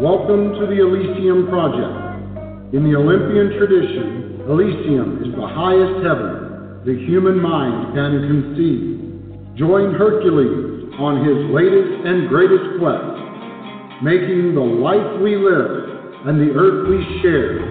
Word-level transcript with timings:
Welcome 0.00 0.58
to 0.58 0.66
the 0.66 0.82
Elysium 0.82 1.46
Project. 1.46 2.74
In 2.74 2.82
the 2.82 2.98
Olympian 2.98 3.54
tradition, 3.56 4.42
Elysium 4.48 5.22
is 5.22 5.30
the 5.36 5.46
highest 5.46 6.04
heaven 6.04 6.82
the 6.84 7.06
human 7.06 7.40
mind 7.40 7.94
can 7.94 8.18
conceive. 8.26 9.56
Join 9.56 9.94
Hercules 9.94 10.92
on 10.98 11.22
his 11.22 11.38
latest 11.54 12.06
and 12.06 12.28
greatest 12.28 12.80
quest, 12.80 14.02
making 14.02 14.56
the 14.56 14.60
life 14.60 15.20
we 15.22 15.36
live 15.36 16.26
and 16.26 16.40
the 16.40 16.50
earth 16.50 16.88
we 16.90 17.22
share 17.22 17.62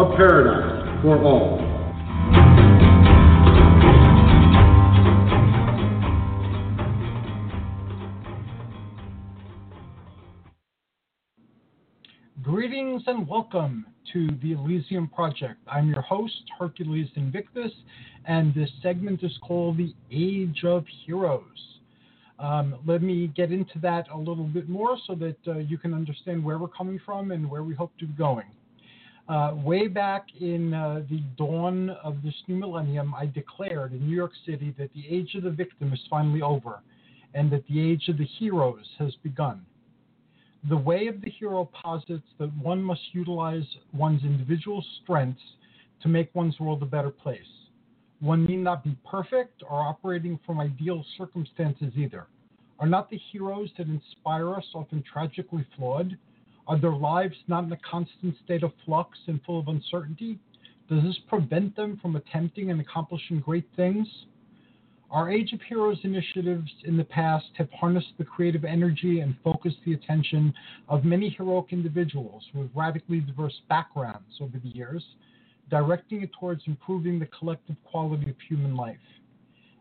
a 0.00 0.16
paradise 0.16 1.02
for 1.02 1.20
all. 1.22 1.61
Greetings 13.04 13.20
and 13.20 13.28
welcome 13.28 13.86
to 14.12 14.28
the 14.42 14.52
Elysium 14.52 15.08
Project. 15.08 15.58
I'm 15.66 15.88
your 15.88 16.02
host, 16.02 16.42
Hercules 16.58 17.08
Invictus, 17.16 17.72
and 18.26 18.54
this 18.54 18.70
segment 18.82 19.22
is 19.22 19.32
called 19.42 19.78
The 19.78 19.94
Age 20.10 20.62
of 20.64 20.84
Heroes. 21.04 21.42
Um, 22.38 22.76
let 22.86 23.02
me 23.02 23.28
get 23.28 23.50
into 23.50 23.78
that 23.80 24.06
a 24.12 24.16
little 24.16 24.44
bit 24.44 24.68
more 24.68 24.96
so 25.06 25.14
that 25.16 25.36
uh, 25.46 25.58
you 25.58 25.78
can 25.78 25.94
understand 25.94 26.44
where 26.44 26.58
we're 26.58 26.68
coming 26.68 27.00
from 27.04 27.30
and 27.30 27.48
where 27.48 27.62
we 27.62 27.74
hope 27.74 27.92
to 27.98 28.06
be 28.06 28.12
going. 28.12 28.46
Uh, 29.28 29.54
way 29.56 29.88
back 29.88 30.26
in 30.40 30.74
uh, 30.74 31.02
the 31.10 31.20
dawn 31.36 31.90
of 32.04 32.22
this 32.22 32.34
new 32.46 32.56
millennium, 32.56 33.14
I 33.14 33.26
declared 33.26 33.92
in 33.92 34.06
New 34.06 34.16
York 34.16 34.32
City 34.46 34.74
that 34.78 34.92
the 34.94 35.04
age 35.08 35.34
of 35.34 35.44
the 35.44 35.50
victim 35.50 35.92
is 35.92 36.00
finally 36.08 36.42
over 36.42 36.80
and 37.34 37.50
that 37.52 37.66
the 37.68 37.80
age 37.80 38.08
of 38.08 38.18
the 38.18 38.26
heroes 38.38 38.86
has 38.98 39.14
begun. 39.22 39.64
The 40.68 40.76
way 40.76 41.08
of 41.08 41.20
the 41.20 41.30
hero 41.30 41.68
posits 41.72 42.26
that 42.38 42.52
one 42.56 42.82
must 42.82 43.02
utilize 43.12 43.66
one's 43.92 44.22
individual 44.22 44.84
strengths 45.02 45.42
to 46.02 46.08
make 46.08 46.32
one's 46.34 46.60
world 46.60 46.82
a 46.82 46.86
better 46.86 47.10
place. 47.10 47.40
One 48.20 48.44
need 48.46 48.58
not 48.58 48.84
be 48.84 48.96
perfect 49.04 49.64
or 49.68 49.80
operating 49.80 50.38
from 50.46 50.60
ideal 50.60 51.04
circumstances 51.18 51.92
either. 51.96 52.28
Are 52.78 52.86
not 52.86 53.10
the 53.10 53.18
heroes 53.32 53.70
that 53.76 53.88
inspire 53.88 54.54
us 54.54 54.64
often 54.74 55.02
tragically 55.02 55.66
flawed? 55.76 56.16
Are 56.68 56.78
their 56.78 56.94
lives 56.94 57.36
not 57.48 57.64
in 57.64 57.72
a 57.72 57.78
constant 57.78 58.36
state 58.44 58.62
of 58.62 58.72
flux 58.84 59.18
and 59.26 59.42
full 59.42 59.58
of 59.58 59.66
uncertainty? 59.66 60.38
Does 60.88 61.02
this 61.02 61.18
prevent 61.26 61.74
them 61.74 61.98
from 62.00 62.14
attempting 62.14 62.70
and 62.70 62.80
accomplishing 62.80 63.40
great 63.40 63.66
things? 63.74 64.06
Our 65.12 65.30
Age 65.30 65.52
of 65.52 65.60
Heroes 65.68 65.98
initiatives 66.04 66.70
in 66.84 66.96
the 66.96 67.04
past 67.04 67.44
have 67.58 67.68
harnessed 67.70 68.14
the 68.16 68.24
creative 68.24 68.64
energy 68.64 69.20
and 69.20 69.36
focused 69.44 69.76
the 69.84 69.92
attention 69.92 70.54
of 70.88 71.04
many 71.04 71.28
heroic 71.28 71.66
individuals 71.70 72.42
with 72.54 72.70
radically 72.74 73.20
diverse 73.20 73.60
backgrounds 73.68 74.38
over 74.40 74.58
the 74.58 74.70
years, 74.70 75.04
directing 75.68 76.22
it 76.22 76.30
towards 76.40 76.62
improving 76.66 77.18
the 77.18 77.26
collective 77.26 77.76
quality 77.84 78.30
of 78.30 78.36
human 78.48 78.74
life. 78.74 78.96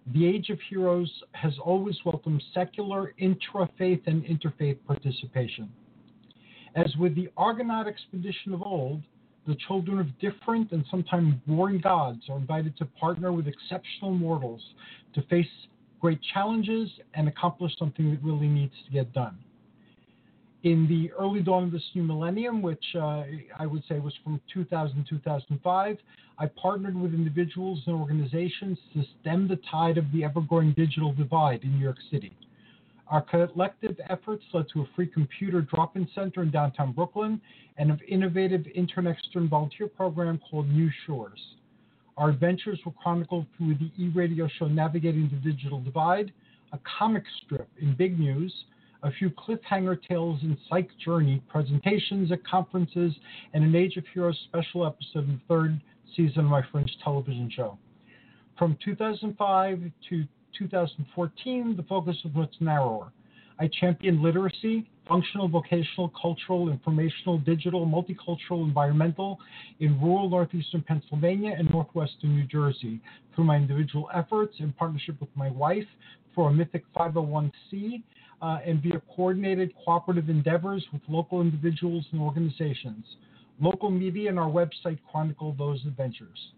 The 0.08 0.28
Age 0.28 0.50
of 0.50 0.60
Heroes 0.70 1.10
has 1.32 1.54
always 1.64 1.96
welcomed 2.04 2.44
secular, 2.54 3.14
intra 3.18 3.70
faith, 3.78 4.02
and 4.08 4.26
interfaith 4.26 4.80
participation. 4.86 5.72
As 6.76 6.94
with 6.98 7.16
the 7.16 7.30
Argonaut 7.38 7.88
expedition 7.88 8.54
of 8.54 8.62
old, 8.62 9.02
the 9.48 9.56
children 9.68 10.00
of 10.00 10.08
different 10.20 10.72
and 10.72 10.86
sometimes 10.90 11.36
warring 11.48 11.80
gods 11.80 12.22
are 12.30 12.38
invited 12.38 12.78
to 12.78 12.86
partner 12.86 13.32
with 13.32 13.48
exceptional 13.48 14.12
mortals 14.12 14.62
to 15.16 15.22
face 15.24 15.48
great 16.00 16.20
challenges 16.34 16.90
and 17.14 17.28
accomplish 17.28 17.72
something 17.78 18.12
that 18.12 18.22
really 18.24 18.48
needs 18.48 18.74
to 18.86 18.92
get 18.92 19.12
done. 19.14 19.38
In 20.64 20.88
the 20.88 21.12
early 21.14 21.42
dawn 21.42 21.64
of 21.64 21.72
this 21.72 21.84
new 21.96 22.04
millennium, 22.04 22.62
which 22.62 22.84
uh, 22.96 23.24
I 23.58 23.66
would 23.66 23.84
say 23.90 24.00
was 24.00 24.14
from 24.24 24.40
2000 24.54 25.06
2005, 25.10 25.98
I 26.38 26.46
partnered 26.48 26.96
with 26.96 27.14
individuals 27.14 27.82
and 27.88 27.96
organizations 27.96 28.78
to 28.94 29.04
stem 29.20 29.48
the 29.48 29.60
tide 29.70 29.98
of 29.98 30.06
the 30.12 30.24
ever 30.24 30.42
growing 30.42 30.74
digital 30.74 31.14
divide 31.14 31.64
in 31.64 31.72
New 31.72 31.84
York 31.84 31.98
City. 32.12 32.32
Our 33.12 33.22
collective 33.22 34.00
efforts 34.10 34.44
led 34.54 34.68
to 34.70 34.82
a 34.84 34.86
free 34.96 35.06
computer 35.06 35.62
drop 35.62 35.98
in 35.98 36.08
center 36.16 36.44
in 36.44 36.50
downtown 36.50 36.94
Brooklyn 36.94 37.42
and 37.78 37.92
an 37.92 38.00
innovative 38.08 38.66
intern 38.74 39.06
extern 39.06 39.50
volunteer 39.50 39.88
program 39.88 40.40
called 40.50 40.70
New 40.70 40.90
Shores. 41.06 41.40
Our 42.16 42.30
adventures 42.30 42.80
were 42.86 42.94
chronicled 42.94 43.48
through 43.58 43.76
the 43.76 43.92
e 44.02 44.10
radio 44.16 44.48
show 44.48 44.68
Navigating 44.70 45.30
the 45.30 45.52
Digital 45.52 45.82
Divide, 45.82 46.32
a 46.72 46.80
comic 46.98 47.24
strip 47.44 47.68
in 47.82 47.96
Big 47.96 48.18
News, 48.18 48.54
a 49.04 49.12
few 49.12 49.30
cliffhanger 49.30 49.98
tales 50.08 50.40
in 50.44 50.58
Psych 50.70 50.90
Journey, 51.04 51.44
presentations 51.50 52.32
at 52.32 52.46
conferences, 52.46 53.14
and 53.54 53.62
an 53.66 53.76
Age 53.76 53.98
of 53.98 54.06
Heroes 54.14 54.40
special 54.48 54.86
episode 54.86 55.28
in 55.28 55.34
the 55.34 55.54
third 55.54 55.82
season 56.16 56.46
of 56.46 56.46
my 56.46 56.62
French 56.72 56.92
television 57.04 57.52
show. 57.54 57.78
From 58.58 58.78
2005 58.86 59.82
to 60.10 60.24
2014, 60.58 61.76
the 61.76 61.84
focus 61.84 62.18
was 62.24 62.34
much 62.34 62.54
narrower. 62.60 63.12
I 63.60 63.70
championed 63.80 64.22
literacy, 64.22 64.90
functional, 65.08 65.48
vocational, 65.48 66.12
cultural, 66.20 66.70
informational, 66.70 67.38
digital, 67.38 67.86
multicultural, 67.86 68.66
environmental 68.66 69.40
in 69.80 70.00
rural 70.02 70.30
northeastern 70.30 70.82
Pennsylvania 70.82 71.54
and 71.58 71.70
northwestern 71.70 72.36
New 72.36 72.46
Jersey 72.46 73.00
through 73.36 73.44
my 73.44 73.58
individual 73.58 74.10
efforts 74.14 74.56
in 74.60 74.74
partnership 74.74 75.20
with 75.20 75.30
my 75.36 75.52
wife 75.52 75.86
for 76.34 76.50
a 76.50 76.54
Mythic 76.54 76.84
501c 76.96 78.02
uh, 78.42 78.60
and 78.66 78.82
via 78.82 79.02
coordinated 79.16 79.74
cooperative 79.86 80.30
endeavors 80.30 80.84
with 80.92 81.02
local 81.08 81.42
individuals 81.42 82.06
and 82.12 82.22
organizations. 82.22 83.06
Local 83.60 83.92
media 83.92 84.30
and 84.30 84.40
our 84.40 84.50
website 84.50 84.98
chronicle 85.12 85.54
those 85.58 85.84
adventures. 85.86 86.52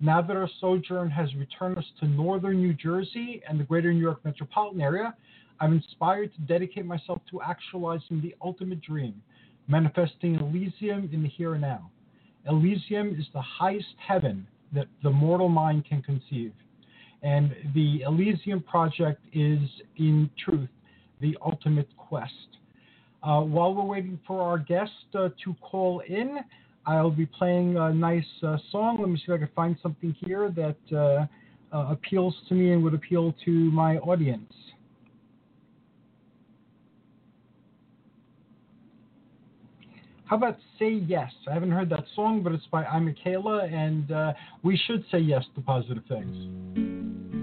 Now 0.00 0.20
that 0.20 0.36
our 0.36 0.48
sojourn 0.60 1.10
has 1.10 1.34
returned 1.36 1.78
us 1.78 1.84
to 2.00 2.06
northern 2.06 2.58
New 2.58 2.74
Jersey 2.74 3.42
and 3.48 3.58
the 3.58 3.64
greater 3.64 3.92
New 3.92 4.00
York 4.00 4.22
metropolitan 4.24 4.80
area, 4.80 5.14
I'm 5.58 5.72
inspired 5.72 6.34
to 6.34 6.40
dedicate 6.42 6.84
myself 6.84 7.22
to 7.30 7.40
actualizing 7.40 8.20
the 8.20 8.34
ultimate 8.42 8.82
dream, 8.82 9.22
manifesting 9.68 10.34
Elysium 10.34 11.08
in 11.12 11.22
the 11.22 11.28
here 11.28 11.54
and 11.54 11.62
now. 11.62 11.90
Elysium 12.46 13.18
is 13.18 13.26
the 13.32 13.40
highest 13.40 13.94
heaven 13.96 14.46
that 14.72 14.86
the 15.02 15.10
mortal 15.10 15.48
mind 15.48 15.86
can 15.86 16.02
conceive. 16.02 16.52
And 17.22 17.56
the 17.74 18.02
Elysium 18.02 18.60
Project 18.60 19.22
is, 19.32 19.60
in 19.96 20.28
truth, 20.44 20.68
the 21.22 21.38
ultimate 21.42 21.88
quest. 21.96 22.32
Uh, 23.22 23.40
while 23.40 23.74
we're 23.74 23.82
waiting 23.82 24.20
for 24.26 24.42
our 24.42 24.58
guest 24.58 24.92
uh, 25.14 25.30
to 25.42 25.54
call 25.62 26.00
in, 26.06 26.38
I'll 26.86 27.10
be 27.10 27.26
playing 27.26 27.76
a 27.76 27.92
nice 27.92 28.24
uh, 28.42 28.56
song. 28.70 28.98
Let 29.00 29.08
me 29.08 29.16
see 29.16 29.32
if 29.32 29.34
I 29.34 29.38
can 29.38 29.48
find 29.54 29.76
something 29.82 30.14
here 30.24 30.50
that 30.50 30.96
uh, 30.96 31.26
uh, 31.76 31.90
appeals 31.90 32.34
to 32.48 32.54
me 32.54 32.72
and 32.72 32.82
would 32.84 32.94
appeal 32.94 33.34
to 33.44 33.50
my 33.50 33.98
audience. 33.98 34.52
how 40.26 40.36
about 40.36 40.58
Say 40.78 41.02
Yes? 41.06 41.32
I 41.48 41.54
haven't 41.54 41.70
heard 41.70 41.88
that 41.90 42.04
song, 42.14 42.42
but 42.42 42.52
it's 42.52 42.66
by 42.70 42.84
I'm 42.84 43.06
Michaela, 43.06 43.64
and 43.64 44.10
uh, 44.10 44.32
we 44.62 44.76
should 44.86 45.04
say 45.10 45.18
yes 45.18 45.44
to 45.54 45.60
positive 45.62 46.02
things. 46.08 47.35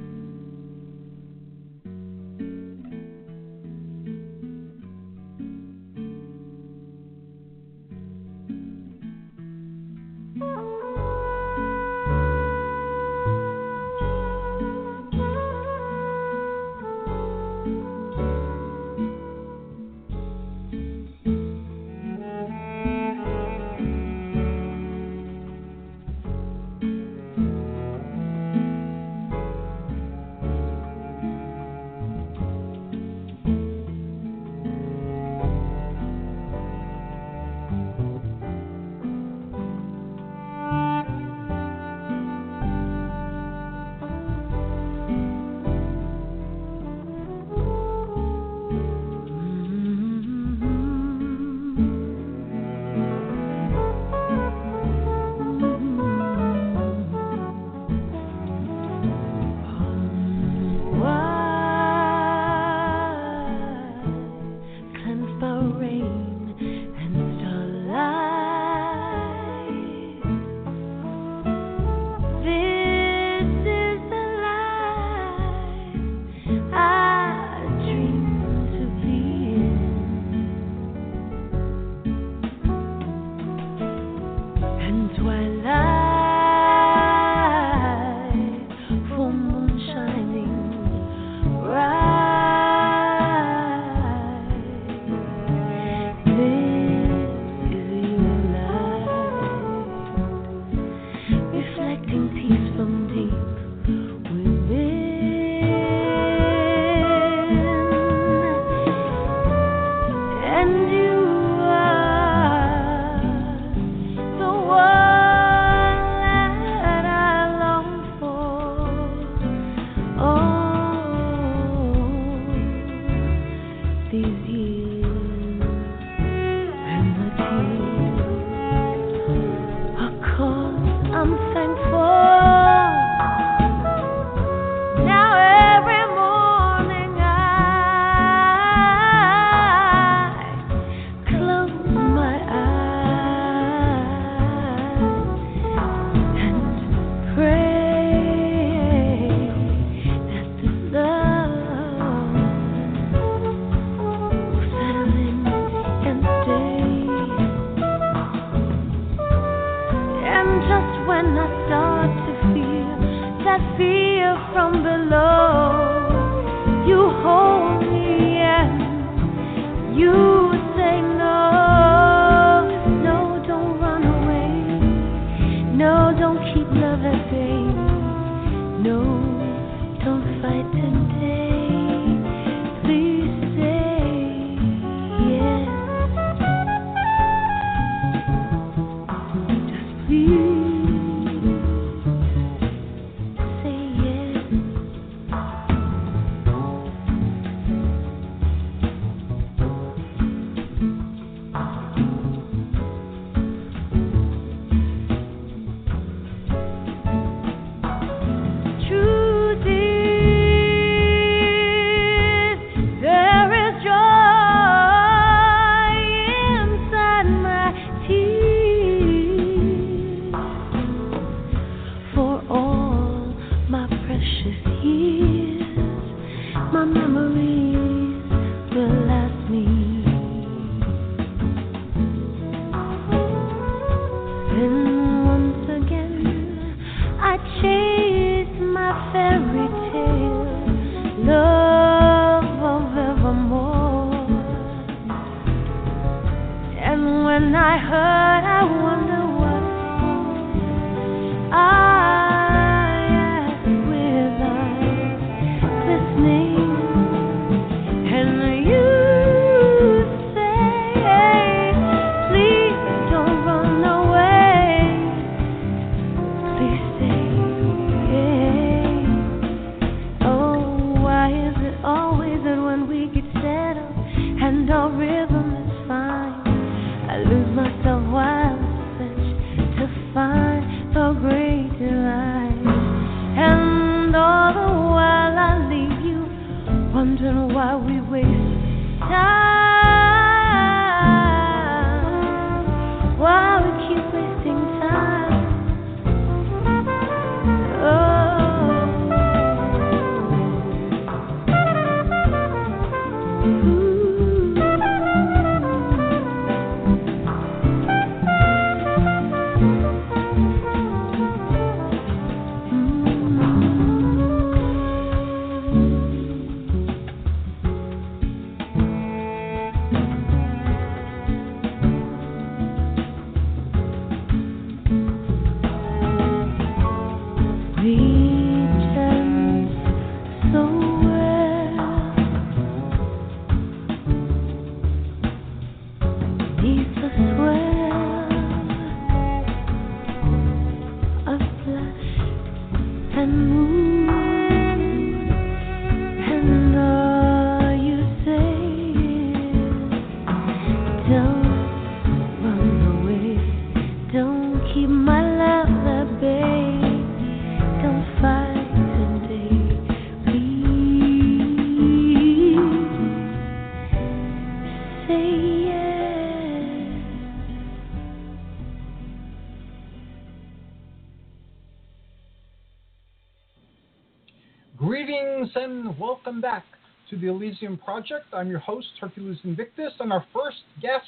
Project. 377.93 378.25
I'm 378.33 378.49
your 378.49 378.57
host, 378.57 378.87
Hercules 378.99 379.37
Invictus, 379.43 379.93
and 379.99 380.11
our 380.11 380.25
first 380.33 380.57
guest 380.81 381.05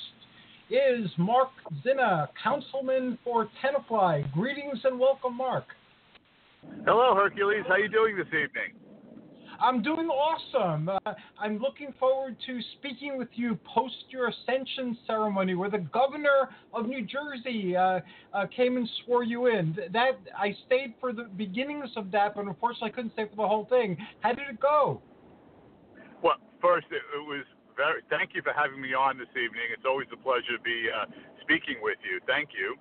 is 0.70 1.10
Mark 1.18 1.50
Zinna, 1.84 2.28
Councilman 2.44 3.18
for 3.24 3.50
Tenafly. 3.60 4.32
Greetings 4.32 4.78
and 4.84 5.00
welcome, 5.00 5.36
Mark. 5.36 5.64
Hello, 6.86 7.16
Hercules. 7.16 7.64
How 7.68 7.74
are 7.74 7.80
you 7.80 7.90
doing 7.90 8.16
this 8.16 8.28
evening? 8.28 8.78
I'm 9.60 9.82
doing 9.82 10.10
awesome. 10.10 10.90
Uh, 10.90 11.14
I'm 11.40 11.58
looking 11.58 11.92
forward 12.00 12.38
to 12.46 12.60
speaking 12.78 13.18
with 13.18 13.30
you 13.34 13.58
post 13.66 13.96
your 14.10 14.28
ascension 14.28 14.96
ceremony, 15.08 15.56
where 15.56 15.72
the 15.72 15.88
governor 15.92 16.50
of 16.72 16.86
New 16.86 17.04
Jersey 17.04 17.76
uh, 17.76 18.02
uh, 18.32 18.46
came 18.56 18.78
and 18.78 18.88
swore 19.04 19.24
you 19.24 19.48
in. 19.48 19.76
That 19.92 20.20
I 20.38 20.56
stayed 20.68 20.94
for 21.00 21.14
the 21.14 21.24
beginnings 21.36 21.90
of 21.98 22.12
that, 22.12 22.36
but 22.36 22.46
unfortunately 22.46 22.92
I 22.92 22.96
couldn't 22.96 23.14
stay 23.14 23.26
for 23.28 23.38
the 23.38 23.48
whole 23.48 23.66
thing. 23.66 23.98
How 24.20 24.34
did 24.34 24.48
it 24.52 24.60
go? 24.60 25.02
First, 26.66 26.90
it, 26.90 27.06
it 27.14 27.22
was 27.22 27.46
very. 27.78 28.02
Thank 28.10 28.34
you 28.34 28.42
for 28.42 28.50
having 28.50 28.82
me 28.82 28.98
on 28.98 29.22
this 29.22 29.30
evening. 29.38 29.70
It's 29.70 29.86
always 29.86 30.10
a 30.10 30.18
pleasure 30.18 30.58
to 30.58 30.64
be 30.66 30.90
uh, 30.90 31.06
speaking 31.46 31.78
with 31.86 32.02
you. 32.02 32.18
Thank 32.26 32.58
you. 32.58 32.74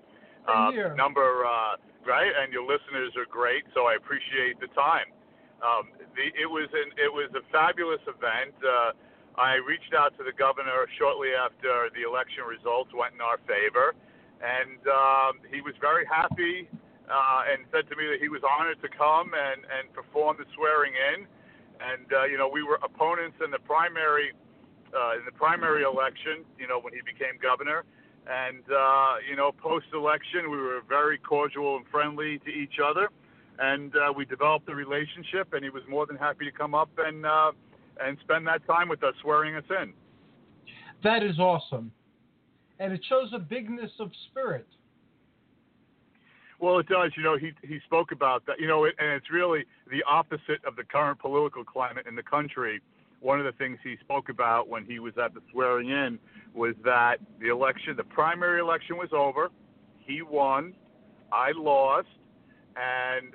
Uh, 0.48 0.96
number 0.96 1.44
uh, 1.44 1.76
right, 2.08 2.32
and 2.32 2.48
your 2.48 2.64
listeners 2.64 3.12
are 3.20 3.28
great, 3.28 3.68
so 3.76 3.84
I 3.84 4.00
appreciate 4.00 4.56
the 4.56 4.72
time. 4.72 5.12
Um, 5.60 5.92
the, 6.16 6.32
it 6.32 6.48
was 6.48 6.72
an 6.72 6.96
it 6.96 7.12
was 7.12 7.28
a 7.36 7.44
fabulous 7.52 8.00
event. 8.08 8.56
Uh, 8.64 8.96
I 9.36 9.60
reached 9.60 9.92
out 9.92 10.16
to 10.16 10.24
the 10.24 10.32
governor 10.32 10.88
shortly 10.96 11.36
after 11.36 11.92
the 11.92 12.08
election 12.08 12.48
results 12.48 12.88
went 12.96 13.12
in 13.12 13.20
our 13.20 13.36
favor, 13.44 13.92
and 14.40 14.80
um, 14.88 15.32
he 15.52 15.60
was 15.60 15.76
very 15.84 16.08
happy 16.08 16.72
uh, 17.04 17.52
and 17.52 17.68
said 17.68 17.84
to 17.92 17.94
me 18.00 18.08
that 18.08 18.20
he 18.20 18.32
was 18.32 18.40
honored 18.48 18.80
to 18.80 18.88
come 18.88 19.36
and 19.36 19.60
and 19.68 19.92
perform 19.92 20.40
the 20.40 20.48
swearing 20.56 20.96
in 20.96 21.28
and 21.92 22.06
uh, 22.12 22.24
you 22.24 22.38
know 22.38 22.48
we 22.48 22.62
were 22.62 22.78
opponents 22.82 23.36
in 23.44 23.50
the 23.50 23.58
primary 23.58 24.32
uh, 24.94 25.18
in 25.18 25.24
the 25.24 25.32
primary 25.32 25.82
election. 25.82 26.44
You 26.58 26.68
know 26.68 26.80
when 26.80 26.92
he 26.92 27.00
became 27.00 27.38
governor, 27.40 27.84
and 28.26 28.64
uh, 28.70 29.14
you 29.28 29.36
know 29.36 29.52
post 29.52 29.86
election 29.92 30.50
we 30.50 30.56
were 30.56 30.80
very 30.88 31.18
cordial 31.18 31.76
and 31.76 31.84
friendly 31.90 32.38
to 32.40 32.50
each 32.50 32.78
other, 32.84 33.08
and 33.58 33.94
uh, 33.96 34.12
we 34.12 34.24
developed 34.24 34.68
a 34.68 34.74
relationship. 34.74 35.52
And 35.52 35.62
he 35.62 35.70
was 35.70 35.82
more 35.88 36.06
than 36.06 36.16
happy 36.16 36.44
to 36.44 36.52
come 36.52 36.74
up 36.74 36.90
and 36.98 37.26
uh, 37.26 37.52
and 38.00 38.16
spend 38.22 38.46
that 38.46 38.66
time 38.66 38.88
with 38.88 39.02
us, 39.02 39.14
swearing 39.22 39.54
us 39.56 39.64
in. 39.82 39.92
That 41.02 41.22
is 41.22 41.38
awesome, 41.38 41.92
and 42.78 42.92
it 42.92 43.00
shows 43.08 43.30
a 43.34 43.38
bigness 43.38 43.90
of 44.00 44.10
spirit. 44.30 44.66
Well, 46.60 46.78
it 46.78 46.88
does. 46.88 47.12
You 47.16 47.22
know, 47.22 47.36
he 47.36 47.52
he 47.62 47.80
spoke 47.84 48.12
about 48.12 48.46
that. 48.46 48.60
You 48.60 48.66
know, 48.66 48.84
it, 48.84 48.94
and 48.98 49.10
it's 49.10 49.30
really 49.30 49.64
the 49.90 50.02
opposite 50.08 50.64
of 50.66 50.76
the 50.76 50.84
current 50.84 51.18
political 51.18 51.64
climate 51.64 52.06
in 52.06 52.14
the 52.14 52.22
country. 52.22 52.80
One 53.20 53.38
of 53.38 53.46
the 53.46 53.52
things 53.52 53.78
he 53.82 53.96
spoke 54.00 54.28
about 54.28 54.68
when 54.68 54.84
he 54.84 54.98
was 54.98 55.14
at 55.22 55.34
the 55.34 55.40
swearing 55.50 55.88
in 55.88 56.18
was 56.54 56.74
that 56.84 57.16
the 57.40 57.48
election, 57.48 57.96
the 57.96 58.04
primary 58.04 58.60
election, 58.60 58.96
was 58.96 59.08
over. 59.12 59.48
He 60.00 60.22
won. 60.22 60.74
I 61.32 61.52
lost, 61.56 62.08
and 62.76 63.34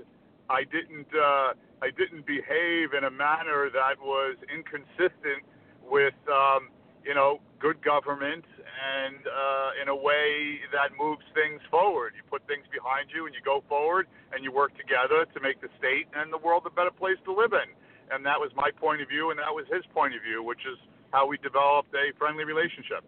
I 0.50 0.64
didn't. 0.64 1.08
Uh, 1.14 1.54
I 1.82 1.92
didn't 1.98 2.26
behave 2.26 2.94
in 2.98 3.06
a 3.06 3.12
manner 3.12 3.70
that 3.72 3.96
was 4.02 4.36
inconsistent 4.54 5.44
with, 5.90 6.14
um, 6.28 6.70
you 7.06 7.14
know, 7.14 7.40
good 7.60 7.82
government 7.84 8.44
and 8.80 9.22
uh, 9.26 9.82
in 9.82 9.88
a 9.90 9.96
way 9.96 10.60
that 10.72 10.96
moves 10.98 11.26
things 11.34 11.62
forward. 11.70 12.14
You 12.16 12.24
put 12.30 12.46
things 12.48 12.66
behind 12.72 13.10
you 13.14 13.26
and 13.26 13.34
you 13.34 13.42
go 13.44 13.64
forward 13.68 14.08
and 14.34 14.44
you 14.44 14.52
work 14.52 14.78
together 14.78 15.26
to 15.26 15.40
make 15.42 15.62
the 15.62 15.70
state 15.78 16.08
and 16.16 16.32
the 16.32 16.38
world 16.38 16.64
a 16.66 16.74
better 16.74 16.94
place 16.94 17.18
to 17.26 17.34
live 17.34 17.54
in. 17.54 17.70
And 18.12 18.26
that 18.26 18.40
was 18.40 18.50
my 18.56 18.72
point 18.72 19.02
of 19.02 19.08
view, 19.08 19.30
and 19.30 19.38
that 19.38 19.54
was 19.54 19.66
his 19.72 19.86
point 19.94 20.16
of 20.16 20.22
view, 20.22 20.42
which 20.42 20.66
is 20.66 20.78
how 21.12 21.28
we 21.28 21.38
developed 21.38 21.94
a 21.94 22.16
friendly 22.18 22.44
relationship. 22.44 23.06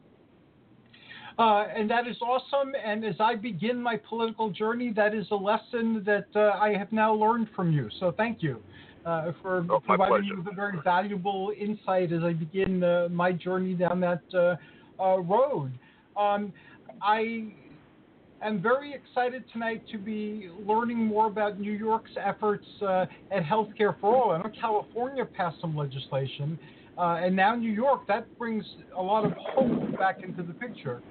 Uh, 1.40 1.66
and 1.76 1.90
that 1.90 2.08
is 2.08 2.18
awesome. 2.22 2.74
And 2.84 3.06
as 3.06 3.16
I 3.20 3.36
begin 3.36 3.82
my 3.82 3.98
political 3.98 4.50
journey, 4.50 4.92
that 4.94 5.16
is 5.16 5.26
a 5.32 5.36
lesson 5.36 6.04
that 6.06 6.28
uh, 6.36 6.60
I 6.60 6.78
have 6.78 6.92
now 6.92 7.14
learned 7.14 7.48
from 7.56 7.72
you. 7.72 7.90
So 8.00 8.14
thank 8.16 8.44
you 8.44 8.62
uh, 9.06 9.32
for 9.42 9.66
oh, 9.70 9.80
providing 9.80 10.30
me 10.30 10.36
with 10.36 10.48
a 10.48 10.56
very 10.56 10.78
valuable 10.84 11.52
insight 11.58 12.12
as 12.12 12.22
I 12.24 12.34
begin 12.34 12.84
uh, 12.84 13.08
my 13.10 13.32
journey 13.32 13.74
down 13.74 14.00
that 14.02 14.60
uh, 15.02 15.20
road. 15.20 15.72
Um, 16.16 16.54
I 17.02 17.54
am 18.44 18.62
very 18.62 18.94
excited 18.94 19.44
tonight 19.52 19.84
to 19.92 19.98
be 19.98 20.50
learning 20.66 20.98
more 20.98 21.28
about 21.28 21.60
New 21.60 21.72
York's 21.72 22.12
efforts 22.24 22.66
uh, 22.82 23.06
at 23.32 23.44
healthcare 23.44 24.00
for 24.00 24.16
all. 24.16 24.32
I 24.32 24.38
know 24.40 24.52
California 24.60 25.26
passed 25.26 25.60
some 25.62 25.76
legislation, 25.76 26.60
uh, 26.98 27.20
and 27.24 27.36
now 27.36 27.56
New 27.56 27.72
York. 27.72 28.08
That 28.08 28.26
brings 28.38 28.66
a 28.96 29.02
lot 29.02 29.26
of 29.26 29.34
hope 29.38 29.98
back 29.98 30.24
into 30.24 30.44
the 30.44 30.54
picture. 30.54 31.02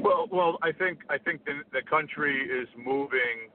Well, 0.00 0.28
well, 0.30 0.58
I 0.62 0.72
think 0.72 0.98
I 1.10 1.18
think 1.18 1.44
the, 1.44 1.60
the 1.72 1.82
country 1.88 2.42
is 2.42 2.68
moving 2.76 3.50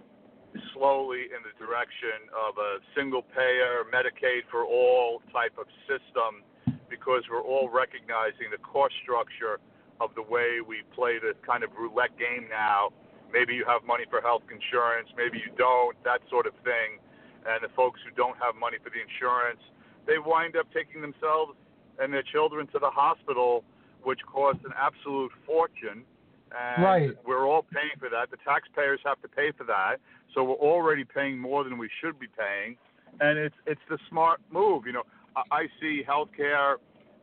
slowly 0.74 1.32
in 1.32 1.40
the 1.48 1.66
direction 1.66 2.28
of 2.36 2.58
a 2.58 2.80
single 2.96 3.22
payer 3.22 3.88
Medicaid 3.88 4.44
for 4.52 4.66
all 4.66 5.22
type 5.32 5.54
of 5.58 5.66
system 5.88 6.44
because 6.92 7.24
we're 7.32 7.42
all 7.42 7.72
recognizing 7.72 8.52
the 8.52 8.60
cost 8.60 8.94
structure 9.02 9.64
of 10.04 10.12
the 10.20 10.22
way 10.22 10.60
we 10.60 10.84
play 10.94 11.16
this 11.24 11.40
kind 11.48 11.64
of 11.64 11.72
roulette 11.80 12.12
game 12.20 12.52
now. 12.52 12.92
Maybe 13.32 13.56
you 13.56 13.64
have 13.64 13.88
money 13.88 14.04
for 14.12 14.20
health 14.20 14.44
insurance, 14.52 15.08
maybe 15.16 15.40
you 15.40 15.56
don't, 15.56 15.96
that 16.04 16.20
sort 16.30 16.46
of 16.46 16.54
thing. 16.68 17.00
And 17.48 17.64
the 17.64 17.72
folks 17.74 18.04
who 18.04 18.12
don't 18.12 18.36
have 18.44 18.60
money 18.60 18.78
for 18.84 18.92
the 18.92 19.00
insurance, 19.00 19.64
they 20.06 20.20
wind 20.20 20.60
up 20.60 20.68
taking 20.76 21.00
themselves 21.00 21.56
and 21.98 22.14
their 22.14 22.28
children 22.28 22.68
to 22.76 22.80
the 22.80 22.92
hospital, 22.92 23.64
which 24.04 24.20
costs 24.28 24.62
an 24.66 24.74
absolute 24.78 25.32
fortune. 25.48 26.04
And 26.52 26.84
right. 26.84 27.10
we're 27.26 27.48
all 27.48 27.64
paying 27.64 27.96
for 27.98 28.10
that. 28.10 28.30
The 28.30 28.38
taxpayers 28.44 29.00
have 29.06 29.22
to 29.22 29.30
pay 29.30 29.56
for 29.58 29.64
that. 29.66 30.04
So 30.36 30.44
we're 30.44 30.60
already 30.60 31.06
paying 31.06 31.40
more 31.40 31.64
than 31.64 31.78
we 31.78 31.90
should 32.02 32.20
be 32.20 32.28
paying. 32.28 32.76
And 33.20 33.38
it's 33.38 33.56
it's 33.66 33.82
the 33.90 33.98
smart 34.10 34.42
move. 34.52 34.86
You 34.86 34.94
know, 34.94 35.04
I 35.36 35.68
see 35.80 36.04
healthcare 36.08 36.76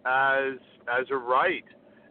as 0.06 0.58
as 0.88 1.06
a 1.10 1.16
right. 1.16 1.64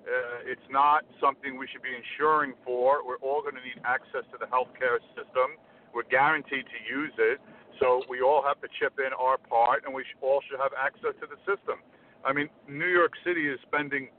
Uh, 0.07 0.39
it's 0.45 0.69
not 0.69 1.03
something 1.19 1.57
we 1.57 1.67
should 1.67 1.81
be 1.81 1.91
insuring 1.91 2.53
for. 2.63 3.05
We're 3.05 3.17
all 3.17 3.41
going 3.41 3.55
to 3.55 3.61
need 3.61 3.81
access 3.83 4.23
to 4.31 4.37
the 4.39 4.45
healthcare 4.45 5.03
system. 5.17 5.59
We're 5.93 6.07
guaranteed 6.07 6.63
to 6.63 6.79
use 6.87 7.11
it, 7.17 7.41
so 7.79 8.03
we 8.09 8.21
all 8.21 8.41
have 8.45 8.61
to 8.61 8.67
chip 8.79 8.99
in 8.99 9.11
our 9.19 9.37
part, 9.37 9.83
and 9.85 9.93
we 9.93 10.03
all 10.21 10.41
should 10.47 10.59
have 10.59 10.71
access 10.79 11.11
to 11.19 11.27
the 11.27 11.35
system. 11.43 11.83
I 12.23 12.31
mean, 12.31 12.49
New 12.69 12.87
York 12.87 13.13
City 13.25 13.49
is 13.49 13.59
spending 13.67 14.09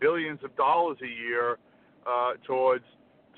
billions 0.00 0.40
of 0.44 0.56
dollars 0.56 0.98
a 1.02 1.08
year 1.08 1.58
uh, 2.06 2.34
towards 2.46 2.84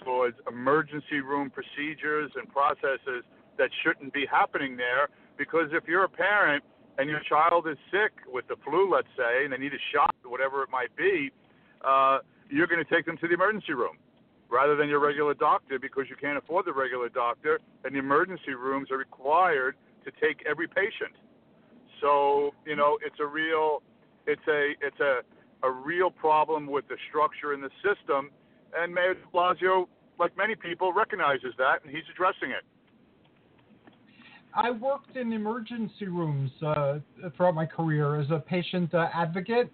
towards 0.05 0.37
emergency 0.47 1.21
room 1.21 1.50
procedures 1.50 2.31
and 2.37 2.47
processes 2.53 3.25
that 3.59 3.71
shouldn't 3.83 4.12
be 4.12 4.26
happening 4.31 4.76
there. 4.76 5.09
Because 5.38 5.69
if 5.73 5.85
you're 5.88 6.05
a 6.05 6.09
parent 6.09 6.62
and 6.99 7.11
your 7.11 7.21
child 7.29 7.67
is 7.69 7.76
sick 7.91 8.12
with 8.26 8.47
the 8.49 8.57
flu, 8.65 8.91
let's 8.91 9.09
say, 9.17 9.45
and 9.45 9.53
they 9.53 9.59
need 9.59 9.73
a 9.73 9.85
shot, 9.93 10.15
whatever 10.25 10.62
it 10.62 10.71
might 10.71 10.95
be, 10.97 11.31
uh, 11.85 12.19
you're 12.49 12.67
going 12.67 12.83
to 12.83 12.95
take 12.95 13.07
them 13.07 13.17
to 13.19 13.29
the 13.29 13.35
emergency 13.35 13.73
room 13.73 13.97
rather 14.49 14.76
than 14.76 14.88
your 14.88 15.00
regular 15.00 15.35
doctor 15.35 15.79
because 15.79 16.05
you 16.09 16.17
can't 16.17 16.38
afford 16.38 16.65
the 16.65 16.73
regular 16.73 17.09
doctor, 17.09 17.59
and 17.85 17.95
the 17.95 17.99
emergency 17.99 18.55
rooms 18.55 18.91
are 18.91 18.99
required 18.99 19.75
to 20.05 20.12
take 20.25 20.45
every 20.49 20.69
patient. 20.69 21.12
So 22.00 22.53
you 22.65 22.76
know, 22.76 22.99
it's 23.05 23.21
a 23.21 23.26
real, 23.26 23.83
it's 24.26 24.47
a, 24.49 24.73
it's 24.81 25.00
a, 25.00 25.21
a 25.67 25.71
real 25.71 26.11
problem 26.11 26.67
with 26.67 26.87
the 26.88 26.97
structure 27.09 27.53
in 27.55 27.61
the 27.61 27.71
system, 27.83 28.31
and 28.76 28.95
Mayor 28.95 29.15
De 29.15 29.21
Blasio, 29.35 29.87
like 30.19 30.37
many 30.37 30.55
people, 30.55 30.93
recognizes 30.93 31.55
that, 31.59 31.83
and 31.85 31.91
he's 31.91 32.05
addressing 32.12 32.50
it. 32.50 32.65
I 34.55 34.71
worked 34.71 35.17
in 35.17 35.33
emergency 35.33 36.07
rooms 36.07 36.50
uh, 36.62 36.99
throughout 37.37 37.55
my 37.55 37.67
career 37.67 38.21
as 38.21 38.31
a 38.31 38.38
patient 38.38 38.95
uh, 38.95 39.09
advocate, 39.15 39.71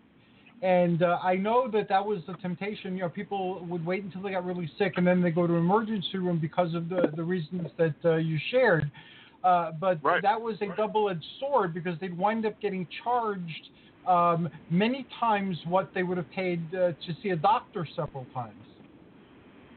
and 0.62 1.02
uh, 1.02 1.18
I 1.22 1.34
know 1.34 1.68
that 1.72 1.88
that 1.88 2.04
was 2.04 2.20
the 2.26 2.34
temptation. 2.34 2.96
You 2.96 3.02
know, 3.02 3.08
people 3.08 3.64
would 3.66 3.84
wait 3.84 4.04
until 4.04 4.22
they 4.22 4.30
got 4.30 4.44
really 4.44 4.70
sick 4.78 4.94
and 4.96 5.06
then 5.06 5.20
they 5.20 5.30
go 5.30 5.46
to 5.46 5.54
emergency 5.54 6.18
room 6.18 6.38
because 6.38 6.74
of 6.74 6.88
the 6.88 7.12
the 7.16 7.22
reasons 7.22 7.68
that 7.78 7.94
uh, 8.04 8.16
you 8.16 8.38
shared. 8.50 8.90
Uh, 9.44 9.72
but 9.72 10.02
Right. 10.04 10.22
that 10.22 10.40
was 10.40 10.56
a 10.62 10.68
double-edged 10.76 11.24
sword 11.40 11.74
because 11.74 11.98
they'd 11.98 12.16
wind 12.16 12.46
up 12.46 12.60
getting 12.60 12.86
charged 13.02 13.68
um, 14.06 14.48
many 14.70 15.06
times 15.18 15.58
what 15.66 15.90
they 15.94 16.04
would 16.04 16.16
have 16.16 16.30
paid 16.30 16.72
uh, 16.74 16.92
to 17.04 17.16
see 17.22 17.30
a 17.30 17.36
doctor 17.36 17.86
several 17.96 18.28
times. 18.32 18.64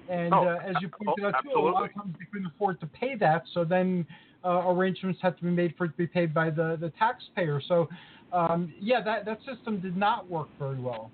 And 0.07 0.33
Oh, 0.33 0.45
uh, 0.45 0.59
as 0.63 0.75
you 0.81 0.89
pointed 0.89 1.25
oh, 1.25 1.29
out 1.29 1.35
too, 1.43 1.57
a 1.57 1.61
lot 1.61 1.83
of 1.83 1.93
times 1.95 2.15
they 2.19 2.25
couldn't 2.31 2.45
afford 2.47 2.79
to 2.81 2.87
pay 2.87 3.15
that, 3.15 3.43
so 3.53 3.63
then 3.63 4.05
uh, 4.45 4.69
arrangements 4.69 5.19
had 5.21 5.37
to 5.37 5.43
be 5.43 5.49
made 5.49 5.73
for 5.77 5.85
it 5.85 5.89
to 5.89 5.97
be 5.97 6.07
paid 6.07 6.33
by 6.33 6.49
the, 6.49 6.77
the 6.79 6.91
taxpayer. 6.99 7.61
So, 7.67 7.89
um, 8.31 8.73
yeah, 8.79 9.01
that, 9.01 9.25
that 9.25 9.39
system 9.45 9.79
did 9.79 9.97
not 9.97 10.29
work 10.29 10.49
very 10.59 10.79
well. 10.79 11.11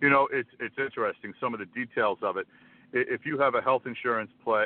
You 0.00 0.10
know, 0.10 0.28
it's 0.32 0.48
it's 0.58 0.74
interesting 0.78 1.32
some 1.40 1.54
of 1.54 1.60
the 1.60 1.66
details 1.66 2.18
of 2.22 2.36
it. 2.36 2.46
If 2.92 3.24
you 3.24 3.38
have 3.38 3.54
a 3.54 3.62
health 3.62 3.82
insurance 3.86 4.30
pla- 4.42 4.64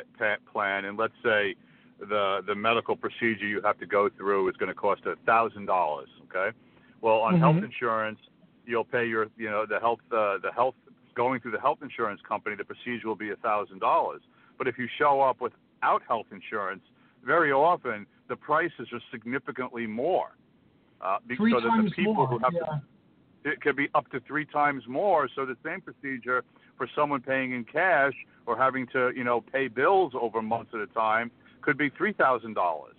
plan, 0.51 0.85
and 0.85 0.97
let's 0.97 1.13
say 1.23 1.55
the 1.99 2.41
the 2.47 2.55
medical 2.55 2.95
procedure 2.95 3.47
you 3.47 3.61
have 3.61 3.79
to 3.79 3.85
go 3.85 4.09
through 4.17 4.49
is 4.49 4.55
going 4.57 4.69
to 4.69 4.75
cost 4.75 5.01
a 5.05 5.15
thousand 5.25 5.67
dollars, 5.67 6.09
okay? 6.29 6.55
Well, 7.01 7.17
on 7.17 7.37
health 7.37 7.57
Mhm. 7.57 7.65
insurance, 7.65 8.19
you'll 8.65 8.83
pay 8.83 9.05
your 9.05 9.27
you 9.37 9.49
know 9.49 9.65
the 9.67 9.79
health 9.79 9.99
uh, 10.11 10.39
the 10.39 10.51
health 10.51 10.75
going 11.13 11.39
through 11.39 11.51
the 11.51 11.61
health 11.61 11.79
insurance 11.83 12.21
company. 12.27 12.55
The 12.55 12.65
procedure 12.65 13.07
will 13.07 13.15
be 13.15 13.29
a 13.29 13.37
thousand 13.37 13.79
dollars. 13.79 14.21
But 14.57 14.67
if 14.67 14.79
you 14.79 14.87
show 14.97 15.21
up 15.21 15.39
without 15.39 16.01
health 16.07 16.27
insurance, 16.31 16.81
very 17.25 17.51
often 17.51 18.05
the 18.29 18.35
prices 18.35 18.87
are 18.93 19.01
significantly 19.11 19.87
more. 19.87 20.35
Uh, 21.01 21.17
be- 21.27 21.35
Three 21.35 21.51
so 21.51 21.61
that 21.61 21.83
the 21.83 21.91
people 21.91 22.13
more. 22.13 22.27
who 22.27 22.39
have 22.39 22.51
to 22.53 22.81
it 23.45 23.61
could 23.61 23.75
be 23.75 23.87
up 23.95 24.09
to 24.11 24.19
three 24.21 24.45
times 24.45 24.83
more. 24.87 25.29
So 25.33 25.45
the 25.45 25.55
same 25.63 25.81
procedure 25.81 26.43
for 26.77 26.87
someone 26.95 27.21
paying 27.21 27.53
in 27.53 27.63
cash 27.63 28.13
or 28.45 28.57
having 28.57 28.87
to, 28.87 29.11
you 29.15 29.23
know, 29.23 29.41
pay 29.41 29.67
bills 29.67 30.13
over 30.19 30.41
months 30.41 30.71
at 30.73 30.81
a 30.81 30.87
time 30.87 31.31
could 31.61 31.77
be 31.77 31.89
three 31.97 32.13
thousand 32.13 32.55
dollars. 32.55 32.95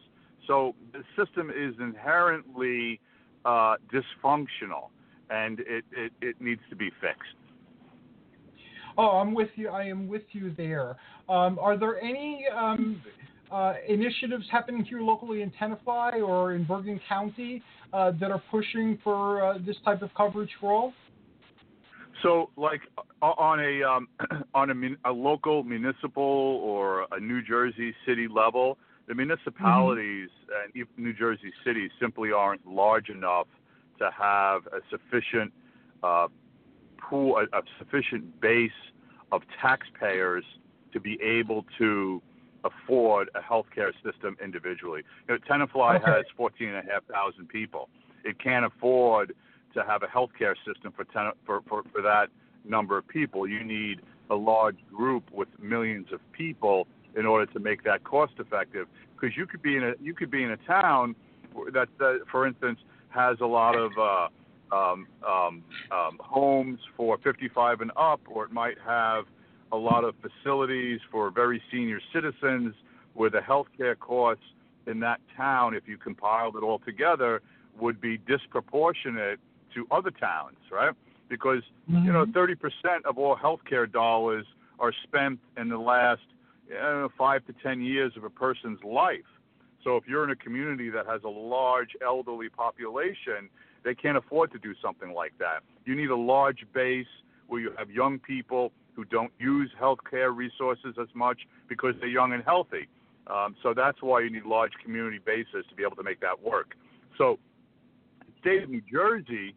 So 0.47 0.75
the 0.93 1.03
system 1.23 1.51
is 1.51 1.75
inherently 1.79 3.01
uh, 3.45 3.77
dysfunctional, 3.93 4.89
and 5.31 5.61
it, 5.61 5.85
it, 5.93 6.13
it 6.23 6.41
needs 6.41 6.63
to 6.71 6.77
be 6.77 6.91
fixed. 7.01 7.37
Oh, 8.97 9.19
I'm 9.19 9.35
with 9.35 9.51
you. 9.57 9.69
I 9.69 9.85
am 9.85 10.09
with 10.09 10.23
you 10.33 10.55
there. 10.57 10.97
Um, 11.29 11.59
are 11.61 11.77
there 11.77 12.01
any 12.01 12.47
um, 12.49 13.03
uh, 13.51 13.75
initiatives 13.89 14.45
happening 14.51 14.85
here 14.85 15.01
locally 15.01 15.43
in 15.43 15.51
Tenafly 15.51 16.27
or 16.27 16.55
in 16.55 16.65
Bergen 16.65 17.01
County 17.09 17.63
uh, 17.93 18.13
that 18.21 18.31
are 18.31 18.43
pushing 18.51 18.99
for 19.03 19.43
uh, 19.45 19.59
this 19.65 19.77
type 19.85 20.03
of 20.03 20.13
coverage 20.15 20.51
for 20.61 20.73
all? 20.73 20.93
So, 22.23 22.51
like 22.57 22.81
on 23.23 23.61
a 23.61 23.83
um, 23.83 24.09
on 24.55 24.71
a, 25.05 25.11
a 25.11 25.13
local 25.13 25.63
municipal 25.63 26.23
or 26.23 27.07
a 27.13 27.21
New 27.21 27.43
Jersey 27.43 27.95
city 28.07 28.27
level, 28.29 28.77
the 29.07 29.15
municipalities 29.15 30.29
and 30.75 30.87
New 30.97 31.13
Jersey 31.13 31.53
cities 31.65 31.91
simply 32.01 32.33
aren't 32.33 32.67
large 32.67 33.09
enough 33.09 33.47
to 33.99 34.11
have 34.11 34.67
a 34.67 34.81
sufficient 34.91 35.53
uh, 36.03 36.29
pool, 36.99 37.39
a, 37.39 37.57
a 37.57 37.63
sufficient 37.79 38.41
base 38.41 38.71
of 39.33 39.43
taxpayers 39.61 40.45
to 40.93 41.01
be 41.01 41.19
able 41.23 41.65
to 41.79 42.23
afford 42.65 43.31
a 43.35 43.41
healthcare 43.41 43.93
system 44.05 44.37
individually. 44.43 45.03
You 45.29 45.35
know, 45.35 45.41
Tenafly 45.49 45.97
Okay. 45.97 46.07
has 46.07 46.27
14,500 46.37 47.49
people. 47.49 47.89
It 48.25 48.39
can't 48.39 48.65
afford 48.65 49.35
to 49.75 49.85
have 49.85 50.03
a 50.03 50.07
healthcare 50.07 50.55
system 50.67 50.93
for, 50.93 51.05
ten, 51.05 51.31
for, 51.47 51.63
for, 51.69 51.83
for 51.93 52.03
that 52.03 52.29
number 52.65 52.99
of 52.99 53.07
people. 53.07 53.47
You 53.47 53.63
need 53.65 54.01
a 54.31 54.35
large 54.35 54.79
group 54.93 55.31
with 55.33 55.49
millions 55.61 56.09
of 56.13 56.21
people 56.33 56.87
in 57.17 57.27
order 57.27 57.51
to 57.53 57.59
make 57.59 57.85
that 57.85 58.05
cost 58.05 58.33
effective. 58.39 58.87
Because 59.15 59.37
you 59.37 59.47
could 59.47 59.63
be 59.63 59.77
in 59.77 59.85
a 59.85 59.93
you 60.01 60.15
could 60.15 60.31
be 60.31 60.43
in 60.43 60.51
a 60.51 60.57
town 60.59 61.15
that, 61.73 61.89
that 61.99 62.21
for 62.31 62.47
instance, 62.47 62.79
has 63.11 63.39
a 63.41 63.47
lot 63.47 63.75
of 63.75 63.93
uh, 63.99 64.29
um, 64.75 65.07
um, 65.27 65.65
um, 65.91 66.19
homes 66.21 66.79
for 66.97 67.19
55 67.19 67.81
and 67.81 67.91
up, 67.97 68.21
or 68.29 68.45
it 68.45 68.53
might 68.53 68.77
have 68.85 69.25
a 69.73 69.77
lot 69.77 70.05
of 70.05 70.15
facilities 70.23 71.01
for 71.11 71.31
very 71.31 71.63
senior 71.71 72.01
citizens, 72.13 72.75
where 73.15 73.31
the 73.31 73.41
healthcare 73.41 73.99
costs 73.99 74.45
in 74.87 75.01
that 75.01 75.21
town, 75.37 75.75
if 75.75 75.87
you 75.87 75.99
compiled 75.99 76.57
it 76.57 76.63
all 76.63 76.79
together, 76.79 77.43
would 77.79 78.01
be 78.01 78.19
disproportionate 78.19 79.39
to 79.75 79.87
other 79.91 80.11
towns, 80.11 80.57
right? 80.71 80.95
Because 81.29 81.63
you 81.87 82.13
know, 82.13 82.25
mm-hmm. 82.25 82.39
30% 82.39 83.05
of 83.05 83.19
all 83.19 83.37
healthcare 83.37 83.91
dollars 83.91 84.47
are 84.79 84.93
spent 85.05 85.39
in 85.57 85.69
the 85.69 85.79
last 85.79 86.23
know, 86.71 87.09
five 87.17 87.45
to 87.47 87.55
10 87.63 87.83
years 87.83 88.13
of 88.17 88.25
a 88.25 88.31
person's 88.31 88.83
life. 88.85 89.21
So 89.85 89.97
if 89.97 90.05
you're 90.07 90.25
in 90.25 90.31
a 90.31 90.37
community 90.37 90.91
that 90.91 91.07
has 91.07 91.23
a 91.25 91.29
large 91.29 91.91
elderly 92.05 92.49
population, 92.49 93.49
they 93.85 93.95
can't 93.95 94.17
afford 94.17 94.53
to 94.53 94.59
do 94.59 94.75
something 94.83 95.13
like 95.13 95.33
that. 95.39 95.63
You 95.85 95.95
need 95.95 96.11
a 96.11 96.17
large 96.17 96.67
base 96.75 97.07
where 97.47 97.61
you 97.61 97.73
have 97.79 97.91
young 97.91 98.19
people 98.19 98.73
who 98.99 99.05
don't 99.05 99.31
use 99.39 99.71
healthcare 99.81 100.35
resources 100.35 100.97
as 101.01 101.07
much 101.15 101.39
because 101.69 101.95
they're 102.01 102.09
young 102.09 102.33
and 102.33 102.43
healthy. 102.43 102.89
Um, 103.29 103.55
so 103.63 103.73
that's 103.73 104.03
why 104.03 104.23
you 104.23 104.29
need 104.29 104.45
large 104.45 104.73
community 104.83 105.21
bases 105.25 105.65
to 105.69 105.75
be 105.77 105.85
able 105.85 105.95
to 105.95 106.03
make 106.03 106.19
that 106.21 106.43
work. 106.43 106.75
So 107.17 107.39
the 108.27 108.33
state 108.41 108.65
of 108.65 108.71
New 108.71 108.83
Jersey 108.93 109.55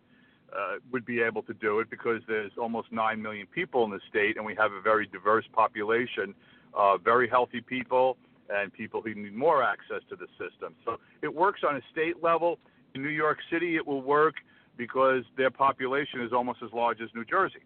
uh, 0.54 0.75
would 0.91 1.08
be 1.08 1.21
able 1.21 1.41
to 1.43 1.56
do 1.56 1.80
it 1.80 1.89
because 1.89 2.21
there's 2.27 2.51
almost 2.56 2.91
9 2.91 3.19
million 3.19 3.47
people 3.47 3.84
in 3.84 3.89
the 3.89 3.99
state 4.08 4.38
and 4.38 4.45
we 4.45 4.54
have 4.54 4.73
a 4.73 4.82
very 4.82 5.08
diverse 5.08 5.45
population, 5.54 6.36
uh, 6.75 6.99
very 6.99 7.27
healthy 7.27 7.62
people 7.62 8.17
and 8.54 8.71
people 8.71 9.01
who 9.01 9.15
need 9.15 9.34
more 9.34 9.63
access 9.63 10.04
to 10.10 10.15
the 10.15 10.27
system. 10.38 10.75
So 10.86 10.97
it 11.23 11.34
works 11.34 11.62
on 11.67 11.77
a 11.77 11.82
state 11.91 12.21
level. 12.21 12.60
In 12.93 13.01
New 13.01 13.10
York 13.10 13.39
City, 13.51 13.75
it 13.75 13.88
will 13.88 14.04
work 14.04 14.36
because 14.77 15.23
their 15.36 15.49
population 15.49 16.21
is 16.21 16.32
almost 16.32 16.60
as 16.63 16.71
large 16.73 17.01
as 17.01 17.10
New 17.15 17.25
Jersey. 17.25 17.63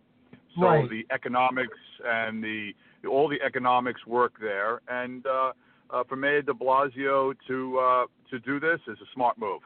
So 0.60 0.65
Right. 0.65 0.89
the 0.89 1.06
economics 1.12 1.78
and 2.06 2.44
the 2.44 2.74
all 3.10 3.28
the 3.28 3.41
economics 3.41 4.06
work 4.08 4.34
there. 4.39 4.82
And 4.88 5.26
uh, 5.26 5.52
uh, 5.89 6.04
for 6.08 6.15
Mayor 6.15 6.41
De 6.41 6.54
Blasio 6.54 7.36
to 7.48 7.80
uh, 7.80 8.06
to 8.30 8.39
do 8.39 8.60
this 8.60 8.80
is 8.88 8.98
a 9.02 9.13
smart 9.13 9.38
move. 9.38 9.62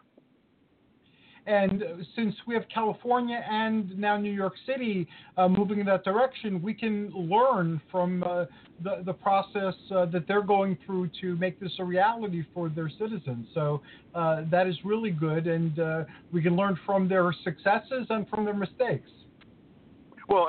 And 1.46 1.84
since 2.16 2.36
we 2.46 2.54
have 2.54 2.66
California 2.72 3.44
and 3.50 3.98
now 3.98 4.18
New 4.18 4.32
York 4.32 4.54
City 4.68 5.08
uh, 5.36 5.48
moving 5.48 5.80
in 5.80 5.86
that 5.88 6.04
direction, 6.04 6.62
we 6.62 6.76
can 6.76 7.10
learn 7.10 7.82
from 7.92 8.24
uh, 8.24 8.46
the, 8.84 9.02
the 9.04 9.14
process 9.14 9.74
uh, 9.96 10.06
that 10.08 10.28
they're 10.28 10.44
going 10.44 10.78
through 10.86 11.10
to 11.22 11.36
make 11.38 11.60
this 11.60 11.72
a 11.80 11.84
reality 11.84 12.46
for 12.54 12.70
their 12.70 12.90
citizens. 13.00 13.48
So 13.56 13.82
uh, 14.14 14.44
that 14.52 14.68
is 14.68 14.76
really 14.84 15.10
good, 15.10 15.48
and 15.48 15.80
uh, 15.80 16.04
we 16.32 16.44
can 16.44 16.56
learn 16.56 16.78
from 16.86 17.08
their 17.08 17.34
successes 17.44 18.06
and 18.10 18.28
from 18.30 18.46
their 18.46 18.54
mistakes. 18.54 19.10
Well, 20.30 20.48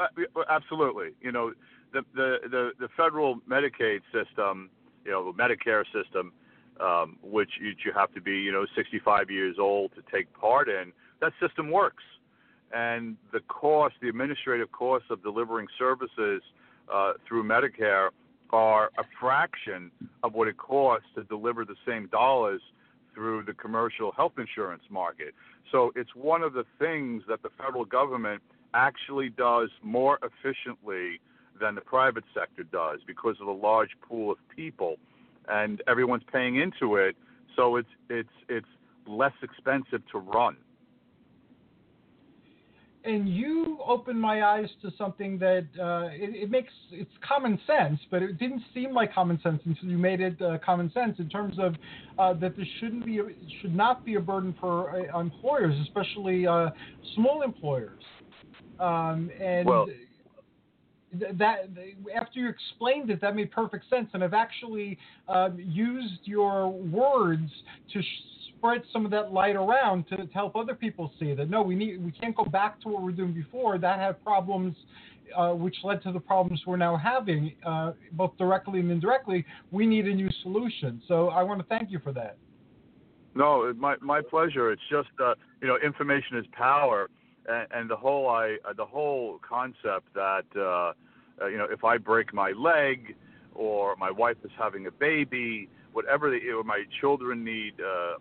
absolutely. 0.49 1.11
You 1.21 1.33
know, 1.33 1.53
the 1.93 2.03
the 2.15 2.37
the, 2.51 2.71
the 2.79 2.89
federal 2.97 3.41
Medicaid 3.49 4.01
system, 4.13 4.71
you 5.05 5.11
know, 5.11 5.33
the 5.33 5.39
Medicare 5.43 5.85
system, 5.93 6.33
um, 6.81 7.19
which 7.23 7.51
you, 7.61 7.71
you 7.85 7.93
have 7.95 8.13
to 8.15 8.21
be, 8.21 8.33
you 8.33 8.53
know, 8.53 8.67
65 8.77 9.31
years 9.31 9.57
old 9.59 9.93
to 9.95 10.03
take 10.15 10.33
part 10.35 10.69
in. 10.69 10.93
That 11.21 11.33
system 11.41 11.71
works, 11.71 12.05
and 12.73 13.17
the 13.33 13.41
cost, 13.49 13.95
the 14.01 14.09
administrative 14.09 14.71
costs 14.73 15.09
of 15.11 15.23
delivering 15.23 15.67
services 15.79 16.43
uh, 16.93 17.15
through 17.27 17.45
Medicare 17.45 18.11
are 18.53 18.91
a 18.99 19.05
fraction 19.21 19.91
of 20.23 20.35
what 20.35 20.49
it 20.49 20.59
costs 20.59 21.07
to 21.15 21.25
deliver 21.25 21.65
the 21.65 21.77
same 21.87 22.09
dollars 22.09 22.61
through 23.15 23.45
the 23.45 23.55
commercial 23.55 24.13
health 24.13 24.33
insurance 24.39 24.83
market. 24.91 25.35
So 25.71 25.93
it's 25.95 26.15
one 26.15 26.43
of 26.43 26.53
the 26.53 26.65
things 26.79 27.23
that 27.29 27.43
the 27.43 27.51
federal 27.59 27.85
government 27.85 28.43
actually 28.75 29.31
does 29.31 29.71
more 29.83 30.19
efficiently 30.23 31.21
than 31.61 31.75
the 31.75 31.81
private 31.81 32.25
sector 32.35 32.63
does 32.65 33.01
because 33.07 33.37
of 33.41 33.47
the 33.47 33.53
large 33.53 33.91
pool 34.07 34.31
of 34.33 34.39
people 34.55 34.97
and 35.49 35.83
everyone's 35.87 36.23
paying 36.33 36.57
into 36.57 36.97
it 36.97 37.17
so 37.57 37.77
it's 37.77 37.89
it's 38.09 38.29
it's 38.49 38.67
less 39.07 39.33
expensive 39.43 40.03
to 40.11 40.19
run 40.19 40.57
and 43.05 43.29
you 43.29 43.79
opened 43.87 44.21
my 44.21 44.43
eyes 44.43 44.69
to 44.83 44.91
something 44.99 45.39
that 45.39 45.67
uh, 45.81 46.09
it, 46.13 46.35
it 46.35 46.51
makes 46.51 46.73
it's 46.93 47.11
common 47.27 47.59
sense, 47.67 47.99
but 48.11 48.23
it 48.23 48.39
didn't 48.39 48.63
seem 48.75 48.93
like 48.93 49.15
common 49.15 49.41
sense 49.43 49.63
until 49.65 49.89
you 49.89 49.97
made 49.97 50.21
it 50.21 50.41
uh, 50.43 50.59
common 50.65 50.93
sense 50.93 51.19
in 51.19 51.29
terms 51.29 51.57
of 51.59 51.77
uh, 52.19 52.35
that 52.35 52.57
this 52.57 52.67
shouldn't 52.79 53.07
be 53.07 53.21
should 53.63 53.75
not 53.75 54.05
be 54.05 54.17
a 54.17 54.21
burden 54.21 54.55
for 54.61 54.91
uh, 54.91 55.19
employers, 55.19 55.75
especially 55.83 56.47
uh, 56.47 56.71
small 57.15 57.43
employers. 57.43 58.03
Um, 58.81 59.31
and 59.41 59.67
Well- 59.69 59.87
th- 59.87 61.33
that 61.35 61.69
after 62.15 62.41
you 62.41 62.49
explained 62.49 63.11
it, 63.11 63.21
that 63.21 63.35
made 63.35 63.51
perfect 63.51 63.89
sense, 63.91 64.09
and 64.15 64.25
I've 64.25 64.35
actually 64.35 64.99
um, 65.29 65.59
used 65.59 66.21
your 66.25 66.69
words 66.69 67.51
to 67.93 68.03
sh- 68.03 68.07
spread 68.57 68.83
some 68.93 69.05
of 69.05 69.11
that 69.11 69.33
light 69.33 69.57
around 69.57 70.07
to, 70.09 70.17
to 70.17 70.33
help 70.33 70.57
other 70.57 70.75
people 70.75 71.13
see 71.19 71.35
that 71.35 71.51
no, 71.51 71.63
we 71.63 71.75
need 71.75 72.03
we 72.03 72.13
can't 72.13 72.37
go 72.37 72.45
back 72.45 72.81
to 72.83 72.89
what 72.89 73.03
we 73.03 73.11
we're 73.11 73.17
doing 73.17 73.33
before. 73.33 73.79
That 73.79 73.99
had 73.99 74.23
problems 74.25 74.77
uh, 75.37 75.53
which 75.53 75.77
led 75.85 76.03
to 76.03 76.13
the 76.13 76.21
problems 76.21 76.61
we're 76.67 76.77
now 76.77 76.97
having, 76.97 77.53
uh, 77.65 77.93
both 78.13 78.37
directly 78.37 78.81
and 78.81 78.91
indirectly. 78.91 79.45
We 79.71 79.87
need 79.87 80.07
a 80.07 80.15
new 80.15 80.29
solution. 80.43 81.01
So 81.07 81.29
I 81.29 81.43
want 81.43 81.61
to 81.61 81.67
thank 81.67 81.91
you 81.91 82.01
for 82.01 82.13
that. 82.13 82.37
No, 83.35 83.73
my 83.77 83.97
my 84.01 84.21
pleasure. 84.21 84.73
It's 84.73 84.83
just 84.91 85.09
uh, 85.23 85.35
you 85.61 85.69
know 85.69 85.77
information 85.85 86.37
is 86.37 86.47
power, 86.53 87.09
and, 87.51 87.67
and 87.73 87.91
the 87.91 87.97
whole 87.97 88.29
I 88.29 88.57
uh, 88.69 88.73
the 88.73 88.87
whole 88.87 89.41
concept 89.47 90.13
that 90.15 90.45
uh, 90.57 90.93
uh, 91.43 91.47
you 91.47 91.59
know 91.59 91.67
if 91.71 91.85
I 91.85 91.99
break 91.99 92.33
my 92.33 92.53
leg 92.53 93.17
or 93.55 93.97
my 93.97 94.11
wife 94.11 94.37
is 94.45 94.51
having 94.59 94.87
a 94.87 94.91
baby, 94.91 95.69
whatever 95.93 96.31
the, 96.31 96.39
or 96.51 96.65
my 96.65 96.85
children 97.01 97.45
need 97.45 97.75
uh, 97.81 98.15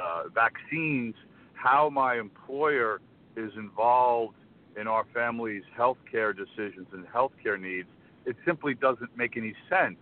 uh, 0.00 0.28
vaccines, 0.34 1.14
how 1.54 1.88
my 1.88 2.18
employer 2.18 3.00
is 3.36 3.50
involved 3.56 4.36
in 4.78 4.86
our 4.86 5.04
family's 5.14 5.62
health 5.76 5.98
care 6.10 6.32
decisions 6.32 6.86
and 6.92 7.06
health 7.12 7.32
care 7.42 7.56
needs, 7.56 7.88
it 8.26 8.36
simply 8.44 8.74
doesn't 8.74 9.16
make 9.16 9.36
any 9.36 9.54
sense. 9.68 9.96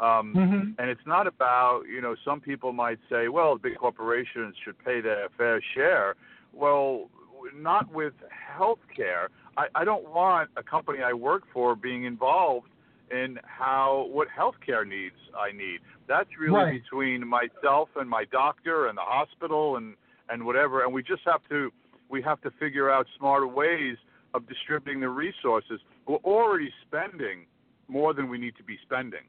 Um, 0.00 0.34
mm-hmm. 0.34 0.70
And 0.78 0.90
it's 0.90 1.06
not 1.06 1.26
about, 1.26 1.82
you 1.86 2.00
know, 2.00 2.16
some 2.24 2.40
people 2.40 2.72
might 2.72 2.98
say, 3.10 3.28
well, 3.28 3.58
big 3.58 3.76
corporations 3.76 4.54
should 4.64 4.78
pay 4.84 5.00
their 5.00 5.28
fair 5.36 5.60
share. 5.74 6.14
Well, 6.52 7.10
not 7.54 7.92
with 7.92 8.14
health 8.30 8.78
care. 8.94 9.28
I, 9.56 9.66
I 9.74 9.84
don't 9.84 10.08
want 10.08 10.50
a 10.56 10.62
company 10.62 11.00
I 11.02 11.12
work 11.12 11.42
for 11.52 11.74
being 11.76 12.04
involved 12.04 12.68
in 13.10 13.38
how 13.44 14.08
what 14.10 14.28
health 14.28 14.54
care 14.64 14.84
needs 14.84 15.16
I 15.36 15.52
need. 15.52 15.80
That's 16.08 16.30
really 16.38 16.54
right. 16.54 16.82
between 16.82 17.26
myself 17.26 17.90
and 17.96 18.08
my 18.08 18.24
doctor 18.32 18.86
and 18.88 18.96
the 18.96 19.02
hospital 19.02 19.76
and 19.76 19.94
and 20.28 20.44
whatever. 20.44 20.82
And 20.84 20.92
we 20.92 21.02
just 21.02 21.22
have 21.26 21.40
to 21.50 21.70
we 22.08 22.22
have 22.22 22.40
to 22.42 22.50
figure 22.58 22.90
out 22.90 23.06
smarter 23.18 23.46
ways 23.46 23.96
of 24.34 24.48
distributing 24.48 25.00
the 25.00 25.08
resources. 25.08 25.80
We're 26.06 26.16
already 26.16 26.70
spending 26.86 27.46
more 27.88 28.14
than 28.14 28.28
we 28.28 28.38
need 28.38 28.56
to 28.56 28.62
be 28.62 28.78
spending. 28.82 29.24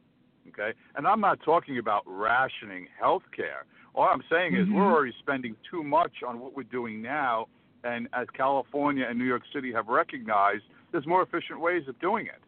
Okay? 0.50 0.78
And 0.96 1.08
I'm 1.08 1.22
not 1.22 1.40
talking 1.44 1.78
about 1.78 2.04
rationing 2.06 2.88
health 3.00 3.24
care. 3.36 3.66
All 3.96 4.04
I'm 4.06 4.24
saying 4.30 4.54
mm-hmm. 4.54 4.72
is 4.72 4.76
we're 4.76 4.92
already 4.92 5.14
spending 5.20 5.56
too 5.70 5.84
much 5.84 6.24
on 6.28 6.40
what 6.40 6.56
we're 6.56 6.64
doing 6.64 7.02
now. 7.02 7.48
And 7.84 8.08
as 8.14 8.28
California 8.36 9.06
and 9.10 9.18
New 9.18 9.26
York 9.26 9.44
City 9.54 9.72
have 9.74 9.88
recognized, 9.88 10.64
there's 10.92 11.08
more 11.08 11.24
efficient 11.24 11.60
ways 11.60 11.84
of 11.88 12.00
doing 12.00 12.28
it. 12.28 12.42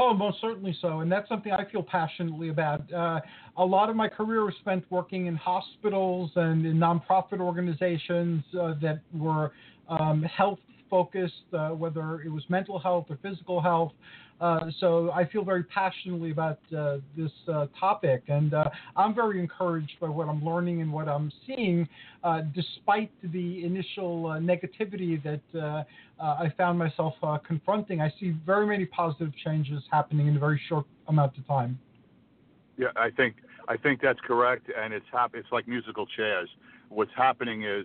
Oh, 0.00 0.14
most 0.14 0.40
certainly 0.40 0.76
so, 0.80 1.00
and 1.00 1.10
that's 1.10 1.28
something 1.28 1.50
I 1.50 1.68
feel 1.72 1.82
passionately 1.82 2.50
about. 2.50 2.90
Uh, 2.92 3.20
a 3.56 3.64
lot 3.64 3.90
of 3.90 3.96
my 3.96 4.06
career 4.06 4.44
was 4.44 4.54
spent 4.60 4.84
working 4.90 5.26
in 5.26 5.34
hospitals 5.34 6.30
and 6.36 6.64
in 6.64 6.76
nonprofit 6.76 7.40
organizations 7.40 8.44
uh, 8.54 8.74
that 8.80 9.00
were 9.12 9.50
um, 9.88 10.22
health 10.22 10.60
focused, 10.88 11.34
uh, 11.52 11.70
whether 11.70 12.22
it 12.22 12.28
was 12.28 12.44
mental 12.48 12.78
health 12.78 13.06
or 13.10 13.18
physical 13.22 13.60
health. 13.60 13.92
Uh, 14.40 14.70
so 14.78 15.10
I 15.10 15.24
feel 15.24 15.44
very 15.44 15.64
passionately 15.64 16.30
about 16.30 16.58
uh, 16.76 16.98
this 17.16 17.32
uh, 17.48 17.66
topic, 17.78 18.22
and 18.28 18.54
uh, 18.54 18.70
I'm 18.96 19.14
very 19.14 19.40
encouraged 19.40 19.98
by 20.00 20.08
what 20.08 20.28
I'm 20.28 20.44
learning 20.44 20.80
and 20.80 20.92
what 20.92 21.08
I'm 21.08 21.32
seeing, 21.46 21.88
uh, 22.22 22.42
despite 22.54 23.10
the 23.32 23.64
initial 23.64 24.24
negativity 24.40 25.20
that 25.24 25.86
I 26.20 26.52
found 26.56 26.78
myself 26.78 27.14
confronting. 27.44 28.00
I 28.00 28.12
see 28.20 28.34
very 28.46 28.66
many 28.66 28.84
positive 28.84 29.32
changes 29.44 29.82
happening 29.90 30.28
in 30.28 30.36
a 30.36 30.40
very 30.40 30.60
short 30.68 30.86
amount 31.08 31.36
of 31.36 31.46
time. 31.46 31.78
Yeah, 32.76 32.88
I 32.94 33.10
think 33.10 33.36
I 33.66 33.76
think 33.76 34.00
that's 34.00 34.20
correct, 34.20 34.70
and 34.76 34.94
it's 34.94 35.06
hap- 35.12 35.34
It's 35.34 35.50
like 35.50 35.66
musical 35.66 36.06
chairs. 36.06 36.48
What's 36.90 37.10
happening 37.16 37.64
is 37.64 37.84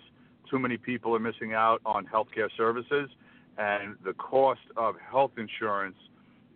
too 0.49 0.59
many 0.59 0.77
people 0.77 1.15
are 1.15 1.19
missing 1.19 1.53
out 1.53 1.81
on 1.83 2.05
healthcare 2.05 2.49
services, 2.55 3.09
and 3.57 3.95
the 4.05 4.13
cost 4.13 4.61
of 4.77 4.95
health 5.11 5.31
insurance 5.37 5.95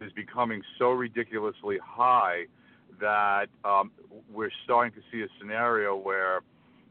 is 0.02 0.12
becoming 0.14 0.62
so 0.78 0.92
ridiculously 0.92 1.78
high 1.84 2.46
that 3.00 3.48
um, 3.64 3.92
we're 4.32 4.52
starting 4.64 4.92
to 4.94 5.02
see 5.12 5.22
a 5.22 5.28
scenario 5.40 5.96
where 5.96 6.42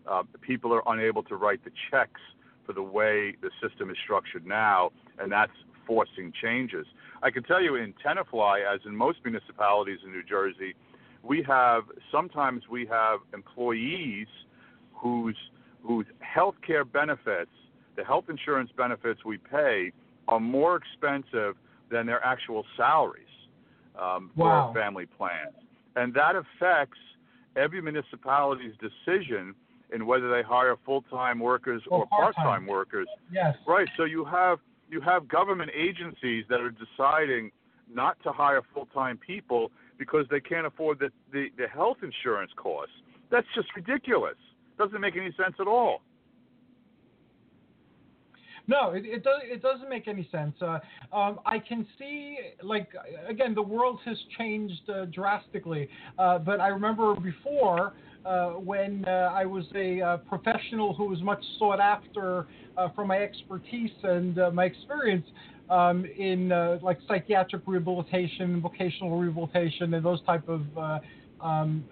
uh, 0.06 0.22
people 0.40 0.72
are 0.72 0.82
unable 0.86 1.22
to 1.24 1.36
write 1.36 1.64
the 1.64 1.70
checks 1.90 2.20
for 2.64 2.72
the 2.72 2.82
way 2.82 3.34
the 3.42 3.50
system 3.66 3.90
is 3.90 3.96
structured 4.04 4.46
now, 4.46 4.90
and 5.18 5.30
that's 5.30 5.52
forcing 5.86 6.32
changes. 6.42 6.86
I 7.22 7.30
can 7.30 7.42
tell 7.44 7.62
you 7.62 7.76
in 7.76 7.94
Tenafly, 8.04 8.62
as 8.72 8.80
in 8.84 8.94
most 8.94 9.18
municipalities 9.24 9.98
in 10.04 10.12
New 10.12 10.22
Jersey, 10.22 10.74
we 11.22 11.42
have 11.42 11.84
sometimes 12.12 12.62
we 12.70 12.86
have 12.86 13.20
employees 13.32 14.28
whose 14.92 15.36
whose 15.82 16.06
health 16.20 16.56
care 16.66 16.84
benefits, 16.84 17.50
the 17.96 18.04
health 18.04 18.24
insurance 18.28 18.70
benefits 18.76 19.24
we 19.24 19.38
pay, 19.38 19.92
are 20.28 20.40
more 20.40 20.76
expensive 20.76 21.54
than 21.90 22.06
their 22.06 22.24
actual 22.24 22.64
salaries 22.76 23.26
um, 24.00 24.30
wow. 24.36 24.70
for 24.72 24.80
family 24.80 25.06
plans. 25.06 25.54
And 25.94 26.12
that 26.14 26.34
affects 26.36 26.98
every 27.56 27.80
municipality's 27.80 28.74
decision 28.80 29.54
in 29.92 30.06
whether 30.06 30.30
they 30.30 30.42
hire 30.42 30.76
full-time 30.84 31.38
workers 31.38 31.82
or, 31.88 32.00
or 32.00 32.06
part-time 32.06 32.66
workers. 32.66 33.06
Yes. 33.32 33.54
Right. 33.66 33.88
So 33.96 34.04
you 34.04 34.24
have 34.24 34.58
you 34.88 35.00
have 35.00 35.26
government 35.28 35.70
agencies 35.74 36.44
that 36.48 36.60
are 36.60 36.70
deciding 36.70 37.50
not 37.92 38.16
to 38.22 38.32
hire 38.32 38.62
full-time 38.72 39.18
people 39.18 39.70
because 39.98 40.26
they 40.30 40.40
can't 40.40 40.66
afford 40.66 40.98
the, 40.98 41.10
the, 41.32 41.46
the 41.56 41.66
health 41.66 41.98
insurance 42.02 42.52
costs. 42.56 42.94
That's 43.30 43.46
just 43.54 43.68
ridiculous. 43.74 44.36
Doesn't 44.78 45.00
make 45.00 45.16
any 45.16 45.32
sense 45.36 45.56
at 45.58 45.66
all. 45.66 46.02
No, 48.68 48.90
it, 48.90 49.04
it 49.04 49.22
does. 49.22 49.40
It 49.44 49.62
doesn't 49.62 49.88
make 49.88 50.08
any 50.08 50.28
sense. 50.32 50.56
Uh, 50.60 50.78
um, 51.12 51.38
I 51.46 51.58
can 51.58 51.86
see, 51.98 52.38
like, 52.62 52.88
again, 53.28 53.54
the 53.54 53.62
world 53.62 54.00
has 54.04 54.18
changed 54.36 54.88
uh, 54.88 55.06
drastically. 55.06 55.88
Uh, 56.18 56.38
but 56.38 56.60
I 56.60 56.68
remember 56.68 57.14
before 57.14 57.94
uh, 58.24 58.50
when 58.50 59.04
uh, 59.06 59.30
I 59.32 59.44
was 59.44 59.64
a 59.76 60.00
uh, 60.00 60.16
professional 60.18 60.94
who 60.94 61.06
was 61.06 61.22
much 61.22 61.42
sought 61.58 61.80
after 61.80 62.46
for 62.94 63.06
my 63.06 63.18
expertise 63.18 63.90
and 64.02 64.36
my 64.52 64.64
experience 64.64 65.26
um, 65.70 66.04
in 66.18 66.48
like 66.82 66.98
psychiatric 67.06 67.62
rehabilitation, 67.66 68.60
vocational 68.60 69.18
rehabilitation, 69.18 69.94
and 69.94 70.04
those 70.04 70.22
type 70.24 70.46
of 70.48 70.62
um, 71.40 71.84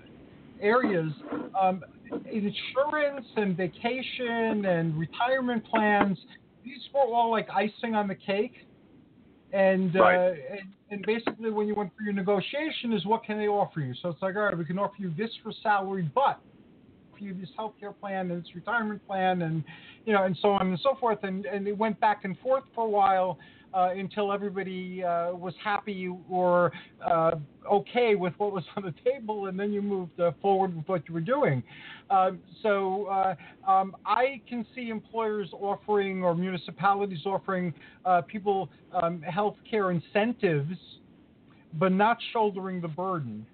areas. 0.61 1.13
Um, 1.61 1.83
insurance 2.31 3.27
and 3.37 3.57
vacation 3.57 4.67
and 4.67 4.97
retirement 4.99 5.65
plans 5.65 6.19
these 6.65 6.81
were 6.93 7.01
all 7.01 7.31
like 7.31 7.49
icing 7.51 7.95
on 7.95 8.09
the 8.09 8.15
cake. 8.15 8.55
And, 9.53 9.95
right. 9.95 10.17
uh, 10.17 10.35
and, 10.51 10.61
and 10.91 11.07
basically, 11.07 11.51
when 11.51 11.69
you 11.69 11.77
went 11.77 11.93
for 11.97 12.03
your 12.03 12.13
negotiation, 12.13 12.93
is 12.93 13.07
what 13.07 13.23
can 13.23 13.39
they 13.39 13.47
offer 13.47 13.81
you? 13.81 13.95
So 14.03 14.09
it's 14.09 14.21
like, 14.21 14.35
all 14.35 14.43
right, 14.43 14.59
we 14.59 14.65
can 14.65 14.79
offer 14.79 14.95
you 14.99 15.13
this 15.17 15.31
for 15.43 15.53
salary, 15.63 16.11
but 16.13 16.41
for 17.17 17.25
you 17.25 17.35
this 17.35 17.51
health 17.57 17.75
care 17.79 17.93
plan 17.93 18.33
and 18.33 18.43
this 18.43 18.55
retirement 18.55 19.07
plan, 19.07 19.43
and 19.43 19.63
you 20.07 20.13
know, 20.13 20.25
and 20.25 20.37
so 20.43 20.49
on 20.49 20.67
and 20.67 20.81
so 20.83 20.97
forth. 20.99 21.19
And 21.23 21.47
and 21.47 21.69
it 21.69 21.77
went 21.79 22.01
back 22.01 22.25
and 22.25 22.37
forth 22.39 22.65
for 22.75 22.85
a 22.85 22.89
while 22.89 23.39
uh, 23.75 23.91
until 23.91 24.33
everybody 24.33 25.03
uh, 25.03 25.33
was 25.33 25.55
happy 25.63 26.09
or 26.31 26.73
uh, 27.05 27.33
okay 27.71 28.15
with 28.15 28.33
what 28.39 28.53
was 28.53 28.65
on 28.77 28.85
the 28.85 28.95
table, 29.05 29.47
and 29.47 29.59
then 29.59 29.73
you 29.73 29.83
moved 29.83 30.19
uh, 30.21 30.31
forward 30.41 30.77
with 30.77 30.87
what 30.89 31.07
you 31.09 31.15
were 31.15 31.21
doing. 31.21 31.63
Um, 32.11 32.39
so 32.63 33.07
uh, 33.07 33.71
um, 33.71 33.97
I 34.07 34.41
can 34.49 34.65
see 34.75 34.91
employers 34.91 35.49
offering 35.53 36.23
or 36.23 36.35
municipalities 36.35 37.27
offering 37.27 37.75
people 38.29 38.69
um, 39.03 39.23
health 39.23 39.57
care 39.69 39.91
incentives, 39.91 40.79
but 41.75 41.93
not 41.93 42.19
shouldering 42.33 42.81
the 42.81 42.89
burden. 42.89 43.47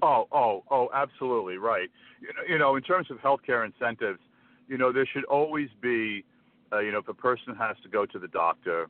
Oh, 0.00 0.28
oh, 0.30 0.62
oh, 0.70 0.88
absolutely 0.94 1.56
right. 1.56 1.88
You 2.20 2.28
know, 2.28 2.52
you 2.52 2.58
know, 2.58 2.76
in 2.76 2.82
terms 2.82 3.08
of 3.10 3.18
healthcare 3.18 3.66
incentives, 3.66 4.20
you 4.68 4.78
know, 4.78 4.92
there 4.92 5.08
should 5.12 5.24
always 5.24 5.68
be 5.80 6.24
uh, 6.72 6.80
you 6.80 6.92
know, 6.92 6.98
if 6.98 7.08
a 7.08 7.14
person 7.14 7.54
has 7.56 7.76
to 7.82 7.88
go 7.88 8.06
to 8.06 8.18
the 8.18 8.28
doctor, 8.28 8.88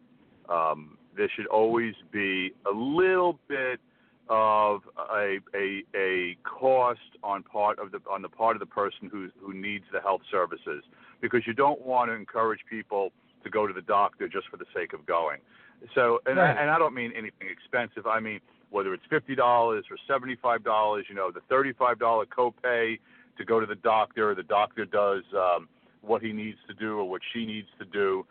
um, 0.49 0.99
there 1.17 1.31
should 1.35 1.47
always 1.47 1.95
be 2.11 2.53
a 2.67 2.75
little 2.75 3.39
bit 3.49 3.81
of 4.31 4.83
a, 5.11 5.39
a, 5.55 5.83
a 5.97 6.37
cost 6.45 7.01
on 7.23 7.43
part 7.43 7.79
of 7.79 7.91
the 7.91 7.99
on 8.11 8.23
the 8.23 8.29
part 8.29 8.57
of 8.57 8.61
the 8.61 8.67
person 8.67 9.09
who 9.11 9.29
who 9.41 9.55
needs 9.55 9.85
the 9.93 10.01
health 10.01 10.21
services 10.31 10.85
because 11.21 11.43
you 11.47 11.55
don't 11.55 11.85
want 11.85 12.11
to 12.11 12.15
encourage 12.15 12.61
people 12.69 13.11
to 13.43 13.51
go 13.51 13.67
to 13.67 13.73
the 13.73 13.83
doctor 13.83 14.29
just 14.29 14.47
for 14.49 14.57
the 14.57 14.67
sake 14.75 14.93
of 14.93 15.07
going. 15.07 15.39
So 15.95 16.21
and 16.27 16.37
right. 16.37 16.57
I, 16.57 16.61
and 16.61 16.71
I 16.71 16.79
don't 16.79 16.95
mean 16.95 17.13
anything 17.17 17.49
expensive. 17.51 18.07
I 18.07 18.21
mean 18.21 18.41
whether 18.71 18.93
it's 18.93 19.05
fifty 19.09 19.35
dollars 19.35 19.85
or 19.91 19.97
seventy 20.07 20.37
five 20.37 20.63
dollars. 20.63 21.07
You 21.09 21.15
know 21.15 21.31
the 21.31 21.41
thirty 21.49 21.73
five 21.73 21.99
dollar 21.99 22.27
copay 22.27 22.99
to 23.39 23.45
go 23.45 23.61
to 23.61 23.67
the 23.67 23.77
doctor. 23.77 24.35
The 24.35 24.43
doctor 24.43 24.85
does. 24.85 25.23
Um, 25.35 25.69
what 26.03 26.23
he 26.23 26.33
needs 26.33 26.59
to 26.69 26.75
do 26.75 26.99
or 26.99 27.09
what 27.09 27.23
she 27.33 27.47
needs 27.47 27.69
to 27.79 27.85
do, 27.85 28.27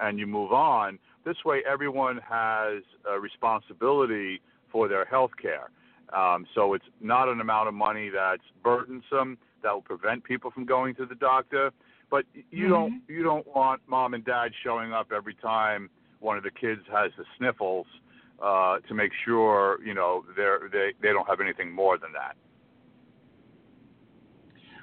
and 0.00 0.18
you 0.18 0.26
move 0.26 0.52
on. 0.52 0.98
This 1.24 1.36
way, 1.44 1.62
everyone 1.70 2.18
has 2.28 2.82
a 3.10 3.18
responsibility 3.18 4.40
for 4.70 4.88
their 4.88 5.04
health 5.04 5.32
care. 5.40 5.70
Um, 6.12 6.46
so 6.54 6.74
it's 6.74 6.84
not 7.00 7.28
an 7.28 7.40
amount 7.40 7.68
of 7.68 7.74
money 7.74 8.08
that's 8.08 8.42
burdensome 8.62 9.38
that 9.62 9.72
will 9.72 9.82
prevent 9.82 10.24
people 10.24 10.50
from 10.50 10.64
going 10.64 10.94
to 10.96 11.06
the 11.06 11.14
doctor. 11.14 11.72
But 12.10 12.26
you 12.50 12.66
Mhm. 12.66 12.70
don't 12.70 13.02
you 13.08 13.22
don't 13.22 13.46
want 13.46 13.82
mom 13.86 14.14
and 14.14 14.24
dad 14.24 14.52
showing 14.62 14.92
up 14.92 15.12
every 15.12 15.34
time 15.34 15.88
one 16.18 16.36
of 16.36 16.42
the 16.42 16.50
kids 16.50 16.84
has 16.88 17.14
the 17.16 17.24
sniffles 17.36 17.86
uh, 18.40 18.80
to 18.80 18.94
make 18.94 19.12
sure 19.24 19.80
you 19.84 19.94
know 19.94 20.24
they're 20.34 20.68
they 20.72 20.94
they 21.00 21.12
don't 21.12 21.28
have 21.28 21.40
anything 21.40 21.70
more 21.70 21.98
than 21.98 22.12
that. 22.12 22.36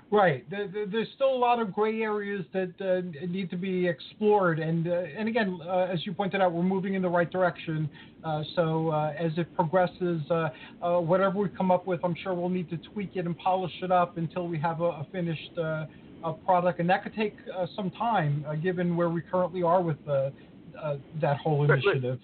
Right. 0.10 0.50
There, 0.50 0.68
there- 0.70 0.86
there's 0.86 1.08
still 1.16 1.34
a 1.34 1.38
lot 1.38 1.60
of 1.60 1.74
gray 1.74 2.02
areas 2.02 2.46
that 2.54 2.74
uh, 2.80 3.02
need 3.28 3.50
to 3.50 3.58
be 3.58 3.88
explored, 3.88 4.60
and 4.60 4.88
uh, 4.88 4.92
and 5.18 5.28
again, 5.28 5.60
uh, 5.68 5.88
as 5.92 6.06
you 6.06 6.14
pointed 6.14 6.40
out, 6.42 6.54
we're 6.54 6.64
moving 6.64 6.94
in 6.94 7.02
the 7.02 7.10
right 7.10 7.30
direction. 7.30 7.90
Uh, 8.24 8.42
so 8.56 8.90
uh, 8.90 9.14
as 9.18 9.32
it 9.38 9.54
progresses, 9.56 10.22
uh, 10.32 10.50
uh, 10.82 11.00
whatever 11.02 11.40
we 11.40 11.50
come 11.50 11.72
up 11.72 11.86
with, 11.86 12.00
I'm 12.06 12.16
sure 12.24 12.34
we'll 12.34 12.48
need 12.50 12.70
to 12.70 12.78
tweak 12.78 13.12
it 13.16 13.26
and 13.26 13.38
polish 13.38 13.74
it 13.82 13.92
up 13.92 14.18
until 14.18 14.48
we 14.48 14.58
have 14.60 14.80
a, 14.80 14.86
a 14.86 15.08
finished 15.12 15.58
uh, 15.58 15.86
a 16.24 16.34
product, 16.46 16.80
and 16.80 16.90
that 16.90 17.04
could 17.04 17.14
take 17.16 17.36
uh, 17.56 17.68
some 17.76 17.92
time, 17.92 18.46
uh, 18.48 18.56
given 18.56 18.96
where 18.96 19.10
we 19.10 19.22
currently 19.22 19.62
are 19.62 19.82
with 19.82 19.98
that 20.06 21.38
whole 21.38 21.64
initiative. 21.70 22.20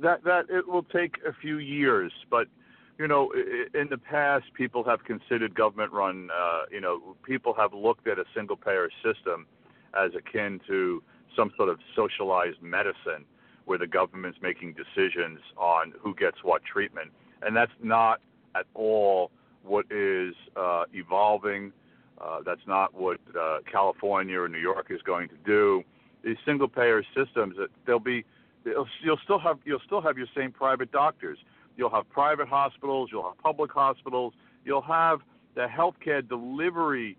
that 0.00 0.24
that 0.24 0.46
it 0.48 0.66
will 0.66 0.84
take 0.84 1.16
a 1.28 1.32
few 1.42 1.58
years, 1.58 2.10
but 2.30 2.48
you 2.98 3.08
know, 3.08 3.32
in 3.74 3.88
the 3.88 3.98
past, 3.98 4.44
people 4.54 4.84
have 4.84 5.04
considered 5.04 5.54
government-run. 5.54 6.30
Uh, 6.30 6.62
you 6.70 6.80
know, 6.80 7.16
people 7.24 7.54
have 7.54 7.72
looked 7.72 8.06
at 8.06 8.18
a 8.18 8.24
single-payer 8.34 8.90
system 9.02 9.46
as 9.94 10.12
akin 10.14 10.60
to 10.66 11.02
some 11.36 11.52
sort 11.56 11.68
of 11.68 11.78
socialized 11.96 12.62
medicine, 12.62 13.24
where 13.64 13.78
the 13.78 13.86
government's 13.86 14.38
making 14.42 14.74
decisions 14.74 15.38
on 15.56 15.92
who 15.98 16.14
gets 16.14 16.38
what 16.42 16.62
treatment, 16.64 17.10
and 17.42 17.56
that's 17.56 17.72
not 17.82 18.20
at 18.54 18.66
all 18.74 19.30
what 19.62 19.86
is 19.90 20.34
uh, 20.56 20.84
evolving. 20.92 21.72
Uh, 22.20 22.40
that's 22.44 22.66
not 22.66 22.94
what 22.94 23.18
uh, 23.40 23.58
California 23.70 24.38
or 24.38 24.48
New 24.48 24.58
York 24.58 24.88
is 24.90 25.00
going 25.02 25.28
to 25.28 25.36
do. 25.44 25.82
These 26.22 26.36
single-payer 26.44 27.02
systems, 27.16 27.56
that 27.56 27.70
they'll 27.86 27.98
be 27.98 28.24
you'll 28.64 28.86
you'll 29.02 29.20
still 29.24 29.38
have 29.38 29.58
you'll 29.64 29.80
still 29.86 30.00
have 30.00 30.16
your 30.16 30.28
same 30.36 30.52
private 30.52 30.92
doctors. 30.92 31.38
You'll 31.76 31.90
have 31.90 32.08
private 32.10 32.48
hospitals. 32.48 33.10
You'll 33.12 33.24
have 33.24 33.38
public 33.38 33.70
hospitals. 33.70 34.34
You'll 34.64 34.82
have 34.82 35.20
the 35.54 35.66
healthcare 35.66 36.26
delivery 36.26 37.16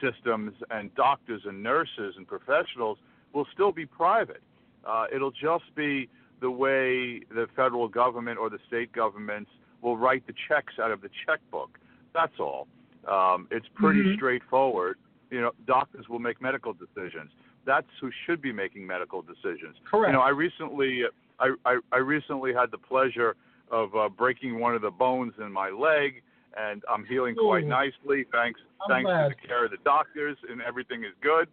systems 0.00 0.54
and 0.70 0.94
doctors 0.94 1.42
and 1.44 1.62
nurses 1.62 2.14
and 2.16 2.26
professionals 2.26 2.98
will 3.32 3.46
still 3.52 3.72
be 3.72 3.86
private. 3.86 4.42
Uh, 4.84 5.06
it'll 5.14 5.30
just 5.30 5.74
be 5.74 6.08
the 6.40 6.50
way 6.50 7.20
the 7.34 7.46
federal 7.54 7.86
government 7.86 8.38
or 8.38 8.48
the 8.48 8.58
state 8.66 8.92
governments 8.92 9.50
will 9.82 9.96
write 9.96 10.26
the 10.26 10.34
checks 10.48 10.74
out 10.82 10.90
of 10.90 11.00
the 11.00 11.10
checkbook. 11.26 11.78
That's 12.14 12.38
all. 12.40 12.66
Um, 13.06 13.46
it's 13.50 13.68
pretty 13.74 14.02
Mhm. 14.02 14.16
straightforward. 14.16 14.98
You 15.30 15.42
know, 15.42 15.52
doctors 15.66 16.08
will 16.08 16.18
make 16.18 16.40
medical 16.40 16.72
decisions. 16.72 17.30
That's 17.64 17.86
who 18.00 18.10
should 18.24 18.40
be 18.40 18.52
making 18.52 18.86
medical 18.86 19.22
decisions. 19.22 19.76
Correct. 19.84 20.08
You 20.08 20.14
know, 20.14 20.22
I 20.22 20.30
recently, 20.30 21.04
I, 21.38 21.54
I, 21.64 21.78
I 21.92 21.98
recently 21.98 22.52
had 22.52 22.70
the 22.70 22.78
pleasure 22.78 23.36
of 23.70 23.94
uh, 23.94 24.08
breaking 24.08 24.58
one 24.58 24.74
of 24.74 24.82
the 24.82 24.90
bones 24.90 25.34
in 25.38 25.52
my 25.52 25.70
leg, 25.70 26.22
and 26.56 26.82
I'm 26.92 27.04
healing 27.04 27.34
quite 27.36 27.66
nicely 27.66 28.26
thanks 28.32 28.60
I'm 28.82 28.90
thanks 28.90 29.06
glad. 29.06 29.28
to 29.28 29.34
the 29.40 29.46
care 29.46 29.64
of 29.64 29.70
the 29.70 29.78
doctors, 29.84 30.36
and 30.48 30.60
everything 30.62 31.04
is 31.04 31.12
good. 31.22 31.48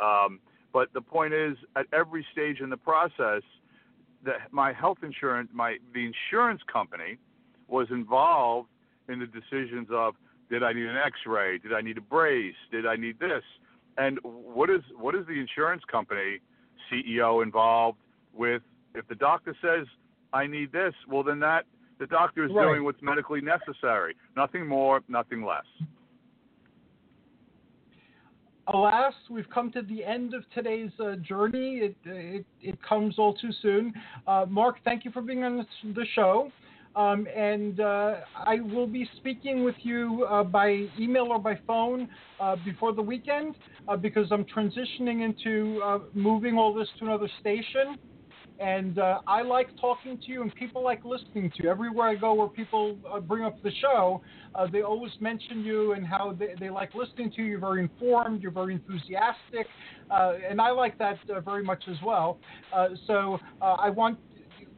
Um, 0.00 0.40
but 0.72 0.92
the 0.92 1.00
point 1.00 1.32
is, 1.32 1.56
at 1.74 1.86
every 1.92 2.24
stage 2.32 2.60
in 2.60 2.70
the 2.70 2.76
process, 2.76 3.42
that 4.24 4.52
my 4.52 4.72
health 4.72 4.98
insurance, 5.02 5.48
my 5.52 5.76
the 5.94 6.04
insurance 6.04 6.60
company, 6.70 7.18
was 7.68 7.88
involved 7.90 8.68
in 9.08 9.18
the 9.18 9.26
decisions 9.26 9.88
of 9.90 10.14
did 10.50 10.62
I 10.62 10.72
need 10.72 10.86
an 10.86 10.96
X-ray, 10.96 11.58
did 11.58 11.72
I 11.72 11.80
need 11.80 11.98
a 11.98 12.02
brace, 12.02 12.54
did 12.70 12.86
I 12.86 12.96
need 12.96 13.18
this, 13.18 13.42
and 13.96 14.18
what 14.22 14.70
is 14.70 14.82
what 14.96 15.14
is 15.14 15.26
the 15.26 15.40
insurance 15.40 15.82
company 15.90 16.40
CEO 16.90 17.42
involved 17.42 17.98
with? 18.34 18.62
If 18.94 19.08
the 19.08 19.14
doctor 19.14 19.56
says 19.60 19.86
I 20.32 20.46
need 20.46 20.72
this, 20.72 20.94
well 21.08 21.22
then 21.22 21.40
that 21.40 21.64
the 21.98 22.06
doctor 22.06 22.44
is 22.44 22.52
Right. 22.52 22.64
doing 22.64 22.84
what's 22.84 23.02
medically 23.02 23.40
necessary, 23.40 24.14
nothing 24.36 24.66
more, 24.66 25.00
nothing 25.08 25.44
less. 25.44 25.64
alas, 28.68 29.14
we've 29.30 29.48
come 29.48 29.70
to 29.70 29.82
the 29.82 30.04
end 30.04 30.34
of 30.34 30.42
today's 30.50 30.90
uh, 30.98 31.16
journey. 31.16 31.78
It, 31.78 31.96
it 32.04 32.46
it 32.60 32.82
comes 32.82 33.18
all 33.18 33.34
too 33.34 33.52
soon. 33.62 33.92
Uh, 34.26 34.44
Mark, 34.48 34.78
thank 34.84 35.04
you 35.04 35.12
for 35.12 35.22
being 35.22 35.44
on 35.44 35.64
the 35.94 36.06
show. 36.14 36.50
Um, 36.96 37.26
and 37.36 37.78
uh, 37.78 38.16
I 38.34 38.60
will 38.60 38.86
be 38.86 39.08
speaking 39.18 39.64
with 39.64 39.74
you 39.82 40.26
uh, 40.30 40.42
by 40.42 40.86
email 40.98 41.24
or 41.24 41.38
by 41.38 41.60
phone 41.66 42.08
uh, 42.40 42.56
before 42.64 42.94
the 42.94 43.02
weekend 43.02 43.54
uh, 43.86 43.96
because 43.96 44.28
I'm 44.30 44.46
transitioning 44.46 45.22
into 45.22 45.80
uh, 45.84 45.98
moving 46.14 46.56
all 46.56 46.72
this 46.72 46.88
to 46.98 47.04
another 47.04 47.28
station. 47.38 47.98
And 48.58 48.98
uh, 48.98 49.20
I 49.26 49.42
like 49.42 49.68
talking 49.78 50.18
to 50.18 50.32
you, 50.32 50.40
and 50.40 50.54
people 50.54 50.82
like 50.82 51.04
listening 51.04 51.52
to 51.56 51.62
you. 51.62 51.70
Everywhere 51.70 52.08
I 52.08 52.14
go 52.14 52.32
where 52.32 52.48
people 52.48 52.96
uh, 53.12 53.20
bring 53.20 53.44
up 53.44 53.62
the 53.62 53.70
show, 53.82 54.22
uh, 54.54 54.66
they 54.72 54.80
always 54.80 55.12
mention 55.20 55.62
you 55.62 55.92
and 55.92 56.06
how 56.06 56.34
they, 56.38 56.54
they 56.58 56.70
like 56.70 56.94
listening 56.94 57.30
to 57.32 57.42
you. 57.42 57.50
You're 57.50 57.60
very 57.60 57.82
informed, 57.82 58.40
you're 58.40 58.50
very 58.50 58.72
enthusiastic, 58.72 59.66
uh, 60.10 60.34
and 60.48 60.58
I 60.58 60.70
like 60.70 60.96
that 60.98 61.18
uh, 61.28 61.40
very 61.40 61.62
much 61.62 61.84
as 61.88 61.96
well. 62.04 62.38
Uh, 62.74 62.88
so 63.06 63.38
I 63.60 63.90
want, 63.90 64.18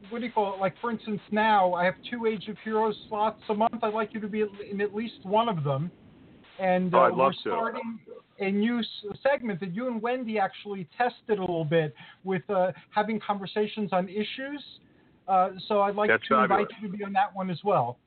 what 0.09 0.19
do 0.19 0.25
you 0.25 0.31
call 0.31 0.55
it? 0.55 0.59
Like, 0.59 0.75
for 0.81 0.91
instance, 0.91 1.21
now 1.31 1.73
I 1.73 1.85
have 1.85 1.95
two 2.09 2.25
Age 2.25 2.49
of 2.49 2.57
Heroes 2.65 2.97
slots 3.07 3.41
a 3.49 3.53
month. 3.53 3.81
I'd 3.81 3.93
like 3.93 4.13
you 4.13 4.19
to 4.19 4.27
be 4.27 4.43
in 4.69 4.81
at 4.81 4.93
least 4.93 5.23
one 5.23 5.47
of 5.47 5.63
them. 5.63 5.89
And 6.59 6.93
uh, 6.93 6.97
Oh, 6.97 7.01
I'd 7.01 7.13
love 7.13 7.17
we're 7.17 7.31
to. 7.31 7.39
starting 7.39 7.99
a 8.39 8.51
new 8.51 8.81
segment 9.23 9.59
that 9.59 9.73
you 9.73 9.87
and 9.87 10.01
Wendy 10.01 10.39
actually 10.39 10.87
tested 10.97 11.37
a 11.37 11.41
little 11.41 11.65
bit 11.65 11.93
with 12.23 12.47
uh, 12.49 12.71
having 12.91 13.19
conversations 13.19 13.89
on 13.91 14.07
issues. 14.09 14.63
Uh, 15.27 15.49
so 15.67 15.81
I'd 15.81 15.95
like 15.95 16.09
That's 16.09 16.27
to 16.27 16.35
invite 16.35 16.67
fabulous. 16.67 16.71
you 16.81 16.91
to 16.91 16.97
be 16.97 17.03
on 17.03 17.13
that 17.13 17.35
one 17.35 17.49
as 17.49 17.59
well. 17.63 17.97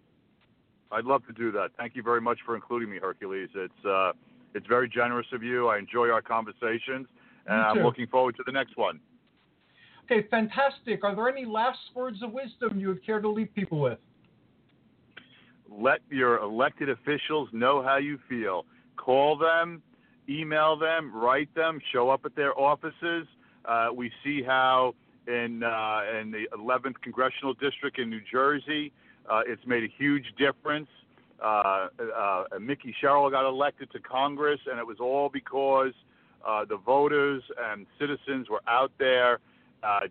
I'd 0.91 1.05
love 1.05 1.27
to 1.27 1.33
do 1.33 1.53
that. 1.53 1.71
Thank 1.79 1.95
you 1.97 2.03
very 2.03 2.21
much 2.21 2.39
for 2.45 2.55
including 2.55 2.91
me, 2.91 2.99
Hercules. 2.99 3.49
It's 3.55 3.85
uh, 3.87 4.13
it's 4.55 4.67
very 4.67 4.89
generous 4.89 5.27
of 5.33 5.43
you. 5.43 5.69
I 5.69 5.79
enjoy 5.79 6.11
our 6.11 6.21
conversations, 6.21 7.07
and 7.47 7.61
I'm 7.61 7.79
looking 7.79 8.07
forward 8.07 8.37
to 8.37 8.43
the 8.45 8.53
next 8.53 8.77
one. 8.77 9.01
Okay, 10.05 10.27
fantastic. 10.31 11.05
Are 11.05 11.15
there 11.15 11.29
any 11.29 11.47
last 11.47 11.79
words 11.95 12.23
of 12.23 12.33
wisdom 12.33 12.79
you 12.79 12.89
would 12.89 13.05
care 13.07 13.21
to 13.21 13.29
leave 13.29 13.49
people 13.55 13.81
with? 13.81 13.99
Let 15.79 16.01
your 16.11 16.39
elected 16.39 16.89
officials 16.89 17.49
know 17.53 17.83
how 17.83 17.97
you 17.97 18.19
feel. 18.29 18.65
Call 18.97 19.37
them, 19.37 19.83
email 20.29 20.77
them, 20.77 21.15
write 21.15 21.55
them, 21.55 21.81
show 21.93 22.11
up 22.11 22.23
at 22.25 22.37
their 22.37 22.59
offices. 22.59 23.27
Uh, 23.65 23.89
we 23.95 24.11
see 24.25 24.43
how 24.43 24.95
in 25.27 25.63
uh, 25.63 26.03
in 26.21 26.31
the 26.31 26.45
11th 26.57 26.95
congressional 27.03 27.55
district 27.55 27.99
in 27.99 28.11
New 28.11 28.21
Jersey, 28.31 28.93
uh, 29.31 29.41
it's 29.47 29.65
made 29.67 29.85
a 29.85 29.93
huge 29.99 30.25
difference. 30.39 30.89
Uh, 31.43 31.89
uh, 31.99 32.45
Mikie 32.59 32.95
Sherrill 33.01 33.31
got 33.31 33.49
elected 33.49 33.91
to 33.93 34.01
Congress, 34.01 34.61
and 34.71 34.79
it 34.79 34.87
was 34.87 34.99
all 35.01 35.29
because 35.29 35.93
uh, 36.47 36.65
the 36.65 36.77
voters 36.77 37.43
and 37.71 37.87
citizens 37.99 38.49
were 38.49 38.63
out 38.69 38.93
there 38.99 39.39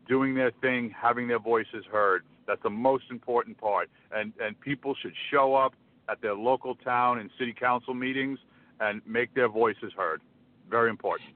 doing 0.07 0.35
their 0.35 0.51
thing, 0.61 0.93
having 0.99 1.27
their 1.27 1.39
voices 1.39 1.85
heard. 1.89 2.23
That's 2.51 2.63
the 2.63 2.69
most 2.69 3.05
important 3.11 3.57
part. 3.57 3.89
And 4.11 4.33
and 4.43 4.59
people 4.59 4.93
should 5.01 5.13
show 5.31 5.55
up 5.55 5.73
at 6.09 6.21
their 6.21 6.33
local 6.35 6.75
town 6.75 7.19
and 7.19 7.29
city 7.39 7.53
council 7.57 7.93
meetings 7.93 8.39
and 8.81 9.01
make 9.07 9.33
their 9.33 9.47
voices 9.47 9.93
heard. 9.95 10.21
Very 10.69 10.89
important. 10.89 11.29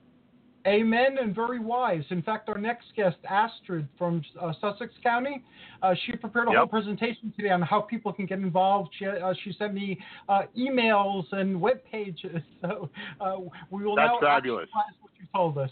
Amen 0.67 1.17
and 1.17 1.33
very 1.33 1.59
wise. 1.59 2.03
In 2.09 2.21
fact, 2.21 2.49
our 2.49 2.57
next 2.57 2.87
guest, 2.97 3.15
Astrid 3.29 3.87
from 3.97 4.21
uh, 4.41 4.51
Sussex 4.59 4.93
County, 5.03 5.41
uh, 5.81 5.93
she 6.05 6.17
prepared 6.17 6.47
a 6.49 6.51
Yep. 6.51 6.57
whole 6.57 6.67
presentation 6.67 7.31
today 7.37 7.51
on 7.51 7.61
how 7.61 7.79
people 7.79 8.11
can 8.11 8.25
get 8.25 8.39
involved. 8.39 8.89
She, 8.99 9.05
uh, 9.05 9.33
she 9.43 9.53
sent 9.53 9.73
me 9.73 9.97
uh, 10.27 10.41
emails 10.57 11.31
and 11.31 11.61
web 11.61 11.79
pages. 11.89 12.41
So 12.61 12.89
uh, 13.21 13.35
we 13.69 13.85
will 13.85 13.95
That's 13.95 14.09
now 14.09 14.19
fabulous. 14.19 14.67
what 14.73 15.11
you 15.17 15.27
told 15.33 15.57
us. 15.59 15.69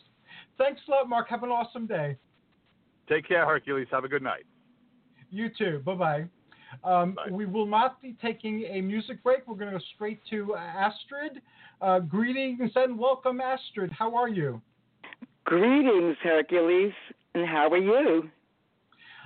Thanks 0.58 0.80
a 0.88 0.92
lot, 0.92 1.10
Mark. 1.10 1.28
Have 1.28 1.44
an 1.44 1.50
awesome 1.50 1.86
day. 1.86 2.16
Take 3.10 3.28
care, 3.28 3.46
Hercules. 3.46 3.88
Have 3.92 4.06
a 4.06 4.08
good 4.08 4.22
night. 4.22 4.46
You 5.34 5.50
too. 5.50 5.82
Bye-bye. 5.84 6.26
Um, 6.84 7.14
Bye. 7.14 7.24
We 7.32 7.48
will 7.48 7.66
not 7.66 8.00
be 8.04 8.16
taking 8.22 8.66
a 8.66 8.82
music 8.82 9.24
break. 9.24 9.48
We're 9.48 9.56
going 9.56 9.72
to 9.72 9.80
go 9.80 9.84
straight 9.96 10.20
to 10.30 10.56
Astrid. 10.56 11.42
Uh, 11.82 12.00
greetings 12.00 12.70
and 12.76 13.00
welcome, 13.00 13.42
Astrid. 13.42 13.92
How 13.92 14.16
are 14.16 14.30
you? 14.30 14.62
Greetings, 15.46 16.18
Hercules, 16.22 16.94
and 17.34 17.48
how 17.48 17.72
are 17.72 17.80
you? 17.80 18.30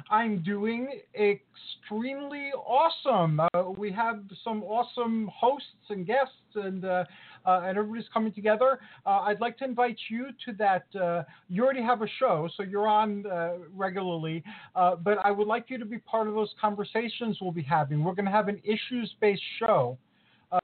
I'm 0.09 0.41
doing 0.43 1.01
extremely 1.13 2.51
awesome. 2.55 3.41
Uh, 3.41 3.63
we 3.77 3.91
have 3.91 4.21
some 4.45 4.63
awesome 4.63 5.29
hosts 5.35 5.89
and 5.89 6.07
guests, 6.07 6.55
and 6.55 6.85
uh, 6.85 7.03
uh, 7.47 7.61
and 7.65 7.77
everybody's 7.77 8.09
coming 8.13 8.33
together. 8.33 8.79
Uh, 9.05 9.21
I'd 9.21 9.41
like 9.41 9.57
to 9.59 9.65
invite 9.65 9.97
you 10.09 10.27
to 10.45 10.53
that. 10.53 10.85
Uh, 10.99 11.23
you 11.49 11.63
already 11.63 11.81
have 11.81 12.01
a 12.01 12.07
show, 12.19 12.47
so 12.55 12.63
you're 12.63 12.87
on 12.87 13.25
uh, 13.25 13.53
regularly. 13.75 14.43
Uh, 14.75 14.95
but 14.95 15.17
I 15.23 15.31
would 15.31 15.47
like 15.47 15.65
you 15.69 15.77
to 15.77 15.85
be 15.85 15.97
part 15.99 16.27
of 16.27 16.33
those 16.35 16.53
conversations 16.59 17.37
we'll 17.41 17.51
be 17.51 17.63
having. 17.63 18.03
We're 18.03 18.13
going 18.13 18.25
to 18.25 18.31
have 18.31 18.49
an 18.49 18.61
issues-based 18.63 19.41
show. 19.59 19.97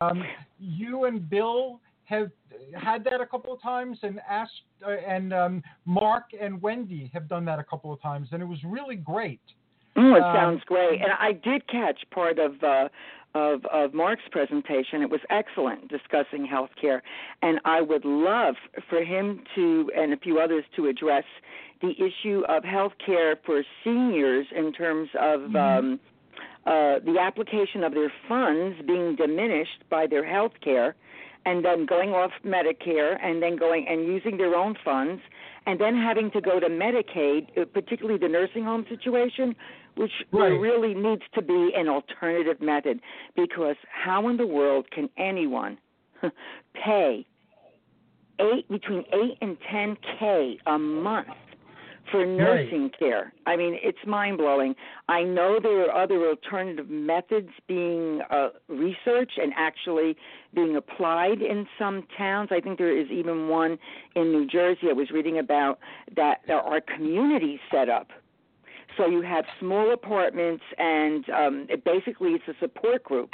Um, 0.01 0.23
you 0.59 1.05
and 1.05 1.29
Bill 1.29 1.79
have 2.05 2.29
had 2.79 3.03
that 3.05 3.21
a 3.21 3.25
couple 3.25 3.53
of 3.53 3.61
times, 3.61 3.97
and 4.03 4.19
asked, 4.29 4.51
uh, 4.85 4.91
and 4.91 5.33
um, 5.33 5.63
Mark 5.85 6.25
and 6.39 6.61
Wendy 6.61 7.09
have 7.13 7.27
done 7.29 7.45
that 7.45 7.59
a 7.59 7.63
couple 7.63 7.91
of 7.93 8.01
times, 8.01 8.29
and 8.31 8.41
it 8.41 8.45
was 8.45 8.59
really 8.65 8.95
great. 8.95 9.41
Oh, 9.95 10.15
it 10.15 10.23
Um, 10.23 10.35
sounds 10.35 10.63
great. 10.65 11.01
And 11.01 11.11
I 11.19 11.33
did 11.33 11.67
catch 11.67 11.99
part 12.11 12.39
of 12.39 12.61
uh, 12.63 12.89
of 13.35 13.65
of 13.65 13.93
Mark's 13.93 14.23
presentation. 14.31 15.01
It 15.01 15.09
was 15.09 15.21
excellent 15.29 15.89
discussing 15.89 16.47
healthcare, 16.47 17.01
and 17.41 17.59
I 17.65 17.81
would 17.81 18.05
love 18.05 18.55
for 18.89 19.03
him 19.03 19.43
to 19.55 19.91
and 19.95 20.13
a 20.13 20.17
few 20.17 20.39
others 20.39 20.63
to 20.75 20.87
address 20.87 21.25
the 21.81 21.91
issue 21.91 22.43
of 22.47 22.63
healthcare 22.63 23.35
for 23.45 23.63
seniors 23.83 24.47
in 24.55 24.71
terms 24.71 25.09
of 25.19 25.55
um, 25.55 25.99
uh, 26.65 26.99
the 27.03 27.17
application 27.19 27.83
of 27.83 27.93
their 27.93 28.11
funds 28.27 28.77
being 28.87 29.15
diminished 29.15 29.83
by 29.89 30.07
their 30.07 30.25
health 30.25 30.53
care 30.63 30.95
and 31.45 31.65
then 31.65 31.85
going 31.85 32.11
off 32.11 32.31
Medicare 32.45 33.17
and 33.21 33.43
then 33.43 33.57
going 33.57 33.85
and 33.87 34.05
using 34.05 34.37
their 34.37 34.55
own 34.55 34.75
funds 34.83 35.21
and 35.65 35.79
then 35.79 35.95
having 35.95 36.31
to 36.31 36.41
go 36.41 36.59
to 36.59 36.67
Medicaid, 36.67 37.57
uh, 37.57 37.65
particularly 37.65 38.17
the 38.17 38.27
nursing 38.27 38.63
home 38.63 38.85
situation, 38.89 39.55
which 39.95 40.12
there 40.32 40.60
really 40.60 40.93
needs 40.93 41.23
to 41.34 41.41
be 41.41 41.71
an 41.75 41.88
alternative 41.88 42.62
method 42.62 42.99
because 43.36 43.75
how 43.91 44.27
in 44.27 44.38
the 44.38 44.47
world 44.47 44.89
can 44.91 45.10
anyone 45.17 45.77
pay 46.73 47.25
eight 48.39 48.67
between 48.69 49.03
eight 49.13 49.38
and 49.41 49.58
ten 49.69 49.95
k 50.19 50.58
a 50.65 50.77
month 50.77 51.27
for 52.12 52.25
nursing 52.25 52.91
care. 52.97 53.34
I 53.45 53.56
mean, 53.56 53.77
it's 53.82 53.97
mind 54.06 54.38
blowing. 54.38 54.75
I 55.08 55.23
know 55.23 55.60
there 55.62 55.89
are 55.89 56.03
other 56.03 56.27
alternative 56.27 56.89
methods 56.89 57.49
being 57.67 58.21
uh, 58.29 58.49
researched 58.67 59.39
and 59.41 59.53
actually 59.58 60.15
being 60.53 60.75
applied 60.75 61.41
in 61.41 61.65
some 61.79 62.03
towns. 62.17 62.49
I 62.51 62.60
think 62.60 62.77
there 62.77 62.95
is 62.95 63.10
even 63.10 63.47
one 63.47 63.77
in 64.15 64.32
New 64.32 64.47
Jersey 64.47 64.89
I 64.89 64.93
was 64.93 65.12
reading 65.12 65.39
about 65.39 65.79
that 66.15 66.41
there 66.45 66.60
are 66.60 66.82
communities 66.82 67.60
set 67.71 67.89
up. 67.89 68.10
So 68.97 69.08
you 69.08 69.21
have 69.21 69.45
small 69.60 69.93
apartments, 69.93 70.63
and 70.77 71.29
um, 71.29 71.67
it 71.69 71.84
basically 71.84 72.32
it's 72.32 72.47
a 72.47 72.53
support 72.60 73.03
group, 73.03 73.32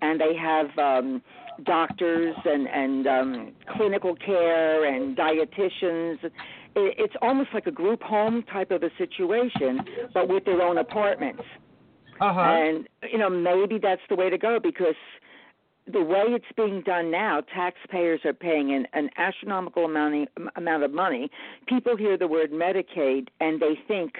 and 0.00 0.20
they 0.20 0.36
have 0.36 0.66
um, 0.78 1.22
doctors 1.64 2.36
and 2.44 2.68
and 2.68 3.06
um, 3.06 3.52
clinical 3.76 4.14
care 4.14 4.84
and 4.84 5.16
dietitians. 5.16 6.22
It, 6.24 6.32
it's 6.76 7.14
almost 7.22 7.50
like 7.52 7.66
a 7.66 7.72
group 7.72 8.02
home 8.02 8.44
type 8.52 8.70
of 8.70 8.82
a 8.82 8.90
situation, 8.98 9.80
but 10.14 10.28
with 10.28 10.44
their 10.44 10.62
own 10.62 10.78
apartments. 10.78 11.42
Uh 12.20 12.34
huh. 12.34 12.40
And 12.40 12.88
you 13.10 13.18
know 13.18 13.30
maybe 13.30 13.78
that's 13.82 14.02
the 14.08 14.16
way 14.16 14.30
to 14.30 14.38
go 14.38 14.58
because 14.62 14.94
the 15.92 16.02
way 16.02 16.24
it's 16.28 16.44
being 16.56 16.82
done 16.82 17.10
now, 17.10 17.40
taxpayers 17.54 18.20
are 18.24 18.32
paying 18.32 18.72
an, 18.72 18.86
an 18.92 19.10
astronomical 19.16 19.86
amount 19.86 20.28
amount 20.56 20.82
of 20.84 20.92
money. 20.92 21.30
People 21.66 21.96
hear 21.96 22.16
the 22.16 22.28
word 22.28 22.52
Medicaid 22.52 23.28
and 23.40 23.60
they 23.60 23.78
think 23.88 24.14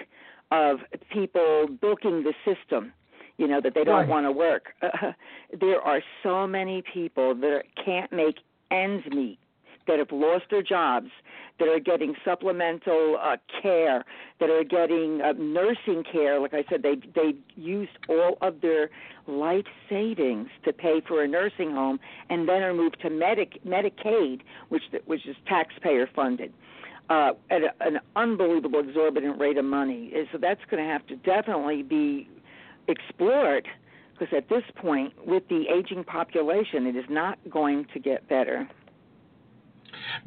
of 0.50 0.80
people 1.10 1.68
bilking 1.80 2.24
the 2.24 2.34
system. 2.44 2.92
You 3.38 3.48
know 3.48 3.60
that 3.62 3.74
they 3.74 3.84
don't 3.84 4.00
Right. 4.00 4.08
want 4.08 4.26
to 4.26 4.32
work. 4.32 4.74
there 5.60 5.80
are 5.80 6.02
so 6.22 6.46
many 6.46 6.82
people 6.82 7.34
that 7.36 7.62
can't 7.82 8.12
make 8.12 8.36
ends 8.70 9.06
meet 9.06 9.38
that 9.86 9.98
have 9.98 10.12
lost 10.12 10.44
their 10.50 10.62
jobs, 10.62 11.10
that 11.58 11.68
are 11.68 11.80
getting 11.80 12.14
supplemental 12.24 13.18
uh, 13.20 13.36
care, 13.62 14.04
that 14.38 14.50
are 14.50 14.62
getting 14.64 15.20
uh, 15.22 15.32
nursing 15.38 16.04
care. 16.04 16.38
Like 16.38 16.54
I 16.54 16.64
said, 16.68 16.82
they 16.82 16.96
they 17.14 17.34
used 17.56 17.92
all 18.08 18.38
of 18.40 18.60
their 18.60 18.90
life 19.26 19.66
savings 19.88 20.48
to 20.64 20.72
pay 20.72 21.00
for 21.06 21.22
a 21.22 21.28
nursing 21.28 21.70
home, 21.72 21.98
and 22.28 22.48
then 22.48 22.62
are 22.62 22.74
moved 22.74 23.00
to 23.02 23.10
Medic 23.10 23.58
Medicaid, 23.66 24.42
which 24.68 24.82
which 25.06 25.26
is 25.26 25.36
taxpayer 25.46 26.06
funded. 26.14 26.52
Uh, 26.52 26.56
at 27.10 27.62
a, 27.62 27.68
an 27.80 27.98
unbelievable 28.16 28.80
exorbitant 28.80 29.38
rate 29.40 29.58
of 29.58 29.64
money, 29.64 30.12
And 30.14 30.28
so 30.32 30.38
that's 30.38 30.60
going 30.70 30.82
to 30.82 30.88
have 30.88 31.06
to 31.08 31.16
definitely 31.16 31.82
be 31.82 32.28
explored 32.88 33.66
because 34.18 34.34
at 34.36 34.48
this 34.48 34.62
point, 34.76 35.14
with 35.26 35.42
the 35.48 35.64
aging 35.74 36.04
population, 36.04 36.86
it 36.86 36.94
is 36.94 37.06
not 37.08 37.38
going 37.48 37.86
to 37.94 37.98
get 37.98 38.28
better. 38.28 38.68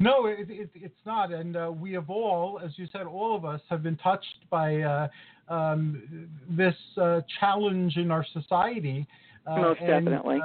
No, 0.00 0.26
it, 0.26 0.50
it, 0.50 0.70
it's 0.74 0.94
not. 1.06 1.32
And 1.32 1.56
uh, 1.56 1.72
we 1.72 1.92
have 1.92 2.10
all, 2.10 2.60
as 2.62 2.72
you 2.76 2.86
said, 2.92 3.02
all 3.02 3.36
of 3.36 3.44
us 3.44 3.60
have 3.70 3.82
been 3.82 3.96
touched 3.96 4.50
by 4.50 4.80
uh, 4.80 5.08
um, 5.48 6.28
this 6.50 6.74
uh, 7.00 7.20
challenge 7.38 7.96
in 7.96 8.10
our 8.10 8.26
society. 8.32 9.06
Uh, 9.46 9.56
Most 9.56 9.80
and, 9.80 10.04
definitely. 10.04 10.40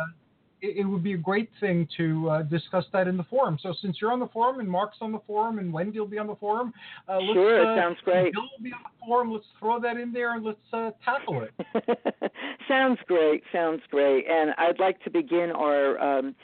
It, 0.62 0.78
it 0.78 0.84
would 0.84 1.04
be 1.04 1.14
a 1.14 1.18
great 1.18 1.50
thing 1.60 1.88
to 1.98 2.30
uh, 2.30 2.42
discuss 2.44 2.86
that 2.94 3.08
in 3.08 3.18
the 3.18 3.24
forum. 3.24 3.58
So, 3.62 3.74
since 3.82 3.98
you're 4.02 4.12
on 4.12 4.20
the 4.20 4.28
forum 4.28 4.60
and 4.60 4.70
Mark's 4.70 4.98
on 5.02 5.12
the 5.12 5.22
forum 5.26 5.60
and 5.60 5.72
Wendy 5.72 6.00
will 6.00 6.08
be 6.08 6.18
on 6.18 6.28
the 6.28 6.36
forum, 6.36 6.74
uh, 7.08 7.18
let's, 7.18 7.34
Sure, 7.34 7.62
it 7.62 7.78
uh, 7.78 7.82
sounds 7.82 7.98
great. 8.04 8.34
Bill 8.34 8.44
will 8.44 8.64
be 8.64 8.74
on 8.74 8.80
the 8.84 9.06
forum. 9.06 9.32
Let's 9.32 9.46
throw 9.60 9.80
that 9.80 9.98
in 9.98 10.12
there 10.12 10.36
and 10.36 10.46
let's 10.46 10.58
uh, 10.74 10.92
tackle 11.04 11.44
it. 11.44 12.32
sounds 12.68 13.00
great. 13.08 13.44
Sounds 13.52 13.82
great. 13.90 14.26
And 14.30 14.52
I'd 14.58 14.80
like 14.80 15.04
to 15.04 15.10
begin 15.10 15.52
our 15.52 16.00
um, 16.00 16.36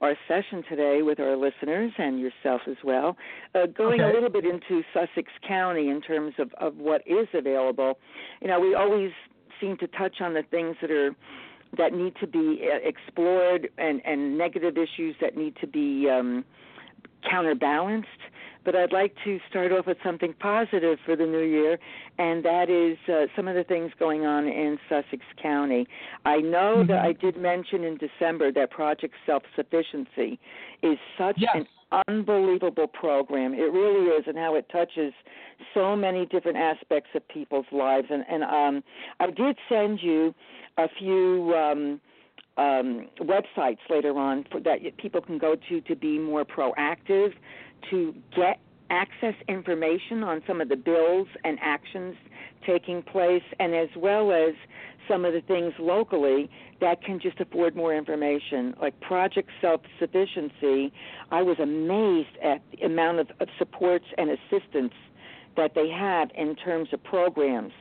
our 0.00 0.14
session 0.26 0.62
today 0.68 1.02
with 1.02 1.20
our 1.20 1.36
listeners 1.36 1.92
and 1.98 2.18
yourself 2.18 2.62
as 2.66 2.76
well, 2.82 3.16
uh, 3.54 3.66
going 3.66 4.00
a 4.00 4.06
little 4.06 4.30
bit 4.30 4.44
into 4.44 4.82
Sussex 4.94 5.30
County 5.46 5.88
in 5.90 6.00
terms 6.00 6.32
of, 6.38 6.50
of 6.58 6.76
what 6.76 7.02
is 7.06 7.28
available. 7.34 7.98
You 8.40 8.48
know, 8.48 8.58
we 8.58 8.74
always 8.74 9.10
seem 9.60 9.76
to 9.76 9.86
touch 9.88 10.22
on 10.22 10.32
the 10.32 10.42
things 10.50 10.76
that 10.80 10.90
are 10.90 11.14
that 11.76 11.92
need 11.92 12.14
to 12.20 12.26
be 12.26 12.68
uh, 12.72 12.78
explored 12.86 13.68
and, 13.78 14.02
and 14.04 14.36
negative 14.36 14.76
issues 14.76 15.14
that 15.20 15.36
need 15.36 15.54
to 15.60 15.66
be 15.66 16.08
um, 16.08 16.44
counterbalanced. 17.28 18.08
But 18.64 18.76
I'd 18.76 18.92
like 18.92 19.14
to 19.24 19.38
start 19.48 19.72
off 19.72 19.86
with 19.86 19.96
something 20.04 20.34
positive 20.38 20.98
for 21.06 21.16
the 21.16 21.24
new 21.24 21.42
year, 21.42 21.78
and 22.18 22.44
that 22.44 22.68
is 22.68 22.98
uh, 23.08 23.26
some 23.34 23.48
of 23.48 23.54
the 23.54 23.64
things 23.64 23.90
going 23.98 24.26
on 24.26 24.46
in 24.46 24.78
Sussex 24.88 25.22
County. 25.42 25.86
I 26.24 26.38
know 26.38 26.84
that 26.86 26.98
I 26.98 27.12
did 27.12 27.36
mention 27.36 27.84
in 27.84 27.96
December 27.96 28.52
that 28.52 28.70
Project 28.70 29.14
Self 29.24 29.42
Sufficiency 29.56 30.38
is 30.82 30.98
such 31.16 31.36
Yes. 31.38 31.56
an 31.56 31.66
unbelievable 32.08 32.86
program. 32.86 33.54
It 33.54 33.72
really 33.72 34.06
is, 34.08 34.24
and 34.26 34.36
how 34.36 34.54
it 34.56 34.66
touches 34.70 35.12
so 35.74 35.96
many 35.96 36.26
different 36.26 36.58
aspects 36.58 37.10
of 37.14 37.26
people's 37.28 37.66
lives. 37.72 38.08
And, 38.10 38.24
and 38.30 38.44
um, 38.44 38.84
I 39.20 39.26
did 39.30 39.56
send 39.68 40.00
you 40.02 40.34
a 40.76 40.86
few. 40.98 41.54
Um, 41.56 42.00
um, 42.56 43.08
websites 43.20 43.78
later 43.88 44.18
on 44.18 44.44
for, 44.50 44.60
that 44.60 44.80
people 44.98 45.22
can 45.22 45.38
go 45.38 45.56
to 45.68 45.80
to 45.80 45.96
be 45.96 46.18
more 46.18 46.44
proactive, 46.44 47.32
to 47.90 48.14
get 48.36 48.60
access 48.90 49.34
information 49.48 50.22
on 50.24 50.42
some 50.46 50.60
of 50.60 50.68
the 50.68 50.76
bills 50.76 51.28
and 51.44 51.58
actions 51.62 52.16
taking 52.66 53.02
place, 53.02 53.42
and 53.58 53.74
as 53.74 53.88
well 53.96 54.32
as 54.32 54.54
some 55.08 55.24
of 55.24 55.32
the 55.32 55.40
things 55.42 55.72
locally 55.78 56.50
that 56.80 57.02
can 57.02 57.18
just 57.20 57.40
afford 57.40 57.74
more 57.74 57.94
information, 57.94 58.74
like 58.80 58.98
Project 59.00 59.50
Self 59.60 59.80
Sufficiency. 59.98 60.92
I 61.30 61.42
was 61.42 61.58
amazed 61.58 62.36
at 62.42 62.62
the 62.72 62.86
amount 62.86 63.20
of, 63.20 63.28
of 63.40 63.48
supports 63.58 64.04
and 64.18 64.30
assistance 64.30 64.92
that 65.56 65.72
they 65.74 65.88
have 65.88 66.28
in 66.36 66.54
terms 66.56 66.88
of 66.92 67.02
programs 67.02 67.72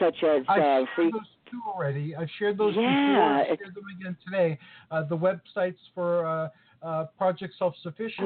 such 0.00 0.16
as 0.22 0.42
I've 0.48 0.60
uh, 0.60 0.62
shared 0.62 0.88
free. 0.96 1.10
those 1.10 1.20
two 1.50 1.60
already. 1.66 2.14
I've 2.16 2.28
shared 2.38 2.56
those 2.58 2.74
Yeah, 2.76 2.82
before. 2.82 3.22
I 3.22 3.46
shared 3.46 3.74
them 3.74 3.84
again 4.00 4.16
today. 4.24 4.58
Uh, 4.90 5.02
the 5.04 5.16
websites 5.16 5.76
for 5.94 6.26
uh, 6.26 6.48
uh, 6.82 7.06
Project 7.18 7.54
Self 7.58 7.74
Sufficiency 7.82 8.22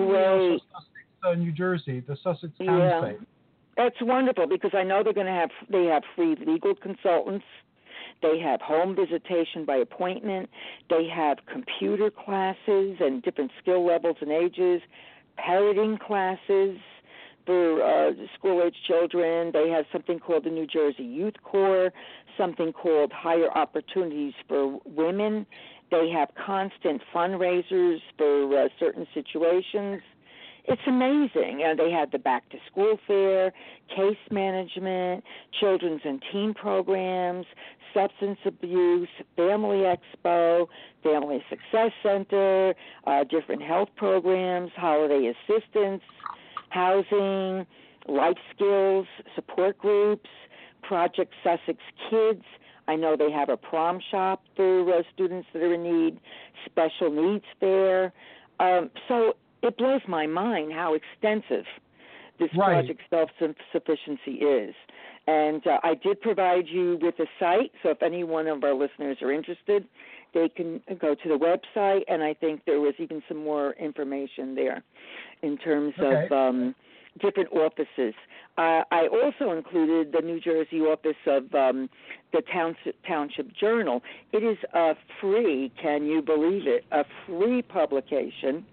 and 1.25 1.35
Great. 1.35 1.35
also 1.35 1.35
Sussex, 1.35 1.35
uh, 1.35 1.35
New 1.35 1.53
Jersey, 1.53 2.01
the 2.01 2.17
Sussex 2.17 2.53
County 2.59 2.83
Yeah. 2.83 3.01
site. 3.01 3.21
That's 3.77 4.01
wonderful 4.03 4.47
because 4.47 4.75
I 4.75 4.83
know 4.83 5.03
they're 5.03 5.13
going 5.13 5.27
to 5.27 5.33
have 5.33 5.51
they 5.69 5.87
have 5.87 6.05
free 6.15 6.35
legal 6.37 6.75
consultants. 6.75 7.47
They 8.21 8.39
have 8.39 8.61
home 8.61 8.95
visitation 8.95 9.65
by 9.65 9.77
appointment. 9.77 10.51
They 10.89 11.09
have 11.09 11.39
computer 11.47 12.11
classes 12.11 13.01
and 13.01 13.23
different 13.23 13.51
skill 13.61 13.85
levels 13.85 14.17
and 14.21 14.31
ages, 14.31 14.83
parroting 15.37 15.99
classes 15.99 16.79
for 17.47 17.83
uh, 17.83 18.13
school 18.35 18.63
age 18.63 18.77
children. 18.87 19.51
They 19.53 19.71
have 19.71 19.87
something 19.91 20.21
called 20.21 20.45
the 20.45 20.51
New 20.51 20.67
Jersey 20.67 21.03
Youth 21.03 21.43
Corps, 21.43 21.93
something 22.37 22.73
called 22.73 23.13
Higher 23.13 23.51
Opportunities 23.51 24.35
for 24.47 24.79
Women. 24.85 25.47
They 25.91 26.11
have 26.11 26.35
constant 26.35 27.03
fundraisers 27.13 28.01
for 28.17 28.65
uh, 28.65 28.69
certain 28.79 29.07
situations 29.15 30.03
it's 30.65 30.83
amazing. 30.87 31.63
Uh, 31.65 31.75
they 31.75 31.91
have 31.91 32.11
the 32.11 32.19
back 32.19 32.49
to 32.51 32.59
school 32.71 32.99
fair, 33.07 33.53
case 33.95 34.17
management, 34.31 35.25
children's 35.59 36.01
and 36.05 36.23
teen 36.31 36.55
programs, 36.55 37.47
substance 37.93 38.39
abuse, 38.45 39.09
family 39.37 39.85
expo, 39.85 40.67
family 41.03 41.43
success 41.51 41.91
center, 42.03 42.75
uh, 43.07 43.25
different 43.25 43.63
health 43.63 43.89
programs, 43.97 44.71
holiday 44.77 45.33
assistance, 45.33 46.03
housing, 46.71 47.67
life 48.09 48.39
skills, 48.55 49.07
support 49.35 49.77
groups, 49.79 50.31
Project 50.83 51.33
Sussex 51.43 51.79
Kids. 52.09 52.45
I 52.89 52.97
know 52.97 53.17
they 53.17 53.31
have 53.31 53.49
a 53.49 53.57
prom 53.57 54.01
shop 54.11 54.43
for 54.57 54.93
uh, 54.93 55.03
students 55.15 55.49
that 55.53 55.63
are 55.63 55.75
in 55.75 55.83
need, 55.83 56.21
special 56.67 57.11
needs 57.11 57.45
fair. 57.61 58.13
Um, 58.59 58.91
so 59.09 59.35
it 59.63 59.77
blows 59.77 60.03
my 60.09 60.27
mind 60.27 60.73
how 60.73 60.95
extensive 60.95 61.65
this 62.39 62.51
Right. 62.57 62.75
project 62.87 63.01
self 63.11 63.31
sufficiency 63.73 64.37
is. 64.45 64.75
And 65.27 65.65
uh, 65.67 65.79
I 65.85 65.95
did 65.95 66.21
provide 66.21 66.67
you 66.67 66.99
with 67.01 67.15
a 67.21 67.27
site, 67.39 67.71
so 67.83 67.91
if 67.91 68.03
any 68.03 68.25
one 68.25 68.49
of 68.49 68.65
our 68.65 68.75
listeners 68.75 69.19
are 69.23 69.31
interested, 69.31 69.87
they 70.35 70.49
can 70.49 70.81
go 71.01 71.15
to 71.15 71.29
the 71.29 71.39
website, 71.39 72.03
and 72.09 72.23
I 72.23 72.35
think 72.35 72.65
there 72.65 72.81
was 72.81 72.95
even 72.99 73.23
some 73.29 73.45
more 73.45 73.73
information 73.75 74.55
there 74.55 74.83
in 75.43 75.59
terms 75.59 75.95
of 75.99 76.33
um, 76.33 76.75
different 77.21 77.53
offices. 77.53 78.15
Uh, 78.59 78.83
I 78.91 79.09
also 79.13 79.53
included 79.57 80.13
the 80.13 80.21
New 80.21 80.41
Jersey 80.41 80.81
office 80.81 81.17
of 81.27 81.55
um, 81.55 81.89
the 82.33 82.43
Township, 82.53 82.97
Township 83.07 83.55
Journal. 83.55 84.03
It 84.33 84.43
is 84.43 84.59
a 84.75 84.95
free, 85.21 85.71
can 85.81 86.07
you 86.07 86.23
believe 86.23 86.67
it, 86.67 86.85
a 86.91 87.05
free 87.27 87.63
publication. 87.63 88.65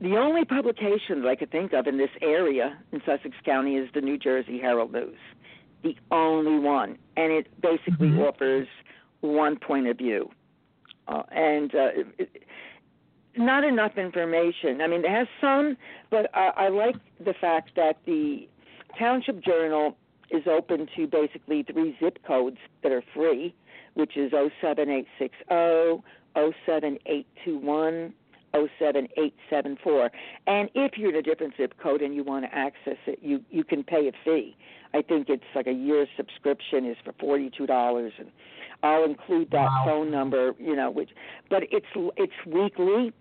The 0.00 0.16
only 0.16 0.44
publication 0.44 1.22
that 1.22 1.28
I 1.28 1.36
could 1.36 1.50
think 1.50 1.72
of 1.72 1.86
in 1.86 1.96
this 1.96 2.10
area 2.20 2.76
in 2.92 3.00
Sussex 3.06 3.34
County 3.44 3.76
is 3.76 3.88
the 3.94 4.00
New 4.02 4.18
Jersey 4.18 4.58
Herald 4.58 4.92
News. 4.92 5.16
The 5.82 5.96
only 6.10 6.58
one. 6.58 6.98
And 7.16 7.32
it 7.32 7.46
basically 7.60 8.08
Mhm. 8.08 8.28
offers 8.28 8.68
one 9.20 9.56
point 9.56 9.86
of 9.86 9.96
view. 9.96 10.30
Uh, 11.08 11.22
and 11.30 11.74
uh, 11.74 11.88
it, 12.18 12.42
not 13.36 13.64
enough 13.64 13.96
information. 13.96 14.80
I 14.80 14.86
mean, 14.86 15.04
it 15.04 15.10
has 15.10 15.28
some, 15.40 15.76
but 16.10 16.30
I, 16.34 16.48
I 16.56 16.68
like 16.68 16.96
the 17.20 17.34
fact 17.34 17.74
that 17.76 17.98
the 18.04 18.48
Township 18.98 19.40
Journal 19.40 19.96
is 20.30 20.46
open 20.46 20.88
to 20.96 21.06
basically 21.06 21.62
three 21.62 21.96
zip 22.00 22.18
codes 22.26 22.58
that 22.82 22.92
are 22.92 23.02
free, 23.14 23.54
which 23.94 24.16
is 24.16 24.32
07860, 24.32 26.02
07821, 26.34 28.12
07874. 28.54 30.10
And 30.46 30.70
if 30.74 30.92
you're 30.96 31.10
in 31.10 31.16
a 31.16 31.22
different 31.22 31.54
zip 31.56 31.74
code 31.82 32.02
and 32.02 32.14
you 32.14 32.22
want 32.24 32.44
to 32.44 32.54
access 32.54 32.96
it, 33.06 33.18
you 33.22 33.42
you 33.50 33.64
can 33.64 33.82
pay 33.84 34.08
a 34.08 34.12
fee. 34.24 34.56
I 34.94 35.02
think 35.02 35.28
it's 35.28 35.42
like 35.54 35.66
a 35.66 35.72
year's 35.72 36.08
subscription 36.16 36.86
is 36.86 36.96
for 37.04 37.12
forty-two 37.20 37.66
dollars, 37.66 38.12
and 38.18 38.30
I'll 38.82 39.04
include 39.04 39.50
that 39.50 39.64
Wow. 39.66 39.82
phone 39.86 40.10
number. 40.10 40.54
You 40.58 40.76
know, 40.76 40.90
which, 40.90 41.10
but 41.50 41.64
it's 41.70 41.86
it's 42.16 42.32
weekly, 42.46 43.12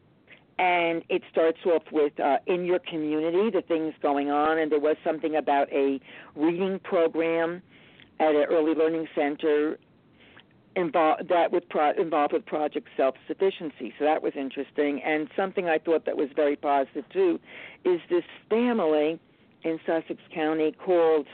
and 0.57 1.03
it 1.09 1.21
starts 1.31 1.59
off 1.65 1.83
with 1.91 2.17
uh, 2.19 2.37
in 2.47 2.65
your 2.65 2.79
community 2.79 3.49
the 3.51 3.61
things 3.61 3.93
going 4.01 4.29
on, 4.29 4.57
and 4.57 4.71
there 4.71 4.79
was 4.79 4.95
something 5.03 5.35
about 5.35 5.71
a 5.71 5.99
reading 6.35 6.79
program 6.79 7.61
at 8.19 8.33
an 8.33 8.45
early 8.49 8.73
learning 8.73 9.07
center 9.13 9.77
involved 10.75 11.29
that 11.29 11.51
with 11.51 11.67
pro- 11.69 11.93
involved 11.93 12.33
with 12.33 12.45
project 12.45 12.87
self 12.97 13.15
sufficiency. 13.27 13.93
So 13.97 14.05
that 14.05 14.21
was 14.21 14.33
interesting, 14.35 15.01
and 15.03 15.27
something 15.35 15.67
I 15.67 15.79
thought 15.79 16.05
that 16.05 16.17
was 16.17 16.29
very 16.35 16.55
positive 16.55 17.05
too 17.11 17.39
is 17.83 17.99
this 18.09 18.23
family 18.49 19.19
in 19.63 19.79
Sussex 19.85 20.19
County 20.33 20.73
called 20.83 21.27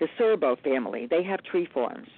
the 0.00 0.08
Cerbo 0.18 0.60
family. 0.62 1.06
They 1.08 1.22
have 1.22 1.42
tree 1.42 1.68
farms. 1.72 2.08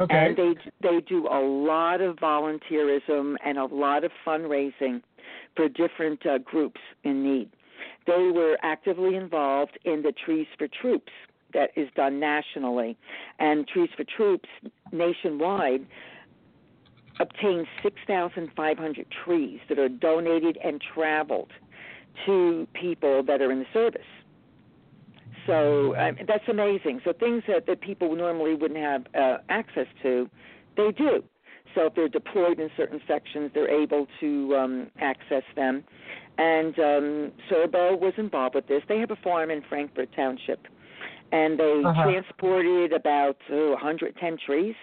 Okay. 0.00 0.14
And 0.14 0.36
they 0.36 0.54
they 0.80 1.00
do 1.00 1.26
a 1.26 1.40
lot 1.40 2.00
of 2.00 2.16
volunteerism 2.16 3.34
and 3.44 3.58
a 3.58 3.64
lot 3.64 4.04
of 4.04 4.12
fundraising 4.26 5.02
for 5.56 5.68
different 5.68 6.24
uh, 6.24 6.38
groups 6.38 6.80
in 7.02 7.22
need. 7.22 7.50
They 8.06 8.30
were 8.32 8.56
actively 8.62 9.16
involved 9.16 9.78
in 9.84 10.02
the 10.02 10.12
Trees 10.12 10.46
for 10.56 10.68
Troops 10.68 11.12
that 11.54 11.70
is 11.76 11.88
done 11.94 12.20
nationally, 12.20 12.96
and 13.38 13.66
Trees 13.66 13.90
for 13.96 14.04
Troops 14.04 14.48
nationwide 14.92 15.86
obtained 17.20 17.66
6,500 17.82 19.06
trees 19.24 19.60
that 19.68 19.78
are 19.78 19.88
donated 19.88 20.56
and 20.62 20.80
traveled 20.94 21.50
to 22.26 22.66
people 22.74 23.22
that 23.24 23.40
are 23.40 23.50
in 23.50 23.60
the 23.60 23.66
service. 23.72 24.02
So 25.46 25.96
um, 25.96 26.16
that's 26.26 26.46
amazing. 26.48 27.00
So 27.04 27.12
things 27.12 27.42
that, 27.48 27.66
that 27.66 27.80
people 27.80 28.14
normally 28.14 28.54
wouldn't 28.54 28.78
have 28.78 29.06
uh, 29.14 29.38
access 29.48 29.86
to, 30.02 30.28
they 30.76 30.92
do. 30.92 31.24
So 31.74 31.86
if 31.86 31.94
they're 31.94 32.08
deployed 32.08 32.60
in 32.60 32.70
certain 32.76 33.00
sections, 33.08 33.50
they're 33.54 33.70
able 33.70 34.06
to 34.20 34.56
um, 34.56 34.90
access 35.00 35.42
them. 35.56 35.84
And 36.36 36.78
um, 36.78 37.32
Cerbo 37.50 37.98
was 37.98 38.12
involved 38.16 38.54
with 38.54 38.68
this. 38.68 38.82
They 38.88 38.98
have 38.98 39.10
a 39.10 39.16
farm 39.16 39.50
in 39.50 39.62
Frankford 39.68 40.08
Township, 40.14 40.66
and 41.32 41.58
they 41.58 41.82
Uh-huh. 41.84 42.02
transported 42.04 42.92
about 42.92 43.36
oh, 43.50 43.70
110 43.72 44.36
trees. 44.38 44.74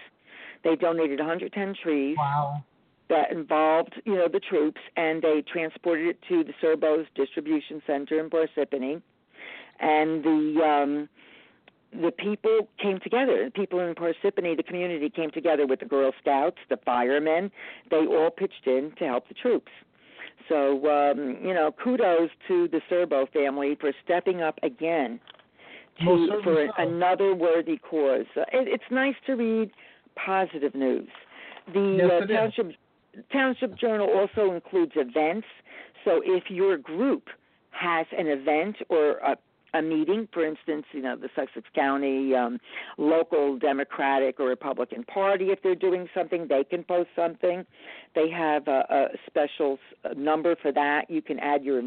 They 0.62 0.76
donated 0.76 1.18
110 1.18 1.74
trees 1.74 2.16
wow. 2.16 2.62
that 3.08 3.30
involved, 3.30 3.94
you 4.04 4.14
know, 4.14 4.28
the 4.28 4.40
troops, 4.40 4.80
and 4.96 5.22
they 5.22 5.42
transported 5.42 6.06
it 6.08 6.22
to 6.28 6.44
the 6.44 6.52
Cerbo's 6.60 7.06
distribution 7.14 7.82
center 7.86 8.18
in 8.18 8.30
Parsippany, 8.30 9.00
and 9.80 10.24
the 10.24 10.62
um, 10.64 11.08
the 11.92 12.10
people 12.10 12.68
came 12.78 12.98
together. 13.00 13.44
The 13.46 13.50
people 13.52 13.80
in 13.80 13.94
Parsippany, 13.94 14.56
the 14.56 14.62
community 14.62 15.08
came 15.08 15.30
together 15.30 15.66
with 15.66 15.80
the 15.80 15.86
Girl 15.86 16.12
Scouts, 16.20 16.58
the 16.68 16.76
firemen. 16.84 17.50
They 17.90 18.04
all 18.06 18.30
pitched 18.30 18.66
in 18.66 18.92
to 18.98 19.04
help 19.06 19.28
the 19.28 19.34
troops. 19.34 19.70
So, 20.48 20.86
um, 20.88 21.38
you 21.42 21.54
know, 21.54 21.72
kudos 21.72 22.30
to 22.48 22.68
the 22.68 22.80
Cerbo 22.90 23.30
family 23.32 23.76
for 23.80 23.92
stepping 24.04 24.42
up 24.42 24.58
again 24.62 25.20
to 26.00 26.40
for 26.42 26.66
so. 26.66 26.82
another 26.82 27.34
worthy 27.34 27.78
cause. 27.78 28.26
It, 28.36 28.68
it's 28.68 28.84
nice 28.90 29.14
to 29.26 29.34
read 29.34 29.70
positive 30.14 30.74
news. 30.74 31.08
The 31.72 31.96
Yes, 31.98 32.10
uh, 32.10 32.24
is. 32.24 32.30
township 32.30 32.72
township 33.32 33.78
journal 33.78 34.08
also 34.08 34.52
includes 34.54 34.92
events. 34.96 35.46
So 36.04 36.20
if 36.24 36.44
your 36.50 36.76
group 36.76 37.28
has 37.70 38.06
an 38.16 38.26
event 38.26 38.76
or 38.88 39.18
a, 39.18 39.36
a 39.74 39.82
meeting, 39.82 40.28
for 40.32 40.46
instance, 40.46 40.84
you 40.92 41.02
know 41.02 41.16
the 41.16 41.28
Sussex 41.34 41.66
County 41.74 42.34
um, 42.34 42.58
local 42.98 43.58
Democratic 43.58 44.38
or 44.38 44.46
Republican 44.46 45.04
Party, 45.04 45.46
if 45.46 45.62
they're 45.62 45.74
doing 45.74 46.08
something, 46.14 46.46
they 46.48 46.64
can 46.64 46.84
post 46.84 47.08
something. 47.16 47.64
They 48.14 48.30
have 48.30 48.68
a, 48.68 48.84
a 48.88 49.06
special 49.26 49.78
number 50.16 50.56
for 50.60 50.72
that. 50.72 51.10
You 51.10 51.22
can 51.22 51.38
add 51.40 51.64
your 51.64 51.82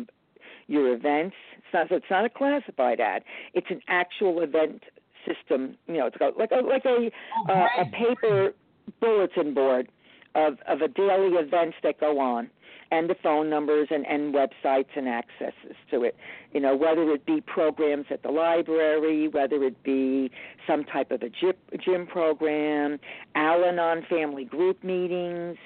your 0.69 0.93
events. 0.93 1.35
It's 1.57 1.73
not, 1.73 1.89
so 1.89 1.95
it's 1.95 2.05
not 2.09 2.25
a 2.25 2.29
classified 2.29 2.99
ad. 2.99 3.23
It's 3.53 3.67
an 3.69 3.81
actual 3.87 4.41
event 4.41 4.83
system. 5.25 5.75
You 5.87 5.97
know, 5.97 6.07
it's 6.07 6.17
got 6.17 6.37
like 6.37 6.51
a 6.51 6.65
like 6.65 6.85
a 6.85 7.11
Oh, 7.49 7.53
uh, 7.53 7.81
a 7.81 7.85
paper 7.85 8.53
bulletin 9.01 9.53
board 9.53 9.89
of 10.35 10.57
of 10.67 10.81
a 10.81 10.87
daily 10.87 11.35
events 11.35 11.77
that 11.83 11.99
go 11.99 12.19
on 12.19 12.49
and 12.91 13.09
the 13.09 13.15
phone 13.21 13.49
numbers 13.49 13.87
and, 13.91 14.05
and 14.07 14.33
websites 14.33 14.87
and 14.95 15.07
accesses 15.07 15.75
to 15.91 16.03
it. 16.03 16.15
You 16.53 16.59
know, 16.59 16.75
whether 16.75 17.09
it 17.11 17.25
be 17.25 17.41
programs 17.41 18.05
at 18.09 18.23
the 18.23 18.31
library, 18.31 19.27
whether 19.27 19.63
it 19.63 19.83
be 19.83 20.31
some 20.65 20.83
type 20.85 21.11
of 21.11 21.21
a 21.21 21.29
gym, 21.29 21.53
gym 21.83 22.07
program, 22.07 22.99
Al 23.35 23.63
Anon 23.63 24.05
family 24.09 24.45
group 24.45 24.83
meetings. 24.83 25.57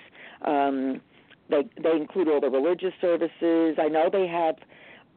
Um, 0.46 1.02
they 1.50 1.64
they 1.82 1.92
include 1.92 2.28
all 2.28 2.42
the 2.42 2.50
religious 2.50 2.94
services. 3.00 3.78
I 3.80 3.88
know 3.90 4.10
they 4.12 4.28
have 4.28 4.56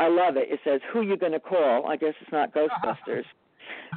I 0.00 0.08
love 0.08 0.36
it. 0.36 0.48
It 0.50 0.60
says 0.64 0.80
who 0.92 1.02
you're 1.02 1.18
going 1.18 1.32
to 1.32 1.40
call. 1.40 1.86
I 1.86 1.96
guess 1.96 2.14
it's 2.20 2.32
not 2.32 2.52
Ghostbusters. 2.54 3.24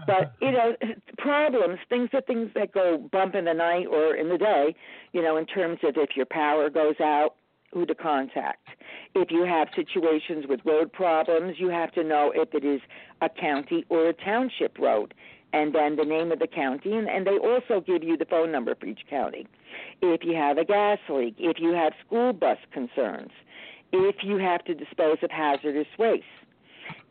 But 0.06 0.34
you 0.39 0.51
know, 0.51 0.76
problems, 1.18 1.80
things 1.89 2.10
that 2.14 2.28
things 2.28 2.51
that 2.54 2.72
go 2.74 3.10
bump 3.12 3.34
in 3.34 3.45
the 3.45 3.54
night 3.54 3.88
or 3.88 4.16
in 4.16 4.30
the 4.30 4.38
day, 4.38 4.76
you 5.14 5.22
know, 5.24 5.38
in 5.38 5.47
terms 5.47 5.80
of 5.84 5.95
if 5.97 6.12
your 6.16 6.28
power 6.28 6.70
goes 6.70 6.99
out, 6.99 7.36
who 7.74 7.86
to 7.86 7.95
contact. 7.95 8.68
If 9.16 9.32
you 9.32 9.45
have 9.45 9.68
situations 9.76 10.45
with 10.47 10.60
road 10.64 10.91
problems, 10.93 11.56
you 11.58 11.70
have 11.70 11.91
to 11.93 12.04
know 12.04 12.32
if 12.36 12.54
it 12.54 12.64
is 12.64 12.82
a 13.22 13.30
county 13.30 13.86
or 13.89 14.10
a 14.10 14.14
township 14.14 14.78
road, 14.78 15.14
and 15.54 15.74
then 15.74 15.95
the 15.95 16.06
name 16.06 16.32
of 16.32 16.39
the 16.39 16.47
county, 16.47 16.93
and, 16.93 17.08
and 17.10 17.26
they 17.26 17.38
also 17.38 17.82
give 17.86 18.04
you 18.04 18.18
the 18.18 18.26
phone 18.26 18.51
number 18.51 18.76
for 18.76 18.86
each 18.86 19.01
county. 19.10 19.47
If 20.01 20.22
you 20.24 20.36
have 20.36 20.58
a 20.58 20.66
gas 20.66 20.99
leak, 21.10 21.36
if 21.39 21.58
you 21.60 21.74
have 21.74 21.93
school 22.06 22.34
bus 22.34 22.58
concerns, 22.72 23.32
if 23.94 24.18
you 24.24 24.38
have 24.38 24.64
to 24.66 24.74
dispose 24.74 25.18
of 25.22 25.32
hazardous 25.32 25.88
waste 25.98 26.26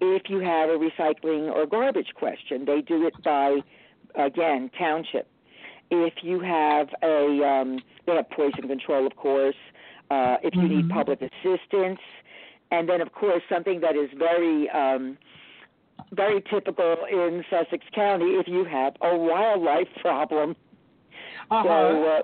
if 0.03 0.23
you 0.29 0.39
have 0.41 0.69
a 0.69 0.73
recycling 0.79 1.51
or 1.55 1.67
garbage 1.67 2.13
question, 2.15 2.65
they 2.65 2.81
do 2.81 3.07
it 3.07 3.15
by 3.23 3.61
again 4.17 4.71
township. 4.79 5.29
If 5.91 6.15
you 6.23 6.41
have 6.41 6.89
a 7.03 7.45
um, 7.45 7.83
they 8.07 8.17
have 8.17 8.29
poison 8.31 8.67
control, 8.69 9.07
of 9.07 9.17
course. 9.17 9.57
Uh, 10.11 10.37
if 10.43 10.55
you 10.55 10.69
need 10.69 10.87
Mhm. 10.87 10.91
public 10.91 11.23
assistance, 11.23 12.01
and 12.71 12.89
then 12.89 13.01
of 13.01 13.13
course 13.13 13.43
something 13.49 13.81
that 13.81 13.97
is 13.97 14.11
very 14.13 14.69
um, 14.71 15.17
very 16.11 16.43
typical 16.43 17.05
in 17.05 17.45
Sussex 17.49 17.85
County, 17.95 18.35
if 18.35 18.49
you 18.49 18.65
have 18.65 18.97
a 19.01 19.17
wildlife 19.17 19.89
problem. 20.01 20.57
Uh-huh. 21.51 21.63
So 21.65 22.05
uh, 22.05 22.23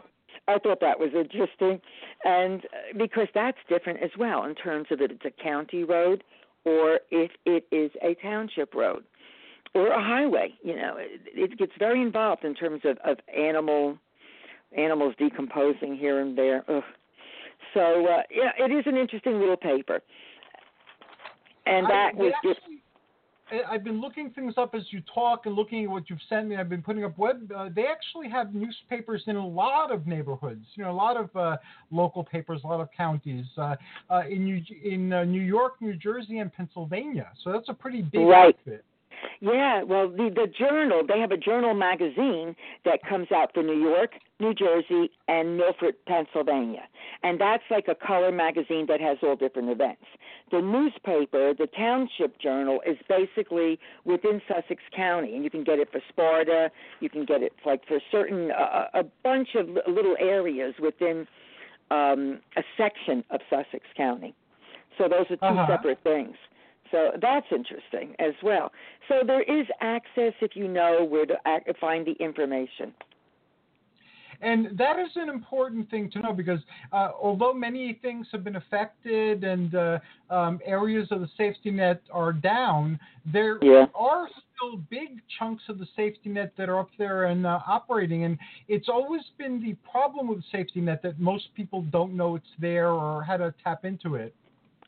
I 0.49 0.59
thought 0.59 0.81
that 0.81 0.99
was 0.99 1.11
interesting, 1.15 1.81
and 2.25 2.65
uh, 2.65 2.99
because 2.99 3.29
that's 3.35 3.59
different 3.69 4.03
as 4.03 4.11
well 4.19 4.45
in 4.45 4.55
terms 4.55 4.87
of 4.91 5.01
if 5.01 5.11
it's 5.11 5.25
a 5.25 5.43
county 5.43 5.85
road 5.85 6.25
or 6.65 7.01
if 7.11 7.31
it 7.45 7.67
is 7.71 7.91
a 8.03 8.15
township 8.23 8.75
road 8.75 9.05
or 9.75 9.89
a 9.89 10.03
highway. 10.03 10.55
You 10.63 10.77
know, 10.77 10.97
it, 10.99 11.21
it 11.35 11.59
gets 11.59 11.73
very 11.79 12.01
involved 12.03 12.45
in 12.45 12.55
terms 12.55 12.81
of, 12.85 12.99
of 13.05 13.19
animal 13.37 13.99
animals 14.77 15.15
decomposing 15.19 15.97
here 15.97 16.21
and 16.21 16.37
there. 16.37 16.65
Ugh. 16.69 16.83
So 17.75 18.07
uh, 18.07 18.23
yeah, 18.31 18.53
it 18.59 18.71
is 18.73 18.85
an 18.87 18.97
interesting 18.97 19.39
little 19.39 19.57
paper, 19.57 20.01
and 21.67 21.87
that 21.89 22.13
they 22.17 22.25
was 22.25 22.33
just 22.45 22.61
actually- 22.61 22.75
I- 22.75 22.78
I've 23.69 23.85
been 23.85 24.01
looking 24.01 24.31
things 24.31 24.55
up 24.57 24.75
as 24.75 24.83
you 24.91 25.03
talk 25.13 25.47
and 25.47 25.55
looking 25.55 25.85
at 25.85 25.91
what 25.91 26.11
you've 26.11 26.21
sent 26.29 26.49
me. 26.49 26.57
I've 26.57 26.69
been 26.69 26.83
putting 26.83 27.05
up 27.05 27.17
web. 27.19 27.51
Uh, 27.55 27.69
they 27.75 27.87
actually 27.87 28.29
have 28.29 28.55
newspapers 28.55 29.23
in 29.27 29.37
a 29.37 29.47
lot 29.47 29.93
of 29.93 30.07
neighborhoods. 30.07 30.65
You 30.75 30.85
know, 30.85 30.91
a 30.91 30.93
lot 30.93 31.17
of 31.17 31.35
uh, 31.35 31.57
local 31.91 32.25
papers, 32.25 32.61
a 32.65 32.67
lot 32.67 32.81
of 32.81 32.89
counties 32.97 33.47
uh, 33.57 33.77
uh, 34.11 34.23
in 34.29 34.45
New 34.45 34.63
in 34.85 35.13
uh, 35.13 35.25
New 35.25 35.43
York, 35.43 35.75
New 35.81 35.95
Jersey, 35.95 36.39
and 36.39 36.53
Pennsylvania. 36.53 37.29
So 37.43 37.53
that's 37.53 37.69
a 37.69 37.75
pretty 37.75 38.03
big 38.03 38.27
Right. 38.27 38.55
outfit. 38.55 38.85
Yeah, 39.41 39.83
well, 39.83 40.09
the 40.09 40.31
the 40.35 40.47
journal 40.47 41.03
they 41.07 41.19
have 41.21 41.31
a 41.33 41.37
journal 41.37 41.75
magazine 41.75 42.55
that 42.85 43.01
comes 43.09 43.29
out 43.33 43.53
for 43.55 43.63
New 43.63 43.79
York, 43.81 44.13
New 44.41 44.55
Jersey, 44.55 45.11
and 45.29 45.57
Milford, 45.57 45.95
Pennsylvania, 46.07 46.83
and 47.23 47.41
that's 47.41 47.63
like 47.71 47.87
a 47.89 47.95
color 47.95 48.33
magazine 48.33 48.87
that 48.89 49.01
has 49.01 49.19
all 49.23 49.37
different 49.37 49.71
events. 49.71 50.05
The 50.51 50.61
newspaper, 50.61 51.55
the 51.55 51.67
Township 51.77 52.39
Journal, 52.41 52.81
is 52.87 52.97
basically 53.09 53.79
within 54.05 54.41
Sussex 54.49 54.83
County, 54.95 55.35
and 55.35 55.45
you 55.45 55.51
can 55.51 55.65
get 55.65 55.79
it 55.79 55.91
for 55.93 56.01
Sparta, 56.09 56.71
you 57.01 57.09
can 57.11 57.25
get 57.25 57.43
it 57.43 57.53
like 57.67 57.87
for 57.87 57.99
certain 58.11 58.51
uh, 58.53 58.87
a 58.95 59.05
bunch 59.23 59.51
of 59.55 59.69
little 59.87 60.17
areas 60.19 60.75
within 60.81 61.27
um, 61.91 62.41
a 62.57 62.63
section 62.77 63.25
of 63.31 63.41
Sussex 63.51 63.85
County. 63.97 64.35
So 64.97 65.09
those 65.09 65.27
are 65.31 65.37
2 65.37 65.45
Uh-huh. 65.47 65.67
separate 65.69 66.03
things. 66.03 66.35
So 66.91 67.11
that's 67.21 67.47
interesting 67.51 68.15
as 68.19 68.35
well. 68.43 68.73
So 69.09 69.17
there 69.27 69.43
is 69.43 69.67
access 69.81 70.33
if 70.41 70.55
you 70.55 70.69
know 70.69 71.05
where 71.05 71.27
to 71.27 71.37
find 71.81 72.07
the 72.07 72.13
information. 72.13 72.95
And 74.41 74.79
that 74.79 74.99
is 75.01 75.11
an 75.17 75.29
important 75.29 75.91
thing 75.91 76.11
to 76.13 76.21
know 76.21 76.33
because 76.33 76.61
uh, 76.93 77.11
although 77.21 77.53
many 77.53 77.99
things 78.03 78.27
have 78.31 78.45
been 78.45 78.57
affected 78.57 79.43
and 79.43 79.75
uh, 79.75 79.99
um, 80.31 80.61
areas 80.65 81.09
of 81.11 81.21
the 81.21 81.29
safety 81.37 81.71
net 81.71 82.03
are 82.13 82.33
down, 82.33 83.01
there 83.33 83.59
Yeah. 83.63 83.87
are 83.95 84.29
still 84.55 84.77
big 84.91 85.21
chunks 85.39 85.65
of 85.69 85.79
the 85.79 85.87
safety 85.97 86.29
net 86.31 86.53
that 86.57 86.69
are 86.69 86.79
up 86.79 86.91
there 86.99 87.25
and 87.27 87.47
uh, 87.47 87.61
operating. 87.67 88.25
And 88.25 88.39
it's 88.69 88.89
always 88.89 89.23
been 89.39 89.61
the 89.61 89.75
problem 89.91 90.29
with 90.29 90.39
the 90.39 90.45
safety 90.53 90.81
net 90.81 91.03
that 91.03 91.19
most 91.19 91.53
people 91.55 91.83
don't 91.83 92.15
know 92.15 92.37
it's 92.37 92.47
there 92.61 92.91
or 92.91 93.25
how 93.25 93.39
to 93.39 93.53
tap 93.65 93.85
into 93.85 94.15
it. 94.15 94.35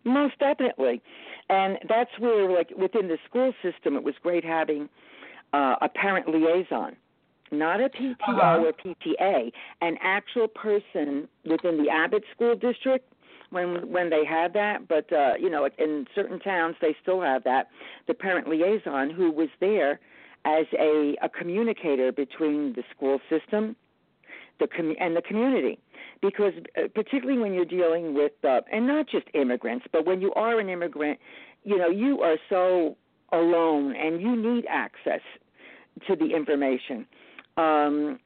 Most 0.05 0.39
definitely. 0.39 1.03
And 1.49 1.79
that's 1.89 2.11
where, 2.19 2.51
like, 2.51 2.71
within 2.77 3.09
the 3.09 3.19
school 3.29 3.53
system, 3.63 3.97
it 3.97 4.03
was 4.03 4.15
great 4.23 4.45
having 4.45 4.89
uh, 5.53 5.77
a 5.83 5.89
parent 5.89 6.29
liaison, 6.29 6.97
not 7.51 7.81
a 7.81 7.89
PTO 7.89 8.15
Uh-huh. 8.29 8.63
or 8.65 8.73
PTA, 8.73 9.53
an 9.81 9.99
actual 10.01 10.49
person 10.49 11.29
within 11.45 11.83
the 11.83 11.91
Abbott 11.91 12.25
School 12.35 12.55
District. 12.55 13.07
When 13.51 13.91
when 13.91 14.11
they 14.11 14.25
had 14.25 14.53
that, 14.53 14.87
but 14.87 15.13
uh, 15.13 15.33
you 15.37 15.51
know, 15.51 15.69
in 15.77 16.07
certain 16.15 16.39
towns 16.39 16.77
they 16.81 16.95
still 17.03 17.21
have 17.21 17.43
that. 17.43 17.67
The 18.07 18.15
parent 18.15 18.47
liaison 18.49 19.11
who 19.11 19.33
was 19.33 19.49
there 19.59 19.99
as 20.45 20.67
a, 20.79 21.17
a 21.21 21.29
communicator 21.29 22.13
between 22.13 22.75
the 22.75 22.85
school 22.95 23.19
system, 23.29 23.75
the 24.61 24.69
com- 24.69 24.95
and 25.01 25.17
the 25.17 25.23
community 25.23 25.81
because 26.23 26.53
uh, 26.77 26.83
particularly 26.95 27.39
when 27.39 27.53
you're 27.53 27.64
dealing 27.64 28.14
with 28.14 28.33
uh, 28.45 28.61
and 28.73 28.87
not 28.87 29.09
just 29.09 29.27
immigrants 29.35 29.87
but 29.93 30.07
when 30.07 30.21
you 30.21 30.33
are 30.35 30.61
an 30.61 30.68
immigrant 30.68 31.18
you 31.64 31.77
know 31.77 31.89
you 31.89 32.21
are 32.21 32.37
so 32.49 32.97
alone 33.33 33.95
and 33.97 34.21
you 34.21 34.37
need 34.37 34.64
access 34.68 35.21
to 36.07 36.16
the 36.16 36.35
information. 36.35 37.07
Um 37.57 38.18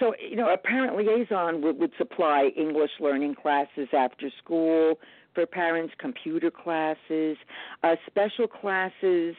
so 0.00 0.14
you 0.18 0.36
know 0.36 0.52
a 0.52 0.56
parent 0.56 0.96
liaison 0.96 1.60
would, 1.62 1.78
would 1.78 1.92
supply 1.98 2.50
english 2.56 2.90
learning 3.00 3.34
classes 3.34 3.88
after 3.92 4.30
school 4.42 4.98
for 5.34 5.46
parents 5.46 5.92
computer 5.98 6.50
classes 6.50 7.36
uh 7.82 7.94
special 8.06 8.46
classes 8.46 9.34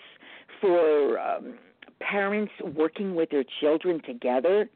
for 0.62 1.20
um 1.20 1.56
parents 2.00 2.52
working 2.76 3.16
with 3.16 3.30
their 3.30 3.46
children 3.60 4.02
together 4.06 4.70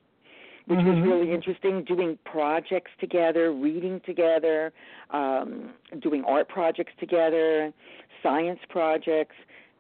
which 0.68 0.80
was 0.80 0.97
Mhm. 0.97 1.03
really 1.03 1.32
interesting. 1.32 1.84
Doing 1.84 2.18
projects 2.26 2.91
together, 2.99 3.51
reading 3.51 3.99
together, 4.01 4.74
um, 5.11 5.74
doing 5.99 6.24
art 6.26 6.47
projects 6.49 6.93
together, 6.97 7.74
science 8.22 8.59
projects. 8.70 9.36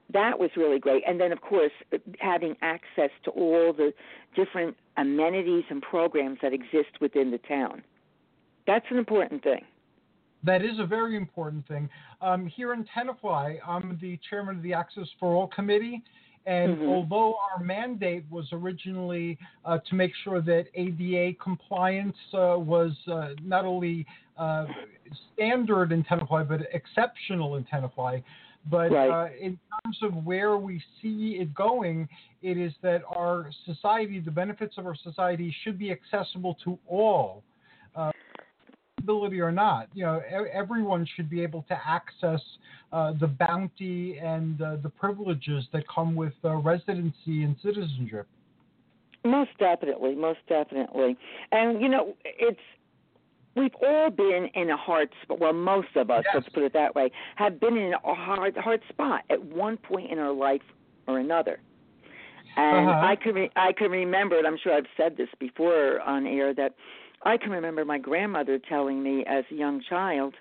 That 0.09 0.39
was 0.39 0.55
really 0.55 0.79
great. 0.79 1.03
And 1.05 1.19
then, 1.19 1.33
of 1.33 1.41
course, 1.41 1.73
having 2.19 2.55
access 2.61 3.11
to 3.23 3.31
all 3.31 3.73
the 3.73 3.93
different 4.35 4.77
amenities 4.95 5.65
and 5.69 5.81
programs 5.81 6.39
that 6.41 6.53
exist 6.53 7.01
within 7.01 7.31
the 7.31 7.39
town. 7.39 7.83
That's 8.65 8.89
an 8.89 8.97
important 8.97 9.43
thing. 9.43 9.65
That 10.43 10.63
is 10.63 10.79
a 10.79 10.85
very 10.85 11.17
important 11.17 11.67
thing. 11.67 11.89
Um, 12.21 12.45
here 12.45 12.71
in 12.73 12.85
Tenafly, 12.85 13.59
I'm 13.67 13.97
the 13.99 14.17
chairman 14.29 14.57
of 14.57 14.63
the 14.63 14.73
Access 14.73 15.09
for 15.19 15.33
All 15.33 15.47
Committee. 15.47 16.03
And 16.47 16.77
Mhm. 16.77 16.87
although 16.87 17.35
our 17.51 17.59
mandate 17.61 18.23
was 18.31 18.47
originally 18.53 19.37
uh, 19.65 19.79
to 19.79 19.95
make 19.95 20.15
sure 20.23 20.41
that 20.41 20.67
ADA 20.73 21.33
compliance 21.43 22.17
uh, 22.33 22.57
was 22.57 22.93
uh, 23.07 23.33
not 23.43 23.65
only 23.65 24.05
uh, 24.37 24.67
standard 25.33 25.91
in 25.91 26.03
Tenafly, 26.05 26.47
but 26.47 26.61
exceptional 26.73 27.57
in 27.57 27.65
Tenafly, 27.65 28.23
but 28.69 28.91
Right. 28.91 29.09
uh, 29.09 29.29
in 29.39 29.59
terms 29.83 29.97
of 30.01 30.25
where 30.25 30.57
we 30.57 30.81
see 31.01 31.37
it 31.41 31.53
going, 31.53 32.07
it 32.41 32.57
is 32.57 32.73
that 32.81 33.01
our 33.13 33.49
society, 33.65 34.19
the 34.19 34.31
benefits 34.31 34.77
of 34.77 34.85
our 34.85 34.95
society, 34.95 35.53
should 35.63 35.77
be 35.77 35.91
accessible 35.91 36.55
to 36.63 36.79
all. 36.87 37.43
Uh, 39.07 39.13
ability 39.13 39.39
or 39.39 39.51
not, 39.51 39.87
you 39.93 40.03
know, 40.03 40.21
everyone 40.51 41.07
should 41.15 41.29
be 41.29 41.41
able 41.41 41.63
to 41.67 41.77
access 41.85 42.41
uh, 42.91 43.13
the 43.19 43.27
bounty 43.27 44.17
and 44.19 44.61
uh, 44.61 44.77
the 44.83 44.89
privileges 44.89 45.65
that 45.73 45.83
come 45.87 46.15
with 46.15 46.33
uh, 46.43 46.55
residency 46.55 47.43
and 47.43 47.55
citizenship. 47.63 48.27
Most 49.25 49.51
definitely, 49.59 50.15
most 50.15 50.39
definitely. 50.47 51.17
And 51.51 51.81
you 51.81 51.89
know, 51.89 52.15
it's 52.25 52.59
we've 53.55 53.75
all 53.85 54.09
been 54.09 54.49
in 54.53 54.69
a 54.69 54.77
hard 54.77 55.09
spot. 55.23 55.39
Well, 55.39 55.53
most 55.53 55.89
of 55.95 56.09
us, 56.09 56.23
Yes. 56.25 56.35
let's 56.35 56.49
put 56.53 56.63
it 56.63 56.73
that 56.73 56.95
way, 56.95 57.11
have 57.35 57.59
been 57.59 57.77
in 57.77 57.93
a 57.93 58.13
hard 58.13 58.55
hard 58.57 58.81
spot 58.89 59.21
at 59.29 59.43
one 59.43 59.77
point 59.77 60.11
in 60.11 60.19
our 60.19 60.33
life 60.33 60.61
or 61.07 61.19
another. 61.19 61.59
And 62.55 62.89
Uh-huh. 62.89 63.05
I 63.05 63.15
can 63.15 63.35
re- 63.35 63.51
I 63.55 63.71
can 63.73 63.91
remember, 63.91 64.37
and 64.37 64.47
I'm 64.47 64.57
sure 64.57 64.73
I've 64.73 64.85
said 64.95 65.17
this 65.17 65.29
before 65.39 66.01
on 66.01 66.25
air 66.25 66.53
that 66.55 66.73
I 67.23 67.37
can 67.37 67.51
remember 67.51 67.83
my 67.85 67.97
grandmother 67.97 68.59
telling 68.59 69.01
me 69.03 69.25
as 69.27 69.43
a 69.51 69.55
young 69.55 69.81
child 69.89 70.35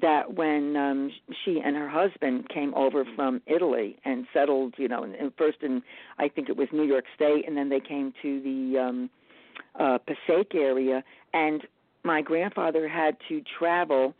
that 0.00 0.34
when 0.34 0.76
um 0.76 1.10
she 1.44 1.60
and 1.64 1.76
her 1.76 1.88
husband 1.88 2.48
came 2.48 2.74
over 2.74 3.04
from 3.14 3.40
Italy 3.46 3.96
and 4.04 4.26
settled, 4.32 4.74
you 4.76 4.88
know, 4.88 5.04
and 5.04 5.32
first 5.38 5.58
in 5.62 5.82
I 6.18 6.28
think 6.28 6.48
it 6.48 6.56
was 6.56 6.68
New 6.72 6.82
York 6.84 7.04
State 7.14 7.46
and 7.46 7.56
then 7.56 7.68
they 7.68 7.80
came 7.80 8.12
to 8.22 8.40
the 8.40 8.78
um 8.78 9.10
uh 9.78 9.98
Passaic 9.98 10.54
area 10.54 11.02
and 11.32 11.62
my 12.02 12.22
grandfather 12.22 12.88
had 12.88 13.16
to 13.28 13.40
travel 13.58 14.14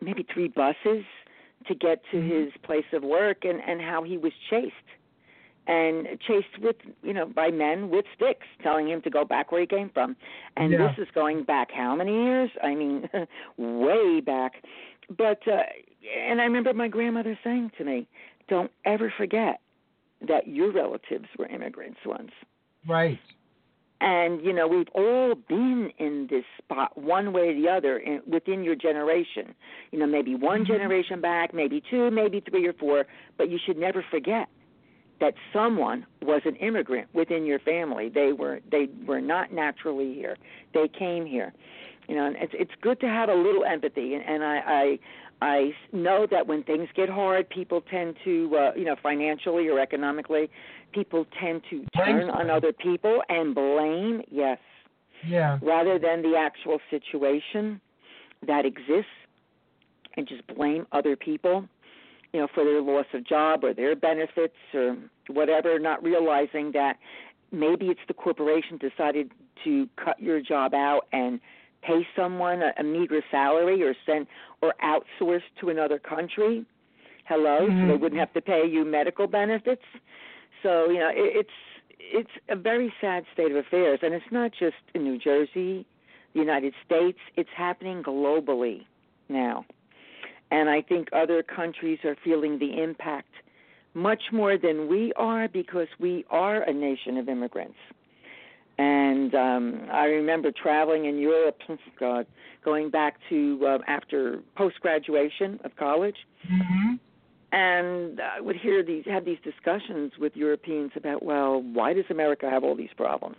maybe 0.00 0.26
three 0.32 0.48
buses 0.48 1.04
to 1.66 1.74
get 1.74 2.02
to 2.10 2.16
Mhm. 2.16 2.44
his 2.44 2.52
place 2.62 2.90
of 2.92 3.02
work 3.02 3.44
and 3.44 3.60
and 3.60 3.82
how 3.82 4.02
he 4.02 4.16
was 4.16 4.32
chased 4.48 4.74
and 5.66 6.06
chased 6.26 6.58
with 6.62 6.76
you 7.02 7.12
know 7.12 7.26
by 7.26 7.50
men 7.50 7.90
with 7.90 8.04
sticks 8.16 8.46
telling 8.62 8.88
him 8.88 9.02
to 9.02 9.10
go 9.10 9.24
back 9.24 9.52
where 9.52 9.60
he 9.60 9.66
came 9.66 9.90
from 9.90 10.16
and 10.56 10.72
Yeah. 10.72 10.88
this 10.88 11.06
is 11.06 11.08
going 11.14 11.44
back 11.44 11.70
how 11.70 11.94
many 11.94 12.12
years 12.24 12.50
i 12.62 12.74
mean 12.74 13.08
way 13.56 14.20
back 14.20 14.62
but 15.16 15.40
uh 15.46 15.62
and 16.28 16.40
i 16.40 16.44
remember 16.44 16.72
my 16.72 16.88
grandmother 16.88 17.38
saying 17.44 17.70
to 17.78 17.84
me 17.84 18.06
don't 18.48 18.70
ever 18.84 19.12
forget 19.16 19.60
that 20.26 20.48
your 20.48 20.72
relatives 20.72 21.26
were 21.38 21.46
immigrants 21.46 22.00
once 22.06 22.32
Right. 22.88 23.18
and 24.00 24.42
you 24.42 24.52
know 24.54 24.66
we've 24.66 24.88
all 24.94 25.34
been 25.34 25.92
in 25.98 26.26
this 26.30 26.44
spot 26.58 26.96
one 26.96 27.32
way 27.34 27.50
or 27.50 27.54
the 27.54 27.68
other 27.68 27.98
in, 27.98 28.22
within 28.26 28.64
your 28.64 28.74
generation 28.76 29.54
you 29.92 29.98
know 29.98 30.06
maybe 30.06 30.34
one 30.34 30.64
Mhm. 30.64 30.68
generation 30.68 31.20
back 31.20 31.52
maybe 31.52 31.82
two 31.90 32.10
maybe 32.10 32.40
three 32.40 32.66
or 32.66 32.72
four 32.72 33.06
but 33.36 33.50
you 33.50 33.58
should 33.64 33.76
never 33.76 34.02
forget 34.10 34.48
that 35.20 35.34
someone 35.52 36.06
was 36.22 36.42
an 36.44 36.56
immigrant 36.56 37.08
within 37.14 37.44
your 37.44 37.58
family. 37.60 38.08
They 38.08 38.32
were 38.32 38.60
they 38.70 38.88
were 39.06 39.20
not 39.20 39.52
naturally 39.52 40.14
here. 40.14 40.36
They 40.74 40.88
came 40.88 41.26
here. 41.26 41.52
You 42.08 42.16
know 42.16 42.26
and 42.26 42.36
it's 42.36 42.52
it's 42.54 42.72
good 42.80 43.00
to 43.00 43.06
have 43.08 43.28
a 43.28 43.34
little 43.34 43.64
empathy. 43.64 44.14
And, 44.14 44.24
and 44.24 44.44
i 44.44 44.58
i 44.66 44.98
I 45.42 45.72
know 45.92 46.26
that 46.30 46.46
when 46.46 46.62
things 46.64 46.88
get 46.94 47.08
hard, 47.08 47.48
people 47.48 47.80
tend 47.90 48.16
to, 48.24 48.54
uh, 48.56 48.72
you 48.76 48.84
know, 48.84 48.96
financially 49.02 49.68
or 49.68 49.80
economically, 49.80 50.50
people 50.92 51.26
tend 51.40 51.62
to 51.70 51.86
turn 51.96 52.28
on 52.28 52.50
other 52.50 52.72
people 52.72 53.22
and 53.30 53.54
blame, 53.54 54.20
yes, 54.30 54.58
Yeah. 55.26 55.58
rather 55.62 55.98
than 55.98 56.20
the 56.20 56.36
actual 56.36 56.78
situation 56.90 57.80
that 58.46 58.66
exists 58.66 59.10
and 60.16 60.28
just 60.28 60.46
blame 60.46 60.86
other 60.92 61.16
people, 61.16 61.66
you 62.32 62.40
know, 62.40 62.48
for 62.54 62.64
their 62.64 62.80
loss 62.80 63.06
of 63.12 63.24
job 63.26 63.64
or 63.64 63.74
their 63.74 63.96
benefits 63.96 64.54
or 64.74 64.96
whatever, 65.28 65.78
not 65.78 66.02
realizing 66.02 66.72
that 66.72 66.96
maybe 67.52 67.86
it's 67.86 68.00
the 68.08 68.14
corporation 68.14 68.78
decided 68.78 69.32
to 69.64 69.88
cut 70.02 70.20
your 70.20 70.40
job 70.40 70.72
out 70.74 71.06
and 71.12 71.40
pay 71.82 72.06
someone 72.14 72.62
a, 72.62 72.72
a 72.78 72.82
meager 72.82 73.22
salary 73.30 73.82
or 73.82 73.94
send 74.06 74.26
or 74.60 74.74
outsource 74.84 75.42
to 75.60 75.70
another 75.70 75.98
country. 75.98 76.64
Hello, 77.24 77.68
so 77.68 77.86
they 77.86 77.94
Mhm. 77.94 78.00
wouldn't 78.00 78.18
have 78.20 78.32
to 78.34 78.40
pay 78.40 78.66
you 78.66 78.84
medical 78.84 79.26
benefits. 79.26 79.82
So 80.62 80.90
you 80.90 80.98
know, 80.98 81.10
it, 81.10 81.36
it's 81.36 81.50
it's 81.98 82.30
a 82.48 82.56
very 82.56 82.92
sad 83.00 83.24
state 83.32 83.50
of 83.50 83.56
affairs, 83.56 84.00
and 84.02 84.14
it's 84.14 84.30
not 84.30 84.52
just 84.52 84.76
in 84.94 85.04
New 85.04 85.18
Jersey, 85.18 85.86
the 86.32 86.40
United 86.40 86.74
States. 86.84 87.18
It's 87.36 87.50
happening 87.56 88.02
globally 88.02 88.84
now, 89.28 89.64
and 90.50 90.68
I 90.68 90.82
think 90.82 91.08
other 91.12 91.42
countries 91.42 91.98
are 92.04 92.16
feeling 92.24 92.58
the 92.58 92.82
impact 92.82 93.32
much 93.94 94.22
more 94.32 94.56
than 94.56 94.88
we 94.88 95.12
are 95.16 95.48
because 95.48 95.88
we 95.98 96.24
are 96.30 96.62
a 96.62 96.72
nation 96.72 97.16
of 97.18 97.28
immigrants. 97.28 97.78
And 98.78 99.34
um, 99.34 99.88
I 99.92 100.04
remember 100.04 100.52
traveling 100.52 101.04
in 101.04 101.18
Europe, 101.18 101.58
God, 101.98 102.26
going 102.64 102.88
back 102.90 103.16
to 103.28 103.60
uh, 103.66 103.78
after 103.86 104.40
post 104.56 104.80
graduation 104.80 105.60
of 105.64 105.74
college, 105.76 106.16
hmm 106.46 106.94
and 107.52 108.20
I 108.20 108.40
would 108.40 108.56
hear 108.56 108.84
these 108.84 109.04
have 109.06 109.24
these 109.24 109.38
discussions 109.42 110.12
with 110.18 110.36
Europeans 110.36 110.92
about, 110.94 111.24
well, 111.24 111.60
why 111.60 111.92
does 111.92 112.04
America 112.08 112.48
have 112.48 112.62
all 112.62 112.76
these 112.76 112.90
problems? 112.96 113.38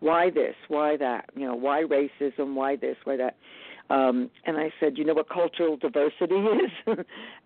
Why 0.00 0.30
this? 0.30 0.54
Why 0.68 0.96
that? 0.96 1.28
You 1.36 1.46
know, 1.46 1.54
why 1.54 1.82
racism? 1.82 2.54
Why 2.54 2.76
this? 2.76 2.96
Why 3.04 3.16
that? 3.18 3.36
Um, 3.90 4.30
and 4.46 4.56
I 4.56 4.72
said, 4.78 4.96
you 4.96 5.04
know 5.04 5.14
what 5.14 5.28
cultural 5.28 5.76
diversity 5.76 6.34
is? 6.36 6.98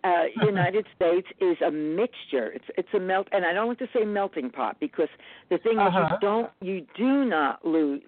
uh, 0.05 0.25
United 0.37 0.87
States 0.95 1.27
is 1.41 1.57
a 1.67 1.71
mixture. 1.71 2.53
It's 2.53 2.67
it's 2.77 2.89
a 2.95 3.01
melt, 3.01 3.29
and 3.33 3.47
I 3.47 3.55
don't 3.55 3.69
like 3.69 3.79
to 3.79 3.89
say 3.95 4.05
melting 4.05 4.51
pot 4.51 4.77
because 4.79 5.09
the 5.49 5.57
thing 5.59 5.81
is, 5.81 5.87
Uh-huh. 5.87 6.09
you 6.11 6.19
don't, 6.21 6.51
you 6.61 6.87
do 6.97 7.25
not 7.25 7.65
lose, 7.65 8.03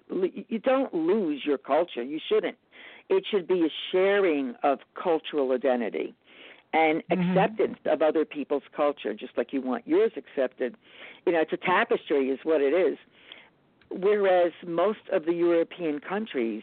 you 0.49 0.59
don't 0.59 0.93
lose 0.93 1.41
your 1.45 1.57
culture. 1.57 2.03
You 2.03 2.19
shouldn't. 2.29 2.57
It 3.09 3.25
should 3.31 3.47
be 3.47 3.61
a 3.65 3.69
sharing 3.91 4.53
of 4.63 4.79
cultural 5.01 5.51
identity 5.51 6.13
and 6.73 7.01
Mhm. 7.09 7.31
acceptance 7.31 7.77
of 7.85 8.01
other 8.01 8.25
people's 8.25 8.63
culture, 8.75 9.13
just 9.13 9.35
like 9.37 9.51
you 9.53 9.61
want 9.61 9.87
yours 9.87 10.11
accepted. 10.15 10.75
You 11.25 11.31
know, 11.31 11.39
it's 11.41 11.53
a 11.53 11.57
tapestry, 11.57 12.29
is 12.29 12.39
what 12.43 12.61
it 12.61 12.73
is. 12.73 12.97
Whereas 13.89 14.51
most 14.65 14.99
of 15.11 15.25
the 15.25 15.33
European 15.33 15.99
countries 15.99 16.61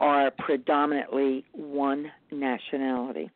are 0.00 0.30
predominantly 0.30 1.44
one 1.52 2.10
nationality. 2.30 3.30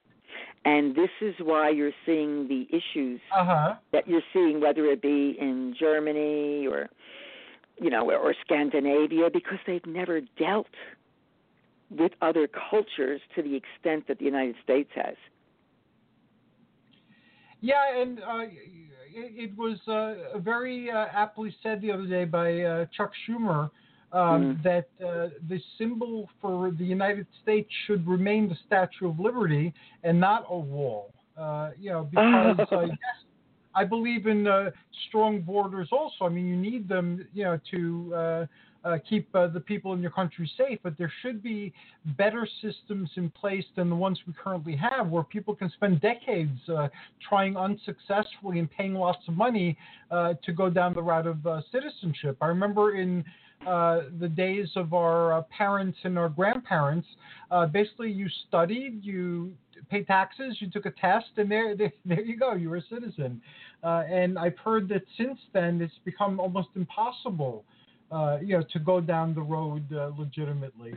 And 0.65 0.95
this 0.95 1.11
is 1.23 1.35
why 1.41 1.71
you're 1.71 1.93
seeing 2.05 2.47
the 2.49 2.67
issues 2.69 3.21
Uh 3.35 3.45
huh. 3.45 3.75
that 3.93 4.07
you're 4.07 4.23
seeing, 4.33 4.61
whether 4.61 4.85
it 4.87 5.01
be 5.01 5.37
in 5.41 5.75
Germany 5.79 6.67
or, 6.67 6.91
you 7.81 7.89
know, 7.89 8.11
or 8.11 8.35
Scandinavia, 8.45 9.31
because 9.33 9.59
they've 9.67 9.87
never 9.87 10.21
dealt 10.39 10.67
with 11.91 12.13
other 12.21 12.47
cultures 12.47 13.21
to 13.35 13.43
the 13.43 13.57
extent 13.57 14.07
that 14.07 14.19
the 14.19 14.25
United 14.25 14.55
States 14.63 14.91
has. 14.95 15.17
Yeah, 17.63 18.01
and 18.01 18.21
uh, 18.21 18.43
it, 18.43 19.51
it 19.51 19.57
was 19.57 19.79
uh, 19.89 20.39
very 20.39 20.91
uh, 20.91 21.07
aptly 21.13 21.55
said 21.63 21.81
the 21.81 21.91
other 21.93 22.07
day 22.07 22.25
by 22.25 22.63
uh, 22.63 22.87
Chuck 22.97 23.13
Schumer 23.29 23.71
um, 24.13 24.21
Mm. 24.21 24.63
that 24.63 24.89
uh, 25.05 25.29
the 25.49 25.61
symbol 25.79 26.29
for 26.41 26.71
the 26.73 26.85
United 26.85 27.27
States 27.43 27.71
should 27.87 28.07
remain 28.07 28.49
the 28.49 28.57
Statue 28.67 29.09
of 29.09 29.21
Liberty 29.21 29.73
and 30.03 30.19
not 30.19 30.47
a 30.49 30.59
wall. 30.59 31.13
Uh, 31.37 31.71
you 31.79 31.91
know, 31.91 32.05
because 32.11 32.59
uh, 32.73 32.81
yes, 32.83 33.17
I 33.75 33.85
believe 33.85 34.27
in 34.27 34.47
uh, 34.47 34.71
strong 35.09 35.41
borders. 35.41 35.89
Also, 35.93 36.25
I 36.25 36.29
mean, 36.29 36.47
you 36.47 36.57
need 36.57 36.89
them, 36.89 37.27
you 37.33 37.45
know, 37.45 37.61
to 37.71 38.15
uh, 38.15 38.47
uh, 38.85 38.99
keep 39.09 39.29
uh, 39.35 39.47
the 39.47 39.61
people 39.61 39.93
in 39.93 40.01
your 40.01 40.11
country 40.11 40.51
safe. 40.57 40.79
But 40.83 40.99
there 40.99 41.13
should 41.23 41.43
be 41.43 41.73
better 42.19 42.49
systems 42.61 43.11
in 43.17 43.31
place 43.31 43.65
than 43.77 43.89
the 43.89 43.97
ones 43.97 44.19
we 44.27 44.33
currently 44.33 44.77
have, 44.77 45.09
where 45.09 45.23
people 45.23 45.55
can 45.55 45.71
spend 45.71 46.01
decades 46.01 46.59
uh, 46.69 46.89
trying 47.27 47.57
unsuccessfully 47.57 48.59
and 48.59 48.71
paying 48.71 48.95
lots 48.95 49.27
of 49.29 49.37
money 49.37 49.77
uh, 50.11 50.35
to 50.45 50.53
go 50.53 50.69
down 50.69 50.95
the 50.95 51.03
route 51.03 51.27
of 51.27 51.47
uh, 51.47 51.61
citizenship. 51.71 52.37
I 52.41 52.47
remember 52.47 52.97
in 52.97 53.25
uh, 53.67 54.03
the 54.19 54.29
days 54.29 54.69
of 54.77 54.95
our 54.95 55.35
uh, 55.35 55.43
parents 55.57 55.99
and 56.05 56.19
our 56.19 56.29
grandparents, 56.29 57.07
uh, 57.51 57.67
basically 57.67 58.11
you 58.11 58.27
studied, 58.49 59.01
you 59.03 59.53
paid 59.91 60.07
taxes, 60.07 60.57
you 60.61 60.71
took 60.71 60.87
a 60.87 60.91
test, 60.93 61.27
and 61.37 61.51
there, 61.51 61.77
there, 61.77 61.93
there 62.05 62.21
you 62.21 62.37
go, 62.37 62.55
you 62.55 62.71
were 62.71 62.77
a 62.77 62.85
citizen. 62.91 63.41
Uh, 63.83 64.03
and 64.11 64.39
I've 64.39 64.59
heard 64.59 64.89
that 64.91 65.03
since 65.17 65.39
then 65.53 65.81
it's 65.81 65.95
become 66.05 66.41
almost 66.41 66.69
impossible, 66.75 67.65
uh, 68.11 68.39
you 68.43 68.59
know, 68.59 68.65
to 68.73 68.79
go 68.79 69.01
down 69.01 69.35
the 69.35 69.43
road 69.43 69.85
uh, 69.93 70.11
legitimately. 70.17 70.95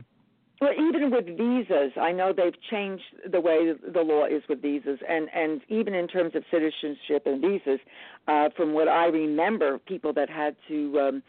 Well, 0.60 0.72
even 0.72 1.10
with 1.10 1.26
visas, 1.26 1.92
I 2.00 2.12
know 2.12 2.32
they've 2.32 2.54
changed 2.70 3.02
the 3.30 3.40
way 3.40 3.72
the 3.92 4.00
law 4.00 4.24
is 4.24 4.42
with 4.48 4.62
visas, 4.62 4.98
and 5.06 5.28
and 5.34 5.60
even 5.68 5.94
in 5.94 6.06
terms 6.06 6.34
of 6.36 6.44
citizenship 6.50 7.26
and 7.26 7.40
visas, 7.42 7.80
uh, 8.28 8.48
from 8.56 8.72
what 8.72 8.88
I 8.88 9.06
remember, 9.06 9.78
people 9.78 10.12
that 10.12 10.30
had 10.30 10.56
to 10.68 11.00
um, 11.00 11.22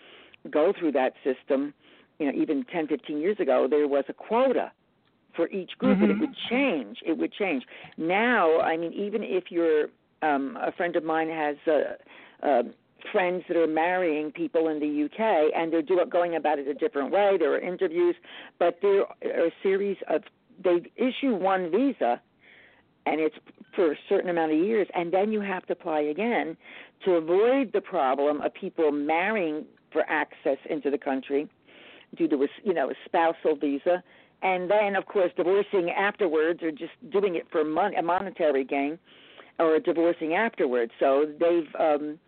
go 0.49 0.73
through 0.77 0.93
that 0.93 1.13
system, 1.23 1.73
you 2.19 2.27
know, 2.27 2.33
even 2.39 2.63
10, 2.71 2.87
15 2.87 3.17
years 3.19 3.39
ago, 3.39 3.67
there 3.69 3.87
was 3.87 4.05
a 4.09 4.13
quota 4.13 4.71
for 5.35 5.49
each 5.49 5.77
group, 5.77 6.01
and 6.01 6.11
it 6.11 6.17
Mhm. 6.17 6.21
would 6.21 6.35
change. 6.49 6.99
It 7.05 7.17
would 7.17 7.33
change. 7.33 7.65
Now, 7.97 8.61
I 8.61 8.77
mean, 8.77 8.93
even 8.93 9.21
if 9.23 9.51
you're 9.51 9.89
um, 10.21 10.57
a 10.61 10.71
friend 10.71 10.95
of 10.95 11.03
mine 11.03 11.29
has 11.29 11.57
uh, 11.67 12.45
uh, 12.45 12.63
friends 13.11 13.43
that 13.47 13.57
are 13.57 13.67
marrying 13.67 14.31
people 14.31 14.69
in 14.69 14.79
the 14.79 15.03
UK, 15.05 15.51
and 15.55 15.71
they're 15.71 15.81
do, 15.81 16.03
going 16.09 16.35
about 16.35 16.59
it 16.59 16.67
a 16.67 16.73
different 16.73 17.11
way. 17.11 17.37
There 17.37 17.53
are 17.53 17.59
interviews, 17.59 18.15
but 18.59 18.79
there 18.81 19.01
are 19.01 19.47
a 19.47 19.51
series 19.61 19.97
of 20.07 20.23
they 20.63 20.81
issue 20.95 21.35
one 21.35 21.69
visa, 21.69 22.21
and 23.05 23.19
it's 23.19 23.35
for 23.75 23.91
a 23.91 23.95
certain 24.07 24.29
amount 24.29 24.53
of 24.53 24.57
years, 24.57 24.87
and 24.95 25.11
then 25.11 25.31
you 25.31 25.41
have 25.41 25.65
to 25.65 25.73
apply 25.73 25.99
again 25.99 26.55
to 27.03 27.11
avoid 27.15 27.73
the 27.73 27.81
problem 27.81 28.41
of 28.41 28.53
people 28.53 28.91
marrying 28.91 29.65
for 29.95 30.03
access 30.09 30.57
into 30.69 30.91
the 30.91 30.97
country 30.97 31.47
due 32.17 32.27
to 32.27 32.35
a 32.35 32.47
you 32.63 32.73
know 32.73 32.89
a 32.89 32.93
spousal 33.05 33.55
visa, 33.55 34.03
and 34.41 34.69
then 34.69 34.97
of 34.97 35.05
course 35.05 35.31
divorcing 35.37 35.89
afterwards 35.89 36.61
or 36.61 36.69
just 36.69 36.91
doing 37.11 37.35
it 37.35 37.47
for 37.49 37.63
mon- 37.63 37.95
a 37.95 38.01
monetary 38.01 38.65
gain, 38.65 38.99
or 39.57 39.79
divorcing 39.79 40.33
afterwards. 40.33 40.91
So 40.99 41.25
they've 41.39 41.73
um, 41.79 42.19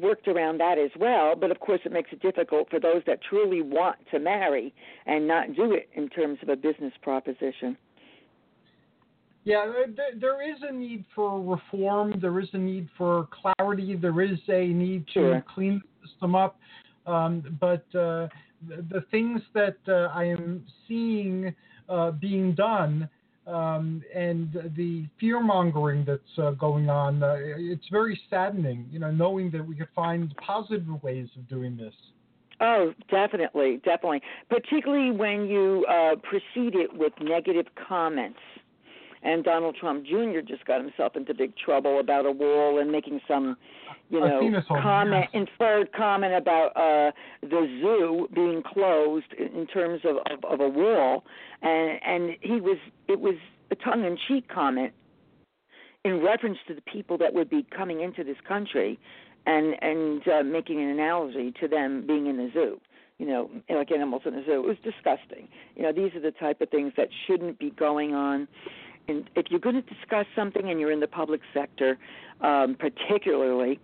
worked 0.00 0.28
around 0.28 0.58
that 0.60 0.78
as 0.78 0.92
well. 1.00 1.34
But 1.34 1.50
of 1.50 1.58
course, 1.58 1.80
it 1.84 1.90
makes 1.90 2.10
it 2.12 2.22
difficult 2.22 2.70
for 2.70 2.78
those 2.78 3.02
that 3.08 3.18
truly 3.28 3.60
want 3.60 3.96
to 4.12 4.20
marry 4.20 4.72
and 5.06 5.26
not 5.26 5.56
do 5.56 5.72
it 5.72 5.88
in 5.94 6.08
terms 6.08 6.38
of 6.42 6.48
a 6.48 6.56
business 6.56 6.92
proposition. 7.02 7.76
Yeah, 9.44 9.72
there 10.20 10.48
is 10.48 10.58
a 10.68 10.72
need 10.72 11.04
for 11.14 11.40
reform. 11.40 12.20
There 12.20 12.38
is 12.40 12.48
a 12.52 12.58
need 12.58 12.88
for 12.96 13.26
clarity. 13.32 13.96
There 13.96 14.20
is 14.20 14.38
a 14.48 14.66
need 14.66 15.06
to 15.08 15.12
sure. 15.12 15.44
clean 15.52 15.82
the 16.02 16.08
system 16.08 16.34
up. 16.34 16.58
Um, 17.06 17.58
but 17.60 17.84
uh, 17.94 18.28
the, 18.68 18.84
the, 18.90 19.04
things 19.10 19.40
that 19.54 19.76
uh, 19.88 20.12
I 20.14 20.24
am 20.24 20.64
seeing 20.86 21.54
uh, 21.88 22.10
being 22.12 22.54
done 22.54 23.08
um, 23.46 24.02
and 24.14 24.52
the 24.76 25.06
fear 25.18 25.40
mongering 25.40 26.04
that's 26.04 26.38
uh, 26.38 26.50
going 26.52 26.90
on, 26.90 27.22
uh, 27.22 27.36
it's 27.38 27.88
very 27.90 28.20
saddening, 28.28 28.86
you 28.90 28.98
know, 28.98 29.10
knowing 29.10 29.50
that 29.52 29.66
we 29.66 29.74
could 29.74 29.88
find 29.94 30.34
positive 30.36 31.02
ways 31.02 31.28
of 31.36 31.48
doing 31.48 31.76
this. 31.76 31.94
Oh, 32.60 32.92
definitely, 33.10 33.80
definitely. 33.84 34.20
Particularly 34.50 35.10
when 35.10 35.46
you 35.46 35.86
precede 36.22 36.74
it 36.74 36.92
with 36.92 37.14
negative 37.22 37.66
comments 37.88 38.38
and 39.22 39.44
Donald 39.44 39.76
Trump 39.78 40.04
Jr. 40.04 40.40
just 40.46 40.64
got 40.64 40.80
himself 40.80 41.16
into 41.16 41.34
big 41.34 41.52
trouble 41.56 42.00
about 42.00 42.26
a 42.26 42.30
wall 42.30 42.78
and 42.80 42.90
making 42.90 43.20
some, 43.28 43.56
you 44.10 44.20
know, 44.20 44.62
comment, 44.68 45.26
yes. 45.32 45.46
inferred 45.48 45.92
comment 45.92 46.34
about 46.34 46.76
uh, 46.76 47.12
the 47.42 47.66
zoo 47.80 48.28
being 48.34 48.62
closed 48.62 49.32
in 49.38 49.66
terms 49.66 50.00
of, 50.04 50.16
of, 50.30 50.44
of 50.44 50.60
a 50.60 50.68
wall, 50.68 51.24
and 51.62 52.00
and 52.04 52.36
he 52.40 52.60
was 52.60 52.78
it 53.08 53.20
was 53.20 53.36
a 53.70 53.76
tongue-in-cheek 53.76 54.48
comment 54.48 54.92
in 56.04 56.22
reference 56.22 56.58
to 56.66 56.74
the 56.74 56.82
people 56.82 57.16
that 57.18 57.32
would 57.34 57.48
be 57.48 57.64
coming 57.76 58.00
into 58.00 58.24
this 58.24 58.38
country, 58.46 58.98
and 59.46 59.76
and 59.80 60.26
uh, 60.28 60.42
making 60.42 60.80
an 60.80 60.88
analogy 60.88 61.52
to 61.60 61.68
them 61.68 62.04
being 62.06 62.26
in 62.26 62.36
the 62.36 62.50
zoo 62.52 62.80
you 63.18 63.26
know, 63.26 63.50
like 63.68 63.92
animals 63.92 64.22
in 64.24 64.32
a 64.32 64.42
zoo. 64.46 64.64
It 64.64 64.66
was 64.66 64.78
disgusting. 64.82 65.46
You 65.76 65.82
know, 65.82 65.92
these 65.92 66.14
are 66.14 66.20
the 66.22 66.30
type 66.30 66.62
of 66.62 66.70
things 66.70 66.94
that 66.96 67.08
shouldn't 67.26 67.58
be 67.58 67.68
going 67.68 68.14
on 68.14 68.48
and 69.10 69.28
if 69.34 69.46
you're 69.50 69.60
going 69.60 69.74
to 69.74 69.82
discuss 69.82 70.26
something 70.36 70.70
and 70.70 70.78
you're 70.78 70.92
in 70.92 71.00
the 71.00 71.08
public 71.08 71.40
sector, 71.52 71.98
um, 72.40 72.76
particularly, 72.78 73.80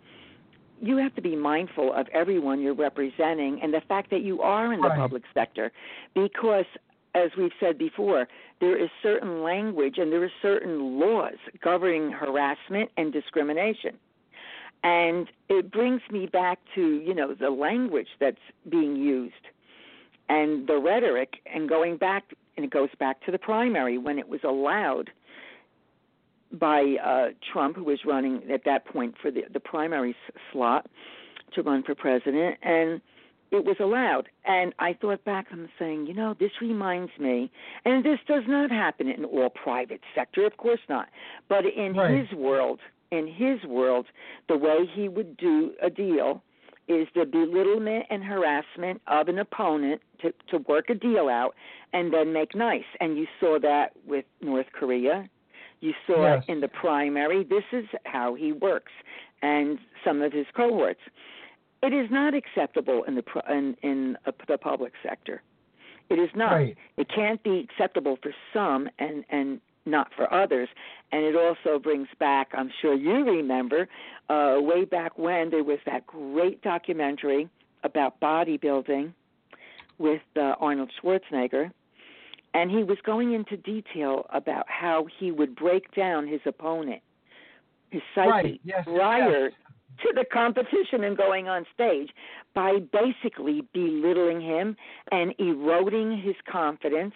you 0.80 0.96
have 0.98 1.14
to 1.14 1.22
be 1.22 1.36
mindful 1.36 1.92
of 1.92 2.06
everyone 2.12 2.60
you're 2.60 2.74
representing 2.74 3.60
and 3.62 3.72
the 3.72 3.80
fact 3.88 4.10
that 4.10 4.22
you 4.22 4.42
are 4.42 4.72
in 4.72 4.80
the 4.80 4.88
right. 4.88 4.98
public 4.98 5.22
sector, 5.34 5.72
because 6.14 6.66
as 7.14 7.30
we've 7.36 7.52
said 7.58 7.78
before, 7.78 8.28
there 8.60 8.76
is 8.76 8.90
certain 9.02 9.42
language 9.42 9.96
and 9.98 10.12
there 10.12 10.22
are 10.22 10.32
certain 10.42 11.00
laws 11.00 11.36
governing 11.62 12.12
harassment 12.12 12.90
and 12.96 13.12
discrimination. 13.12 13.96
And 14.84 15.28
it 15.48 15.70
brings 15.72 16.02
me 16.10 16.26
back 16.26 16.58
to, 16.74 17.00
you 17.00 17.14
know, 17.14 17.34
the 17.34 17.50
language 17.50 18.08
that's 18.20 18.36
being 18.68 18.96
used 18.96 19.34
and 20.28 20.66
the 20.66 20.78
rhetoric 20.78 21.40
and 21.46 21.68
going 21.68 21.96
back 21.96 22.24
and 22.56 22.64
it 22.64 22.70
goes 22.70 22.88
back 22.98 23.24
to 23.24 23.32
the 23.32 23.38
primary 23.38 23.98
when 23.98 24.18
it 24.18 24.28
was 24.28 24.40
allowed 24.42 25.10
by 26.52 26.96
uh, 27.04 27.26
Trump, 27.52 27.76
who 27.76 27.84
was 27.84 28.00
running 28.06 28.42
at 28.52 28.64
that 28.64 28.86
point 28.86 29.14
for 29.20 29.30
the, 29.30 29.42
the 29.52 29.60
primary 29.60 30.10
s- 30.10 30.34
slot 30.52 30.86
to 31.54 31.62
run 31.62 31.82
for 31.82 31.94
president, 31.94 32.56
and 32.62 33.00
it 33.50 33.64
was 33.64 33.76
allowed. 33.80 34.28
And 34.44 34.74
I 34.78 34.92
thought 34.92 35.24
back, 35.24 35.46
I'm 35.52 35.68
saying, 35.78 36.06
you 36.06 36.14
know, 36.14 36.34
this 36.38 36.50
reminds 36.60 37.12
me, 37.18 37.50
and 37.84 38.04
this 38.04 38.18
does 38.26 38.42
not 38.46 38.70
happen 38.70 39.08
in 39.08 39.24
all 39.24 39.50
private 39.50 40.00
sector, 40.14 40.46
of 40.46 40.56
course 40.56 40.80
not, 40.88 41.08
but 41.48 41.64
in 41.64 41.94
right. 41.94 42.18
his 42.18 42.36
world, 42.36 42.80
in 43.10 43.26
his 43.26 43.62
world, 43.68 44.06
the 44.48 44.56
way 44.56 44.78
he 44.92 45.08
would 45.08 45.36
do 45.36 45.72
a 45.82 45.90
deal 45.90 46.42
is 46.88 47.08
the 47.14 47.24
belittlement 47.24 48.06
and 48.10 48.22
harassment 48.22 49.02
of 49.08 49.28
an 49.28 49.38
opponent 49.38 50.00
to, 50.20 50.32
to 50.48 50.58
work 50.68 50.88
a 50.88 50.94
deal 50.94 51.28
out 51.28 51.54
and 51.92 52.12
then 52.12 52.32
make 52.32 52.54
nice. 52.54 52.84
And 53.00 53.16
you 53.16 53.26
saw 53.40 53.58
that 53.60 53.92
with 54.06 54.24
North 54.40 54.66
Korea. 54.72 55.28
You 55.86 55.94
saw 56.04 56.34
yes. 56.34 56.44
it 56.48 56.50
in 56.52 56.60
the 56.60 56.66
primary. 56.66 57.44
This 57.44 57.62
is 57.72 57.84
how 58.06 58.34
he 58.34 58.50
works, 58.50 58.90
and 59.40 59.78
some 60.04 60.20
of 60.20 60.32
his 60.32 60.46
cohorts. 60.52 60.98
It 61.80 61.92
is 61.92 62.10
not 62.10 62.34
acceptable 62.34 63.04
in 63.04 63.14
the 63.14 63.22
in, 63.48 63.76
in 63.82 64.16
the 64.48 64.58
public 64.58 64.94
sector. 65.00 65.42
It 66.10 66.18
is 66.18 66.30
not. 66.34 66.52
Right. 66.52 66.76
It 66.96 67.08
can't 67.14 67.40
be 67.44 67.60
acceptable 67.60 68.18
for 68.20 68.32
some 68.52 68.88
and 68.98 69.24
and 69.30 69.60
not 69.84 70.08
for 70.16 70.32
others. 70.34 70.68
And 71.12 71.24
it 71.24 71.36
also 71.36 71.78
brings 71.78 72.08
back, 72.18 72.48
I'm 72.52 72.72
sure 72.82 72.94
you 72.94 73.24
remember, 73.24 73.88
uh, 74.28 74.56
way 74.58 74.84
back 74.84 75.16
when 75.16 75.50
there 75.50 75.62
was 75.62 75.78
that 75.86 76.04
great 76.04 76.60
documentary 76.62 77.48
about 77.84 78.18
bodybuilding 78.18 79.12
with 79.98 80.22
uh, 80.34 80.54
Arnold 80.58 80.90
Schwarzenegger. 81.00 81.70
And 82.56 82.70
he 82.70 82.82
was 82.84 82.96
going 83.04 83.34
into 83.34 83.58
detail 83.58 84.24
about 84.32 84.64
how 84.66 85.06
he 85.18 85.30
would 85.30 85.54
break 85.54 85.94
down 85.94 86.26
his 86.26 86.40
opponent, 86.46 87.02
his 87.90 88.00
psyche, 88.14 88.30
right. 88.30 88.60
yes, 88.64 88.82
prior 88.84 89.48
yes. 89.48 89.52
to 90.02 90.12
the 90.14 90.24
competition 90.32 91.04
and 91.04 91.18
going 91.18 91.48
on 91.48 91.66
stage 91.74 92.08
by 92.54 92.78
basically 92.92 93.60
belittling 93.74 94.40
him 94.40 94.74
and 95.12 95.34
eroding 95.38 96.18
his 96.18 96.34
confidence 96.50 97.12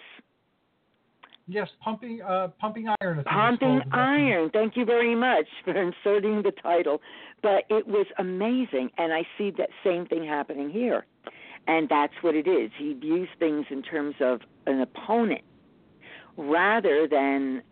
Yes, 1.51 1.69
pumping 1.83 2.23
uh, 2.23 2.49
pumping 2.61 2.87
iron. 3.01 3.25
Pumping 3.25 3.81
iron. 3.91 4.51
Thank 4.53 4.77
you 4.77 4.85
very 4.85 5.17
much 5.17 5.47
for 5.65 5.73
inserting 5.73 6.43
the 6.43 6.53
title. 6.63 7.01
But 7.43 7.65
it 7.69 7.89
was 7.89 8.07
amazing, 8.19 8.91
and 8.99 9.13
I 9.13 9.23
see 9.37 9.51
that 9.59 9.71
same 9.83 10.07
thing 10.07 10.25
happening 10.25 10.71
here. 10.71 11.07
And 11.67 11.89
that's 11.89 12.15
what 12.23 12.35
it 12.35 12.49
is. 12.49 12.71
He 12.77 12.95
views 12.95 13.29
things 13.39 13.67
in 13.71 13.83
terms 13.83 14.17
of 14.21 14.41
an 14.67 14.81
opponent 14.81 15.43
rather 16.37 17.07
than 17.09 17.63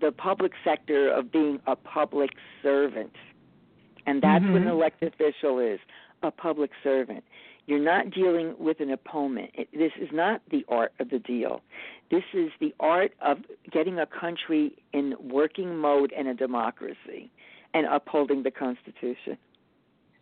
the 0.00 0.12
public 0.12 0.52
sector 0.64 1.10
of 1.10 1.32
being 1.32 1.60
a 1.66 1.76
public 1.76 2.30
servant. 2.62 3.12
And 4.06 4.22
that's 4.22 4.42
mm-hmm. 4.44 4.52
what 4.52 4.62
an 4.62 4.68
elected 4.68 5.14
official 5.14 5.58
is 5.58 5.78
a 6.22 6.30
public 6.30 6.70
servant. 6.82 7.24
You're 7.66 7.78
not 7.78 8.10
dealing 8.10 8.54
with 8.58 8.80
an 8.80 8.90
opponent. 8.90 9.50
It, 9.54 9.68
this 9.72 9.92
is 10.00 10.08
not 10.12 10.42
the 10.50 10.64
art 10.68 10.92
of 10.98 11.10
the 11.10 11.18
deal. 11.18 11.62
This 12.10 12.24
is 12.34 12.50
the 12.60 12.74
art 12.80 13.12
of 13.20 13.38
getting 13.70 13.98
a 13.98 14.06
country 14.06 14.76
in 14.92 15.14
working 15.20 15.76
mode 15.76 16.12
and 16.16 16.28
a 16.28 16.34
democracy 16.34 17.30
and 17.72 17.86
upholding 17.86 18.42
the 18.42 18.50
Constitution. 18.50 19.38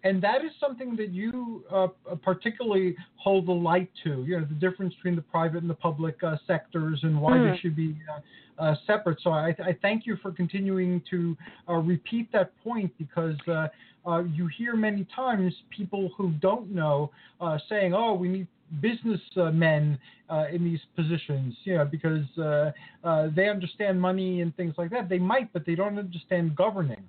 And 0.02 0.22
that 0.22 0.44
is 0.44 0.50
something 0.58 0.96
that 0.96 1.10
you 1.10 1.64
uh, 1.70 1.88
particularly 2.22 2.96
hold 3.16 3.46
the 3.46 3.52
light 3.52 3.90
to, 4.04 4.24
you 4.26 4.38
know, 4.38 4.46
the 4.46 4.54
difference 4.54 4.94
between 4.94 5.16
the 5.16 5.22
private 5.22 5.60
and 5.60 5.68
the 5.68 5.74
public 5.74 6.22
uh, 6.22 6.36
sectors 6.46 7.00
and 7.02 7.20
why 7.20 7.32
mm. 7.32 7.52
they 7.52 7.60
should 7.60 7.76
be 7.76 7.96
uh, 8.10 8.20
uh, 8.60 8.74
separate. 8.86 9.18
So 9.22 9.30
I, 9.30 9.48
I, 9.64 9.76
thank 9.80 10.06
you 10.06 10.16
for 10.22 10.32
continuing 10.32 11.02
to 11.10 11.36
uh, 11.68 11.74
repeat 11.74 12.30
that 12.32 12.52
point 12.62 12.92
because 12.98 13.36
uh, 13.48 13.68
uh, 14.06 14.22
you 14.24 14.46
hear 14.46 14.76
many 14.76 15.06
times 15.14 15.54
people 15.70 16.10
who 16.16 16.30
don't 16.40 16.70
know 16.70 17.10
uh, 17.40 17.58
saying, 17.68 17.94
"Oh, 17.94 18.14
we 18.14 18.28
need 18.28 18.46
businessmen 18.80 19.98
uh, 20.28 20.46
in 20.52 20.64
these 20.64 20.80
positions," 20.96 21.54
you 21.64 21.76
know, 21.76 21.84
because 21.84 22.26
uh, 22.38 22.70
uh, 23.04 23.28
they 23.34 23.48
understand 23.48 24.00
money 24.00 24.40
and 24.40 24.54
things 24.56 24.74
like 24.78 24.90
that. 24.90 25.08
They 25.08 25.18
might, 25.18 25.52
but 25.52 25.66
they 25.66 25.74
don't 25.74 25.98
understand 25.98 26.56
governing. 26.56 27.02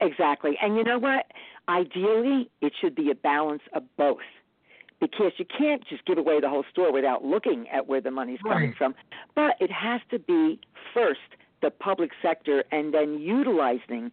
Exactly, 0.00 0.58
and 0.62 0.76
you 0.76 0.84
know 0.84 0.98
what? 0.98 1.26
Ideally, 1.68 2.50
it 2.60 2.72
should 2.80 2.94
be 2.94 3.10
a 3.10 3.14
balance 3.14 3.62
of 3.74 3.82
both. 3.96 4.18
Because 5.00 5.32
you 5.38 5.44
can't 5.44 5.86
just 5.86 6.04
give 6.06 6.18
away 6.18 6.40
the 6.40 6.48
whole 6.48 6.64
store 6.70 6.92
without 6.92 7.24
looking 7.24 7.68
at 7.68 7.86
where 7.86 8.00
the 8.00 8.10
money's 8.10 8.38
coming 8.42 8.74
from. 8.76 8.94
But 9.34 9.56
it 9.60 9.70
has 9.70 10.00
to 10.10 10.18
be 10.18 10.60
first 10.94 11.20
the 11.62 11.70
public 11.70 12.10
sector 12.22 12.64
and 12.70 12.94
then 12.94 13.18
utilizing 13.18 14.12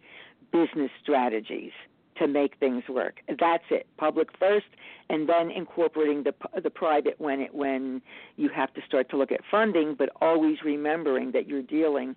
business 0.51 0.91
strategies 1.01 1.71
to 2.17 2.27
make 2.27 2.57
things 2.59 2.83
work. 2.89 3.21
That's 3.27 3.63
it. 3.69 3.87
Public 3.97 4.29
first, 4.37 4.67
and 5.09 5.27
then 5.27 5.49
incorporating 5.49 6.23
the 6.23 6.33
the 6.61 6.69
private 6.69 7.19
when 7.19 7.41
it 7.41 7.53
when 7.53 8.01
you 8.35 8.49
have 8.49 8.73
to 8.73 8.81
start 8.85 9.09
to 9.09 9.17
look 9.17 9.31
at 9.31 9.41
funding, 9.49 9.95
but 9.97 10.09
always 10.21 10.57
remembering 10.63 11.31
that 11.31 11.47
you're 11.47 11.61
dealing 11.61 12.15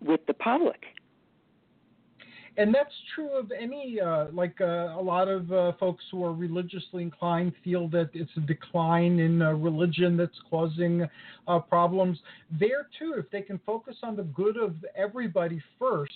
with 0.00 0.20
the 0.26 0.34
public. 0.34 0.86
And 2.58 2.74
that's 2.74 2.92
true 3.14 3.38
of 3.38 3.52
any, 3.52 4.00
uh, 4.00 4.26
like 4.32 4.60
uh, 4.60 4.98
a 4.98 5.00
lot 5.00 5.28
of 5.28 5.50
uh, 5.52 5.72
folks 5.78 6.02
who 6.10 6.24
are 6.24 6.32
religiously 6.32 7.04
inclined 7.04 7.52
feel 7.62 7.86
that 7.90 8.10
it's 8.12 8.32
a 8.36 8.40
decline 8.40 9.20
in 9.20 9.40
uh, 9.40 9.52
religion 9.52 10.16
that's 10.16 10.38
causing 10.50 11.06
uh, 11.46 11.58
problems. 11.60 12.18
There 12.58 12.88
too, 12.98 13.14
if 13.16 13.30
they 13.30 13.42
can 13.42 13.60
focus 13.64 13.94
on 14.02 14.16
the 14.16 14.24
good 14.24 14.56
of 14.56 14.74
everybody 14.96 15.62
first, 15.78 16.12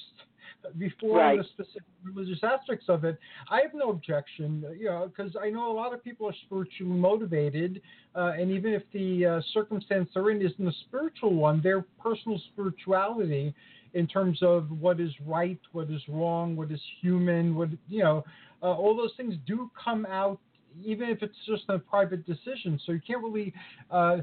before 0.79 1.19
right. 1.19 1.39
the 1.39 1.45
specific 1.45 1.83
religious 2.05 2.41
aspects 2.43 2.87
of 2.89 3.05
it, 3.05 3.19
I 3.49 3.61
have 3.61 3.75
no 3.75 3.91
objection, 3.91 4.65
you 4.79 4.87
know, 4.87 5.11
because 5.15 5.37
I 5.41 5.51
know 5.51 5.71
a 5.71 5.75
lot 5.75 5.95
of 5.95 6.03
people 6.03 6.29
are 6.29 6.35
spiritually 6.47 6.93
motivated, 6.93 7.81
uh, 8.15 8.33
and 8.39 8.51
even 8.51 8.73
if 8.73 8.83
the 8.93 9.27
uh, 9.27 9.41
circumstance 9.53 10.09
they're 10.15 10.31
in 10.31 10.43
isn't 10.43 10.67
a 10.67 10.73
spiritual 10.89 11.35
one, 11.35 11.63
their 11.63 11.83
personal 12.03 12.41
spirituality 12.53 13.55
in 13.95 14.07
terms 14.07 14.39
of 14.43 14.71
what 14.81 15.01
is 15.01 15.13
right, 15.27 15.61
what 15.73 15.91
is 15.91 16.01
wrong, 16.09 16.57
what 16.57 16.71
is 16.71 16.81
human, 17.01 17.55
what 17.55 17.69
you 17.89 18.03
know, 18.03 18.25
uh, 18.63 18.67
all 18.67 18.97
those 18.97 19.13
things 19.17 19.35
do 19.47 19.71
come 19.83 20.07
out 20.07 20.39
even 20.83 21.09
if 21.09 21.23
it's 21.23 21.37
just 21.47 21.65
a 21.69 21.79
private 21.79 22.27
decision. 22.27 22.81
So 22.87 22.93
you 22.93 23.01
can't 23.07 23.23
really 23.23 23.53
uh, 23.91 24.19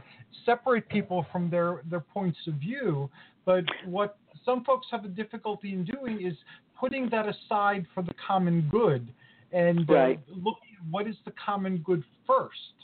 separate 0.46 0.88
people 0.90 1.26
from 1.32 1.50
their, 1.50 1.82
their 1.90 2.00
points 2.00 2.40
of 2.48 2.56
view. 2.56 3.10
But 3.46 3.64
what 3.86 4.18
some 4.46 4.64
folks 4.64 4.88
have 4.92 5.06
a 5.06 5.10
difficulty 5.10 5.74
in 5.74 5.86
doing 5.86 6.26
is 6.26 6.34
putting 6.80 7.10
that 7.10 7.26
aside 7.28 7.86
for 7.94 8.04
the 8.04 8.14
common 8.26 8.68
good 8.72 9.08
and 9.52 9.90
uh, 9.90 9.94
right. 9.94 10.20
looking 10.28 10.76
at 10.80 10.88
what 10.90 11.08
is 11.08 11.16
the 11.26 11.34
common 11.44 11.78
good 11.80 12.04
first. 12.26 12.79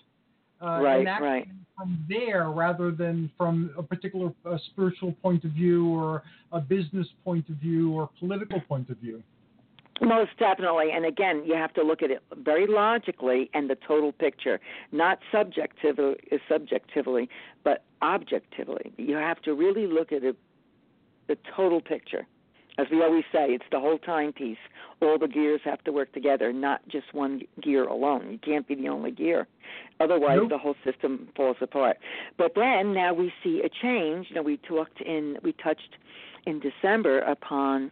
Uh, 0.66 0.82
right, 0.82 1.05
and 1.05 1.24
right. 1.24 1.47
from 1.78 2.03
there 2.09 2.49
rather 2.49 2.89
than 2.89 3.30
from 3.38 3.70
a 3.78 3.84
particular 3.84 4.32
uh, 4.49 4.57
spiritual 4.72 5.11
point 5.22 5.43
of 5.43 5.51
view 5.51 5.88
or 5.89 6.24
a 6.53 6.59
business 6.59 7.07
point 7.24 7.47
of 7.49 7.55
view 7.57 7.91
or 7.91 8.09
political 8.20 8.59
point 8.61 8.89
of 8.89 8.97
view. 8.97 9.22
Most 10.01 10.32
definitely. 10.39 10.88
And 10.91 11.05
again, 11.05 11.43
you 11.45 11.53
have 11.53 11.74
to 11.76 11.84
look 11.84 12.01
at 12.01 12.09
it 12.09 12.22
very 12.38 12.66
logically 12.68 13.49
and 13.53 13.70
the 13.70 13.78
total 13.88 14.11
picture, 14.11 14.59
not 14.91 15.20
subjectively, 15.32 16.16
subjectively 16.49 17.30
but 17.63 17.84
objectively. 18.01 18.91
You 18.97 19.16
have 19.16 19.41
to 19.43 19.53
really 19.53 19.88
look 19.88 20.11
at 20.11 20.24
it, 20.24 20.36
the 21.28 21.38
total 21.55 21.80
picture. 21.80 22.26
As 22.78 22.88
we 22.91 23.01
always 23.01 23.23
say, 23.32 23.47
it's 23.53 23.65
the 23.71 23.80
whole 23.80 23.97
timepiece. 23.97 24.57
All 25.01 25.17
the 25.17 25.28
gears 25.28 25.61
have 25.63 25.84
to 25.86 25.91
work 25.91 26.11
together, 26.13 26.51
not 26.51 26.86
just 26.89 27.13
one 27.13 27.41
gear 27.61 27.86
alone. 27.86 28.32
You 28.32 28.38
can't 28.39 28.67
be 28.67 28.76
the 28.76 28.89
only 28.89 29.11
gear. 29.11 29.47
Otherwise, 29.99 30.38
Nope. 30.41 30.49
the 30.49 30.57
whole 30.57 30.76
system 30.84 31.30
falls 31.36 31.57
apart. 31.61 31.97
But 32.38 32.53
then 32.55 32.93
now 32.93 33.13
we 33.13 33.32
see 33.43 33.61
a 33.61 33.69
change. 33.69 34.28
You 34.30 34.36
know, 34.36 34.41
we 34.41 34.57
talked 34.57 34.99
in, 35.01 35.38
we 35.41 35.53
touched 35.53 35.97
in 36.45 36.59
December 36.59 37.19
upon 37.19 37.91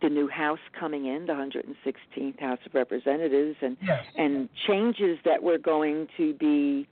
the 0.00 0.08
new 0.08 0.28
House 0.28 0.60
coming 0.78 1.06
in, 1.06 1.26
the 1.26 1.32
116th 1.34 2.40
House 2.40 2.58
of 2.64 2.74
Representatives, 2.74 3.56
and 3.60 3.76
Yes. 3.82 4.04
and 4.16 4.48
changes 4.66 5.18
that 5.24 5.42
were 5.42 5.58
going 5.58 6.08
to 6.16 6.32
be 6.34 6.86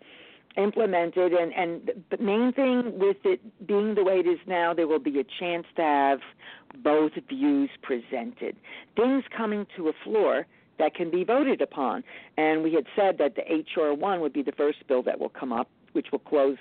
implemented 0.58 1.32
and 1.32 1.52
and 1.54 1.90
the 2.10 2.18
main 2.18 2.52
thing 2.52 2.98
with 2.98 3.16
it 3.24 3.40
being 3.66 3.94
the 3.94 4.04
way 4.04 4.18
it 4.18 4.26
is 4.26 4.38
now 4.46 4.74
there 4.74 4.88
will 4.88 4.98
be 4.98 5.20
a 5.20 5.24
chance 5.38 5.66
to 5.76 5.82
have 5.82 6.20
both 6.82 7.12
views 7.28 7.70
presented. 7.82 8.56
Things 8.96 9.24
coming 9.34 9.66
to 9.76 9.88
a 9.88 9.92
floor 10.04 10.46
that 10.78 10.94
can 10.94 11.10
be 11.10 11.24
voted 11.24 11.60
upon. 11.62 12.04
And 12.36 12.62
we 12.62 12.74
had 12.74 12.84
said 12.94 13.18
that 13.18 13.34
the 13.36 13.42
HR 13.42 13.94
1 13.94 14.20
would 14.20 14.32
be 14.32 14.42
the 14.42 14.52
first 14.52 14.86
bill 14.86 15.02
that 15.04 15.18
will 15.18 15.30
come 15.30 15.52
up 15.52 15.68
which 15.92 16.08
will 16.12 16.18
close 16.18 16.58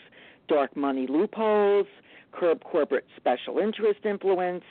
dark 0.48 0.76
money 0.78 1.06
loopholes 1.08 1.88
curb 2.32 2.64
corporate 2.64 3.06
special 3.16 3.58
interest 3.58 4.00
influence 4.06 4.64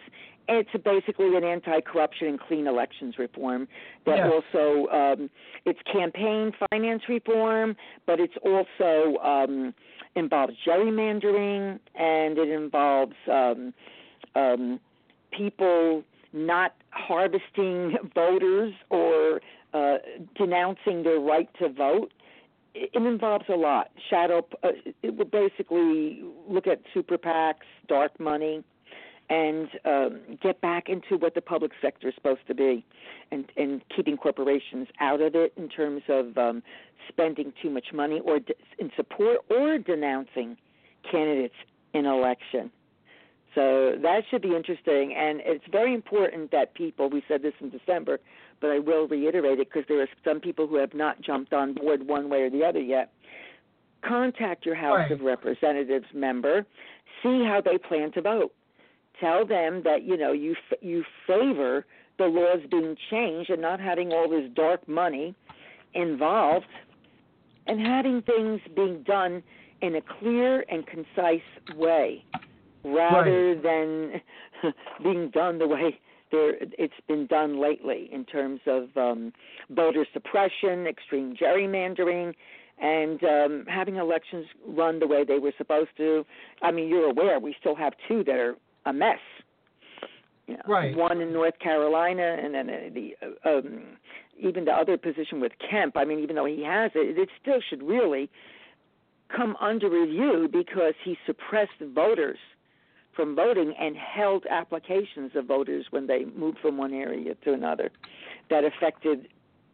it's 0.48 0.70
basically 0.84 1.36
an 1.36 1.44
anti-corruption 1.44 2.28
and 2.28 2.40
clean 2.40 2.66
elections 2.66 3.18
reform 3.18 3.68
that 4.04 4.18
Yes. 4.18 4.30
also 4.32 4.86
um, 4.88 5.30
it's 5.64 5.80
campaign 5.90 6.52
finance 6.70 7.02
reform, 7.08 7.76
but 8.06 8.20
it's 8.20 8.36
also 8.44 9.18
um, 9.22 9.74
involves 10.14 10.54
gerrymandering 10.66 11.78
and 11.94 12.38
it 12.38 12.48
involves 12.48 13.14
um, 13.30 13.74
um, 14.34 14.80
people 15.32 16.04
not 16.32 16.74
harvesting 16.90 17.96
voters 18.14 18.72
or 18.90 19.40
uh, 19.74 19.96
denouncing 20.36 21.02
their 21.02 21.18
right 21.18 21.48
to 21.58 21.68
vote. 21.68 22.12
It, 22.74 22.90
it 22.94 23.02
involves 23.02 23.46
a 23.48 23.56
lot. 23.56 23.90
Shadow. 24.08 24.46
Uh, 24.62 24.68
it 25.02 25.16
will 25.16 25.24
basically 25.24 26.22
look 26.48 26.66
at 26.66 26.80
super 26.94 27.18
PACs, 27.18 27.66
dark 27.88 28.18
money 28.20 28.62
and 29.28 29.68
um, 29.84 30.20
get 30.42 30.60
back 30.60 30.88
into 30.88 31.16
what 31.16 31.34
the 31.34 31.40
public 31.40 31.72
sector 31.82 32.08
is 32.08 32.14
supposed 32.14 32.46
to 32.46 32.54
be, 32.54 32.84
and 33.30 33.44
and 33.56 33.82
keeping 33.94 34.16
corporations 34.16 34.88
out 35.00 35.20
of 35.20 35.34
it 35.34 35.52
in 35.56 35.68
terms 35.68 36.02
of 36.08 36.36
um, 36.38 36.62
spending 37.08 37.52
too 37.60 37.70
much 37.70 37.86
money 37.92 38.20
or 38.24 38.38
de- 38.38 38.54
in 38.78 38.90
support 38.96 39.38
or 39.50 39.78
denouncing 39.78 40.56
candidates 41.10 41.54
in 41.92 42.06
election. 42.06 42.70
So 43.54 43.96
that 44.02 44.20
should 44.30 44.42
be 44.42 44.54
interesting, 44.54 45.14
and 45.14 45.40
it's 45.44 45.64
very 45.72 45.94
important 45.94 46.50
that 46.52 46.74
people. 46.74 47.08
We 47.08 47.22
said 47.26 47.42
this 47.42 47.54
in 47.60 47.70
December, 47.70 48.20
but 48.60 48.70
I 48.70 48.78
will 48.78 49.08
reiterate 49.08 49.58
it 49.58 49.68
because 49.72 49.84
there 49.88 50.00
are 50.02 50.08
some 50.24 50.40
people 50.40 50.66
who 50.66 50.76
have 50.76 50.92
not 50.94 51.20
jumped 51.22 51.52
on 51.52 51.72
board 51.72 52.06
one 52.06 52.28
way 52.28 52.42
or 52.42 52.50
the 52.50 52.64
other 52.64 52.80
yet. 52.80 53.12
Contact 54.06 54.66
your 54.66 54.74
House 54.74 54.98
Right. 54.98 55.10
of 55.10 55.22
Representatives 55.22 56.06
member, 56.14 56.66
see 57.22 57.42
how 57.44 57.62
they 57.64 57.78
plan 57.78 58.12
to 58.12 58.20
vote 58.20 58.52
tell 59.20 59.46
them 59.46 59.82
that 59.84 60.04
you 60.04 60.16
know 60.16 60.32
you 60.32 60.54
you 60.80 61.04
favor 61.26 61.84
the 62.18 62.24
laws 62.24 62.60
being 62.70 62.96
changed 63.10 63.50
and 63.50 63.60
not 63.60 63.80
having 63.80 64.12
all 64.12 64.28
this 64.28 64.48
dark 64.54 64.86
money 64.88 65.34
involved 65.94 66.66
and 67.66 67.80
having 67.80 68.22
things 68.22 68.60
being 68.74 69.02
done 69.02 69.42
in 69.82 69.96
a 69.96 70.00
clear 70.00 70.64
and 70.70 70.86
concise 70.86 71.40
way 71.74 72.24
rather 72.84 73.54
than 73.60 74.20
being 75.02 75.30
done 75.30 75.58
the 75.58 75.66
way 75.66 75.98
there 76.30 76.54
it's 76.60 76.94
been 77.06 77.26
done 77.26 77.60
lately 77.60 78.08
in 78.12 78.24
terms 78.24 78.60
of 78.66 78.88
um, 78.96 79.32
voter 79.70 80.06
suppression, 80.12 80.86
extreme 80.86 81.36
gerrymandering, 81.36 82.34
and 82.78 83.22
um, 83.24 83.64
having 83.68 83.96
elections 83.96 84.46
run 84.66 84.98
the 84.98 85.06
way 85.06 85.24
they 85.24 85.38
were 85.38 85.52
supposed 85.56 85.90
to. 85.96 86.24
I 86.62 86.72
mean, 86.72 86.88
you're 86.88 87.08
aware 87.08 87.38
we 87.38 87.54
still 87.58 87.76
have 87.76 87.92
two 88.08 88.24
that 88.24 88.34
are 88.34 88.56
a 88.86 88.92
mess. 88.92 89.18
You 90.46 90.54
know, 90.54 90.62
Right. 90.66 90.96
One 90.96 91.20
in 91.20 91.32
North 91.32 91.58
Carolina, 91.58 92.36
and 92.42 92.54
then 92.54 92.70
uh, 92.70 92.74
the 92.94 93.16
uh, 93.22 93.58
um, 93.58 93.82
even 94.38 94.64
the 94.64 94.72
other 94.72 94.96
position 94.96 95.40
with 95.40 95.52
Kemp. 95.70 95.96
I 95.96 96.04
mean, 96.04 96.20
even 96.20 96.36
though 96.36 96.44
he 96.46 96.62
has 96.64 96.92
it, 96.94 97.18
it 97.18 97.28
still 97.42 97.60
should 97.68 97.82
really 97.82 98.30
come 99.34 99.56
under 99.60 99.90
review 99.90 100.48
because 100.50 100.94
he 101.04 101.16
suppressed 101.26 101.80
voters 101.94 102.38
from 103.14 103.34
voting 103.34 103.74
and 103.80 103.96
held 103.96 104.44
applications 104.48 105.32
of 105.34 105.46
voters 105.46 105.86
when 105.90 106.06
they 106.06 106.26
moved 106.36 106.58
from 106.60 106.76
one 106.76 106.92
area 106.92 107.34
to 107.44 107.52
another. 107.52 107.90
That 108.50 108.62
affected, 108.64 109.26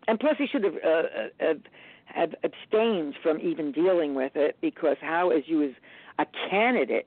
and 0.06 0.18
plus 0.18 0.36
he 0.38 0.46
should 0.46 0.64
have, 0.64 0.74
uh, 0.76 0.88
uh, 0.88 1.02
have, 1.40 1.60
have 2.06 2.34
abstained 2.44 3.14
from 3.22 3.40
even 3.40 3.72
dealing 3.72 4.14
with 4.14 4.32
it 4.36 4.56
because 4.60 4.96
how, 5.00 5.30
as 5.30 5.42
you 5.46 5.64
as 5.64 5.72
a 6.18 6.26
candidate 6.48 7.06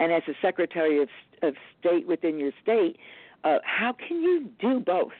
and 0.00 0.12
as 0.12 0.22
a 0.28 0.32
secretary 0.42 1.00
of, 1.00 1.08
of 1.42 1.54
state 1.78 2.06
within 2.06 2.38
your 2.38 2.52
state, 2.62 2.96
uh, 3.44 3.58
how 3.64 3.92
can 3.92 4.22
you 4.22 4.50
do 4.60 4.80
both? 4.80 5.12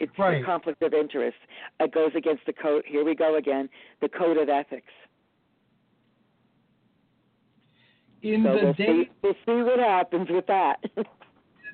It's 0.00 0.18
Right. 0.18 0.42
a 0.42 0.44
conflict 0.44 0.82
of 0.82 0.92
interest. 0.92 1.36
It 1.80 1.92
goes 1.92 2.12
against 2.14 2.44
the 2.46 2.52
code. 2.52 2.84
Here 2.86 3.04
we 3.04 3.14
go 3.14 3.36
again. 3.36 3.68
The 4.00 4.08
code 4.08 4.36
of 4.38 4.48
ethics. 4.48 4.92
In 8.22 8.42
so 8.42 8.54
the 8.54 8.64
we'll 8.64 8.72
day, 8.72 8.86
see, 8.86 9.10
we'll 9.22 9.34
see 9.44 9.62
what 9.62 9.78
happens 9.78 10.28
with 10.30 10.46
that. 10.46 10.82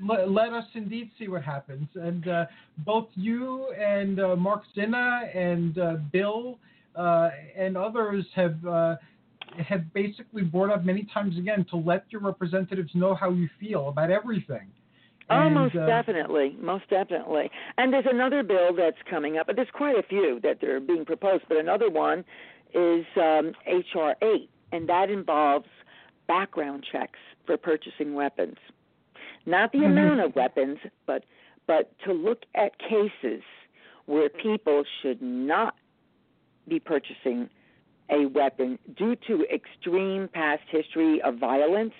let, 0.03 0.31
let 0.31 0.53
us 0.53 0.64
indeed 0.74 1.11
see 1.18 1.28
what 1.28 1.43
happens. 1.43 1.89
And 1.95 2.26
uh, 2.26 2.47
both 2.78 3.09
you 3.14 3.70
and 3.72 4.18
uh, 4.18 4.37
Mark 4.37 4.62
Zinna 4.76 5.35
and 5.35 5.78
uh, 5.78 5.97
Bill 6.12 6.59
uh, 6.97 7.31
and 7.57 7.76
others 7.76 8.26
have 8.35 8.99
have 9.59 9.93
basically 9.93 10.43
brought 10.43 10.71
up 10.71 10.85
many 10.85 11.07
times 11.13 11.37
again 11.37 11.65
to 11.71 11.77
let 11.77 12.05
your 12.11 12.21
representatives 12.21 12.91
know 12.95 13.15
how 13.15 13.31
you 13.31 13.49
feel 13.59 13.89
about 13.89 14.11
everything. 14.11 14.69
Oh, 15.29 15.47
And, 15.47 15.55
most 15.55 15.77
uh, 15.77 15.87
definitely, 15.87 16.57
most 16.61 16.89
definitely. 16.91 17.51
And 17.79 17.93
there's 17.93 18.07
another 18.11 18.43
bill 18.43 18.75
that's 18.75 18.97
coming 19.09 19.39
up, 19.39 19.47
but 19.47 19.57
there's 19.57 19.69
quite 19.73 19.97
a 19.97 20.03
few 20.03 20.41
that 20.43 20.63
are 20.65 20.81
being 20.81 21.05
proposed. 21.05 21.45
But 21.49 21.59
another 21.59 21.89
one 21.91 22.25
is 22.75 23.05
um, 23.17 23.53
HR 23.67 24.13
8, 24.23 24.51
and 24.73 24.89
that 24.89 25.11
involves 25.11 25.67
background 26.27 26.85
checks 26.91 27.19
for 27.47 27.57
purchasing 27.57 28.15
weapons. 28.15 28.57
Not 29.47 29.73
the 29.73 29.79
Mhm. 29.79 29.87
amount 29.87 30.21
of 30.21 30.35
weapons, 30.37 30.79
but 31.07 31.25
but 31.67 31.97
to 32.01 32.13
look 32.13 32.45
at 32.57 32.77
cases 32.79 33.43
where 34.07 34.29
people 34.29 34.83
should 35.01 35.23
not 35.23 35.77
be 36.67 36.81
purchasing 36.81 37.49
a 38.11 38.27
weapon 38.27 38.79
due 38.97 39.17
to 39.27 39.45
extreme 39.53 40.29
past 40.33 40.63
history 40.71 41.21
of 41.23 41.39
violence, 41.39 41.95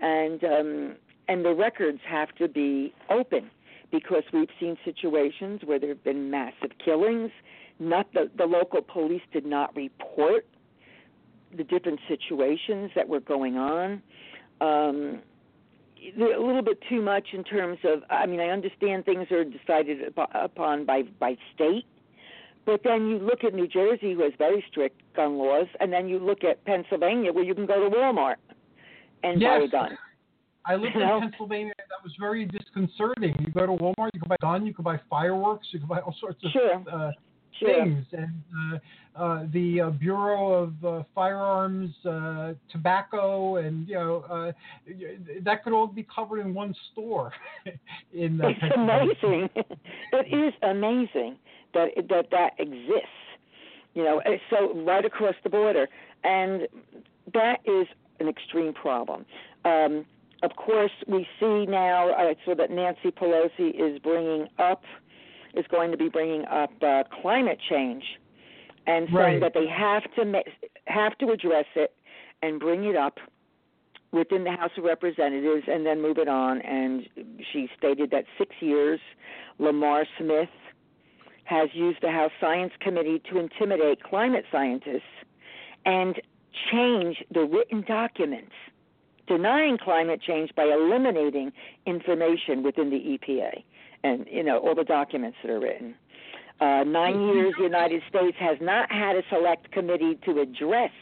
and 0.00 0.42
um, 0.44 0.96
and 1.28 1.44
the 1.44 1.54
records 1.54 2.00
have 2.06 2.34
to 2.36 2.48
be 2.48 2.94
open 3.10 3.50
because 3.90 4.22
we've 4.32 4.48
seen 4.58 4.76
situations 4.84 5.60
where 5.64 5.78
there 5.78 5.90
have 5.90 6.04
been 6.04 6.30
massive 6.30 6.70
killings. 6.84 7.30
Not 7.78 8.12
the 8.12 8.30
the 8.36 8.46
local 8.46 8.82
police 8.82 9.22
did 9.32 9.46
not 9.46 9.74
report 9.76 10.46
the 11.56 11.64
different 11.64 12.00
situations 12.08 12.90
that 12.94 13.08
were 13.08 13.20
going 13.20 13.56
on. 13.56 14.02
Um, 14.60 15.20
a 16.16 16.18
little 16.18 16.62
bit 16.62 16.78
too 16.88 17.00
much 17.00 17.28
in 17.32 17.44
terms 17.44 17.78
of. 17.84 18.02
I 18.10 18.26
mean, 18.26 18.40
I 18.40 18.48
understand 18.48 19.04
things 19.04 19.30
are 19.30 19.44
decided 19.44 20.12
upon 20.34 20.84
by 20.84 21.02
by 21.18 21.36
state, 21.54 21.86
but 22.66 22.80
then 22.84 23.06
you 23.08 23.18
look 23.18 23.44
at 23.44 23.54
New 23.54 23.68
Jersey, 23.68 24.14
who 24.14 24.22
has 24.22 24.32
very 24.38 24.64
strict 24.70 25.00
gun 25.14 25.38
laws, 25.38 25.66
and 25.80 25.92
then 25.92 26.08
you 26.08 26.18
look 26.18 26.44
at 26.44 26.64
Pennsylvania, 26.64 27.32
where 27.32 27.44
you 27.44 27.54
can 27.54 27.66
go 27.66 27.88
to 27.88 27.94
Walmart 27.94 28.36
and 29.22 29.40
buy 29.40 29.56
a 29.56 29.60
Yes. 29.62 29.70
gun. 29.70 29.98
I 30.66 30.76
lived 30.76 30.94
You 30.94 31.02
in? 31.02 31.20
Pennsylvania. 31.20 31.74
That 31.76 32.02
was 32.02 32.14
very 32.18 32.46
disconcerting. 32.46 33.34
You 33.40 33.52
go 33.52 33.66
to 33.66 33.72
Walmart, 33.72 34.10
you 34.14 34.20
can 34.20 34.28
buy 34.28 34.36
a 34.36 34.42
gun, 34.42 34.66
you 34.66 34.72
can 34.72 34.82
buy 34.84 34.98
fireworks, 35.10 35.68
you 35.72 35.78
can 35.78 35.88
buy 35.88 36.00
all 36.00 36.14
sorts 36.18 36.42
of 36.42 36.50
Sure. 36.52 36.82
uh, 36.90 37.10
Sure. 37.60 37.84
things. 37.84 38.04
And 38.12 38.42
uh, 39.16 39.22
uh, 39.22 39.46
the 39.52 39.82
uh, 39.82 39.90
Bureau 39.90 40.54
of 40.54 40.84
uh, 40.84 41.02
Firearms, 41.14 41.94
uh, 42.04 42.54
tobacco, 42.72 43.56
and 43.56 43.86
you 43.88 43.94
know 43.94 44.24
uh, 44.28 44.52
that 45.42 45.62
could 45.62 45.72
all 45.72 45.86
be 45.86 46.02
covered 46.14 46.40
in 46.40 46.52
one 46.52 46.74
store. 46.92 47.32
in 48.12 48.40
uh, 48.40 48.48
It's 48.48 48.74
amazing. 48.74 49.48
it 50.12 50.34
is 50.34 50.54
amazing 50.62 51.36
that 51.74 51.90
that 52.08 52.30
that 52.30 52.52
exists. 52.58 53.08
You 53.94 54.02
know, 54.02 54.20
uh, 54.26 54.30
so 54.50 54.74
right 54.82 55.04
across 55.04 55.34
the 55.44 55.50
border, 55.50 55.88
and 56.24 56.66
that 57.32 57.60
is 57.64 57.86
an 58.18 58.28
extreme 58.28 58.72
problem. 58.72 59.24
Um, 59.64 60.04
of 60.42 60.56
course, 60.56 60.90
we 61.06 61.26
see 61.38 61.64
now. 61.66 62.12
I 62.12 62.34
saw 62.44 62.54
that 62.56 62.70
Nancy 62.70 63.10
Pelosi 63.10 63.70
is 63.70 63.98
bringing 64.00 64.48
up, 64.58 64.82
is 65.54 65.64
going 65.70 65.90
to 65.92 65.96
be 65.96 66.08
bringing 66.08 66.44
up 66.46 66.70
uh, 66.82 67.04
climate 67.22 67.58
change, 67.70 68.04
and 68.86 69.06
saying 69.06 69.16
Right. 69.16 69.40
that 69.40 69.54
they 69.54 69.66
have 69.66 70.02
to 70.16 70.24
ma- 70.24 70.50
have 70.86 71.16
to 71.18 71.30
address 71.30 71.66
it 71.76 71.94
and 72.42 72.60
bring 72.60 72.84
it 72.84 72.96
up 72.96 73.18
within 74.12 74.44
the 74.44 74.50
House 74.52 74.70
of 74.76 74.84
Representatives 74.84 75.64
and 75.66 75.86
then 75.86 76.02
move 76.02 76.18
it 76.18 76.28
on. 76.28 76.60
And 76.62 77.08
she 77.52 77.68
stated 77.78 78.10
that 78.10 78.24
six 78.38 78.54
years, 78.60 79.00
Lamar 79.58 80.04
Smith 80.18 80.48
has 81.44 81.68
used 81.72 81.98
the 82.02 82.10
House 82.10 82.32
Science 82.40 82.72
Committee 82.80 83.22
to 83.30 83.38
intimidate 83.38 84.02
climate 84.02 84.44
scientists 84.50 85.02
and 85.84 86.20
change 86.72 87.22
the 87.32 87.44
written 87.44 87.82
documents 87.86 88.52
denying 89.26 89.78
climate 89.78 90.20
change 90.22 90.50
by 90.54 90.64
eliminating 90.64 91.52
information 91.86 92.62
within 92.62 92.90
the 92.90 93.18
EPA 93.18 93.62
and 94.02 94.26
you 94.30 94.42
know 94.42 94.58
all 94.58 94.74
the 94.74 94.84
documents 94.84 95.36
that 95.42 95.50
are 95.50 95.60
written. 95.60 95.94
Uh, 96.60 96.84
nine 96.84 97.20
years, 97.20 97.52
the 97.58 97.64
United 97.64 98.00
States 98.08 98.36
has 98.38 98.56
not 98.60 98.90
had 98.90 99.16
a 99.16 99.22
select 99.28 99.72
committee 99.72 100.18
to 100.24 100.40
address 100.40 100.92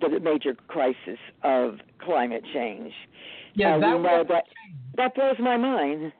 the 0.00 0.18
major 0.20 0.54
crisis 0.66 1.18
of 1.42 1.78
climate 1.98 2.44
change. 2.52 2.92
Yeah, 3.54 3.76
Uh, 3.76 3.78
that 3.78 3.96
we 3.96 4.02
know 4.02 4.18
was 4.18 4.26
that 4.28 4.44
that 4.96 5.14
blows 5.14 5.36
my 5.38 5.56
mind. 5.56 6.12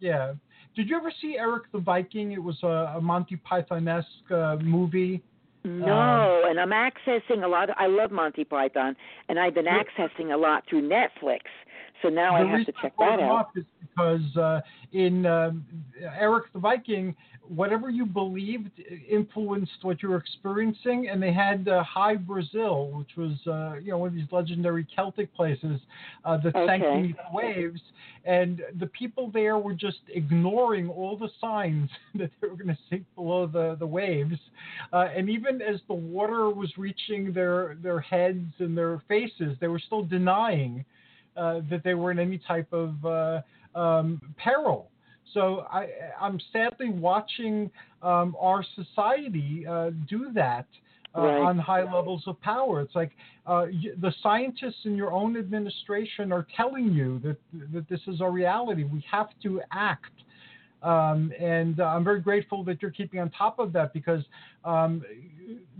Yeah. 0.00 0.34
Did 0.78 0.88
you 0.88 0.96
ever 0.96 1.12
see 1.20 1.36
Erik 1.36 1.64
the 1.72 1.80
Viking? 1.80 2.30
It 2.30 2.40
was 2.40 2.56
a, 2.62 2.94
a 2.96 3.00
Monty 3.00 3.34
Python-esque 3.34 4.30
uh, 4.32 4.58
movie. 4.62 5.20
No, 5.64 6.44
and 6.46 6.60
I'm 6.60 6.70
accessing 6.70 7.42
a 7.42 7.48
lot. 7.48 7.68
Of, 7.68 7.74
I 7.80 7.88
love 7.88 8.12
Monty 8.12 8.44
Python, 8.44 8.94
and 9.28 9.40
I've 9.40 9.54
been 9.54 9.66
accessing 9.66 10.32
a 10.32 10.36
lot 10.36 10.62
through 10.70 10.88
Netflix. 10.88 11.40
So 12.00 12.08
now 12.08 12.36
I 12.36 12.46
have 12.46 12.64
to 12.64 12.72
check 12.80 12.92
I 13.00 13.16
that 13.16 13.24
out. 13.24 13.40
up 13.40 13.50
is 13.56 13.64
because 13.80 14.36
uh, 14.36 14.60
in 14.92 15.26
um, 15.26 15.64
Erik 16.16 16.44
the 16.52 16.60
Viking, 16.60 17.16
whatever 17.48 17.90
you 17.90 18.04
believed 18.04 18.70
influenced 19.08 19.72
what 19.82 20.02
you 20.02 20.10
were 20.10 20.16
experiencing, 20.16 21.08
and 21.08 21.22
they 21.22 21.32
had 21.32 21.68
uh, 21.68 21.82
Hy-Brasil, 21.82 22.90
which 22.92 23.16
was 23.16 23.32
uh, 23.46 23.78
you 23.80 23.90
know 23.90 23.98
one 23.98 24.08
of 24.08 24.14
these 24.14 24.30
legendary 24.30 24.86
Celtic 24.94 25.32
places 25.34 25.80
uh, 26.24 26.36
that 26.38 26.54
sank 26.66 26.84
Okay. 26.84 27.00
beneath 27.00 27.16
waves, 27.32 27.80
and 28.24 28.62
the 28.78 28.86
people 28.86 29.30
there 29.32 29.58
were 29.58 29.74
just 29.74 29.98
ignoring 30.08 30.88
all 30.88 31.16
the 31.16 31.30
signs 31.40 31.90
that 32.14 32.30
they 32.40 32.48
were 32.48 32.56
going 32.56 32.68
to 32.68 32.78
sink 32.90 33.04
below 33.14 33.46
the 33.46 33.76
the 33.78 33.86
waves, 33.86 34.38
uh, 34.92 35.08
and 35.14 35.28
even 35.28 35.62
as 35.62 35.80
the 35.88 35.94
water 35.94 36.50
was 36.50 36.72
reaching 36.76 37.32
their 37.32 37.76
their 37.82 38.00
heads 38.00 38.52
and 38.58 38.76
their 38.76 39.02
faces, 39.08 39.56
they 39.60 39.68
were 39.68 39.80
still 39.80 40.02
denying 40.02 40.84
uh, 41.36 41.60
that 41.70 41.82
they 41.84 41.94
were 41.94 42.10
in 42.10 42.18
any 42.18 42.38
type 42.38 42.72
of 42.72 43.04
uh, 43.04 43.40
um, 43.78 44.20
peril. 44.36 44.90
So 45.34 45.66
I, 45.70 45.88
I'm 46.20 46.40
sadly 46.52 46.90
watching 46.90 47.70
um, 48.02 48.36
our 48.40 48.64
society 48.74 49.66
uh, 49.68 49.90
do 50.08 50.30
that 50.34 50.66
uh, 51.14 51.22
Right. 51.22 51.40
on 51.40 51.58
high 51.58 51.82
levels 51.82 52.22
of 52.26 52.40
power. 52.42 52.80
It's 52.80 52.94
like 52.94 53.12
uh, 53.46 53.66
y- 53.70 53.94
the 54.00 54.12
scientists 54.22 54.84
in 54.84 54.94
your 54.96 55.12
own 55.12 55.36
administration 55.36 56.32
are 56.32 56.46
telling 56.56 56.92
you 56.92 57.18
that 57.24 57.36
that 57.72 57.88
this 57.88 58.00
is 58.06 58.20
a 58.20 58.28
reality. 58.28 58.84
We 58.84 59.04
have 59.10 59.28
to 59.42 59.60
act. 59.72 60.12
Um, 60.80 61.32
and 61.40 61.80
uh, 61.80 61.86
I'm 61.86 62.04
very 62.04 62.20
grateful 62.20 62.62
that 62.64 62.80
you're 62.80 62.92
keeping 62.92 63.18
on 63.18 63.30
top 63.30 63.58
of 63.58 63.72
that 63.72 63.92
because 63.92 64.22
um, 64.64 65.02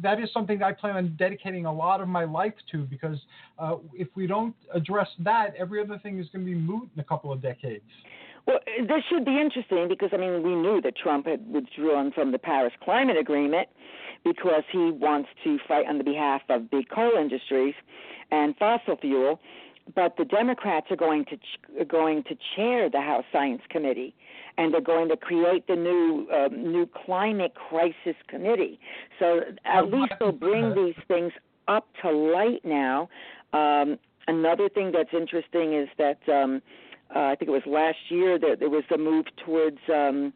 that 0.03 0.21
is 0.21 0.29
something 0.33 0.61
I 0.61 0.73
plan 0.73 0.97
on 0.97 1.15
dedicating 1.17 1.67
a 1.67 1.73
lot 1.73 2.01
of 2.01 2.09
my 2.09 2.25
life 2.25 2.55
to. 2.73 2.79
Because 2.79 3.19
uh, 3.61 3.77
if 3.95 4.09
we 4.17 4.27
don't 4.27 4.57
address 4.75 5.09
that, 5.21 5.55
every 5.57 5.81
other 5.81 5.99
thing 5.99 6.19
is 6.19 6.27
going 6.33 6.45
to 6.45 6.51
be 6.51 6.57
moot 6.59 6.89
in 6.95 7.01
a 7.01 7.05
couple 7.05 7.33
of 7.33 7.41
decades. 7.41 7.85
Well, 8.49 8.61
this 8.81 9.03
should 9.11 9.27
be 9.27 9.39
interesting 9.39 9.89
because 9.89 10.09
I 10.13 10.17
mean 10.17 10.43
we 10.43 10.55
knew 10.57 10.81
that 10.81 10.97
Trump 10.97 11.27
had 11.27 11.47
withdrawn 11.53 12.11
from 12.13 12.33
the 12.33 12.39
Paris 12.39 12.73
Climate 12.83 13.19
Agreement 13.19 13.69
because 14.25 14.63
he 14.73 14.91
wants 14.91 15.29
to 15.45 15.59
fight 15.69 15.87
on 15.87 15.99
the 15.99 16.05
behalf 16.05 16.41
of 16.49 16.71
big 16.71 16.89
coal 16.89 17.13
industries 17.21 17.75
and 18.31 18.57
fossil 18.57 18.97
fuel. 18.97 19.39
But 19.95 20.17
the 20.17 20.25
Democrats 20.25 20.87
are 20.91 20.97
going 20.97 21.27
to 21.27 21.37
ch- 21.37 21.61
are 21.79 21.85
going 21.85 22.25
to 22.25 22.37
chair 22.57 22.89
the 22.91 23.01
House 23.03 23.25
Science 23.33 23.63
Committee, 23.69 24.15
and 24.57 24.73
they're 24.73 24.81
going 24.81 25.09
to 25.11 25.17
create 25.17 25.67
the 25.67 25.77
new 25.77 26.27
um, 26.35 26.73
new 26.73 26.87
Climate 27.05 27.55
Crisis 27.55 28.17
Committee. 28.29 28.81
So 29.19 29.41
at 29.67 29.85
Oh, 29.85 29.87
least 29.87 30.13
they'll 30.19 30.33
bring 30.33 30.75
these 30.75 30.97
things 31.07 31.33
up 31.69 31.87
to 32.03 32.11
light 32.11 32.65
now. 32.65 33.09
Um, 33.53 33.99
another 34.27 34.69
thing 34.71 34.93
that's 34.93 35.13
interesting 35.13 35.75
is 35.75 35.89
that 35.99 36.19
um, 36.29 36.57
uh, 36.57 36.61
I 37.11 37.35
think 37.35 37.49
it 37.49 37.53
was 37.53 37.63
last 37.67 37.99
year 38.11 38.39
that 38.39 38.57
there 38.61 38.71
was 38.71 38.85
a 38.95 38.99
move 38.99 39.27
towards 39.45 39.79
um, 39.93 40.33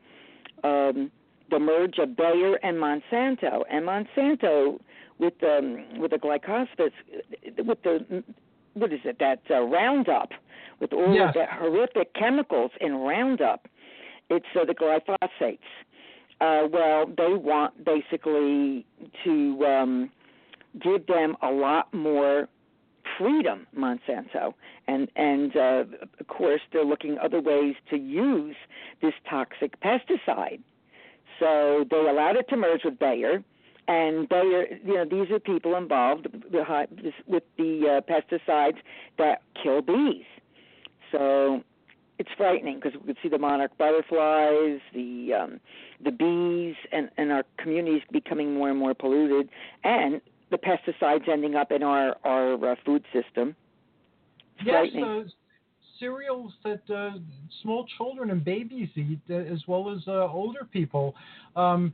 um, 0.64 1.10
the 1.50 1.58
merge 1.58 1.98
of 1.98 2.16
Bayer 2.16 2.54
and 2.62 2.76
Monsanto, 2.78 3.62
and 3.70 3.86
Monsanto 3.86 4.78
with 5.18 5.34
the 5.40 5.58
um, 5.58 5.98
with 6.00 6.10
the 6.12 6.18
glyphosate, 6.18 6.92
with 7.58 7.82
the 7.82 8.24
what 8.74 8.92
is 8.92 9.00
it 9.04 9.18
that 9.18 9.42
uh, 9.50 9.60
Roundup, 9.60 10.30
with 10.80 10.92
all 10.92 11.14
Yes. 11.14 11.28
of 11.28 11.34
the 11.34 11.46
horrific 11.46 12.14
chemicals 12.14 12.70
in 12.80 12.94
Roundup, 12.94 13.68
it's 14.30 14.46
uh, 14.58 14.64
the 14.64 14.74
glyphosates. 14.74 15.58
Uh, 16.40 16.66
well, 16.72 17.06
they 17.06 17.34
want 17.34 17.84
basically 17.84 18.84
to 19.24 19.64
um, 19.66 20.10
give 20.80 21.06
them 21.06 21.36
a 21.42 21.50
lot 21.50 21.92
more 21.92 22.48
freedom, 23.18 23.66
Monsanto, 23.76 24.54
and 24.86 25.10
and 25.16 25.56
uh, 25.56 25.84
of 26.20 26.26
course 26.28 26.60
they're 26.72 26.84
looking 26.84 27.18
other 27.18 27.40
ways 27.40 27.74
to 27.90 27.96
use 27.96 28.56
this 29.00 29.14
toxic 29.28 29.80
pesticide. 29.80 30.60
So 31.40 31.84
they 31.90 31.96
allowed 31.96 32.36
it 32.36 32.48
to 32.50 32.56
merge 32.56 32.82
with 32.84 32.98
Bayer, 32.98 33.42
and 33.88 34.28
Bayer, 34.28 34.66
you 34.84 34.94
know, 34.94 35.04
these 35.04 35.30
are 35.30 35.40
people 35.40 35.76
involved 35.76 36.28
with 37.26 37.42
the 37.58 38.00
uh, 38.08 38.12
pesticides 38.12 38.76
that 39.18 39.42
kill 39.60 39.82
bees. 39.82 40.24
So 41.10 41.62
it's 42.18 42.30
frightening 42.36 42.76
because 42.80 42.98
we 43.00 43.06
could 43.08 43.16
see 43.22 43.28
the 43.28 43.38
monarch 43.38 43.76
butterflies, 43.76 44.80
the 44.94 45.34
um, 45.34 45.60
the 46.02 46.12
bees, 46.12 46.76
and 46.92 47.10
and 47.16 47.32
our 47.32 47.44
communities 47.58 48.02
becoming 48.12 48.54
more 48.54 48.70
and 48.70 48.78
more 48.78 48.94
polluted, 48.94 49.48
and 49.82 50.20
the 50.52 50.58
pesticides 50.58 51.28
ending 51.28 51.56
up 51.56 51.72
in 51.72 51.82
our 51.82 52.16
our 52.24 52.72
uh, 52.72 52.74
food 52.86 53.02
system. 53.12 53.56
It's 54.60 54.94
Yes, 54.94 55.02
uh, 55.02 55.22
cereals 55.98 56.52
that 56.64 56.82
uh, 56.94 57.18
small 57.62 57.86
children 57.96 58.30
and 58.30 58.44
babies 58.44 58.88
eat, 58.94 59.20
uh, 59.30 59.34
as 59.34 59.60
well 59.66 59.90
as 59.90 60.06
uh, 60.06 60.28
older 60.28 60.64
people. 60.72 61.14
Um, 61.56 61.92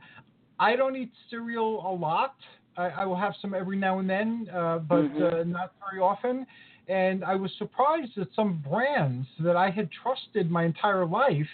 I 0.59 0.75
don't 0.75 0.95
eat 0.95 1.11
cereal 1.29 1.83
a 1.87 1.93
lot. 1.93 2.35
I, 2.77 2.89
I 2.89 3.05
will 3.05 3.15
have 3.15 3.33
some 3.41 3.53
every 3.53 3.77
now 3.77 3.99
and 3.99 4.09
then, 4.09 4.47
uh, 4.53 4.79
but 4.79 5.05
Mhm. 5.05 5.33
uh, 5.33 5.43
not 5.43 5.73
very 5.79 6.01
often. 6.01 6.45
And 6.87 7.23
I 7.23 7.35
was 7.35 7.51
surprised 7.57 8.11
that 8.17 8.33
some 8.35 8.63
brands 8.67 9.27
that 9.39 9.55
I 9.55 9.69
had 9.69 9.89
trusted 9.91 10.49
my 10.49 10.65
entire 10.65 11.05
life, 11.05 11.47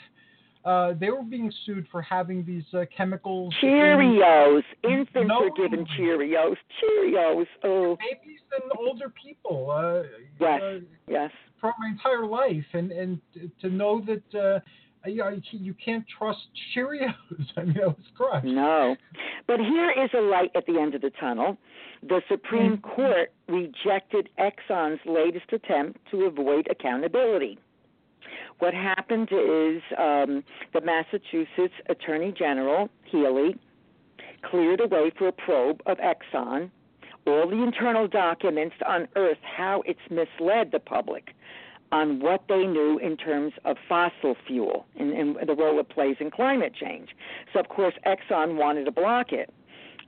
uh, 0.65 0.93
they 0.99 1.09
were 1.11 1.23
being 1.23 1.51
sued 1.65 1.85
for 1.91 2.01
having 2.01 2.43
these 2.45 2.63
uh, 2.73 2.85
chemicals. 2.95 3.53
in 3.61 3.69
Cheerios. 3.69 4.63
Infants 4.83 5.27
No. 5.29 5.43
are 5.45 5.49
given 5.55 5.85
Cheerios. 5.97 6.55
Cheerios. 6.81 7.45
Oh, 7.63 7.95
Babies 7.97 8.39
and 8.61 8.71
older 8.79 9.09
people. 9.09 9.69
Uh, 9.71 10.03
Yes. 10.39 10.61
uh, 10.61 10.79
yes. 11.07 11.31
for 11.61 11.71
my 11.79 11.89
entire 11.89 12.25
life, 12.25 12.65
and 12.73 12.91
and 12.91 13.19
to 13.61 13.69
know 13.69 14.01
that 14.01 14.39
uh, 14.39 14.59
you 15.05 15.73
can't 15.83 16.05
trust 16.17 16.39
Cheerios. 16.75 17.13
I 17.57 17.63
mean, 17.63 17.73
that 17.75 17.87
was 17.87 18.07
crushed. 18.17 18.45
No. 18.45 18.95
But 19.47 19.59
here 19.59 19.91
is 19.91 20.09
a 20.17 20.21
light 20.21 20.51
at 20.55 20.65
the 20.65 20.79
end 20.79 20.95
of 20.95 21.01
the 21.01 21.11
tunnel. 21.19 21.57
The 22.07 22.21
Supreme 22.29 22.77
Court 22.79 23.31
rejected 23.47 24.29
Exxon's 24.39 24.99
latest 25.05 25.51
attempt 25.53 25.99
to 26.11 26.23
avoid 26.25 26.67
accountability. 26.69 27.57
What 28.59 28.73
happened 28.73 29.29
is 29.31 29.81
um, 29.97 30.43
the 30.73 30.81
Massachusetts 30.81 31.73
Attorney 31.89 32.33
General, 32.37 32.89
Healey, 33.03 33.57
cleared 34.43 34.79
a 34.79 34.87
way 34.87 35.11
for 35.17 35.27
a 35.27 35.31
probe 35.31 35.81
of 35.85 35.97
Exxon 35.97 36.69
all 37.27 37.49
the 37.49 37.63
internal 37.63 38.07
documents 38.07 38.75
to 38.79 38.85
unearth 38.91 39.39
how 39.41 39.83
it's 39.85 39.99
misled 40.09 40.71
the 40.71 40.79
public 40.79 41.31
on 41.91 42.19
what 42.19 42.43
they 42.47 42.65
knew 42.65 42.99
in 42.99 43.15
terms 43.15 43.53
of 43.63 43.77
fossil 43.87 44.35
fuel 44.47 44.85
and, 44.99 45.11
and 45.13 45.37
the 45.47 45.55
role 45.55 45.79
it 45.79 45.89
plays 45.89 46.17
in 46.19 46.29
climate 46.29 46.73
change. 46.79 47.09
So, 47.53 47.59
of 47.59 47.69
course, 47.69 47.93
Exxon 48.05 48.55
wanted 48.57 48.85
to 48.85 48.91
block 48.91 49.31
it. 49.31 49.53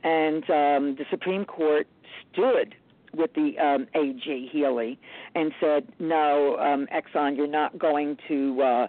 And 0.03 0.43
um, 0.43 0.95
the 0.95 1.05
Supreme 1.09 1.45
Court 1.45 1.87
stood 2.31 2.75
with 3.17 3.33
the 3.33 3.57
um, 3.59 3.87
AG 3.95 4.49
Healey 4.51 4.99
and 5.35 5.51
said, 5.59 5.87
"No, 5.99 6.57
um, 6.57 6.87
Exxon, 6.93 7.35
you're 7.35 7.47
not 7.47 7.77
going 7.77 8.17
to 8.27 8.61
uh, 8.61 8.87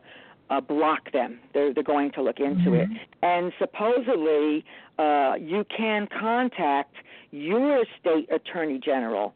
uh, 0.51 0.61
block 0.61 1.13
them. 1.13 1.41
They're 1.55 1.75
they're 1.75 1.83
going 1.83 2.13
to 2.13 2.23
look 2.23 2.41
into 2.41 2.71
mm-hmm. 2.71 2.93
it." 2.93 2.99
And 3.23 3.53
supposedly, 3.59 4.65
uh, 4.99 5.35
you 5.41 5.65
can 5.75 6.09
contact 6.19 6.95
your 7.31 7.85
state 8.01 8.29
attorney 8.33 8.81
general 8.83 9.35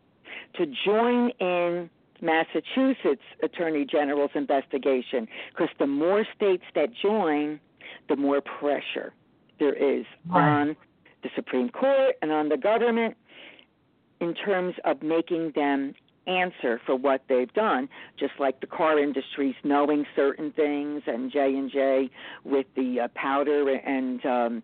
to 0.54 0.66
join 0.84 1.30
in 1.40 1.90
Massachusetts 2.20 3.22
Attorney 3.42 3.84
General's 3.84 4.30
investigation 4.34 5.26
because 5.50 5.68
the 5.78 5.86
more 5.86 6.24
states 6.34 6.62
that 6.74 6.90
join, 6.94 7.60
the 8.08 8.16
more 8.16 8.40
pressure 8.40 9.12
there 9.58 9.74
is 9.74 10.04
right. 10.28 10.60
on 10.60 10.76
the 11.22 11.30
Supreme 11.34 11.68
Court 11.68 12.16
and 12.22 12.32
on 12.32 12.48
the 12.48 12.56
government 12.56 13.16
in 14.22 14.34
terms 14.34 14.74
of 14.84 15.02
making 15.02 15.52
them 15.54 15.94
answer 16.28 16.80
for 16.86 16.94
what 16.94 17.24
they've 17.28 17.52
done 17.52 17.88
just 18.18 18.32
like 18.38 18.60
the 18.60 18.66
car 18.66 18.96
industry's 18.96 19.56
knowing 19.64 20.06
certain 20.14 20.52
things 20.52 21.02
and 21.08 21.32
J 21.32 21.56
and 21.56 21.70
J 21.70 22.10
with 22.44 22.66
the 22.76 23.00
uh, 23.00 23.08
powder 23.16 23.68
and 23.68 24.24
um 24.24 24.62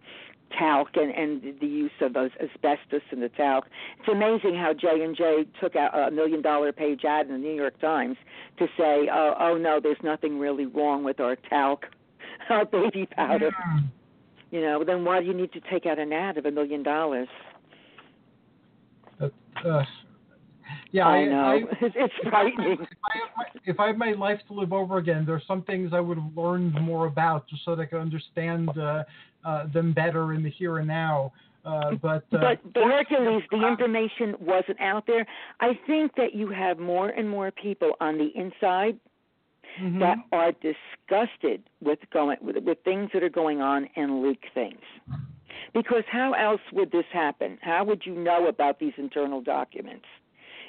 talc 0.56 0.88
and, 0.94 1.10
and 1.10 1.60
the 1.60 1.66
use 1.66 1.90
of 2.00 2.14
those 2.14 2.30
asbestos 2.40 3.02
in 3.12 3.20
the 3.20 3.28
talc. 3.28 3.66
It's 3.98 4.08
amazing 4.08 4.54
how 4.54 4.72
J 4.72 5.02
and 5.02 5.16
J 5.16 5.44
took 5.60 5.76
out 5.76 5.98
a 5.98 6.10
million 6.10 6.42
dollar 6.42 6.72
page 6.72 7.04
ad 7.04 7.26
in 7.26 7.32
the 7.32 7.38
New 7.38 7.54
York 7.54 7.78
Times 7.80 8.16
to 8.58 8.66
say, 8.76 9.08
"Oh, 9.12 9.34
oh 9.38 9.56
no, 9.56 9.80
there's 9.82 10.02
nothing 10.02 10.38
really 10.38 10.66
wrong 10.66 11.04
with 11.04 11.20
our 11.20 11.36
talc, 11.36 11.86
our 12.50 12.64
baby 12.64 13.06
powder." 13.06 13.50
Yeah. 13.52 13.80
You 14.50 14.62
know, 14.62 14.84
then 14.84 15.04
why 15.04 15.20
do 15.20 15.26
you 15.26 15.34
need 15.34 15.52
to 15.52 15.60
take 15.60 15.84
out 15.84 15.98
an 15.98 16.12
ad 16.12 16.38
of 16.38 16.46
a 16.46 16.50
million 16.50 16.82
dollars? 16.82 17.28
Uh, 19.64 19.68
uh, 19.68 19.84
yeah, 20.92 21.06
I 21.06 21.16
I 21.16 21.24
know. 21.26 21.42
I, 21.42 21.62
it's 21.80 22.14
frightening. 22.28 22.78
If 22.90 22.98
I, 23.04 23.18
my, 23.36 23.60
if 23.64 23.80
I 23.80 23.86
had 23.88 23.98
my 23.98 24.12
life 24.12 24.40
to 24.48 24.54
live 24.54 24.72
over 24.72 24.98
again, 24.98 25.24
there's 25.26 25.42
some 25.46 25.62
things 25.62 25.92
I 25.94 26.00
would 26.00 26.18
have 26.18 26.36
learned 26.36 26.74
more 26.80 27.06
about 27.06 27.48
just 27.48 27.64
so 27.64 27.74
that 27.74 27.82
I 27.82 27.86
could 27.86 28.00
understand 28.00 28.70
uh, 28.78 29.04
uh, 29.44 29.66
them 29.72 29.92
better 29.92 30.34
in 30.34 30.42
the 30.42 30.50
here 30.50 30.78
and 30.78 30.88
now. 30.88 31.32
Uh, 31.64 31.92
but, 32.00 32.24
uh, 32.32 32.38
but 32.38 32.72
but 32.72 32.84
Hercules, 32.84 33.42
the 33.50 33.66
information 33.66 34.34
wasn't 34.40 34.80
out 34.80 35.06
there. 35.06 35.26
I 35.60 35.78
think 35.86 36.14
that 36.16 36.34
you 36.34 36.48
have 36.48 36.78
more 36.78 37.10
and 37.10 37.28
more 37.28 37.50
people 37.50 37.92
on 38.00 38.16
the 38.16 38.30
inside 38.34 38.98
mhm. 39.80 39.98
that 39.98 40.18
are 40.32 40.52
disgusted 40.52 41.62
with 41.82 41.98
going 42.12 42.38
with, 42.40 42.56
with 42.64 42.78
things 42.84 43.10
that 43.12 43.22
are 43.22 43.28
going 43.28 43.60
on 43.60 43.88
and 43.96 44.22
leak 44.22 44.42
things. 44.54 44.80
Because 45.74 46.04
how 46.10 46.32
else 46.32 46.60
would 46.72 46.90
this 46.92 47.04
happen? 47.12 47.58
How 47.60 47.84
would 47.84 48.02
you 48.04 48.14
know 48.14 48.46
about 48.48 48.78
these 48.80 48.92
internal 48.96 49.40
documents 49.40 50.06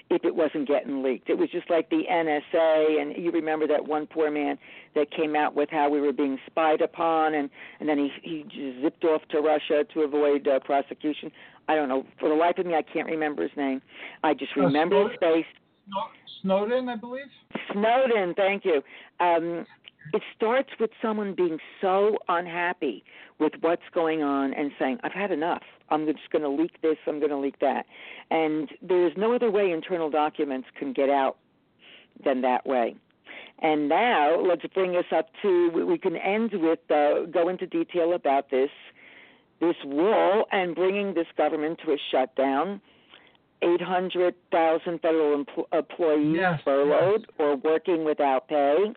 if 0.09 0.25
it 0.25 0.35
wasn't 0.35 0.67
getting 0.67 1.03
leaked? 1.03 1.29
It 1.29 1.37
was 1.37 1.49
just 1.51 1.69
like 1.69 1.89
the 1.89 2.03
NSA, 2.09 3.01
and 3.01 3.15
you 3.23 3.31
remember 3.31 3.67
that 3.67 3.87
one 3.87 4.07
poor 4.07 4.29
man 4.31 4.57
that 4.95 5.11
came 5.11 5.35
out 5.35 5.55
with 5.55 5.69
how 5.69 5.89
we 5.89 6.01
were 6.01 6.13
being 6.13 6.37
spied 6.47 6.81
upon, 6.81 7.33
and 7.33 7.49
and 7.79 7.87
then 7.87 7.97
he 7.97 8.09
he 8.21 8.43
just 8.43 8.81
zipped 8.83 9.03
off 9.05 9.21
to 9.29 9.39
Russia 9.39 9.85
to 9.93 10.01
avoid 10.01 10.47
uh, 10.47 10.59
prosecution. 10.59 11.31
I 11.67 11.75
don't 11.75 11.89
know 11.89 12.05
for 12.19 12.29
the 12.29 12.35
life 12.35 12.57
of 12.57 12.65
me, 12.65 12.73
I 12.75 12.81
can't 12.81 13.07
remember 13.07 13.43
his 13.43 13.55
name. 13.55 13.81
I 14.23 14.33
just 14.33 14.51
Uh, 14.57 14.61
remember 14.61 15.07
his 15.09 15.17
face. 15.19 15.45
Snowden, 16.41 16.87
I 16.89 16.95
believe. 16.95 17.25
Snowden, 17.73 18.33
thank 18.35 18.63
you. 18.63 18.81
Um, 19.19 19.65
it 20.13 20.21
starts 20.35 20.69
with 20.79 20.91
someone 21.01 21.33
being 21.35 21.59
so 21.81 22.17
unhappy 22.27 23.03
with 23.39 23.53
what's 23.61 23.83
going 23.93 24.21
on 24.21 24.53
and 24.53 24.71
saying, 24.79 24.99
I've 25.03 25.11
had 25.11 25.31
enough. 25.31 25.63
I'm 25.89 26.05
just 26.05 26.29
going 26.31 26.43
to 26.43 26.49
leak 26.49 26.81
this, 26.81 26.97
I'm 27.07 27.19
going 27.19 27.31
to 27.31 27.37
leak 27.37 27.59
that. 27.59 27.85
And 28.29 28.69
there 28.81 29.07
is 29.07 29.13
no 29.17 29.33
other 29.33 29.49
way 29.49 29.71
internal 29.71 30.09
documents 30.09 30.67
can 30.77 30.93
get 30.93 31.09
out 31.09 31.37
than 32.23 32.41
that 32.41 32.65
way. 32.65 32.95
And 33.61 33.89
now 33.89 34.39
let's 34.39 34.65
bring 34.73 34.95
us 34.95 35.05
up 35.15 35.29
to, 35.41 35.85
we 35.85 35.97
can 35.97 36.15
end 36.15 36.51
with, 36.53 36.79
uh, 36.89 37.25
go 37.31 37.49
into 37.49 37.67
detail 37.67 38.13
about 38.13 38.51
this, 38.51 38.69
this 39.59 39.75
wall 39.83 40.45
and 40.51 40.75
bringing 40.75 41.13
this 41.13 41.27
government 41.37 41.79
to 41.85 41.91
a 41.91 41.97
shutdown. 42.11 42.81
800,000 43.61 45.01
federal 45.01 45.43
empl- 45.43 45.65
employees 45.73 46.37
Yes, 46.37 46.61
furloughed 46.63 47.27
or 47.37 47.57
working 47.57 48.05
without 48.05 48.47
pay. 48.47 48.93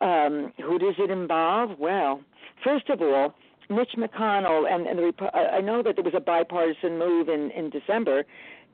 Um, 0.00 0.52
who 0.62 0.78
does 0.78 0.94
it 0.98 1.10
involve? 1.10 1.78
Well, 1.78 2.20
first 2.62 2.88
of 2.90 3.00
all, 3.00 3.34
Mitch 3.68 3.92
McConnell 3.96 4.70
and, 4.72 4.86
and 4.86 4.98
the 4.98 5.02
Repo- 5.02 5.34
I 5.34 5.60
know 5.60 5.82
that 5.82 5.96
there 5.96 6.04
was 6.04 6.14
a 6.14 6.20
bipartisan 6.20 6.98
move 6.98 7.28
in 7.28 7.50
in 7.50 7.70
December 7.70 8.24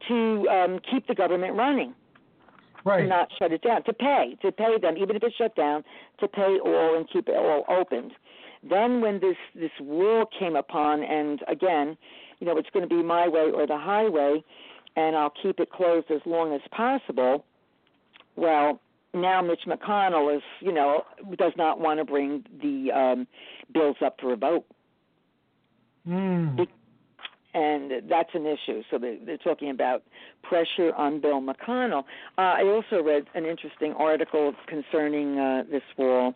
to 0.08 0.48
um, 0.48 0.80
keep 0.90 1.06
the 1.06 1.14
government 1.14 1.54
running, 1.54 1.94
Right. 2.84 3.02
to 3.02 3.06
not 3.06 3.28
shut 3.38 3.52
it 3.52 3.62
down, 3.62 3.84
to 3.84 3.92
pay, 3.92 4.36
to 4.42 4.50
pay 4.50 4.78
them, 4.78 4.96
even 4.96 5.14
if 5.16 5.22
it's 5.22 5.36
shut 5.36 5.54
down, 5.54 5.84
to 6.18 6.26
pay 6.28 6.58
all 6.58 6.96
and 6.96 7.08
keep 7.08 7.28
it 7.28 7.36
all 7.36 7.64
opened. 7.68 8.12
Then 8.68 9.00
when 9.00 9.20
this 9.20 9.36
this 9.54 9.70
war 9.80 10.26
came 10.38 10.56
upon, 10.56 11.02
and 11.02 11.40
again, 11.48 11.96
you 12.40 12.46
know, 12.46 12.56
it's 12.58 12.70
going 12.70 12.88
to 12.88 12.94
be 12.94 13.02
my 13.02 13.28
way 13.28 13.50
or 13.50 13.66
the 13.66 13.78
highway, 13.78 14.42
and 14.96 15.16
I'll 15.16 15.32
keep 15.42 15.60
it 15.60 15.70
closed 15.70 16.10
as 16.10 16.20
long 16.26 16.52
as 16.52 16.60
possible. 16.70 17.44
Well, 18.36 18.80
now 19.14 19.42
Mitch 19.42 19.62
McConnell 19.66 20.34
is, 20.36 20.42
you 20.60 20.72
know, 20.72 21.04
does 21.36 21.52
not 21.56 21.78
want 21.80 21.98
to 22.00 22.04
bring 22.04 22.44
the 22.62 22.90
um, 22.92 23.26
bills 23.72 23.96
up 24.04 24.16
for 24.20 24.32
a 24.32 24.36
vote, 24.36 24.64
Mm. 26.08 26.66
and 27.54 27.92
that's 28.08 28.30
an 28.34 28.44
issue. 28.46 28.82
So 28.90 28.98
they, 28.98 29.18
they're 29.24 29.36
talking 29.36 29.70
about 29.70 30.02
pressure 30.42 30.92
on 30.96 31.20
Bill 31.20 31.40
McConnell. 31.40 32.04
Uh, 32.38 32.40
I 32.58 32.62
also 32.64 33.02
read 33.02 33.26
an 33.34 33.44
interesting 33.44 33.92
article 33.92 34.54
concerning 34.66 35.38
uh, 35.38 35.62
this 35.70 35.82
wall 35.96 36.34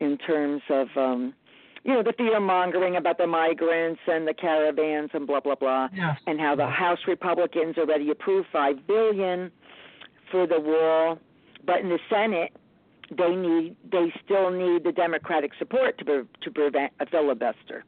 in 0.00 0.16
terms 0.18 0.62
of. 0.70 0.88
Um, 0.96 1.34
you 1.86 1.92
know 1.92 2.02
the 2.02 2.14
fear 2.16 2.40
mongering 2.40 2.96
about 2.96 3.18
the 3.18 3.26
migrants 3.26 4.00
and 4.06 4.26
the 4.26 4.32
caravans 4.32 5.10
and 5.12 5.26
blah 5.26 5.40
blah 5.40 5.54
blah. 5.54 5.88
Yes. 5.94 6.18
and 6.26 6.40
how 6.40 6.56
the 6.56 6.66
House 6.66 7.00
Republicans 7.06 7.76
already 7.76 8.10
approved 8.10 8.48
five 8.50 8.86
billion 8.86 9.52
for 10.30 10.46
the 10.46 10.58
wall, 10.58 11.18
but 11.66 11.80
in 11.80 11.88
the 11.88 11.98
Senate 12.10 12.52
they 13.16 13.34
need 13.34 13.76
they 13.90 14.12
still 14.24 14.50
need 14.50 14.84
the 14.84 14.92
Democratic 14.92 15.52
support 15.58 15.98
to 15.98 16.04
pre- 16.04 16.22
to 16.42 16.50
prevent 16.50 16.92
a 17.00 17.06
filibuster. 17.06 17.84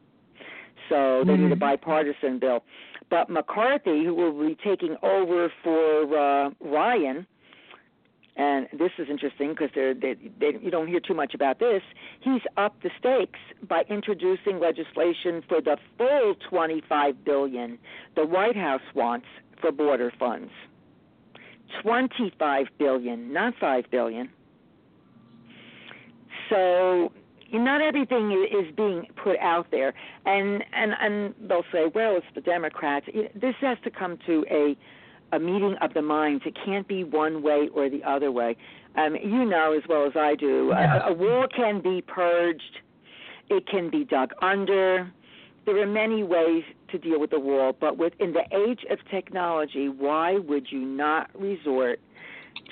So 0.88 1.24
they 1.24 1.36
need 1.36 1.50
a 1.52 1.56
Mhm. 1.56 1.60
bipartisan 1.60 2.38
bill. 2.38 2.62
But 3.08 3.28
McCarthy, 3.30 4.04
who 4.04 4.14
will 4.14 4.32
be 4.32 4.54
taking 4.56 4.96
over 5.02 5.50
for 5.62 6.16
uh, 6.18 6.50
Ryan, 6.60 7.26
and 8.36 8.68
this 8.72 8.92
is 8.98 9.08
interesting 9.08 9.50
because 9.50 9.70
they, 9.74 9.94
they, 10.38 10.58
you 10.60 10.70
don't 10.70 10.86
hear 10.88 11.00
too 11.00 11.14
much 11.14 11.32
about 11.34 11.58
this. 11.58 11.82
He's 12.20 12.42
upped 12.58 12.82
the 12.82 12.90
stakes 12.98 13.38
by 13.66 13.84
introducing 13.88 14.60
legislation 14.60 15.42
for 15.48 15.60
the 15.62 15.78
full 15.96 16.34
25 16.50 17.24
billion 17.24 17.78
the 18.14 18.26
White 18.26 18.56
House 18.56 18.82
wants 18.94 19.26
for 19.60 19.72
border 19.72 20.12
funds. 20.18 20.50
25 21.82 22.66
billion, 22.78 23.32
not 23.32 23.54
5 23.60 23.84
billion. 23.90 24.28
So 26.50 27.12
not 27.52 27.80
everything 27.80 28.30
is 28.52 28.74
being 28.76 29.06
put 29.22 29.38
out 29.40 29.66
there, 29.70 29.94
and 30.24 30.62
and 30.72 30.92
and 31.00 31.34
they'll 31.48 31.64
say, 31.72 31.86
well, 31.94 32.16
it's 32.16 32.26
the 32.34 32.40
Democrats. 32.40 33.06
This 33.34 33.54
has 33.60 33.78
to 33.84 33.90
come 33.90 34.18
to 34.26 34.44
a 34.50 34.76
a 35.34 35.38
meeting 35.40 35.74
of 35.80 35.92
the 35.94 36.02
minds. 36.02 36.44
It 36.46 36.56
can't 36.64 36.86
be 36.86 37.02
one 37.04 37.42
way 37.42 37.68
or 37.74 37.88
the 37.90 38.02
other 38.04 38.30
way. 38.30 38.56
Um, 38.96 39.16
you 39.16 39.44
know 39.44 39.72
as 39.76 39.82
well 39.88 40.06
as 40.06 40.12
I 40.16 40.36
do, 40.36 40.68
Yes. 40.72 41.02
a, 41.04 41.08
a 41.08 41.12
wall 41.12 41.46
can 41.54 41.80
be 41.80 42.00
purged. 42.00 42.80
It 43.50 43.66
can 43.66 43.90
be 43.90 44.04
dug 44.04 44.32
under. 44.40 45.12
There 45.66 45.80
are 45.82 45.86
many 45.86 46.22
ways 46.22 46.62
to 46.88 46.98
deal 46.98 47.20
with 47.20 47.30
the 47.30 47.40
wall, 47.40 47.76
but 47.78 47.96
with 47.98 48.12
in 48.18 48.32
the 48.32 48.44
age 48.56 48.80
of 48.90 48.98
technology, 49.10 49.88
why 49.88 50.38
would 50.38 50.70
you 50.70 50.80
not 50.80 51.30
resort 51.38 52.00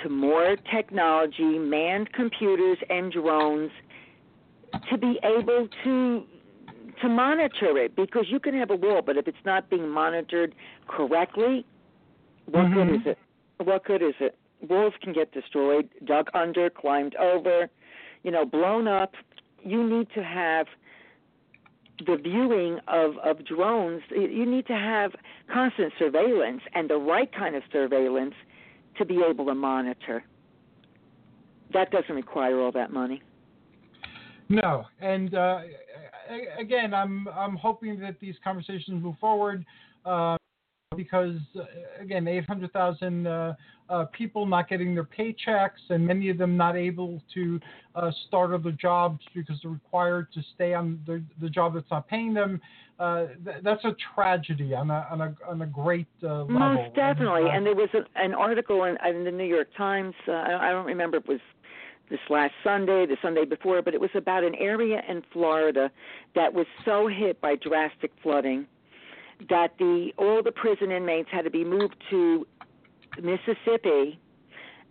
to 0.02 0.08
more 0.08 0.56
technology, 0.70 1.58
manned 1.58 2.12
computers 2.12 2.78
and 2.90 3.12
drones 3.12 3.70
to 4.90 4.98
be 4.98 5.18
able 5.22 5.68
to 5.84 6.24
to 7.02 7.08
monitor 7.08 7.76
it 7.76 7.96
because 7.96 8.26
you 8.28 8.38
can 8.38 8.54
have 8.54 8.70
a 8.70 8.76
wall, 8.76 9.02
but 9.02 9.16
if 9.16 9.26
it's 9.26 9.44
not 9.44 9.68
being 9.68 9.88
monitored 9.88 10.54
correctly, 10.86 11.64
what 12.46 12.72
good 12.72 12.88
Mhm. 12.88 13.00
is 13.00 13.06
it? 13.06 13.18
What 13.58 13.84
good 13.84 14.00
is 14.00 14.14
it? 14.20 14.36
Walls 14.68 14.94
can 15.00 15.12
get 15.12 15.32
destroyed, 15.32 15.88
dug 16.04 16.30
under, 16.34 16.70
climbed 16.70 17.16
over, 17.16 17.68
you 18.22 18.30
know, 18.30 18.44
blown 18.44 18.86
up. 18.86 19.16
You 19.64 19.82
need 19.82 20.08
to 20.10 20.22
have 20.22 20.68
the 22.06 22.16
viewing 22.16 22.78
of, 22.88 23.12
of 23.24 23.44
drones, 23.46 24.02
you 24.10 24.46
need 24.46 24.66
to 24.66 24.74
have 24.74 25.12
constant 25.52 25.92
surveillance 25.98 26.60
and 26.74 26.88
the 26.90 26.96
right 26.96 27.30
kind 27.34 27.54
of 27.54 27.62
surveillance 27.72 28.34
to 28.98 29.04
be 29.04 29.22
able 29.28 29.46
to 29.46 29.54
monitor. 29.54 30.24
That 31.72 31.90
doesn't 31.90 32.14
require 32.14 32.60
all 32.60 32.72
that 32.72 32.92
money. 32.92 33.22
No, 34.48 34.84
and 35.00 35.34
uh, 35.34 35.60
again, 36.58 36.92
I'm 36.92 37.26
I'm 37.28 37.56
hoping 37.56 37.98
that 38.00 38.20
these 38.20 38.34
conversations 38.44 39.02
move 39.02 39.16
forward. 39.20 39.64
Uh, 40.04 40.36
because 40.96 41.36
uh, 41.56 41.62
again, 42.00 42.28
800,000 42.28 43.26
uh, 43.26 43.54
uh, 43.88 44.06
people 44.06 44.46
not 44.46 44.68
getting 44.68 44.94
their 44.94 45.04
paychecks, 45.04 45.90
and 45.90 46.06
many 46.06 46.30
of 46.30 46.38
them 46.38 46.56
not 46.56 46.76
able 46.76 47.22
to 47.34 47.60
uh, 47.94 48.10
start 48.26 48.52
other 48.52 48.72
jobs 48.72 49.20
because 49.34 49.58
they're 49.62 49.70
required 49.70 50.28
to 50.32 50.42
stay 50.54 50.74
on 50.74 51.00
the, 51.06 51.22
the 51.40 51.48
job 51.48 51.74
that's 51.74 51.90
not 51.90 52.08
paying 52.08 52.32
them. 52.32 52.60
Uh, 52.98 53.26
th- 53.44 53.56
that's 53.62 53.84
a 53.84 53.94
tragedy 54.14 54.74
on 54.74 54.90
a 54.90 55.06
on 55.10 55.20
a 55.20 55.34
on 55.48 55.62
a 55.62 55.66
great 55.66 56.06
uh, 56.22 56.42
level. 56.42 56.46
Most 56.48 56.94
definitely, 56.94 57.50
and, 57.52 57.66
there 57.66 57.74
was 57.74 57.88
a, 57.92 58.02
an 58.14 58.32
article 58.34 58.84
in, 58.84 58.96
in, 59.06 59.24
the 59.24 59.30
New 59.30 59.44
York 59.44 59.68
Times. 59.76 60.14
I 60.28 60.70
don't 60.70 60.86
remember 60.86 61.16
if 61.16 61.24
it 61.24 61.28
was 61.28 61.40
this 62.08 62.20
last 62.30 62.52
Sunday, 62.62 63.06
the 63.06 63.16
Sunday 63.20 63.44
before, 63.44 63.82
but 63.82 63.94
it 63.94 64.00
was 64.00 64.10
about 64.14 64.44
an 64.44 64.54
area 64.54 65.02
in 65.08 65.22
Florida 65.32 65.90
that 66.34 66.52
was 66.52 66.66
so 66.84 67.08
hit 67.08 67.40
by 67.40 67.56
drastic 67.56 68.12
flooding 68.22 68.66
that 69.48 69.72
the 69.78 70.12
all 70.16 70.42
the 70.42 70.52
prison 70.52 70.90
inmates 70.92 71.28
had 71.32 71.42
to 71.42 71.50
be 71.50 71.64
moved 71.64 71.96
to 72.10 72.46
Mississippi, 73.22 74.18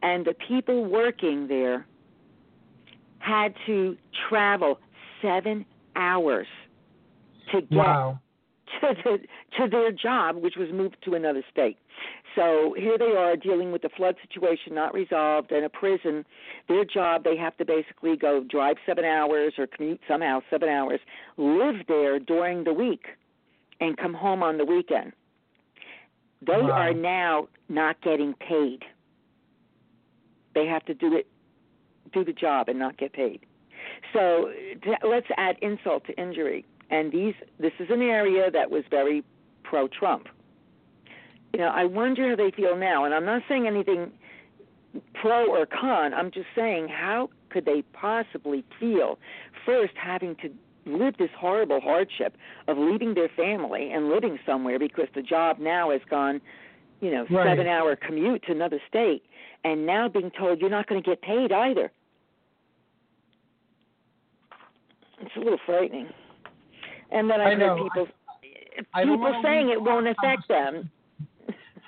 and 0.01 0.25
the 0.25 0.35
people 0.47 0.85
working 0.85 1.47
there 1.47 1.85
had 3.19 3.53
to 3.65 3.97
travel 4.29 4.79
seven 5.21 5.65
hours 5.95 6.47
to 7.51 7.61
get 7.61 7.71
wow. 7.71 8.19
to 8.81 8.93
the, 9.03 9.17
to 9.57 9.69
their 9.69 9.91
job, 9.91 10.35
which 10.37 10.55
was 10.57 10.69
moved 10.73 10.97
to 11.05 11.13
another 11.13 11.43
state. 11.51 11.77
So 12.35 12.75
here 12.77 12.97
they 12.97 13.15
are 13.15 13.35
dealing 13.35 13.71
with 13.71 13.83
the 13.83 13.89
flood 13.95 14.15
situation 14.27 14.73
not 14.73 14.93
resolved 14.93 15.51
and 15.51 15.63
a 15.63 15.69
prison. 15.69 16.25
Their 16.67 16.83
job, 16.83 17.23
they 17.23 17.37
have 17.37 17.55
to 17.57 17.65
basically 17.65 18.17
go 18.17 18.43
drive 18.43 18.77
seven 18.85 19.05
hours 19.05 19.53
or 19.57 19.67
commute 19.67 20.01
somehow 20.07 20.39
seven 20.49 20.67
hours, 20.67 20.99
live 21.37 21.75
there 21.87 22.19
during 22.19 22.63
the 22.63 22.73
week 22.73 23.05
and 23.79 23.95
come 23.97 24.13
home 24.13 24.41
on 24.41 24.57
the 24.57 24.65
weekend. 24.65 25.13
They 26.45 26.61
wow. 26.61 26.71
are 26.71 26.93
now 26.93 27.47
not 27.69 28.01
getting 28.01 28.33
paid. 28.33 28.83
They 30.55 30.65
have 30.65 30.85
to 30.85 30.93
do 30.93 31.15
it, 31.15 31.27
do 32.11 32.23
the 32.23 32.33
job, 32.33 32.69
and 32.69 32.77
not 32.77 32.97
get 32.97 33.13
paid. 33.13 33.45
So 34.11 34.51
let's 35.03 35.27
add 35.37 35.57
insult 35.61 36.05
to 36.07 36.21
injury. 36.21 36.65
And 36.89 37.11
these, 37.11 37.33
this 37.59 37.71
is 37.79 37.87
an 37.89 38.01
area 38.01 38.51
that 38.51 38.69
was 38.69 38.83
very 38.89 39.23
pro-Trump. 39.63 40.27
You 41.53 41.59
know, 41.59 41.69
I 41.69 41.85
wonder 41.85 42.29
how 42.31 42.35
they 42.35 42.51
feel 42.51 42.75
now. 42.75 43.05
And 43.05 43.13
I'm 43.13 43.25
not 43.25 43.41
saying 43.47 43.65
anything 43.67 44.11
pro 45.13 45.47
or 45.49 45.65
con. 45.65 46.13
I'm 46.13 46.31
just 46.31 46.47
saying 46.55 46.87
how 46.89 47.29
could 47.49 47.65
they 47.65 47.83
possibly 47.93 48.63
feel 48.79 49.17
first 49.65 49.93
having 49.95 50.35
to 50.37 50.49
live 50.85 51.15
this 51.17 51.29
horrible 51.37 51.79
hardship 51.79 52.35
of 52.67 52.77
leaving 52.77 53.13
their 53.13 53.29
family 53.35 53.91
and 53.91 54.09
living 54.09 54.39
somewhere 54.45 54.79
because 54.79 55.07
the 55.15 55.21
job 55.21 55.59
now 55.59 55.91
has 55.91 56.01
gone, 56.09 56.41
you 57.01 57.11
know, 57.11 57.25
right. 57.29 57.47
seven 57.47 57.67
hour 57.67 57.95
commute 57.95 58.43
to 58.43 58.51
another 58.51 58.79
state, 58.87 59.23
and 59.63 59.85
now 59.85 60.07
being 60.09 60.31
told 60.37 60.59
you're 60.59 60.69
not 60.69 60.87
going 60.87 61.01
to 61.01 61.09
get 61.09 61.21
paid 61.21 61.51
either. 61.51 61.91
It's 65.21 65.35
a 65.37 65.39
little 65.39 65.59
frightening. 65.65 66.09
And 67.11 67.29
then 67.29 67.39
I've 67.39 67.59
I 67.59 67.61
heard 67.61 67.77
people 67.83 68.07
I, 68.93 69.03
people 69.03 69.41
saying 69.43 69.69
it 69.69 69.81
won't 69.81 70.07
affect 70.07 70.47
them. 70.47 70.89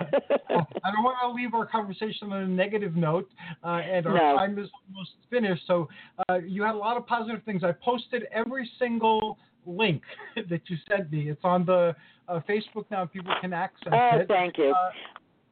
I 0.00 0.90
don't 0.90 1.02
want 1.04 1.16
to 1.22 1.30
leave 1.30 1.54
our 1.54 1.66
conversation 1.66 2.32
on 2.32 2.42
a 2.42 2.46
negative 2.46 2.96
note, 2.96 3.30
uh, 3.64 3.80
and 3.84 4.06
our 4.06 4.14
no. 4.14 4.36
time 4.36 4.58
is 4.58 4.68
almost 4.88 5.12
finished. 5.30 5.62
So 5.66 5.88
uh, 6.28 6.38
you 6.38 6.62
had 6.62 6.74
a 6.74 6.78
lot 6.78 6.96
of 6.96 7.06
positive 7.06 7.42
things. 7.44 7.64
I 7.64 7.72
posted 7.72 8.24
every 8.32 8.70
single 8.78 9.38
link 9.66 10.02
that 10.36 10.60
you 10.66 10.76
sent 10.88 11.10
me. 11.10 11.28
It's 11.30 11.40
on 11.44 11.64
the 11.64 11.94
uh, 12.28 12.40
Facebook 12.48 12.84
now. 12.90 13.06
People 13.06 13.34
can 13.40 13.52
access 13.52 13.92
oh, 13.92 14.18
it. 14.18 14.28
thank 14.28 14.58
you. 14.58 14.74
Uh, 14.76 14.90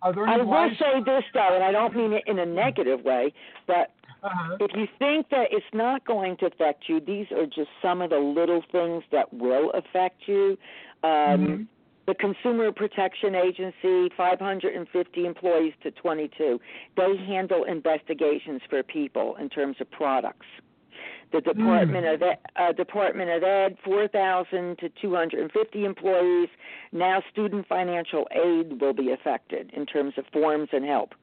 are 0.02 0.12
there 0.12 0.26
any 0.26 0.42
I 0.42 0.44
will 0.44 0.70
say 0.78 1.02
this 1.04 1.24
though, 1.32 1.54
and 1.54 1.64
I 1.64 1.72
don't 1.72 1.96
mean 1.96 2.12
it 2.12 2.24
in 2.26 2.38
a 2.38 2.46
negative 2.46 3.02
way, 3.02 3.32
but 3.66 3.92
uh-huh. 4.22 4.58
if 4.60 4.70
you 4.74 4.86
think 4.98 5.30
that 5.30 5.46
it's 5.50 5.64
not 5.72 6.04
going 6.04 6.36
to 6.38 6.46
affect 6.46 6.84
you, 6.88 7.00
these 7.00 7.26
are 7.32 7.46
just 7.46 7.70
some 7.80 8.02
of 8.02 8.10
the 8.10 8.18
little 8.18 8.62
things 8.70 9.02
that 9.12 9.32
will 9.32 9.70
affect 9.70 10.22
you. 10.26 10.58
Um, 11.02 11.10
mm-hmm. 11.10 11.62
The 12.06 12.14
Consumer 12.14 12.70
Protection 12.70 13.34
Agency, 13.34 14.10
550 14.14 15.26
employees 15.26 15.72
to 15.82 15.90
22. 15.90 16.60
They 16.96 17.16
handle 17.26 17.64
investigations 17.64 18.60
for 18.68 18.82
people 18.82 19.36
in 19.40 19.48
terms 19.48 19.76
of 19.80 19.90
products. 19.90 20.46
The 21.32 21.40
Department 21.40 22.04
mm. 22.04 22.14
of 22.14 22.22
Ed, 22.22 22.38
uh, 22.56 22.72
Department 22.72 23.30
of 23.30 23.42
Ed, 23.42 23.76
4,000 23.84 24.78
to 24.78 24.88
250 25.00 25.84
employees. 25.84 26.48
Now, 26.92 27.22
student 27.32 27.66
financial 27.66 28.28
aid 28.30 28.80
will 28.80 28.92
be 28.92 29.10
affected 29.10 29.70
in 29.74 29.86
terms 29.86 30.14
of 30.16 30.26
forms 30.32 30.68
and 30.72 30.84
help. 30.84 31.14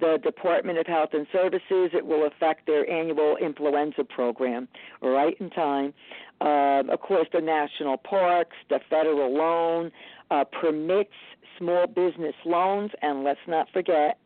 The 0.00 0.18
Department 0.22 0.78
of 0.78 0.86
Health 0.86 1.10
and 1.12 1.26
Services, 1.30 1.90
it 1.92 2.06
will 2.06 2.26
affect 2.26 2.66
their 2.66 2.88
annual 2.88 3.36
influenza 3.36 4.02
program 4.04 4.66
right 5.02 5.36
in 5.38 5.50
time. 5.50 5.92
Uh, 6.40 6.84
of 6.90 7.00
course, 7.00 7.28
the 7.34 7.42
national 7.42 7.98
parks, 7.98 8.56
the 8.70 8.80
federal 8.88 9.36
loan, 9.36 9.92
uh, 10.30 10.44
permits 10.44 11.10
small 11.58 11.86
business 11.86 12.34
loans, 12.44 12.90
and 13.02 13.24
let's 13.24 13.40
not 13.46 13.66
forget 13.72 14.18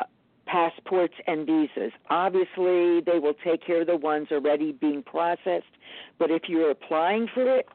uh, 0.00 0.04
passports 0.46 1.14
and 1.26 1.46
visas. 1.46 1.92
Obviously, 2.10 3.00
they 3.00 3.18
will 3.18 3.34
take 3.44 3.64
care 3.64 3.80
of 3.80 3.86
the 3.86 3.96
ones 3.96 4.28
already 4.30 4.72
being 4.72 5.02
processed, 5.02 5.64
but 6.18 6.30
if 6.30 6.42
you're 6.48 6.70
applying 6.70 7.26
for 7.34 7.58
it, 7.58 7.66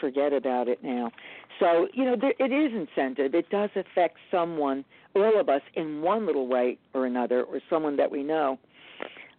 forget 0.00 0.32
about 0.32 0.68
it 0.68 0.82
now. 0.82 1.10
So, 1.58 1.88
you 1.92 2.04
know, 2.04 2.16
there, 2.18 2.32
it 2.38 2.52
is 2.52 2.72
incentive. 2.72 3.34
It 3.34 3.50
does 3.50 3.70
affect 3.76 4.16
someone, 4.30 4.84
all 5.14 5.38
of 5.38 5.48
us, 5.50 5.60
in 5.74 6.00
one 6.00 6.24
little 6.24 6.48
way 6.48 6.78
or 6.94 7.04
another, 7.04 7.42
or 7.42 7.60
someone 7.68 7.96
that 7.96 8.10
we 8.10 8.22
know. 8.22 8.58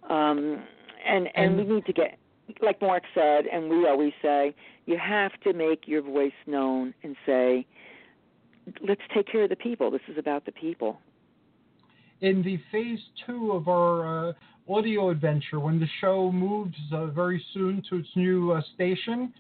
Um, 0.09 0.63
and, 1.05 1.29
and 1.35 1.57
we 1.57 1.63
need 1.63 1.85
to 1.87 1.93
get 1.93 2.19
like 2.61 2.81
Mark 2.81 3.03
said, 3.13 3.45
and 3.51 3.69
we 3.69 3.87
always 3.87 4.13
say, 4.21 4.55
you 4.85 4.97
have 4.97 5.31
to 5.43 5.53
make 5.53 5.87
your 5.87 6.01
voice 6.01 6.31
known 6.47 6.93
and 7.03 7.15
say, 7.25 7.65
let's 8.87 9.01
take 9.13 9.27
care 9.31 9.43
of 9.43 9.49
the 9.49 9.55
people. 9.55 9.91
This 9.91 10.01
is 10.07 10.17
about 10.17 10.45
the 10.45 10.51
people. 10.51 10.99
In 12.21 12.43
the 12.43 12.59
phase 12.71 12.99
two 13.25 13.51
of 13.51 13.67
our 13.67 14.29
uh, 14.29 14.33
audio 14.69 15.09
adventure, 15.09 15.59
when 15.59 15.79
the 15.79 15.87
show 15.99 16.31
moves 16.31 16.75
uh, 16.93 17.07
very 17.07 17.43
soon 17.53 17.81
to 17.89 17.97
its 17.97 18.09
new 18.15 18.51
uh, 18.51 18.61
station, 18.75 19.33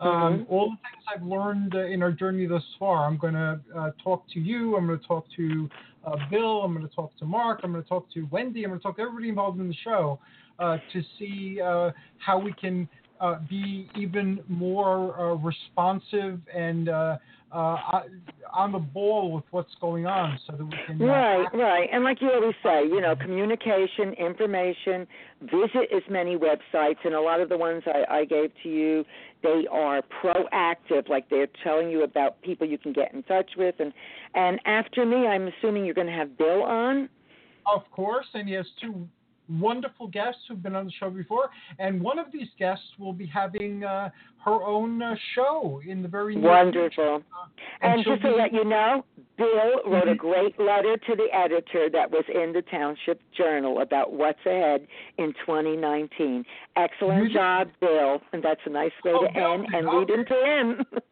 um, 0.00 0.10
mm-hmm. 0.10 0.52
all 0.52 0.70
the 0.70 0.76
things 0.76 1.04
I've 1.12 1.26
learned 1.26 1.74
uh, 1.74 1.86
in 1.86 2.02
our 2.02 2.12
journey 2.12 2.46
thus 2.46 2.62
far, 2.78 3.06
I'm 3.06 3.16
going 3.16 3.34
to 3.34 3.60
uh, 3.76 3.90
talk 4.02 4.24
to 4.34 4.40
you. 4.40 4.76
I'm 4.76 4.86
going 4.86 5.00
to 5.00 5.06
talk 5.06 5.26
to 5.36 5.68
uh, 6.04 6.16
Bill. 6.30 6.62
I'm 6.62 6.72
going 6.72 6.88
to 6.88 6.94
talk 6.94 7.16
to 7.18 7.24
Mark. 7.24 7.60
I'm 7.64 7.72
going 7.72 7.82
to 7.82 7.88
talk 7.88 8.08
to 8.14 8.22
Wendy. 8.30 8.62
I'm 8.62 8.70
going 8.70 8.78
to 8.78 8.82
talk 8.82 8.96
to 8.96 9.02
everybody 9.02 9.28
involved 9.30 9.58
in 9.58 9.68
the 9.68 9.76
show 9.82 10.20
Uh, 10.58 10.76
to 10.92 11.02
see 11.16 11.60
uh, 11.64 11.92
how 12.18 12.36
we 12.36 12.52
can 12.54 12.88
uh, 13.20 13.36
be 13.48 13.88
even 13.96 14.40
more 14.48 15.16
uh, 15.16 15.34
responsive 15.36 16.40
and 16.52 16.88
uh, 16.88 17.16
on 17.52 18.72
the 18.72 18.78
ball 18.80 19.30
with 19.30 19.44
what's 19.52 19.74
going 19.80 20.04
on 20.04 20.36
so 20.48 20.56
that 20.56 20.64
we 20.64 20.74
can. 20.84 20.98
right, 20.98 21.46
right. 21.54 21.88
And 21.92 22.02
like 22.02 22.20
you 22.20 22.32
always 22.32 22.56
say, 22.60 22.82
you 22.82 23.00
know, 23.00 23.14
communication, 23.14 24.14
information, 24.14 25.06
visit 25.42 25.92
as 25.94 26.02
many 26.10 26.36
websites, 26.36 26.98
and 27.04 27.14
a 27.14 27.20
lot 27.20 27.40
of 27.40 27.48
the 27.48 27.56
ones 27.56 27.84
I, 27.86 28.18
I 28.18 28.24
gave 28.24 28.50
to 28.64 28.68
you, 28.68 29.04
they 29.44 29.64
are 29.70 30.02
proactive, 30.20 31.08
like 31.08 31.30
they're 31.30 31.46
telling 31.62 31.88
you 31.88 32.02
about 32.02 32.42
people 32.42 32.66
you 32.66 32.78
can 32.78 32.92
get 32.92 33.14
in 33.14 33.22
touch 33.22 33.52
with. 33.56 33.76
And, 33.78 33.92
and 34.34 34.58
after 34.64 35.06
me, 35.06 35.28
I'm 35.28 35.48
assuming 35.48 35.84
you're 35.84 35.94
going 35.94 36.08
to 36.08 36.12
have 36.12 36.36
Bill 36.36 36.64
on. 36.64 37.08
Of 37.72 37.88
course, 37.92 38.26
and 38.34 38.48
he 38.48 38.54
has 38.54 38.66
two 38.80 39.06
wonderful 39.48 40.06
guests 40.06 40.40
who've 40.48 40.62
been 40.62 40.74
on 40.74 40.86
the 40.86 40.92
show 40.98 41.10
before, 41.10 41.50
and 41.78 42.00
one 42.00 42.18
of 42.18 42.26
these 42.32 42.48
guests 42.58 42.84
will 42.98 43.12
be 43.12 43.26
having 43.26 43.84
uh, 43.84 44.10
her 44.44 44.62
own 44.62 45.02
uh, 45.02 45.14
show 45.34 45.80
in 45.86 46.02
the 46.02 46.08
very 46.08 46.36
near 46.36 46.50
wonderful. 46.50 47.22
And, 47.80 47.94
and 47.94 48.04
just 48.04 48.22
to 48.22 48.28
be... 48.28 48.36
let 48.36 48.52
you 48.52 48.64
know, 48.64 49.04
Bill 49.36 49.46
wrote 49.86 50.04
mm-hmm. 50.04 50.08
a 50.08 50.14
great 50.14 50.58
letter 50.58 50.96
to 50.96 51.16
the 51.16 51.28
editor 51.32 51.88
that 51.92 52.10
was 52.10 52.24
in 52.32 52.52
the 52.52 52.62
Township 52.62 53.20
Journal 53.36 53.80
about 53.80 54.12
what's 54.12 54.44
ahead 54.46 54.86
in 55.18 55.32
2019. 55.46 56.44
Excellent 56.76 57.32
job, 57.32 57.68
Bill, 57.80 58.20
and 58.32 58.42
that's 58.42 58.60
a 58.66 58.70
nice 58.70 58.90
way 59.04 59.12
oh, 59.14 59.26
to 59.26 59.28
end 59.28 59.66
and 59.72 59.86
lead 59.86 60.10
into 60.10 60.34
him. 60.34 60.84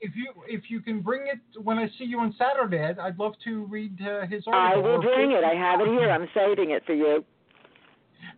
if 0.00 0.14
you 0.14 0.32
if 0.46 0.64
you 0.68 0.80
can 0.80 1.00
bring 1.00 1.22
it 1.26 1.62
when 1.62 1.78
I 1.78 1.88
see 1.98 2.04
you 2.04 2.20
on 2.20 2.34
Saturday, 2.38 2.94
I'd 3.00 3.18
love 3.18 3.34
to 3.44 3.64
read 3.66 3.98
uh, 4.00 4.26
his 4.26 4.44
article. 4.46 4.54
I 4.54 4.76
will 4.76 5.00
bring 5.00 5.32
it. 5.32 5.44
I 5.44 5.54
have 5.54 5.80
it 5.80 5.88
here. 5.98 6.10
I'm 6.10 6.28
saving 6.34 6.70
it 6.70 6.84
for 6.86 6.94
you. 6.94 7.24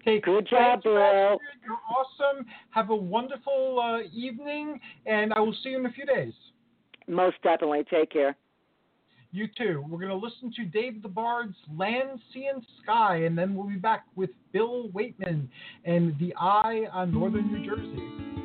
Okay, 0.01 0.21
good 0.21 0.49
job, 0.49 0.83
Bill. 0.83 0.95
You're 0.95 1.79
awesome. 1.91 2.47
Have 2.71 2.91
a 2.91 2.97
wonderful 2.97 3.81
uh, 3.81 4.09
evening, 4.13 4.81
and 5.07 5.33
I 5.35 5.41
will 5.41 5.55
see 5.63 5.71
you 5.71 5.79
in 5.79 5.87
a 5.87 5.93
few 5.93 6.07
days. 6.07 6.33
Most 7.07 7.37
definitely. 7.43 7.85
Take 7.91 8.11
care. 8.11 8.37
You 9.31 9.47
too. 9.59 9.85
We're 9.89 9.99
going 9.99 10.09
to 10.09 10.15
listen 10.17 10.53
to 10.57 10.65
Dave 10.65 11.03
the 11.03 11.09
Bard's 11.09 11.57
Land, 11.77 12.21
Sea, 12.33 12.49
and 12.53 12.65
Sky, 12.83 13.25
and 13.25 13.37
then 13.37 13.55
we'll 13.55 13.69
be 13.69 13.77
back 13.77 14.07
with 14.17 14.31
Bill 14.53 14.89
Waitman 14.95 15.49
and 15.85 16.19
The 16.19 16.35
Eye 16.41 16.87
on 16.93 17.13
Northern 17.13 17.53
New 17.53 17.67
Jersey. 17.67 18.38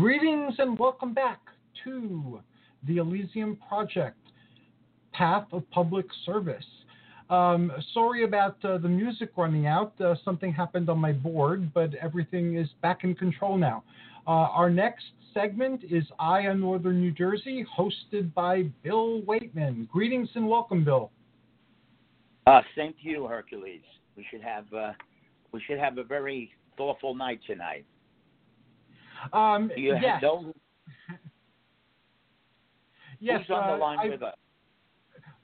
Greetings 0.00 0.54
and 0.56 0.78
welcome 0.78 1.12
back 1.12 1.40
to 1.84 2.40
the 2.88 2.96
Elysium 2.96 3.58
Project, 3.68 4.16
Path 5.12 5.44
of 5.52 5.70
Public 5.70 6.06
Service. 6.24 6.64
Um, 7.28 7.70
sorry 7.92 8.24
about 8.24 8.56
uh, 8.64 8.78
the 8.78 8.88
music 8.88 9.32
running 9.36 9.66
out. 9.66 9.92
Uh, 10.00 10.14
something 10.24 10.54
happened 10.54 10.88
on 10.88 10.98
my 10.98 11.12
board, 11.12 11.70
but 11.74 11.94
everything 11.96 12.56
is 12.56 12.66
back 12.80 13.04
in 13.04 13.14
control 13.14 13.58
now. 13.58 13.84
Uh, 14.26 14.30
our 14.30 14.70
next 14.70 15.04
segment 15.34 15.84
is 15.84 16.04
Eye 16.18 16.46
on 16.46 16.60
Northern 16.60 16.98
New 16.98 17.12
Jersey, 17.12 17.66
hosted 17.78 18.32
by 18.32 18.62
Bill 18.82 19.20
Waitman. 19.28 19.86
Greetings 19.90 20.30
and 20.34 20.48
welcome, 20.48 20.82
Bill. 20.82 21.10
Uh, 22.46 22.62
same 22.74 22.94
to 23.02 23.06
you, 23.06 23.26
Hercules. 23.26 23.82
We 24.16 24.24
should 24.30 24.40
have 24.40 24.64
uh, 24.72 24.92
we 25.52 25.60
should 25.66 25.78
have 25.78 25.98
a 25.98 26.04
very 26.04 26.54
thoughtful 26.78 27.14
night 27.14 27.40
tonight. 27.46 27.84
Um, 29.32 29.70
you 29.76 29.96
yes. 30.00 30.22
know 30.22 30.52
yes, 33.20 33.40
who's 33.40 33.50
on 33.54 33.66
the 33.66 33.74
uh, 33.74 33.78
line 33.78 33.98
I- 34.00 34.08
with 34.08 34.22
us? 34.22 34.34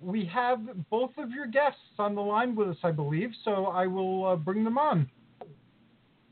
we 0.00 0.26
have 0.26 0.60
both 0.90 1.10
of 1.16 1.30
your 1.30 1.46
guests 1.46 1.80
on 1.98 2.14
the 2.14 2.20
line 2.20 2.54
with 2.54 2.68
us, 2.68 2.76
I 2.82 2.90
believe, 2.90 3.30
so 3.44 3.66
I 3.66 3.86
will 3.86 4.26
uh, 4.26 4.36
bring 4.36 4.62
them 4.62 4.78
on. 4.78 5.08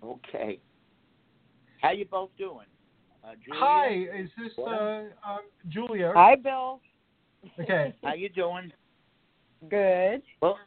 Okay. 0.03 0.61
How 1.81 1.93
you 1.93 2.05
both 2.05 2.31
doing? 2.39 2.67
Uh, 3.23 3.33
Julia? 3.45 3.61
Hi, 3.61 3.95
is 4.23 4.31
this 4.37 4.53
uh, 4.59 5.05
uh, 5.27 5.39
Julia? 5.69 6.13
Hi, 6.15 6.37
Bill. 6.37 6.81
Okay. 7.59 7.95
How 8.03 8.15
you 8.15 8.29
doing? 8.29 8.71
Good. 9.71 10.23
Well, 10.43 10.59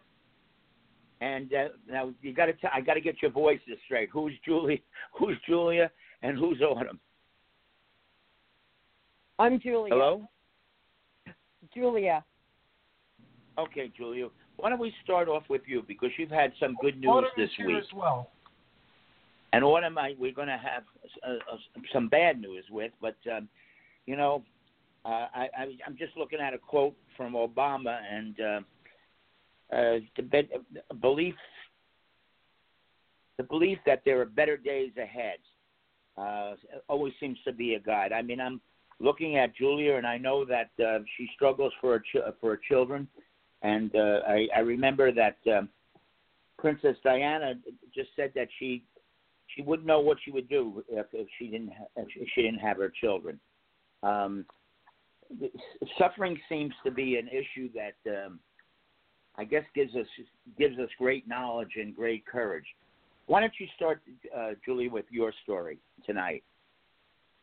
and 1.22 1.52
uh, 1.54 1.68
now 1.90 2.12
you 2.22 2.34
got 2.34 2.46
to. 2.46 2.54
I 2.74 2.82
got 2.82 2.96
to 2.96 3.02
get 3.02 3.22
your 3.22 3.32
voices 3.32 3.78
straight. 3.86 4.10
Who's 4.12 4.34
Julia? 4.46 4.78
Who's 5.20 5.38
Julia? 5.48 5.92
And 6.24 6.38
who's 6.38 6.62
on 6.62 6.86
them? 6.86 7.00
I'm 9.40 9.60
Julia. 9.60 9.94
Hello. 9.94 10.28
Julia. 11.74 12.24
Okay, 13.58 13.92
Julia. 13.96 14.30
Why 14.58 14.70
don't 14.70 14.80
we 14.80 14.94
start 15.04 15.28
off 15.28 15.44
with 15.50 15.62
you 15.68 15.84
because 15.88 16.10
you've 16.18 16.32
had 16.32 16.52
some 16.60 16.76
good 16.82 17.00
news 17.00 17.10
Autumn 17.10 17.30
this 17.38 17.50
here 17.56 17.68
week. 17.68 17.78
as 17.78 17.94
well. 17.94 18.32
and 19.54 19.64
Autumn, 19.64 19.98
I, 19.98 20.16
we're 20.18 20.34
going 20.34 20.48
to 20.48 20.58
have 20.58 20.84
uh, 21.24 21.54
uh, 21.54 21.58
some 21.94 22.08
bad 22.08 22.42
news 22.42 22.66
with, 22.72 22.92
but 23.00 23.16
um, 23.32 23.48
you 24.08 24.16
know, 24.16 24.44
uh, 25.06 25.28
I, 25.34 25.50
I, 25.58 25.64
I'm 25.86 25.96
just 25.98 26.18
looking 26.18 26.40
at 26.40 26.54
a 26.54 26.58
quote 26.58 26.96
from 27.16 27.34
Obama, 27.34 28.00
and 28.12 28.40
uh, 28.40 29.76
uh, 29.76 30.00
the 30.16 30.24
be- 30.24 30.50
uh, 30.56 30.94
belief, 30.96 31.36
the 33.38 33.44
belief 33.44 33.78
that 33.86 34.02
there 34.06 34.20
are 34.22 34.26
better 34.26 34.58
days 34.58 34.92
ahead, 34.98 35.38
uh, 36.18 36.56
always 36.88 37.14
seems 37.20 37.38
to 37.46 37.54
be 37.54 37.76
a 37.76 37.80
guide. 37.80 38.12
I 38.12 38.22
mean, 38.22 38.40
I'm 38.40 38.60
looking 39.00 39.38
at 39.38 39.56
Julia, 39.56 39.96
and 39.96 40.08
I 40.08 40.18
know 40.18 40.46
that 40.46 40.72
uh, 40.84 41.00
she 41.18 41.30
struggles 41.36 41.74
for 41.80 41.94
her 41.94 42.00
ch- 42.00 42.36
for 42.42 42.52
her 42.52 42.62
children, 42.68 43.08
and 43.62 43.96
uh, 43.96 44.20
I, 44.28 44.48
I 44.56 44.60
remember 44.60 45.12
that. 45.12 45.38
Um, 45.52 45.70
Princess 46.58 46.96
Diana 47.04 47.54
just 47.94 48.10
said 48.16 48.32
that 48.36 48.48
she 48.58 48.84
she 49.56 49.62
wouldn't 49.62 49.88
know 49.88 50.00
what 50.00 50.18
she 50.24 50.32
would 50.32 50.50
do 50.50 50.84
if, 50.90 51.06
if 51.14 51.28
she 51.38 51.48
didn't 51.48 51.70
ha- 51.70 51.86
if 51.96 52.28
she 52.34 52.42
didn't 52.42 52.60
have 52.60 52.78
her 52.78 52.92
children. 53.02 53.40
Um, 54.04 54.46
suffering 55.98 56.40
seems 56.50 56.74
to 56.84 56.92
be 56.92 57.18
an 57.18 57.28
issue 57.28 57.70
that 57.74 58.26
um, 58.26 58.40
I 59.38 59.44
guess 59.44 59.64
gives 59.76 59.96
us 59.96 60.08
gives 60.58 60.80
us 60.80 60.90
great 60.98 61.28
knowledge 61.28 61.74
and 61.76 61.96
great 61.96 62.26
courage. 62.26 62.66
Why 63.28 63.42
don't 63.42 63.54
you 63.60 63.68
start, 63.76 64.02
uh, 64.36 64.52
Julie, 64.66 64.90
with 64.90 65.06
your 65.12 65.34
story 65.44 65.80
tonight? 66.08 66.44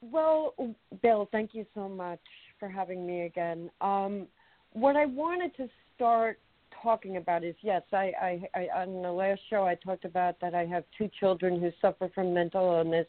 Well, 0.01 0.55
Bill, 1.03 1.29
thank 1.31 1.55
you 1.55 1.65
so 1.75 1.89
much 1.89 2.21
for 2.59 2.69
having 2.69 3.07
me 3.07 3.23
again. 3.23 3.71
Um, 3.81 4.27
what 4.73 4.97
I 4.97 5.07
wanted 5.07 5.57
to 5.57 5.69
start 5.95 6.41
talking 6.83 7.17
about 7.17 7.45
is 7.45 7.55
yes, 7.63 7.83
I, 7.93 8.13
I, 8.21 8.43
I 8.55 8.83
on 8.83 9.03
the 9.03 9.13
last 9.13 9.41
show 9.49 9.65
I 9.65 9.77
talked 9.77 10.05
about 10.05 10.41
that 10.41 10.55
I 10.55 10.67
have 10.67 10.85
two 10.99 11.09
children 11.21 11.61
who 11.61 11.71
suffer 11.81 12.11
from 12.15 12.35
mental 12.35 12.77
illness 12.77 13.07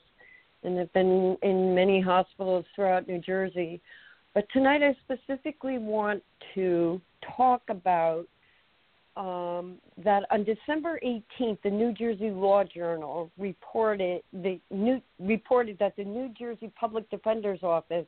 and 0.64 0.78
have 0.78 0.92
been 0.94 1.38
in 1.42 1.76
many 1.76 2.00
hospitals 2.00 2.66
throughout 2.76 3.08
New 3.08 3.20
Jersey. 3.20 3.82
But 4.34 4.48
tonight 4.52 4.82
I 4.84 4.96
specifically 5.04 5.78
want 5.78 6.24
to 6.56 7.02
talk 7.36 7.62
about 7.70 8.28
um, 9.18 9.76
that 10.04 10.24
on 10.32 10.44
December 10.44 11.00
18th, 11.06 11.60
the 11.64 11.70
New 11.70 11.94
Jersey 11.94 12.30
Law 12.30 12.64
Journal 12.64 13.32
reported 13.38 14.22
the 14.34 14.60
new 14.72 15.02
reported 15.20 15.78
that 15.80 15.96
the 15.96 16.04
New 16.04 16.30
Jersey 16.38 16.72
Public 16.78 17.10
Defender's 17.10 17.64
Office 17.64 18.08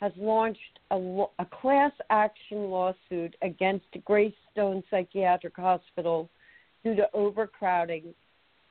has 0.00 0.12
launched 0.16 0.78
a, 0.90 0.96
a 1.38 1.46
class 1.60 1.92
action 2.08 2.70
lawsuit 2.70 3.34
against 3.42 3.86
Greystone 4.04 4.82
Psychiatric 4.90 5.56
Hospital 5.56 6.30
due 6.82 6.94
to 6.94 7.06
overcrowding 7.12 8.14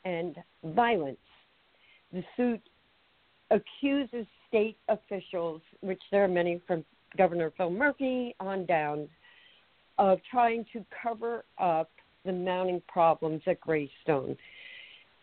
and 0.05 0.35
violence. 0.63 1.17
The 2.11 2.23
suit 2.35 2.61
accuses 3.51 4.25
state 4.47 4.77
officials, 4.87 5.61
which 5.81 6.01
there 6.11 6.23
are 6.23 6.29
many 6.29 6.61
from 6.65 6.83
Governor 7.17 7.51
Phil 7.55 7.69
Murphy 7.69 8.35
on 8.39 8.65
down, 8.65 9.07
of 9.99 10.19
trying 10.31 10.65
to 10.73 10.83
cover 11.03 11.43
up 11.59 11.91
the 12.25 12.31
mounting 12.31 12.81
problems 12.87 13.41
at 13.45 13.59
Greystone. 13.61 14.35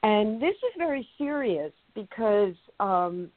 And 0.02 0.40
this 0.40 0.54
is 0.54 0.72
very 0.78 1.06
serious 1.18 1.72
because 1.94 2.54
um, 2.78 3.28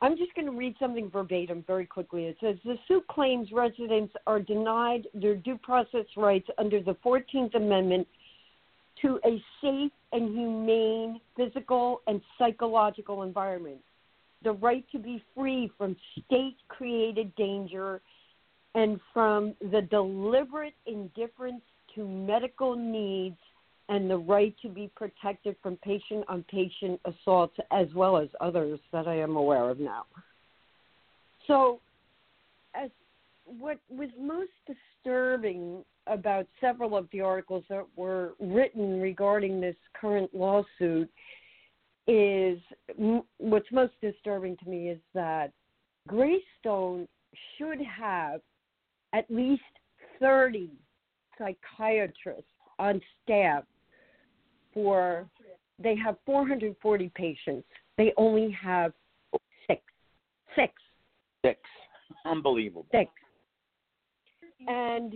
I'm 0.00 0.16
just 0.16 0.34
going 0.34 0.46
to 0.46 0.52
read 0.52 0.76
something 0.78 1.10
verbatim 1.10 1.64
very 1.66 1.86
quickly. 1.86 2.26
It 2.26 2.36
says 2.40 2.56
the 2.64 2.76
suit 2.86 3.06
claims 3.08 3.48
residents 3.50 4.14
are 4.26 4.38
denied 4.38 5.08
their 5.14 5.34
due 5.34 5.56
process 5.56 6.04
rights 6.16 6.48
under 6.58 6.80
the 6.80 6.94
14th 7.04 7.54
Amendment 7.54 8.06
to 9.02 9.18
a 9.24 9.42
safe 9.60 9.92
and 10.12 10.36
humane 10.36 11.20
physical 11.36 12.02
and 12.06 12.20
psychological 12.38 13.22
environment, 13.22 13.78
the 14.42 14.52
right 14.52 14.84
to 14.92 14.98
be 14.98 15.22
free 15.34 15.70
from 15.76 15.96
state 16.26 16.56
created 16.68 17.34
danger 17.34 18.00
and 18.74 19.00
from 19.12 19.54
the 19.60 19.82
deliberate 19.82 20.74
indifference 20.86 21.62
to 21.94 22.06
medical 22.06 22.74
needs 22.76 23.38
and 23.88 24.10
the 24.10 24.16
right 24.16 24.54
to 24.62 24.68
be 24.68 24.90
protected 24.96 25.54
from 25.62 25.76
patient 25.76 26.24
on 26.28 26.44
patient 26.50 27.00
assaults 27.04 27.56
as 27.70 27.86
well 27.94 28.16
as 28.16 28.28
others 28.40 28.80
that 28.92 29.06
I 29.06 29.18
am 29.18 29.36
aware 29.36 29.68
of 29.70 29.78
now. 29.78 30.06
So, 31.46 31.80
as 32.74 32.90
what 33.44 33.78
was 33.90 34.08
most 34.18 34.50
disturbing 34.66 35.84
about 36.06 36.46
several 36.60 36.96
of 36.96 37.08
the 37.12 37.20
articles 37.20 37.64
that 37.68 37.84
were 37.96 38.32
written 38.40 39.00
regarding 39.00 39.60
this 39.60 39.76
current 39.98 40.34
lawsuit 40.34 41.10
is 42.06 42.58
what's 43.38 43.70
most 43.72 43.92
disturbing 44.02 44.56
to 44.62 44.68
me 44.68 44.88
is 44.88 44.98
that 45.14 45.52
Greystone 46.06 47.06
should 47.56 47.80
have 47.80 48.40
at 49.14 49.30
least 49.30 49.62
30 50.20 50.70
psychiatrists 51.38 52.44
on 52.78 53.00
staff 53.22 53.64
for 54.74 55.26
they 55.82 55.96
have 55.96 56.16
440 56.26 57.10
patients. 57.14 57.66
They 57.96 58.12
only 58.16 58.50
have 58.60 58.92
six. 59.66 59.82
Six. 60.54 60.72
Six. 61.44 61.58
Unbelievable. 62.24 62.86
Six. 62.92 63.10
And 64.66 65.14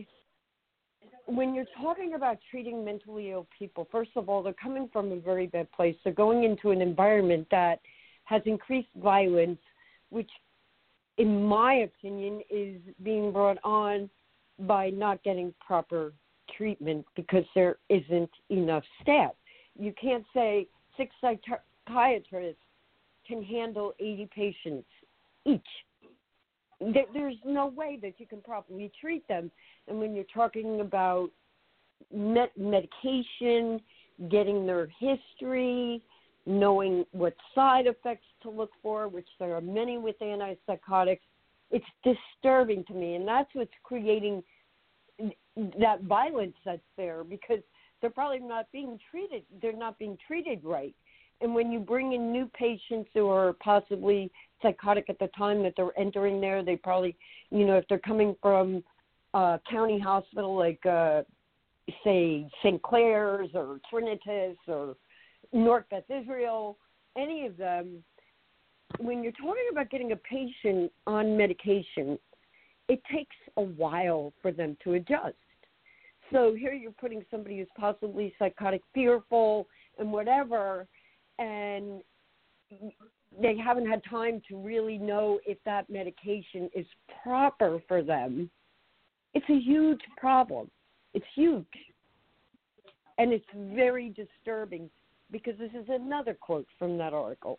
when 1.26 1.54
you're 1.54 1.66
talking 1.80 2.14
about 2.14 2.38
treating 2.50 2.84
mentally 2.84 3.30
ill 3.30 3.46
people, 3.56 3.86
first 3.90 4.10
of 4.16 4.28
all, 4.28 4.42
they're 4.42 4.52
coming 4.54 4.88
from 4.92 5.12
a 5.12 5.20
very 5.20 5.46
bad 5.46 5.70
place. 5.72 5.94
They're 6.02 6.12
going 6.12 6.44
into 6.44 6.70
an 6.70 6.80
environment 6.80 7.46
that 7.50 7.80
has 8.24 8.42
increased 8.46 8.88
violence, 8.96 9.60
which, 10.10 10.30
in 11.18 11.44
my 11.44 11.74
opinion, 11.74 12.40
is 12.48 12.80
being 13.02 13.32
brought 13.32 13.58
on 13.64 14.08
by 14.60 14.90
not 14.90 15.22
getting 15.22 15.52
proper 15.64 16.12
treatment 16.56 17.04
because 17.14 17.44
there 17.54 17.76
isn't 17.88 18.30
enough 18.50 18.84
staff. 19.02 19.32
You 19.78 19.92
can't 20.00 20.24
say 20.34 20.66
six 20.96 21.14
psychiatrists 21.20 22.62
can 23.26 23.42
handle 23.42 23.92
80 24.00 24.28
patients 24.34 24.88
each. 25.44 25.60
There's 26.80 27.36
no 27.44 27.66
way 27.66 27.98
that 28.02 28.14
you 28.18 28.26
can 28.26 28.40
properly 28.40 28.90
treat 29.00 29.26
them. 29.28 29.50
And 29.88 29.98
when 29.98 30.14
you're 30.14 30.24
talking 30.32 30.80
about 30.80 31.30
med- 32.12 32.50
medication, 32.56 33.80
getting 34.30 34.66
their 34.66 34.88
history, 34.98 36.02
knowing 36.48 37.04
what 37.12 37.34
side 37.54 37.86
effects 37.86 38.26
to 38.42 38.50
look 38.50 38.70
for, 38.82 39.06
which 39.06 39.28
there 39.38 39.54
are 39.54 39.60
many 39.60 39.98
with 39.98 40.18
antipsychotics, 40.20 41.20
it's 41.70 41.84
disturbing 42.02 42.84
to 42.84 42.94
me. 42.94 43.14
And 43.16 43.28
that's 43.28 43.50
what's 43.52 43.70
creating 43.82 44.42
that 45.78 46.02
violence 46.02 46.54
that's 46.64 46.80
there 46.96 47.22
because 47.24 47.58
they're 48.00 48.10
probably 48.10 48.38
not 48.38 48.70
being 48.72 48.96
treated 49.10 49.42
they're 49.60 49.72
not 49.72 49.98
being 49.98 50.16
treated 50.24 50.60
right 50.62 50.94
And 51.40 51.54
when 51.54 51.72
you 51.72 51.80
bring 51.80 52.12
in 52.12 52.32
new 52.32 52.46
patients 52.46 53.10
who 53.14 53.28
are 53.28 53.52
possibly 53.54 54.30
psychotic 54.62 55.06
at 55.08 55.18
the 55.18 55.28
time 55.38 55.62
that 55.62 55.74
they're 55.76 55.98
entering 55.98 56.40
there, 56.40 56.64
they 56.64 56.76
probably, 56.76 57.16
you 57.50 57.64
know, 57.64 57.76
if 57.76 57.86
they're 57.88 57.98
coming 57.98 58.34
from 58.42 58.82
a 59.34 59.60
county 59.70 59.98
hospital 60.00 60.56
like, 60.56 60.84
uh, 60.84 61.22
say, 62.04 62.48
St. 62.62 62.82
Clare's 62.82 63.50
or 63.54 63.78
Trinitas 63.90 64.56
or 64.66 64.96
Newark 65.52 65.88
Beth 65.90 66.04
Israel, 66.10 66.76
any 67.16 67.46
of 67.46 67.56
them, 67.56 68.04
when 68.98 69.22
you're 69.22 69.32
talking 69.32 69.68
about 69.70 69.90
getting 69.90 70.12
a 70.12 70.16
patient 70.16 70.92
on 71.06 71.36
medication, 71.36 72.18
it 72.88 73.02
takes 73.12 73.36
a 73.56 73.62
while 73.62 74.32
for 74.40 74.52
them 74.52 74.76
to 74.84 74.94
adjust. 74.94 75.36
So 76.32 76.54
here 76.54 76.72
you're 76.72 76.92
putting 76.92 77.24
somebody 77.30 77.58
who's 77.58 77.68
possibly 77.78 78.34
psychotic, 78.38 78.82
fearful, 78.92 79.66
and 79.98 80.12
whatever, 80.12 80.86
and 81.38 82.02
they 83.40 83.56
haven't 83.56 83.88
had 83.88 84.02
time 84.08 84.42
to 84.48 84.56
really 84.56 84.98
know 84.98 85.40
if 85.46 85.58
that 85.64 85.88
medication 85.88 86.68
is 86.74 86.86
proper 87.22 87.80
for 87.88 88.02
them. 88.02 88.50
It's 89.34 89.48
a 89.48 89.58
huge 89.58 90.00
problem. 90.16 90.70
It's 91.14 91.26
huge. 91.34 91.66
And 93.18 93.32
it's 93.32 93.46
very 93.54 94.10
disturbing 94.10 94.90
because 95.30 95.54
this 95.58 95.70
is 95.72 95.86
another 95.88 96.34
quote 96.34 96.66
from 96.78 96.98
that 96.98 97.12
article. 97.12 97.58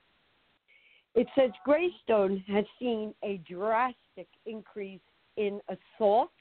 It 1.15 1.27
says 1.35 1.51
Greystone 1.65 2.43
has 2.47 2.65
seen 2.79 3.13
a 3.23 3.41
drastic 3.49 4.27
increase 4.45 5.01
in 5.37 5.59
assaults, 5.67 6.33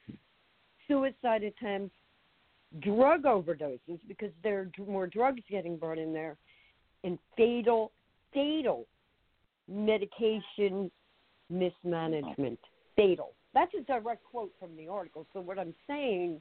suicide 0.86 1.42
attempts, 1.42 1.94
drug 2.80 3.22
overdoses 3.22 3.98
because 4.06 4.30
there 4.42 4.60
are 4.60 4.84
more 4.84 5.06
drugs 5.06 5.40
getting 5.50 5.76
brought 5.76 5.98
in 5.98 6.12
there, 6.12 6.36
and 7.04 7.18
fatal, 7.36 7.92
fatal 8.34 8.86
medication 9.68 10.90
mismanagement. 11.50 12.58
Fatal. 12.96 13.32
That's 13.54 13.72
a 13.74 13.82
direct 13.82 14.24
quote 14.24 14.52
from 14.60 14.76
the 14.76 14.88
article. 14.88 15.26
So, 15.32 15.40
what 15.40 15.58
I'm 15.58 15.74
saying 15.86 16.40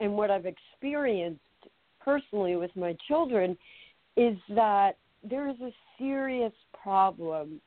and 0.00 0.14
what 0.14 0.30
I've 0.30 0.46
experienced 0.46 1.40
personally 2.00 2.56
with 2.56 2.74
my 2.76 2.96
children 3.08 3.56
is 4.16 4.36
that 4.50 4.92
there 5.22 5.48
is 5.48 5.56
a 5.60 5.72
serious 5.98 6.52
problem 6.82 7.60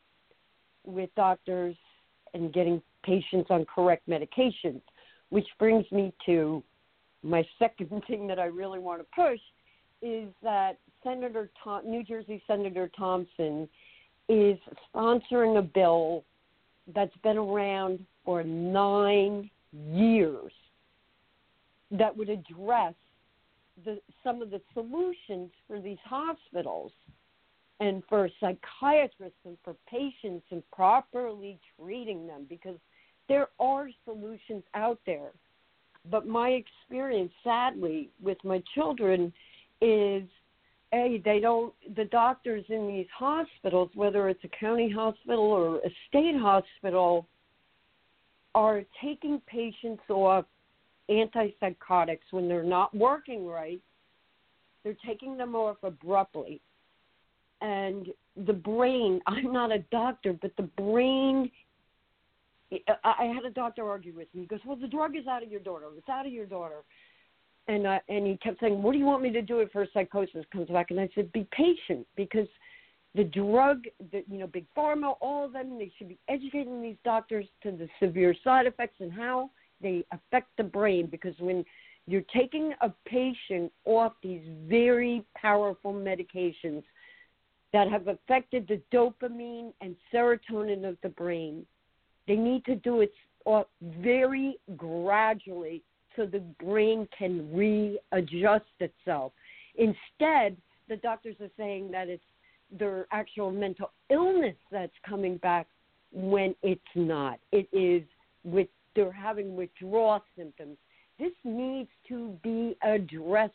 with 0.85 1.09
doctors 1.15 1.76
and 2.34 2.53
getting 2.53 2.81
patients 3.03 3.47
on 3.49 3.65
correct 3.73 4.07
medications, 4.07 4.81
which 5.30 5.47
brings 5.57 5.89
me 5.91 6.13
to 6.26 6.63
my 7.23 7.45
second 7.59 8.03
thing 8.07 8.27
that 8.27 8.39
I 8.39 8.45
really 8.45 8.80
want 8.80 9.01
to 9.01 9.07
push 9.15 9.39
is 10.01 10.30
that 10.43 10.77
Senator 11.03 11.49
Tom, 11.63 11.89
New 11.89 12.03
Jersey 12.03 12.41
Senator 12.45 12.89
Thompson 12.97 13.67
is 14.27 14.57
sponsoring 14.93 15.57
a 15.57 15.61
bill 15.61 16.23
that's 16.93 17.15
been 17.23 17.38
around 17.38 18.05
for 18.23 18.43
nine 18.43 19.49
years 19.72 20.51
that 21.91 22.15
would 22.15 22.30
address 22.30 22.93
the, 23.84 23.99
some 24.23 24.41
of 24.41 24.52
the 24.52 24.61
solutions 24.73 25.52
for 25.68 25.80
these 25.81 25.97
hospitals 26.06 26.91
and 27.80 28.02
for 28.07 28.30
psychiatrists 28.39 29.39
and 29.45 29.57
for 29.64 29.76
patients 29.89 30.45
and 30.52 30.64
properly 30.72 31.60
treating 31.77 32.26
them 32.26 32.45
because 32.47 32.77
there 33.27 33.47
are 33.60 33.89
solutions 34.06 34.64
out 34.73 34.99
there. 35.06 35.31
But 36.10 36.27
my 36.27 36.49
experience, 36.49 37.31
sadly, 37.43 38.10
with 38.22 38.38
my 38.43 38.64
children 38.73 39.34
is 39.81 40.23
a 40.93 41.22
they 41.26 41.39
don't 41.39 41.73
the 41.95 42.06
doctors 42.06 42.64
in 42.69 42.88
these 42.88 43.07
hospitals, 43.18 43.89
whether 43.95 44.30
it's 44.30 44.43
a 44.43 44.60
county 44.60 44.89
hospital 44.89 45.43
or 45.43 45.77
a 45.77 45.89
state 46.07 46.35
hospital, 46.38 47.27
are 48.53 48.84
taking 49.03 49.41
patients 49.47 50.03
off 50.10 50.45
antipsychotics 51.10 52.32
when 52.32 52.48
they're 52.48 52.64
not 52.64 52.95
working 52.95 53.48
right. 53.48 53.80
They're 54.84 54.98
taking 55.06 55.38
them 55.38 55.56
off 55.56 55.77
abruptly. 55.84 56.61
And 57.61 58.07
the 58.45 58.53
brain, 58.53 59.22
I'm 59.27 59.52
not 59.52 59.72
a 59.72 59.80
doctor, 59.91 60.34
but 60.34 60.56
the 60.57 60.64
brain 60.64 61.52
I 63.03 63.32
had 63.34 63.45
a 63.45 63.52
doctor 63.52 63.88
argue 63.88 64.14
with 64.14 64.27
me. 64.34 64.41
He 64.41 64.48
goes, 64.48 64.60
"Well, 64.65 64.76
the 64.76 64.88
drug 64.88 65.15
is 65.15 65.27
out 65.27 65.44
of 65.44 65.52
your 65.52 65.60
daughter. 65.60 65.86
It's 65.98 66.10
out 66.10 66.26
of 66.26 66.32
your 66.32 66.48
daughter." 66.48 66.82
And 67.68 67.86
uh, 67.86 67.99
and 68.10 68.26
he 68.26 68.38
kept 68.38 68.60
saying, 68.60 68.82
"What 68.82 68.94
do 68.94 68.98
you 68.98 69.06
want 69.06 69.22
me 69.22 69.32
to 69.32 69.41
do 69.41 69.60
if 69.60 69.72
her 69.73 69.88
psychosis 69.94 70.45
comes 70.52 70.69
back?" 70.69 70.91
And 70.91 70.99
I 70.99 71.10
said, 71.15 71.32
"Be 71.32 71.48
patient 71.52 72.07
because 72.15 72.48
the 73.14 73.23
drug, 73.23 73.84
the, 74.11 74.23
you 74.30 74.40
know, 74.40 74.48
big 74.48 74.65
pharma, 74.76 75.15
all 75.22 75.45
of 75.45 75.53
them, 75.53 75.77
they 75.77 75.91
should 75.98 76.10
be 76.10 76.18
educating 76.27 76.82
these 76.82 76.98
doctors 77.06 77.45
to 77.64 77.72
the 77.72 77.88
severe 77.99 78.36
side 78.44 78.65
effects 78.65 78.98
and 78.99 79.11
how 79.11 79.49
they 79.81 80.06
affect 80.11 80.49
the 80.57 80.64
brain. 80.64 81.07
Because 81.07 81.34
when 81.39 81.64
you're 82.07 82.23
taking 82.34 82.73
a 82.81 82.91
patient 83.06 83.72
off 83.85 84.14
these 84.22 84.43
very 84.68 85.23
powerful 85.35 85.93
medications 85.93 86.84
that 87.73 87.89
have 87.89 88.07
affected 88.07 88.68
the 88.68 88.81
dopamine 88.93 89.73
and 89.81 89.95
serotonin 90.14 90.88
of 90.88 90.97
the 91.03 91.10
brain, 91.10 91.65
they 92.27 92.35
need 92.35 92.64
to 92.65 92.76
do 92.76 93.02
it 93.02 93.14
very 94.02 94.57
gradually 94.76 95.84
so 96.15 96.26
the 96.26 96.39
brain 96.64 97.07
can 97.18 97.53
readjust 97.53 98.65
itself. 98.80 99.34
Instead, 99.76 100.56
the 100.88 100.95
doctors 100.97 101.35
are 101.41 101.49
saying 101.57 101.91
that 101.91 102.07
it's 102.07 102.23
their 102.72 103.06
actual 103.11 103.52
mental 103.52 103.91
illness 104.10 104.56
that's 104.72 104.93
coming 105.07 105.38
back 105.38 105.68
when 106.11 106.56
it's 106.64 106.81
not. 106.95 107.39
It 107.52 107.68
is 107.72 108.03
with 108.43 108.68
they're 108.95 109.11
having 109.11 109.55
withdrawal 109.55 110.22
symptoms. 110.38 110.77
This 111.19 111.31
needs 111.43 111.89
to 112.09 112.38
be 112.43 112.76
addressed 112.84 113.53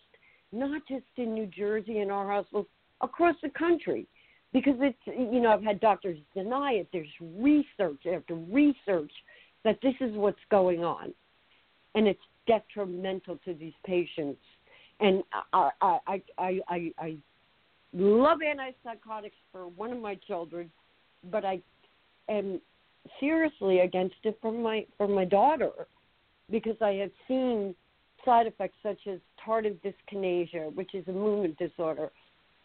not 0.52 0.82
just 0.88 1.04
in 1.16 1.34
New 1.34 1.46
Jersey 1.46 1.98
and 1.98 2.10
our 2.10 2.26
hospitals 2.26 2.66
across 3.00 3.36
the 3.42 3.50
country 3.50 4.06
because 4.52 4.74
it's 4.80 4.98
you 5.06 5.40
know 5.40 5.50
I've 5.50 5.62
had 5.62 5.80
doctors 5.80 6.18
deny 6.34 6.72
it. 6.72 6.88
There's 6.92 7.08
research 7.20 8.06
after 8.12 8.34
research 8.34 9.12
that 9.64 9.78
this 9.82 9.94
is 10.00 10.14
what's 10.14 10.38
going 10.50 10.84
on, 10.84 11.12
and 11.94 12.08
it's 12.08 12.20
detrimental 12.46 13.38
to 13.44 13.54
these 13.54 13.74
patients. 13.84 14.40
And 14.98 15.22
I 15.52 15.70
I 15.80 16.22
I 16.38 16.60
I, 16.68 16.92
I, 16.98 17.16
love 17.92 18.38
antipsychotics 18.38 19.32
for 19.52 19.68
one 19.68 19.92
of 19.92 20.00
my 20.00 20.14
children, 20.26 20.70
but 21.30 21.44
I 21.44 21.60
am 22.28 22.60
seriously 23.18 23.80
against 23.80 24.16
it 24.24 24.38
for 24.40 24.52
my 24.52 24.86
for 24.96 25.08
my 25.08 25.24
daughter 25.24 25.86
because 26.50 26.76
I 26.80 26.92
have 26.94 27.10
seen 27.28 27.74
side 28.24 28.46
effects 28.46 28.76
such 28.82 29.06
as 29.06 29.18
tardive 29.44 29.78
dyskinesia, 29.82 30.74
which 30.74 30.94
is 30.94 31.06
a 31.08 31.12
movement 31.12 31.58
disorder, 31.58 32.10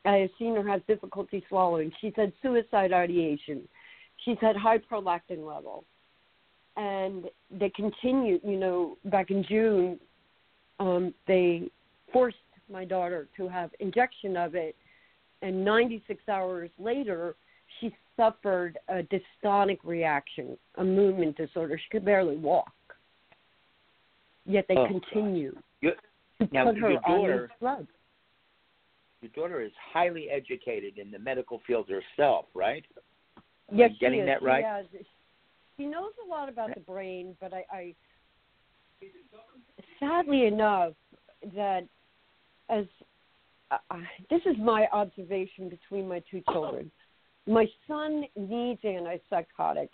I 0.06 0.18
have 0.18 0.30
seen 0.38 0.56
her 0.56 0.68
have 0.68 0.86
difficulty 0.88 1.44
swallowing. 1.50 1.92
She's 2.02 2.14
had 2.16 2.32
suicide 2.42 2.94
ideation. 2.94 3.68
She's 4.24 4.38
had 4.40 4.56
high 4.56 4.78
prolactin 4.78 5.46
level. 5.46 5.84
And 6.78 7.26
they 7.52 7.70
continue, 7.70 8.40
you 8.44 8.58
know, 8.58 8.98
back 9.06 9.32
in 9.32 9.44
June, 9.44 10.00
um, 10.80 11.14
they 11.28 11.70
forced 12.12 12.38
my 12.72 12.86
daughter 12.86 13.28
to 13.38 13.48
have 13.48 13.72
injection 13.80 14.36
of 14.36 14.56
it. 14.56 14.76
And 15.42 15.64
96 15.64 16.22
hours 16.28 16.70
later, 16.78 17.36
suffered 18.18 18.78
a 18.90 19.04
dystonic 19.04 19.80
reaction, 19.84 20.58
a 20.76 20.84
movement 20.84 21.38
disorder. 21.38 21.78
She 21.78 21.90
could 21.92 22.06
barely 22.06 22.38
walk. 22.38 22.72
Yet 24.46 24.66
they 24.68 24.76
oh, 24.76 24.88
continue 24.88 25.56
you, 25.82 25.92
to 26.40 26.48
now, 26.52 26.66
put 26.66 26.78
her 26.78 26.92
your 26.92 27.06
on 27.08 27.20
daughter, 27.20 27.42
this 27.42 27.58
drug 27.60 27.88
your 29.22 29.48
daughter 29.48 29.62
is 29.62 29.72
highly 29.92 30.30
educated 30.30 30.98
in 30.98 31.10
the 31.10 31.18
medical 31.18 31.62
field 31.66 31.90
herself, 31.90 32.46
right? 32.54 32.86
Yes, 33.72 33.92
getting 34.00 34.20
she 34.20 34.22
is. 34.22 34.28
that 34.28 34.44
right? 34.44 34.64
She, 34.64 34.98
has, 34.98 35.06
she 35.78 35.86
knows 35.86 36.12
a 36.26 36.30
lot 36.30 36.48
about 36.48 36.76
the 36.76 36.82
brain, 36.82 37.36
but 37.42 37.52
I, 37.54 37.66
I 37.72 37.94
sadly 40.00 40.46
enough 40.46 40.94
that 41.56 41.88
as 42.70 42.86
uh, 43.72 43.78
this 44.30 44.42
is 44.46 44.56
my 44.60 44.88
observation 44.94 45.70
between 45.70 46.08
my 46.08 46.22
two 46.30 46.42
children. 46.52 46.92
My 47.48 47.68
son 47.88 48.26
needs 48.36 48.82
antipsychotics. 48.82 49.90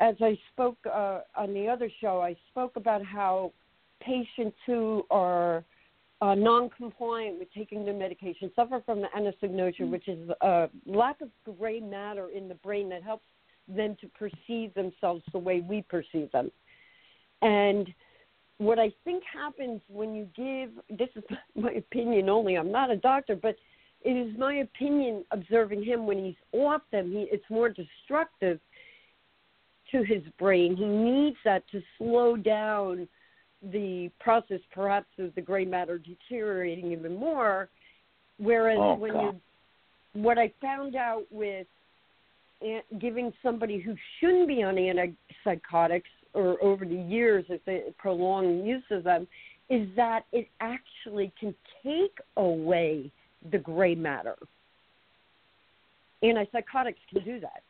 As 0.00 0.14
I 0.20 0.38
spoke 0.52 0.76
uh, 0.86 1.20
on 1.36 1.54
the 1.54 1.68
other 1.68 1.90
show, 2.00 2.20
I 2.20 2.36
spoke 2.50 2.76
about 2.76 3.04
how 3.04 3.52
patients 4.00 4.56
who 4.66 5.06
are 5.10 5.64
uh, 6.20 6.34
non-compliant 6.34 7.38
with 7.38 7.52
taking 7.52 7.84
their 7.84 7.94
medication 7.94 8.50
suffer 8.54 8.82
from 8.84 9.00
the 9.00 9.08
anosognosia, 9.16 9.80
mm-hmm. 9.80 9.90
which 9.90 10.08
is 10.08 10.28
a 10.42 10.68
lack 10.86 11.20
of 11.20 11.28
gray 11.58 11.80
matter 11.80 12.28
in 12.28 12.48
the 12.48 12.54
brain 12.56 12.88
that 12.90 13.02
helps 13.02 13.24
them 13.68 13.96
to 14.00 14.08
perceive 14.08 14.74
themselves 14.74 15.22
the 15.32 15.38
way 15.38 15.60
we 15.60 15.82
perceive 15.82 16.30
them. 16.32 16.50
And 17.42 17.88
what 18.58 18.78
I 18.78 18.92
think 19.04 19.22
happens 19.32 19.80
when 19.88 20.14
you 20.14 20.28
give 20.36 20.70
this 20.98 21.08
is 21.16 21.24
my 21.54 21.72
opinion 21.72 22.28
only, 22.28 22.56
I'm 22.56 22.70
not 22.70 22.90
a 22.90 22.96
doctor, 22.96 23.36
but 23.36 23.56
it 24.04 24.10
is 24.10 24.38
my 24.38 24.56
opinion 24.56 25.24
observing 25.30 25.82
him 25.82 26.06
when 26.06 26.22
he's 26.22 26.34
off 26.52 26.82
them, 26.92 27.10
he 27.10 27.26
it's 27.30 27.44
more 27.50 27.68
destructive 27.68 28.60
to 29.90 30.02
his 30.02 30.22
brain. 30.38 30.76
He 30.76 30.84
needs 30.84 31.36
that 31.44 31.62
to 31.72 31.80
slow 31.98 32.36
down 32.36 33.08
the 33.72 34.10
process, 34.20 34.60
perhaps 34.72 35.06
of 35.18 35.34
the 35.34 35.40
gray 35.40 35.64
matter 35.64 35.98
deteriorating 35.98 36.92
even 36.92 37.16
more. 37.16 37.68
Whereas 38.38 38.78
Oh, 38.80 38.94
when 38.94 39.12
God. 39.12 39.40
you, 40.14 40.22
what 40.22 40.38
I 40.38 40.52
found 40.60 40.96
out 40.96 41.24
with 41.30 41.66
giving 42.98 43.32
somebody 43.42 43.78
who 43.78 43.94
shouldn't 44.18 44.48
be 44.48 44.62
on 44.62 44.76
antipsychotics 44.76 46.02
or 46.34 46.62
over 46.62 46.84
the 46.84 46.94
years 46.94 47.44
if 47.48 47.64
they 47.64 47.82
prolong 47.98 48.64
use 48.64 48.84
of 48.90 49.04
them 49.04 49.26
is 49.70 49.88
that 49.96 50.24
it 50.32 50.48
actually 50.60 51.32
can 51.38 51.54
take 51.82 52.18
away 52.36 53.10
the 53.50 53.58
gray 53.58 53.94
matter. 53.94 54.36
Antipsychotics 56.22 56.96
can 57.12 57.24
do 57.24 57.40
that. 57.40 57.62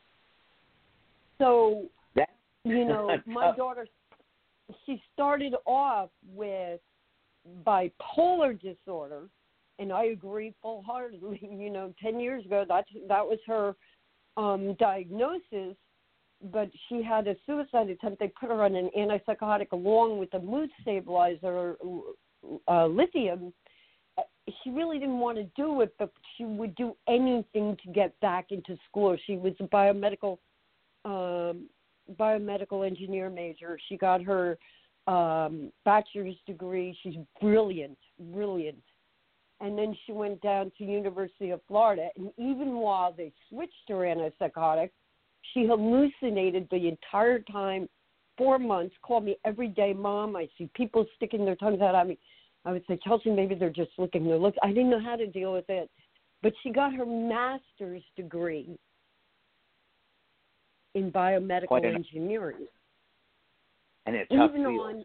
So, 1.38 1.86
That- 2.14 2.30
you 2.64 2.84
know, 2.88 3.16
my 3.26 3.54
daughter, 3.56 3.86
she 4.86 5.02
started 5.12 5.54
off 5.66 6.10
with 6.34 6.80
bipolar 7.66 8.58
disorder, 8.60 9.28
and 9.78 9.92
I 9.92 10.04
agree 10.04 10.54
full 10.62 10.82
heartedly. 10.82 11.40
You 11.64 11.70
know, 11.70 11.94
10 12.02 12.20
years 12.20 12.44
ago, 12.44 12.64
that, 12.68 12.84
that 13.08 13.26
was 13.26 13.38
her 13.46 13.74
um, 14.36 14.74
diagnosis, 14.74 15.76
but 16.52 16.70
she 16.88 17.02
had 17.02 17.26
a 17.26 17.34
suicide 17.46 17.88
attempt. 17.88 18.20
They 18.20 18.28
put 18.28 18.50
her 18.50 18.62
on 18.62 18.74
an 18.74 18.90
antipsychotic 18.96 19.72
along 19.72 20.18
with 20.18 20.32
a 20.34 20.40
mood 20.40 20.70
stabilizer, 20.82 21.76
uh, 22.68 22.86
lithium. 22.86 23.52
She 24.62 24.70
really 24.70 24.98
didn't 24.98 25.20
want 25.20 25.38
to 25.38 25.44
do 25.56 25.80
it, 25.80 25.94
but 25.98 26.12
she 26.36 26.44
would 26.44 26.74
do 26.74 26.94
anything 27.08 27.76
to 27.84 27.92
get 27.92 28.18
back 28.20 28.46
into 28.50 28.76
school. 28.88 29.16
She 29.26 29.36
was 29.36 29.54
a 29.60 29.64
biomedical 29.64 30.38
um, 31.04 31.68
biomedical 32.18 32.86
engineer 32.86 33.30
major. 33.30 33.78
She 33.88 33.96
got 33.96 34.22
her 34.22 34.58
um, 35.06 35.72
bachelor's 35.84 36.36
degree. 36.46 36.96
She's 37.02 37.16
brilliant, 37.40 37.98
brilliant. 38.32 38.82
And 39.60 39.78
then 39.78 39.96
she 40.04 40.12
went 40.12 40.40
down 40.42 40.72
to 40.78 40.84
University 40.84 41.50
of 41.50 41.60
Florida, 41.68 42.08
and 42.16 42.30
even 42.36 42.74
while 42.74 43.12
they 43.12 43.32
switched 43.48 43.88
her 43.88 43.94
antipsychotic, 43.94 44.90
she 45.52 45.66
hallucinated 45.66 46.68
the 46.70 46.88
entire 46.88 47.38
time, 47.40 47.88
four 48.36 48.58
months. 48.58 48.94
Called 49.02 49.24
me 49.24 49.36
every 49.44 49.68
day, 49.68 49.92
Mom. 49.92 50.36
I 50.36 50.48
see 50.58 50.68
people 50.74 51.06
sticking 51.16 51.44
their 51.44 51.54
tongues 51.56 51.80
out 51.80 51.94
at 51.94 52.06
me. 52.06 52.18
I 52.64 52.72
would 52.72 52.84
say, 52.88 52.98
Chelsea, 53.04 53.30
maybe 53.30 53.54
they're 53.54 53.70
just 53.70 53.90
licking 53.98 54.26
their 54.26 54.38
lips. 54.38 54.56
I 54.62 54.68
didn't 54.68 54.90
know 54.90 55.02
how 55.02 55.16
to 55.16 55.26
deal 55.26 55.52
with 55.52 55.68
it, 55.68 55.90
but 56.42 56.52
she 56.62 56.70
got 56.70 56.94
her 56.94 57.06
master's 57.06 58.02
degree 58.16 58.78
in 60.94 61.10
biomedical 61.10 61.78
an- 61.78 61.94
engineering 61.94 62.66
and 64.06 64.16
it's 64.16 64.30
even 64.30 64.64
field. 64.64 64.80
on 64.80 65.04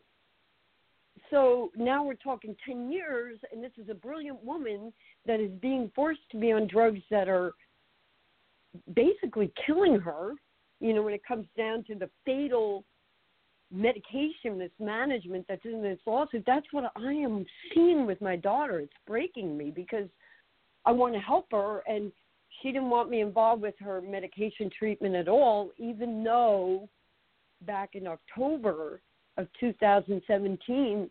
so 1.32 1.72
now 1.76 2.04
we're 2.04 2.14
talking 2.16 2.56
10 2.66 2.92
years 2.92 3.40
and 3.52 3.64
this 3.64 3.72
is 3.82 3.90
a 3.90 3.94
brilliant 3.94 4.44
woman 4.44 4.94
that 5.26 5.40
is 5.40 5.52
being 5.62 5.92
forced 5.96 6.22
to 6.32 6.40
be 6.40 6.52
on 6.52 6.68
drugs 6.68 7.02
that 7.10 7.28
are 7.28 7.54
basically 8.94 9.52
killing 9.66 10.00
her 10.00 10.34
you 10.80 10.94
know 10.94 11.02
when 11.02 11.14
it 11.14 11.22
comes 11.28 11.48
down 11.58 11.84
to 11.86 11.96
the 11.96 12.10
fatal 12.26 12.84
medication 13.72 14.58
mismanagement 14.58 15.46
that's 15.48 15.64
in 15.64 15.82
this 15.82 16.00
lawsuit 16.08 16.44
that's 16.48 16.66
what 16.72 16.92
i 16.96 17.12
am 17.12 17.46
seeing 17.74 18.08
with 18.08 18.20
my 18.20 18.36
daughter 18.36 18.80
it's 18.80 18.94
breaking 19.06 19.56
me 19.56 19.70
because 19.70 20.08
i 20.86 20.92
want 20.92 21.14
to 21.14 21.20
help 21.20 21.46
her 21.52 21.84
and 21.88 22.12
she 22.62 22.72
didn't 22.72 22.90
want 22.90 23.12
me 23.12 23.22
involved 23.22 23.62
with 23.62 23.76
her 23.80 24.02
medication 24.02 24.72
treatment 24.78 25.14
at 25.14 25.28
all 25.28 25.70
even 25.78 26.24
though 26.24 26.90
back 27.66 27.92
in 27.94 28.08
October 28.08 29.02
of 29.38 29.48
2017, 29.60 31.10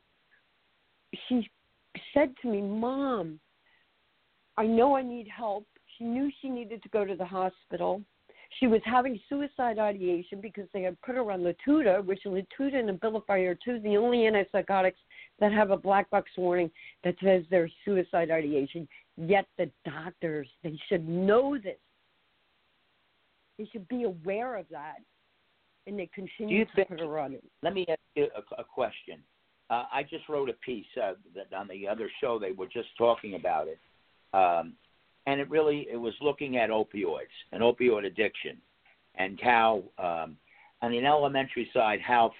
she 1.28 1.48
said 2.14 2.35
to 2.43 2.48
me, 2.48 2.60
Mom, 2.60 3.40
I 4.56 4.66
know 4.66 4.97
I 4.97 5.02
need 5.02 5.28
help. 5.28 5.66
She 5.97 6.05
knew 6.05 6.30
she 6.40 6.48
needed 6.48 6.82
to 6.82 6.89
go 6.90 7.05
to 7.05 7.14
the 7.14 7.24
hospital. 7.24 8.02
She 8.59 8.66
was 8.66 8.81
having 8.85 9.20
suicide 9.29 9.79
ideation 9.79 10.41
because 10.41 10.66
they 10.73 10.83
had 10.83 11.01
put 11.03 11.15
her 11.16 11.31
on 11.31 11.41
Latuda, 11.41 12.05
which 12.05 12.23
Latuda 12.25 12.77
and 12.77 12.99
Abilify 12.99 13.47
are 13.47 13.59
two 13.62 13.73
of 13.73 13.83
the 13.83 13.97
only 13.97 14.19
antipsychotics 14.19 14.95
that 15.39 15.53
have 15.53 15.70
a 15.70 15.77
black 15.77 16.09
box 16.11 16.31
warning 16.37 16.70
that 17.05 17.15
says 17.23 17.45
there's 17.51 17.73
suicide 17.85 18.31
ideation. 18.31 18.89
Yet 19.16 19.47
the 19.59 19.70
doctors, 19.85 20.49
they 20.62 20.79
should 20.89 21.07
know 21.07 21.59
this. 21.59 21.77
They 23.59 23.69
should 23.70 23.87
be 23.89 24.05
aware 24.05 24.57
of 24.57 24.66
that 24.70 24.97
and 25.89 25.99
they 25.99 26.09
continue 26.15 26.65
to 26.65 26.73
think- 26.75 26.89
put 26.89 27.01
her 27.01 27.19
on 27.19 27.35
it. 27.35 27.45
Let 27.62 27.75
me 27.75 27.87
ask 27.89 27.99
you 28.15 28.29
a, 28.37 28.61
a 28.61 28.65
question. 28.65 29.23
Uh, 29.70 29.85
I 29.93 30.03
just 30.03 30.29
wrote 30.29 30.49
a 30.49 30.55
piece 30.55 30.87
uh, 31.03 31.15
that 31.35 31.53
on 31.55 31.69
the 31.69 31.87
other 31.89 32.11
show 32.20 32.39
they 32.39 32.53
were 32.53 32.66
just 32.66 32.89
talking 32.97 33.35
about 33.35 33.66
it, 33.69 33.79
um, 34.33 34.75
and 35.28 35.42
it 35.42 35.50
really 35.50 35.86
it 35.92 35.96
was 35.96 36.14
looking 36.22 36.56
at 36.56 36.70
opioids 36.70 37.36
and 37.52 37.62
opioid 37.62 38.06
addiction, 38.06 38.56
and 39.16 39.38
how 39.42 39.82
um, 39.98 40.36
on 40.80 40.90
the 40.90 41.05
elementary 41.05 41.68
side 41.74 42.00
how 42.00 42.32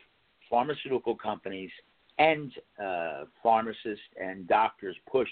pharmaceutical 0.48 1.15
companies 1.15 1.70
and 2.19 2.51
uh, 2.82 3.24
pharmacists 3.43 4.09
and 4.20 4.48
doctors 4.48 4.97
push 5.10 5.28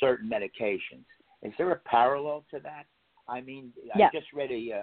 certain 0.00 0.28
medications. 0.28 1.06
Is 1.42 1.52
there 1.56 1.70
a 1.70 1.76
parallel 1.76 2.44
to 2.50 2.58
that? 2.64 2.86
I 3.28 3.40
mean, 3.42 3.72
Yeah. 3.94 4.08
I 4.08 4.18
just 4.18 4.32
read 4.32 4.50
a 4.50 4.80
uh, 4.80 4.82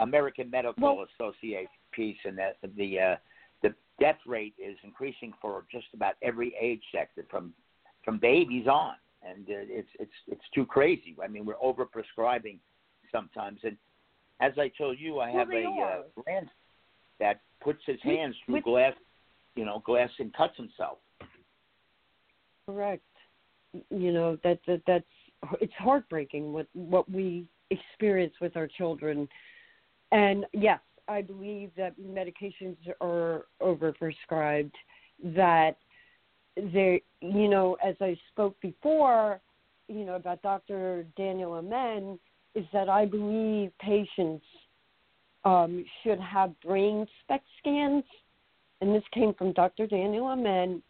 American 0.00 0.50
Medical 0.50 0.82
Well- 0.82 1.06
Association 1.14 1.68
piece, 1.92 2.18
and 2.24 2.36
that 2.38 2.56
the 2.76 2.98
uh, 2.98 3.16
the 3.62 3.72
death 4.00 4.18
rate 4.26 4.54
is 4.58 4.76
increasing 4.82 5.32
for 5.40 5.64
just 5.70 5.86
about 5.94 6.14
every 6.22 6.56
age 6.60 6.82
sector, 6.90 7.24
from 7.30 7.54
from 8.04 8.18
babies 8.18 8.66
on, 8.66 8.94
and 9.28 9.46
uh, 9.48 9.64
it's 9.68 9.88
it's 9.98 10.12
it's 10.28 10.44
too 10.54 10.66
crazy. 10.66 11.16
I 11.22 11.28
mean, 11.28 11.44
we're 11.44 11.60
over 11.60 11.84
prescribing 11.84 12.58
sometimes, 13.12 13.60
and 13.64 13.76
as 14.40 14.52
I 14.58 14.70
told 14.76 14.98
you, 14.98 15.20
I 15.20 15.30
have 15.30 15.50
a 15.50 15.64
uh, 15.64 16.22
grand 16.22 16.48
that 17.20 17.40
puts 17.62 17.80
his 17.86 18.00
hands 18.02 18.34
through 18.44 18.56
which- 18.56 18.64
glass, 18.64 18.92
you 19.54 19.64
know, 19.64 19.82
glass 19.84 20.10
and 20.18 20.32
cuts 20.34 20.56
himself. 20.56 20.98
Correct. 22.66 23.02
You 23.90 24.12
know 24.12 24.38
that, 24.42 24.58
that 24.66 24.82
that's 24.86 25.04
it's 25.60 25.72
heartbreaking 25.78 26.52
what 26.52 26.66
what 26.72 27.10
we 27.10 27.46
experience 27.70 28.34
with 28.40 28.56
our 28.56 28.66
children, 28.66 29.28
and 30.12 30.44
yes, 30.52 30.80
I 31.08 31.22
believe 31.22 31.70
that 31.76 31.94
medications 32.00 32.76
are 33.00 33.46
overprescribed. 33.62 34.72
That 35.24 35.76
they, 36.56 37.02
you 37.20 37.48
know, 37.48 37.76
as 37.84 37.94
I 38.00 38.16
spoke 38.32 38.58
before, 38.60 39.40
you 39.88 40.04
know 40.04 40.16
about 40.16 40.42
Dr. 40.42 41.06
Daniel 41.16 41.54
Amen, 41.54 42.18
is 42.54 42.64
that 42.72 42.88
I 42.88 43.04
believe 43.04 43.70
patients 43.80 44.44
um, 45.44 45.84
should 46.02 46.20
have 46.20 46.58
brain 46.60 47.06
SPECT 47.22 47.44
scans, 47.58 48.04
and 48.80 48.94
this 48.94 49.04
came 49.12 49.34
from 49.34 49.52
Dr. 49.52 49.86
Daniel 49.86 50.26
Amen 50.26 50.82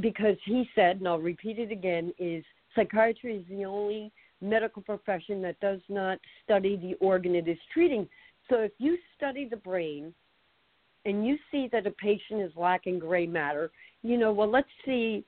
because 0.00 0.36
he 0.44 0.68
said, 0.74 0.98
and 0.98 1.08
I'll 1.08 1.18
repeat 1.18 1.58
it 1.58 1.72
again, 1.72 2.12
is 2.18 2.44
psychiatry 2.74 3.36
is 3.36 3.44
the 3.48 3.64
only 3.64 4.12
medical 4.42 4.82
profession 4.82 5.40
that 5.42 5.58
does 5.60 5.80
not 5.88 6.18
study 6.44 6.76
the 6.76 6.94
organ 7.04 7.34
it 7.34 7.48
is 7.48 7.58
treating. 7.72 8.06
So 8.50 8.56
if 8.56 8.72
you 8.78 8.98
study 9.16 9.48
the 9.48 9.56
brain 9.56 10.12
and 11.06 11.24
you 11.24 11.38
see 11.50 11.68
that 11.72 11.86
a 11.86 11.90
patient 11.92 12.42
is 12.42 12.50
lacking 12.56 12.98
gray 12.98 13.26
matter, 13.26 13.70
you 14.02 14.18
know, 14.18 14.32
well, 14.32 14.50
let's 14.50 14.68
see 14.84 15.24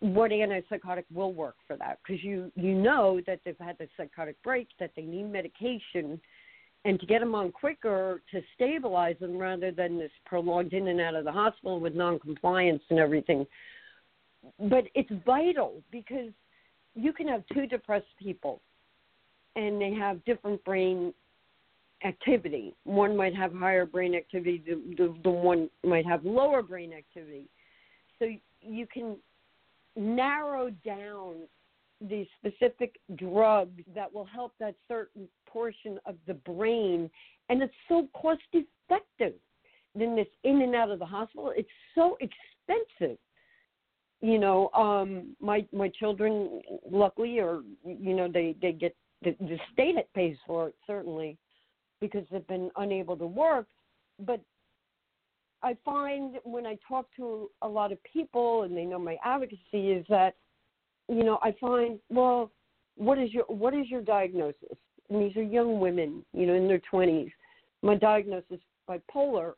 what 0.00 0.32
antipsychotic 0.32 1.04
will 1.14 1.32
work 1.32 1.54
for 1.66 1.76
that 1.76 1.98
because 2.02 2.22
you 2.22 2.52
you 2.56 2.74
know 2.74 3.20
that 3.26 3.40
they've 3.44 3.56
had 3.58 3.78
the 3.78 3.88
psychotic 3.96 4.36
break, 4.42 4.68
that 4.78 4.90
they 4.96 5.02
need 5.02 5.32
medication, 5.32 6.20
and 6.84 7.00
to 7.00 7.06
get 7.06 7.20
them 7.20 7.34
on 7.34 7.50
quicker 7.50 8.20
to 8.30 8.42
stabilize 8.54 9.16
them 9.20 9.38
rather 9.38 9.70
than 9.70 9.98
this 9.98 10.10
prolonged 10.26 10.74
in 10.74 10.88
and 10.88 11.00
out 11.00 11.14
of 11.14 11.24
the 11.24 11.32
hospital 11.32 11.80
with 11.80 11.94
non-compliance 11.94 12.82
and 12.90 12.98
everything. 12.98 13.46
But 14.58 14.84
it's 14.94 15.10
vital 15.24 15.80
because 15.90 16.32
you 16.94 17.12
can 17.12 17.28
have 17.28 17.44
two 17.54 17.66
depressed 17.66 18.04
people, 18.18 18.60
and 19.56 19.80
they 19.80 19.94
have 19.94 20.22
different 20.24 20.62
brain 20.64 21.14
activity. 22.04 22.74
One 22.84 23.16
might 23.16 23.34
have 23.34 23.52
higher 23.52 23.86
brain 23.86 24.14
activity, 24.14 24.62
the, 24.66 24.74
the, 24.96 25.14
the 25.22 25.30
one 25.30 25.70
might 25.82 26.06
have 26.06 26.24
lower 26.24 26.62
brain 26.62 26.92
activity. 26.92 27.48
So 28.18 28.26
you 28.60 28.86
can 28.86 29.16
narrow 29.96 30.70
down 30.84 31.34
the 32.00 32.26
specific 32.38 32.96
drugs 33.16 33.82
that 33.94 34.12
will 34.12 34.26
help 34.26 34.52
that 34.60 34.74
certain 34.88 35.28
portion 35.46 35.98
of 36.04 36.16
the 36.26 36.34
brain, 36.34 37.10
and 37.48 37.62
it's 37.62 37.72
so 37.88 38.08
cost 38.20 38.42
effective. 38.52 39.34
Then 39.94 40.16
this 40.16 40.26
in 40.42 40.60
and 40.62 40.74
out 40.74 40.90
of 40.90 40.98
the 40.98 41.06
hospital, 41.06 41.52
it's 41.56 41.68
so 41.94 42.18
expensive. 42.20 43.18
you 44.24 44.38
know, 44.38 44.70
um, 44.70 45.36
my 45.38 45.66
my 45.70 45.88
children, 45.88 46.62
luckily, 46.90 47.40
or 47.40 47.60
you 47.84 48.14
know, 48.14 48.26
they 48.26 48.56
they 48.62 48.72
get 48.72 48.96
the, 49.22 49.36
the 49.38 49.58
state 49.70 49.96
pays 50.14 50.36
for 50.46 50.68
it 50.68 50.74
certainly, 50.86 51.36
because 52.00 52.24
they've 52.30 52.46
been 52.46 52.70
unable 52.76 53.16
to 53.16 53.26
work. 53.26 53.66
But 54.24 54.40
I 55.62 55.76
find 55.84 56.36
when 56.44 56.66
I 56.66 56.76
talk 56.86 57.06
to 57.16 57.50
a 57.62 57.68
lot 57.68 57.92
of 57.92 57.98
people 58.04 58.62
and 58.62 58.76
they 58.76 58.84
know 58.84 58.98
my 58.98 59.16
advocacy 59.24 59.92
is 59.92 60.04
that, 60.08 60.34
you 61.08 61.24
know, 61.24 61.38
I 61.42 61.54
find 61.60 61.98
well, 62.10 62.50
what 62.96 63.18
is 63.18 63.32
your 63.32 63.44
what 63.44 63.74
is 63.74 63.90
your 63.90 64.02
diagnosis? 64.02 64.76
And 65.10 65.22
these 65.22 65.36
are 65.36 65.42
young 65.42 65.80
women, 65.80 66.24
you 66.32 66.46
know, 66.46 66.54
in 66.54 66.68
their 66.68 66.80
twenties. 66.90 67.30
My 67.82 67.96
diagnosis 67.96 68.60
bipolar. 68.88 69.52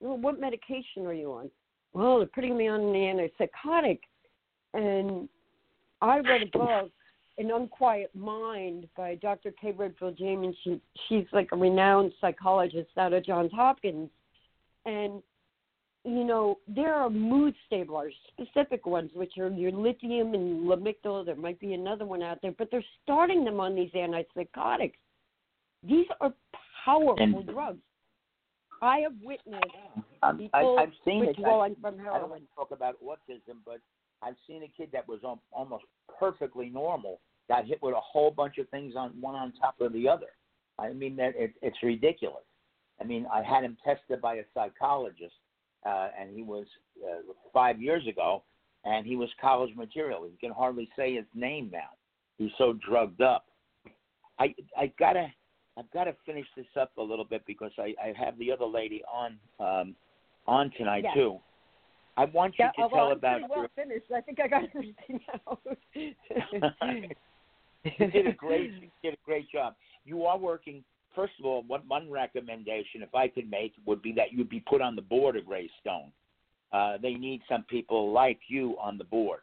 Well, 0.00 0.16
what 0.16 0.40
medication 0.40 1.06
are 1.06 1.12
you 1.12 1.32
on? 1.32 1.50
Well, 1.92 2.18
they're 2.18 2.26
putting 2.28 2.56
me 2.56 2.68
on 2.68 2.80
an 2.80 2.94
antipsychotic. 2.94 3.98
And 4.74 5.28
I 6.00 6.18
read 6.18 6.42
a 6.42 6.58
book, 6.58 6.90
An 7.38 7.50
Unquiet 7.52 8.14
Mind 8.14 8.88
by 8.96 9.14
Dr. 9.16 9.52
Kay 9.60 9.70
Redfield 9.72 10.18
James. 10.18 10.56
She, 10.64 10.80
she's 11.08 11.24
like 11.32 11.48
a 11.52 11.56
renowned 11.56 12.12
psychologist 12.20 12.90
out 12.96 13.12
of 13.12 13.24
Johns 13.24 13.52
Hopkins. 13.54 14.10
And, 14.86 15.22
you 16.04 16.24
know, 16.24 16.58
there 16.66 16.94
are 16.94 17.08
mood 17.08 17.54
stabilizers, 17.66 18.14
specific 18.32 18.86
ones, 18.86 19.10
which 19.14 19.38
are 19.38 19.50
your 19.50 19.70
lithium 19.70 20.34
and 20.34 20.66
lamictal. 20.66 21.24
There 21.24 21.36
might 21.36 21.60
be 21.60 21.74
another 21.74 22.04
one 22.04 22.22
out 22.22 22.38
there, 22.42 22.54
but 22.58 22.68
they're 22.72 22.84
starting 23.04 23.44
them 23.44 23.60
on 23.60 23.76
these 23.76 23.90
antipsychotics. 23.92 24.94
These 25.84 26.06
are 26.20 26.32
powerful 26.84 27.16
And- 27.22 27.46
drugs. 27.46 27.78
I 28.80 29.00
have 29.00 29.14
witnessed 29.22 29.64
Um, 30.22 30.38
I, 30.52 30.60
people 30.60 30.78
I've 30.78 30.92
seen 31.04 31.22
it. 31.24 31.26
I, 31.26 31.28
withdrawing 31.30 31.74
from 31.80 32.00
I 32.00 32.18
don't 32.18 32.30
want 32.30 32.48
to 32.48 32.54
talk 32.54 32.70
about 32.70 32.94
autism, 33.04 33.56
but 33.64 33.80
I've 34.22 34.36
seen 34.46 34.62
a 34.62 34.68
kid 34.68 34.90
that 34.92 35.06
was 35.08 35.20
almost 35.52 35.84
perfectly 36.18 36.68
normal 36.68 37.20
got 37.48 37.66
hit 37.66 37.82
with 37.82 37.94
a 37.94 38.00
whole 38.00 38.30
bunch 38.30 38.58
of 38.58 38.68
things 38.68 38.94
on 38.96 39.10
one 39.20 39.34
on 39.34 39.52
top 39.60 39.80
of 39.80 39.92
the 39.92 40.08
other. 40.08 40.28
I 40.78 40.92
mean 40.92 41.16
that 41.16 41.34
it, 41.36 41.54
it's 41.62 41.78
ridiculous. 41.82 42.44
I 43.00 43.04
mean, 43.04 43.26
I 43.32 43.42
had 43.42 43.64
him 43.64 43.76
tested 43.84 44.20
by 44.20 44.36
a 44.36 44.42
psychologist, 44.54 45.34
uh, 45.86 46.08
and 46.18 46.34
he 46.34 46.42
was 46.42 46.66
uh, 47.04 47.20
five 47.52 47.80
years 47.80 48.06
ago, 48.08 48.42
and 48.84 49.06
he 49.06 49.16
was 49.16 49.28
college 49.40 49.74
material. 49.76 50.28
He 50.30 50.36
can 50.44 50.54
hardly 50.54 50.88
say 50.96 51.14
his 51.14 51.24
name 51.34 51.70
now. 51.72 51.90
He's 52.38 52.50
so 52.58 52.78
drugged 52.88 53.20
up. 53.22 53.46
I 54.38 54.54
I 54.76 54.92
gotta 54.98 55.32
I've 55.78 55.90
got 55.92 56.04
to 56.04 56.16
finish 56.26 56.46
this 56.56 56.66
up 56.78 56.90
a 56.98 57.02
little 57.02 57.24
bit 57.24 57.42
because 57.46 57.70
I, 57.78 57.94
I 58.02 58.12
have 58.18 58.36
the 58.38 58.50
other 58.50 58.66
lady 58.66 59.02
on 59.12 59.38
um, 59.60 59.94
on 60.46 60.70
tonight 60.76 61.04
Yes. 61.04 61.14
too. 61.14 61.38
I 62.16 62.24
want 62.24 62.54
you 62.58 62.64
Yeah, 62.64 62.72
to 62.72 62.82
oh, 62.84 62.88
tell 62.96 63.06
I'm 63.06 63.18
about 63.18 63.40
well 63.48 63.60
your. 63.60 63.68
finished. 63.76 64.10
I 64.14 64.20
think 64.20 64.40
I 64.40 64.48
got 64.48 64.64
everything 64.64 65.20
out. 65.48 65.60
you 67.84 68.10
did 68.10 68.26
a 68.26 68.32
great 68.32 68.72
you 68.82 68.90
did 69.02 69.14
a 69.14 69.24
great 69.24 69.50
job. 69.50 69.74
You 70.04 70.24
are 70.24 70.38
working. 70.38 70.84
First 71.14 71.32
of 71.38 71.46
all, 71.46 71.62
one 71.66 71.82
one 71.88 72.10
recommendation, 72.10 73.02
if 73.02 73.14
I 73.14 73.28
could 73.28 73.50
make, 73.50 73.72
would 73.86 74.02
be 74.02 74.12
that 74.12 74.32
you'd 74.32 74.50
be 74.50 74.60
put 74.60 74.80
on 74.80 74.96
the 74.96 75.02
board 75.02 75.36
of 75.36 75.46
Greystone. 75.46 76.12
Uh, 76.72 76.98
they 77.00 77.14
need 77.14 77.40
some 77.48 77.64
people 77.64 78.12
like 78.12 78.38
you 78.48 78.76
on 78.80 78.98
the 78.98 79.04
board, 79.04 79.40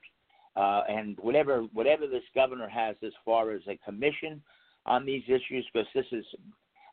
uh, 0.55 0.83
and 0.87 1.17
whatever 1.19 1.61
whatever 1.73 2.07
this 2.07 2.23
governor 2.33 2.69
has 2.69 2.95
as 3.03 3.11
far 3.23 3.51
as 3.51 3.61
a 3.67 3.77
commission 3.83 4.41
on 4.85 5.05
these 5.05 5.23
issues, 5.27 5.65
because 5.73 5.87
this 5.95 6.05
is, 6.11 6.25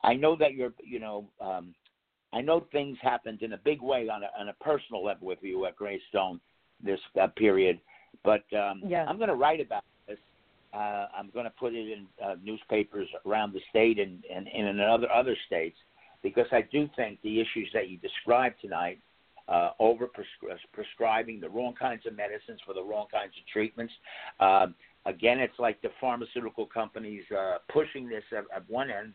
I 0.03 0.15
know 0.15 0.35
that 0.37 0.55
you're, 0.55 0.73
you 0.83 0.99
know, 0.99 1.29
um, 1.41 1.75
I 2.33 2.41
know 2.41 2.67
things 2.73 2.97
happened 3.03 3.43
in 3.43 3.53
a 3.53 3.59
big 3.59 3.83
way 3.83 4.09
on 4.09 4.23
a 4.23 4.31
on 4.39 4.49
a 4.49 4.55
personal 4.55 5.05
level 5.05 5.27
with 5.27 5.39
you 5.43 5.67
at 5.67 5.77
Greystone 5.77 6.41
this 6.83 7.01
uh, 7.21 7.29
period, 7.37 7.79
but 8.25 8.45
um, 8.57 8.83
Yes. 8.87 9.07
I'm 9.09 9.17
going 9.17 9.29
to 9.29 9.35
write 9.35 9.61
about. 9.61 9.85
Uh, 10.73 11.07
I'm 11.17 11.31
going 11.33 11.45
to 11.45 11.51
put 11.51 11.75
it 11.75 11.93
in 11.93 12.07
uh, 12.25 12.37
newspapers 12.43 13.09
around 13.27 13.53
the 13.53 13.61
state 13.71 13.99
and, 13.99 14.25
and, 14.35 14.49
and 14.49 14.69
in 14.69 14.81
other 14.81 15.11
other 15.11 15.37
states 15.47 15.77
because 16.23 16.47
I 16.53 16.63
do 16.73 16.89
think 16.97 17.21
the 17.23 17.41
issues 17.41 17.69
that 17.75 17.89
you 17.89 17.99
described 17.99 18.57
tonight, 18.61 19.01
uh, 19.49 19.71
over 19.81 20.09
prescribing 20.73 21.41
the 21.41 21.49
wrong 21.49 21.75
kinds 21.79 22.07
of 22.07 22.17
medicines 22.17 22.61
for 22.65 22.75
the 22.75 22.83
wrong 22.83 23.07
kinds 23.13 23.33
of 23.39 23.47
treatments. 23.53 23.93
Um, 24.39 24.75
again, 25.05 25.41
it's 25.41 25.59
like 25.59 25.83
the 25.83 25.91
pharmaceutical 26.01 26.65
companies 26.67 27.25
uh, 27.37 27.59
pushing 27.71 28.09
this 28.09 28.23
at, 28.31 28.45
at 28.55 28.69
one 28.71 28.89
end, 28.91 29.15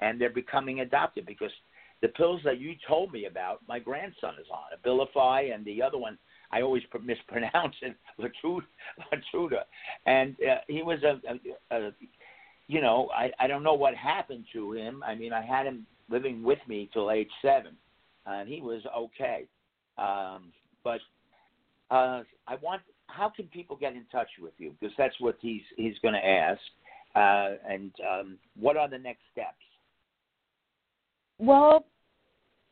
and 0.00 0.20
they're 0.20 0.30
becoming 0.30 0.80
adopted 0.80 1.24
because 1.24 1.50
the 2.02 2.08
pills 2.08 2.40
that 2.44 2.58
you 2.58 2.74
told 2.86 3.12
me 3.12 3.26
about, 3.26 3.60
my 3.66 3.78
grandson 3.78 4.34
is 4.40 4.46
on 4.52 4.78
Abilify, 4.78 5.54
and 5.54 5.64
the 5.64 5.80
other 5.80 5.98
one 5.98 6.18
I 6.52 6.62
always 6.62 6.82
mispronounce 7.04 7.74
it, 7.82 7.96
Latruda, 8.20 8.66
Latruda, 9.12 9.62
and 10.06 10.36
uh, 10.42 10.56
he 10.68 10.82
was 10.82 10.98
a, 11.02 11.20
a, 11.30 11.76
a, 11.76 11.90
you 12.68 12.80
know, 12.80 13.08
I 13.14 13.30
I 13.40 13.46
don't 13.46 13.62
know 13.62 13.74
what 13.74 13.94
happened 13.94 14.44
to 14.52 14.72
him. 14.72 15.02
I 15.06 15.14
mean, 15.14 15.32
I 15.32 15.42
had 15.44 15.66
him 15.66 15.86
living 16.10 16.42
with 16.42 16.58
me 16.68 16.90
till 16.92 17.10
age 17.10 17.30
seven, 17.40 17.76
and 18.26 18.48
he 18.48 18.60
was 18.60 18.82
okay. 18.96 19.46
Um, 19.98 20.52
but 20.84 21.00
uh, 21.90 22.22
I 22.46 22.56
want, 22.60 22.82
how 23.06 23.28
can 23.28 23.46
people 23.46 23.76
get 23.76 23.94
in 23.94 24.04
touch 24.10 24.28
with 24.40 24.54
you? 24.58 24.74
Because 24.78 24.94
that's 24.96 25.14
what 25.20 25.36
he's 25.40 25.62
he's 25.76 25.98
going 26.02 26.14
to 26.14 26.26
ask. 26.26 26.60
Uh, 27.14 27.56
and 27.68 27.92
um, 28.10 28.38
what 28.58 28.76
are 28.76 28.88
the 28.88 28.98
next 28.98 29.20
steps? 29.32 29.56
well, 31.38 31.84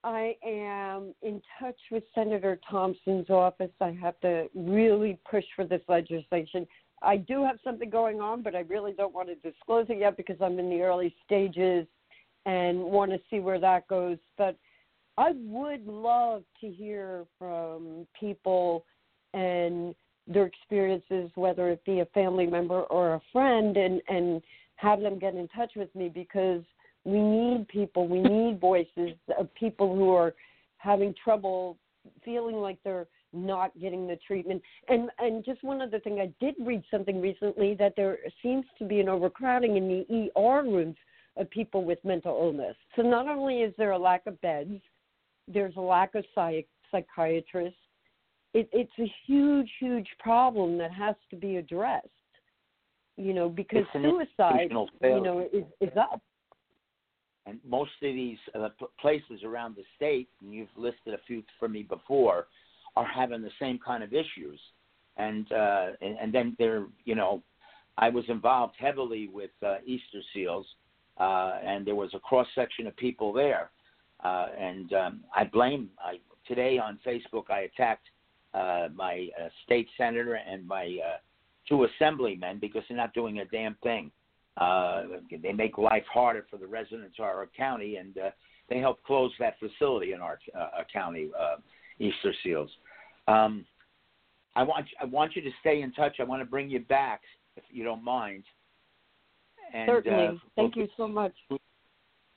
I 0.03 0.37
am 0.45 1.15
in 1.23 1.43
touch 1.59 1.79
with 1.91 2.05
Senator 2.15 2.59
Thompson's 2.69 3.29
office. 3.29 3.71
I 3.81 3.97
have 4.01 4.19
to 4.21 4.47
really 4.55 5.19
push 5.31 5.45
for 5.55 5.65
this 5.65 5.83
legislation. 5.89 6.67
I 7.03 7.17
do 7.17 7.45
have 7.45 7.57
something 7.63 7.91
going 7.91 8.21
on, 8.21 8.43
but 8.43 8.55
I 8.55 8.61
really 8.61 8.93
don't 8.93 9.15
want 9.15 9.29
to 9.29 9.35
disclose 9.37 9.87
it 9.89 9.99
yet 9.99 10.17
because 10.17 10.37
I'm 10.41 10.59
in 10.59 10.71
the 10.71 10.83
early 10.83 11.15
stages 11.25 11.87
and 12.47 12.79
want 12.81 13.11
to 13.11 13.19
see 13.31 13.41
where 13.41 13.61
that 13.61 13.89
goes. 13.89 14.19
But 14.39 14.57
I 15.19 15.33
would 15.35 15.87
love 15.87 16.45
to 16.61 16.71
hear 16.71 17.27
from 17.39 18.07
people 18.19 18.85
and 19.35 19.95
their 20.27 20.47
experiences, 20.47 21.31
whether 21.35 21.71
it 21.71 21.85
be 21.85 22.01
a 22.01 22.07
family 22.07 22.47
member 22.47 22.83
or 22.85 23.15
a 23.15 23.21
friend, 23.33 23.77
and 23.77 24.01
and 24.09 24.43
have 24.77 25.01
them 25.01 25.19
get 25.19 25.35
in 25.35 25.47
touch 25.49 25.73
with 25.77 25.95
me 25.95 26.09
because 26.09 26.63
we 27.05 27.21
need 27.21 27.69
people, 27.69 28.07
we 28.07 28.21
need 28.21 28.61
voices 28.61 29.17
of 29.39 29.53
people 29.55 29.95
who 29.95 30.11
are 30.11 30.35
having 30.79 31.15
trouble 31.23 31.79
feeling 32.25 32.57
like 32.57 32.79
they're 32.85 33.07
not 33.33 33.79
getting 33.81 34.07
the 34.07 34.19
treatment. 34.27 34.63
And 34.89 35.11
and 35.19 35.45
just 35.45 35.63
one 35.63 35.81
other 35.81 36.01
thing, 36.01 36.21
I 36.21 36.33
did 36.45 36.55
read 36.61 36.83
something 36.91 37.21
recently 37.21 37.75
that 37.75 37.95
there 37.97 38.19
seems 38.43 38.65
to 38.79 38.85
be 38.85 39.01
an 39.01 39.09
overcrowding 39.09 39.77
in 39.77 39.89
the 39.89 40.31
ER 40.37 40.63
rooms 40.63 40.97
of 41.37 41.49
people 41.51 41.85
with 41.85 41.99
mental 42.05 42.37
illness. 42.37 42.77
So 42.97 43.03
not 43.03 43.29
only 43.29 43.59
is 43.59 43.73
there 43.79 43.93
a 43.93 43.99
lack 43.99 44.27
of 44.27 44.41
beds, 44.41 44.81
there's 45.47 45.77
a 45.77 45.81
lack 45.81 46.15
of 46.15 46.25
psych- 46.35 46.69
psychiatrists. 46.91 47.79
It, 48.53 48.69
it's 48.73 48.93
a 48.99 49.11
huge, 49.27 49.71
huge 49.79 50.09
problem 50.19 50.77
that 50.79 50.93
has 50.93 51.15
to 51.31 51.37
be 51.37 51.57
addressed. 51.57 52.09
You 53.17 53.35
know, 53.35 53.49
because 53.49 53.85
suicide, 53.93 54.71
you 55.03 55.21
know, 55.21 55.49
is 55.53 55.65
is 55.81 55.97
up. 55.97 56.23
And 57.47 57.59
most 57.67 57.91
of 58.03 58.15
these 58.15 58.39
uh, 58.55 58.69
places 59.01 59.43
around 59.45 59.77
the 59.77 59.85
state, 59.97 60.29
and 60.41 60.53
you've 60.53 60.69
listed 60.77 61.15
a 61.15 61.19
few 61.27 61.43
for 61.59 61.69
me 61.69 61.83
before, 61.83 62.47
are 62.97 63.07
having 63.07 63.43
the 63.43 63.51
same 63.59 63.79
kind 63.85 64.03
of 64.03 64.13
issues. 64.13 64.61
And 65.17 65.51
uh, 65.53 65.89
and, 66.01 66.17
and 66.21 66.35
then 66.35 66.57
they're, 66.59 66.87
you 67.05 67.15
know, 67.15 67.43
I 67.99 68.09
was 68.09 68.25
involved 68.29 68.75
heavily 68.79 69.29
with 69.29 69.51
uh, 69.65 69.77
Easter 69.85 70.21
Seals, 70.33 70.67
uh, 71.19 71.59
and 71.65 71.87
there 71.87 71.95
was 71.95 72.11
a 72.15 72.19
cross 72.21 72.47
section 72.55 72.87
of 72.87 72.97
people 72.97 73.33
there. 73.33 73.71
Uh, 74.23 74.47
and 74.59 74.93
um, 74.93 75.21
I 75.35 75.45
blame. 75.45 75.91
I 76.03 76.19
today 76.47 76.79
on 76.79 76.99
Facebook 77.07 77.51
I 77.51 77.61
attacked 77.61 78.07
uh, 78.55 78.89
my 78.95 79.29
uh, 79.41 79.49
state 79.65 79.89
senator 79.97 80.35
and 80.35 80.67
my 80.67 80.99
uh, 81.07 81.19
two 81.69 81.85
assemblymen 81.85 82.59
because 82.59 82.83
they're 82.89 82.97
not 82.97 83.15
doing 83.15 83.41
a 83.41 83.45
damn 83.47 83.77
thing. 83.83 84.11
Uh, 84.57 85.03
they 85.43 85.53
make 85.53 85.79
life 85.79 86.05
harder 86.13 86.45
for 86.51 86.57
the 86.59 86.67
residents 86.67 87.17
of 87.19 87.25
our 87.25 87.49
county, 87.57 87.97
and 87.97 88.19
uh, 88.19 88.31
they 88.69 88.79
help 88.79 89.03
close 89.05 89.33
that 89.39 89.55
facility 89.59 90.13
in 90.13 90.21
our 90.21 90.39
uh, 90.59 90.83
county, 90.93 91.29
uh, 91.39 91.57
Easter 91.99 92.35
Seals. 92.43 92.71
Um, 93.29 93.65
I 94.57 94.63
want 94.65 94.87
I 95.01 95.05
want 95.05 95.37
you 95.37 95.43
to 95.43 95.51
stay 95.61 95.83
in 95.83 95.93
touch. 95.93 96.17
I 96.19 96.25
want 96.25 96.43
to 96.43 96.45
bring 96.47 96.69
you 96.69 96.81
back 96.81 97.21
if 97.57 97.63
you 97.71 97.85
don't 97.85 98.03
mind. 98.05 98.45
And, 99.73 99.89
Certainly. 99.89 100.27
uh, 100.27 100.33
Thank 100.57 100.77
we'll- 100.77 100.85
you 100.87 100.93
so 100.97 101.07
much. 101.07 101.33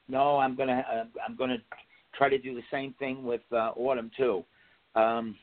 no, 0.07 0.37
I'm 0.37 0.55
gonna 0.55 0.85
uh, 0.91 1.05
I'm 1.27 1.35
gonna 1.35 1.57
try 2.13 2.29
to 2.29 2.37
do 2.37 2.53
the 2.53 2.61
same 2.69 2.93
thing 2.99 3.23
with 3.23 3.41
uh, 3.51 3.71
Autumn 3.75 4.11
too. 4.15 4.45
Um, 4.95 5.35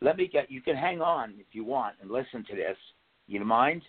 let 0.00 0.16
me 0.16 0.26
get. 0.26 0.50
You 0.50 0.62
can 0.62 0.76
hang 0.76 1.02
on 1.02 1.34
if 1.38 1.46
you 1.52 1.64
want 1.64 1.96
and 2.00 2.10
listen 2.10 2.44
to 2.48 2.56
this. 2.56 2.76
You 3.26 3.44
mind? 3.44 3.82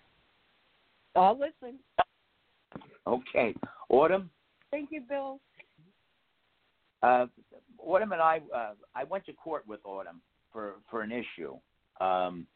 I'll 1.15 1.37
listen. 1.37 1.79
Okay, 3.07 3.53
Autumn. 3.89 4.29
Thank 4.69 4.89
you, 4.91 5.01
Bill. 5.01 5.39
Uh, 7.03 7.25
Autumn 7.79 8.11
and 8.11 8.21
I, 8.21 8.41
uh, 8.55 8.73
I 8.95 9.03
went 9.03 9.25
to 9.25 9.33
court 9.33 9.67
with 9.67 9.79
Autumn 9.85 10.21
for 10.53 10.75
for 10.89 11.01
an 11.01 11.11
issue. 11.11 11.57
Um, 11.99 12.47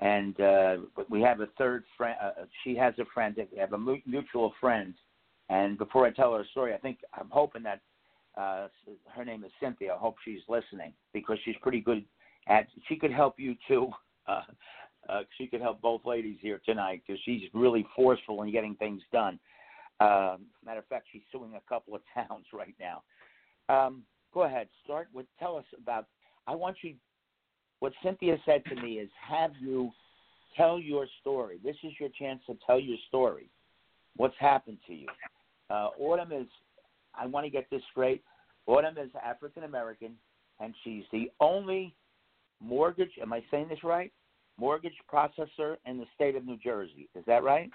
and 0.00 0.40
uh, 0.40 0.76
we 1.08 1.20
have 1.22 1.40
a 1.40 1.48
third 1.58 1.84
friend. 1.96 2.16
Uh, 2.22 2.44
she 2.62 2.76
has 2.76 2.94
a 2.98 3.04
friend. 3.12 3.34
We 3.52 3.58
have 3.58 3.72
a 3.72 3.78
mu- 3.78 4.00
mutual 4.06 4.52
friend. 4.60 4.94
And 5.48 5.78
before 5.78 6.06
I 6.06 6.10
tell 6.10 6.34
her 6.34 6.42
a 6.42 6.46
story, 6.48 6.74
I 6.74 6.78
think 6.78 6.98
I'm 7.14 7.30
hoping 7.30 7.62
that 7.62 7.80
uh, 8.36 8.68
her 9.08 9.24
name 9.24 9.44
is 9.44 9.50
Cynthia. 9.60 9.94
I 9.94 9.98
hope 9.98 10.16
she's 10.24 10.40
listening 10.48 10.92
because 11.12 11.38
she's 11.44 11.56
pretty 11.62 11.80
good 11.80 12.04
at. 12.46 12.66
She 12.88 12.96
could 12.96 13.12
help 13.12 13.38
you 13.38 13.56
too. 13.66 13.90
Uh, 14.28 14.42
uh, 15.08 15.22
she 15.36 15.46
could 15.46 15.60
help 15.60 15.80
both 15.80 16.02
ladies 16.04 16.38
here 16.40 16.60
tonight 16.64 17.02
because 17.06 17.20
she's 17.24 17.42
really 17.54 17.86
forceful 17.96 18.42
in 18.42 18.52
getting 18.52 18.74
things 18.76 19.02
done. 19.12 19.38
Uh, 20.00 20.36
matter 20.64 20.80
of 20.80 20.86
fact, 20.86 21.06
she's 21.12 21.22
suing 21.32 21.54
a 21.54 21.68
couple 21.68 21.94
of 21.94 22.02
towns 22.14 22.46
right 22.52 22.74
now. 22.78 23.02
Um, 23.68 24.02
go 24.32 24.42
ahead. 24.42 24.68
Start 24.84 25.08
with. 25.12 25.26
Tell 25.38 25.56
us 25.56 25.64
about. 25.80 26.06
I 26.46 26.54
want 26.54 26.76
you. 26.82 26.94
What 27.80 27.92
Cynthia 28.02 28.36
said 28.44 28.64
to 28.66 28.74
me 28.74 28.94
is, 28.94 29.08
have 29.28 29.52
you 29.60 29.92
tell 30.58 30.78
your 30.78 31.06
story. 31.20 31.58
This 31.64 31.76
is 31.84 31.92
your 31.98 32.10
chance 32.18 32.40
to 32.46 32.56
tell 32.66 32.78
your 32.78 32.98
story. 33.08 33.48
What's 34.16 34.34
happened 34.38 34.78
to 34.86 34.94
you? 34.94 35.06
Uh, 35.70 35.90
Autumn 35.98 36.32
is. 36.32 36.48
I 37.14 37.26
want 37.26 37.46
to 37.46 37.50
get 37.50 37.68
this 37.70 37.82
straight. 37.90 38.22
Autumn 38.66 38.98
is 38.98 39.10
African 39.24 39.64
American, 39.64 40.12
and 40.60 40.74
she's 40.84 41.04
the 41.12 41.30
only 41.40 41.94
mortgage. 42.60 43.12
Am 43.22 43.32
I 43.32 43.42
saying 43.50 43.68
this 43.68 43.82
right? 43.84 44.12
Mortgage 44.58 44.96
processor 45.12 45.76
in 45.86 45.98
the 45.98 46.06
state 46.14 46.34
of 46.34 46.44
New 46.44 46.58
Jersey. 46.58 47.08
Is 47.14 47.24
that 47.26 47.42
right? 47.42 47.70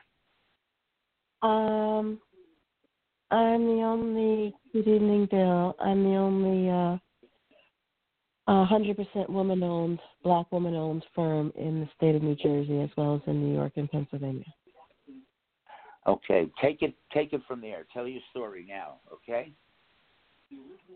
Um, 1.42 2.20
I'm 3.32 3.66
the 3.66 3.82
only. 3.84 4.54
Good 4.72 4.88
evening, 4.88 5.28
Bill. 5.30 5.76
I'm 5.80 6.04
the 6.04 6.16
only 6.16 6.70
uh, 6.70 6.98
100% 8.50 9.30
woman-owned, 9.30 10.00
black 10.24 10.52
woman-owned 10.52 11.06
firm 11.16 11.52
in 11.56 11.82
the 11.82 11.90
state 11.96 12.16
of 12.16 12.24
New 12.24 12.36
Jersey, 12.36 12.82
as 12.82 12.90
well 12.98 13.16
as 13.16 13.22
in 13.28 13.42
New 13.42 13.56
York 13.56 13.74
and 13.76 13.90
Pennsylvania. 13.90 14.46
Okay, 16.06 16.48
take 16.62 16.82
it 16.82 16.94
take 17.14 17.32
it 17.32 17.42
from 17.48 17.62
there. 17.62 17.86
Tell 17.94 18.06
your 18.08 18.22
story 18.32 18.66
now. 18.68 19.00
Okay. 19.14 19.54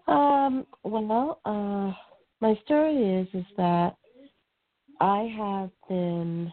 Um. 0.07 0.67
Well, 0.83 1.39
uh, 1.45 1.93
my 2.41 2.59
story 2.65 3.21
is 3.21 3.27
is 3.33 3.45
that 3.55 3.95
I 4.99 5.33
have 5.37 5.69
been 5.87 6.51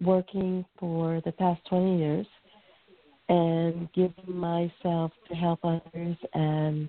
working 0.00 0.64
for 0.78 1.20
the 1.24 1.32
past 1.32 1.60
20 1.68 1.98
years 1.98 2.26
and 3.28 3.92
giving 3.92 4.36
myself 4.36 5.12
to 5.28 5.34
help 5.34 5.60
others 5.64 6.16
and 6.34 6.88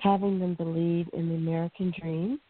having 0.00 0.38
them 0.38 0.54
believe 0.54 1.08
in 1.12 1.28
the 1.28 1.34
American 1.34 1.92
dream 1.98 2.40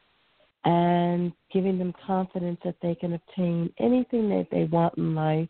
and 0.64 1.32
giving 1.52 1.78
them 1.78 1.94
confidence 2.06 2.58
that 2.64 2.76
they 2.82 2.94
can 2.94 3.14
obtain 3.14 3.72
anything 3.78 4.28
that 4.28 4.48
they 4.50 4.64
want 4.64 4.96
in 4.96 5.14
life 5.14 5.48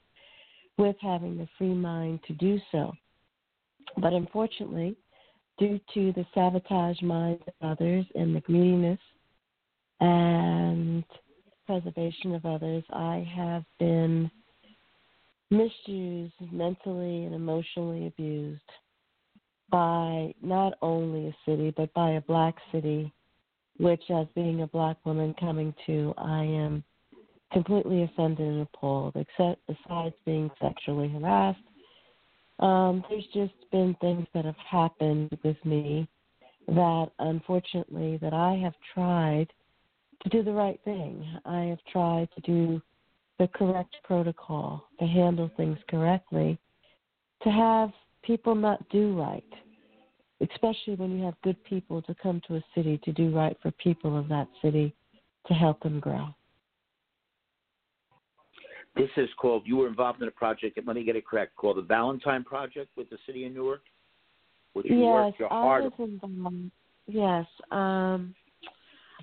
with 0.78 0.96
having 1.00 1.36
the 1.36 1.48
free 1.58 1.74
mind 1.74 2.20
to 2.26 2.32
do 2.34 2.58
so. 2.70 2.92
But 3.98 4.12
unfortunately, 4.12 4.96
due 5.58 5.78
to 5.94 6.12
the 6.12 6.24
sabotage 6.34 7.00
minds 7.02 7.42
of 7.46 7.70
others 7.70 8.06
and 8.14 8.34
the 8.34 8.40
greediness 8.40 8.98
and 10.00 11.04
preservation 11.66 12.34
of 12.34 12.44
others, 12.44 12.84
I 12.90 13.26
have 13.34 13.64
been 13.78 14.30
misused, 15.50 16.34
mentally 16.50 17.24
and 17.24 17.34
emotionally 17.34 18.06
abused 18.06 18.60
by 19.70 20.34
not 20.42 20.74
only 20.82 21.28
a 21.28 21.36
city, 21.46 21.72
but 21.76 21.92
by 21.94 22.12
a 22.12 22.20
black 22.22 22.54
city, 22.72 23.12
which, 23.78 24.02
as 24.10 24.26
being 24.34 24.62
a 24.62 24.66
black 24.66 24.96
woman 25.04 25.34
coming 25.40 25.74
to, 25.86 26.14
I 26.18 26.42
am 26.42 26.84
completely 27.52 28.02
offended 28.02 28.46
and 28.46 28.62
appalled, 28.62 29.16
except 29.16 29.60
besides 29.66 30.14
being 30.24 30.50
sexually 30.60 31.08
harassed. 31.08 31.58
Um, 32.58 33.04
there's 33.08 33.26
just 33.34 33.54
been 33.70 33.96
things 34.00 34.26
that 34.34 34.44
have 34.44 34.56
happened 34.70 35.36
with 35.42 35.56
me 35.64 36.06
that 36.68 37.10
unfortunately 37.18 38.18
that 38.18 38.32
I 38.32 38.54
have 38.62 38.74
tried 38.94 39.48
to 40.22 40.28
do 40.28 40.42
the 40.42 40.52
right 40.52 40.80
thing. 40.84 41.24
I 41.44 41.62
have 41.62 41.78
tried 41.90 42.28
to 42.34 42.40
do 42.42 42.82
the 43.38 43.48
correct 43.48 43.96
protocol, 44.04 44.88
to 45.00 45.06
handle 45.06 45.50
things 45.56 45.78
correctly, 45.88 46.58
to 47.42 47.50
have 47.50 47.90
people 48.22 48.54
not 48.54 48.88
do 48.90 49.18
right, 49.18 49.44
especially 50.40 50.94
when 50.94 51.18
you 51.18 51.24
have 51.24 51.34
good 51.42 51.62
people 51.64 52.02
to 52.02 52.14
come 52.22 52.40
to 52.46 52.56
a 52.56 52.64
city 52.74 53.00
to 53.04 53.12
do 53.12 53.34
right 53.34 53.56
for 53.62 53.70
people 53.72 54.18
of 54.18 54.28
that 54.28 54.48
city 54.62 54.94
to 55.46 55.54
help 55.54 55.82
them 55.82 55.98
grow. 55.98 56.28
This 58.94 59.08
is 59.16 59.28
called. 59.40 59.62
You 59.64 59.78
were 59.78 59.88
involved 59.88 60.20
in 60.20 60.28
a 60.28 60.32
project. 60.32 60.78
Let 60.86 60.94
me 60.94 61.02
get 61.02 61.16
it 61.16 61.26
correct. 61.26 61.56
Called 61.56 61.78
the 61.78 61.82
Valentine 61.82 62.44
Project 62.44 62.90
with 62.96 63.08
the 63.08 63.16
city 63.26 63.46
of 63.46 63.54
Newark, 63.54 63.80
which 64.74 64.86
you 64.86 65.00
yes, 65.00 65.08
worked 65.08 65.40
your 65.40 65.52
I 65.52 65.80
was 65.80 65.92
involved. 65.98 66.70
Yes, 67.06 67.46
um, 67.70 68.34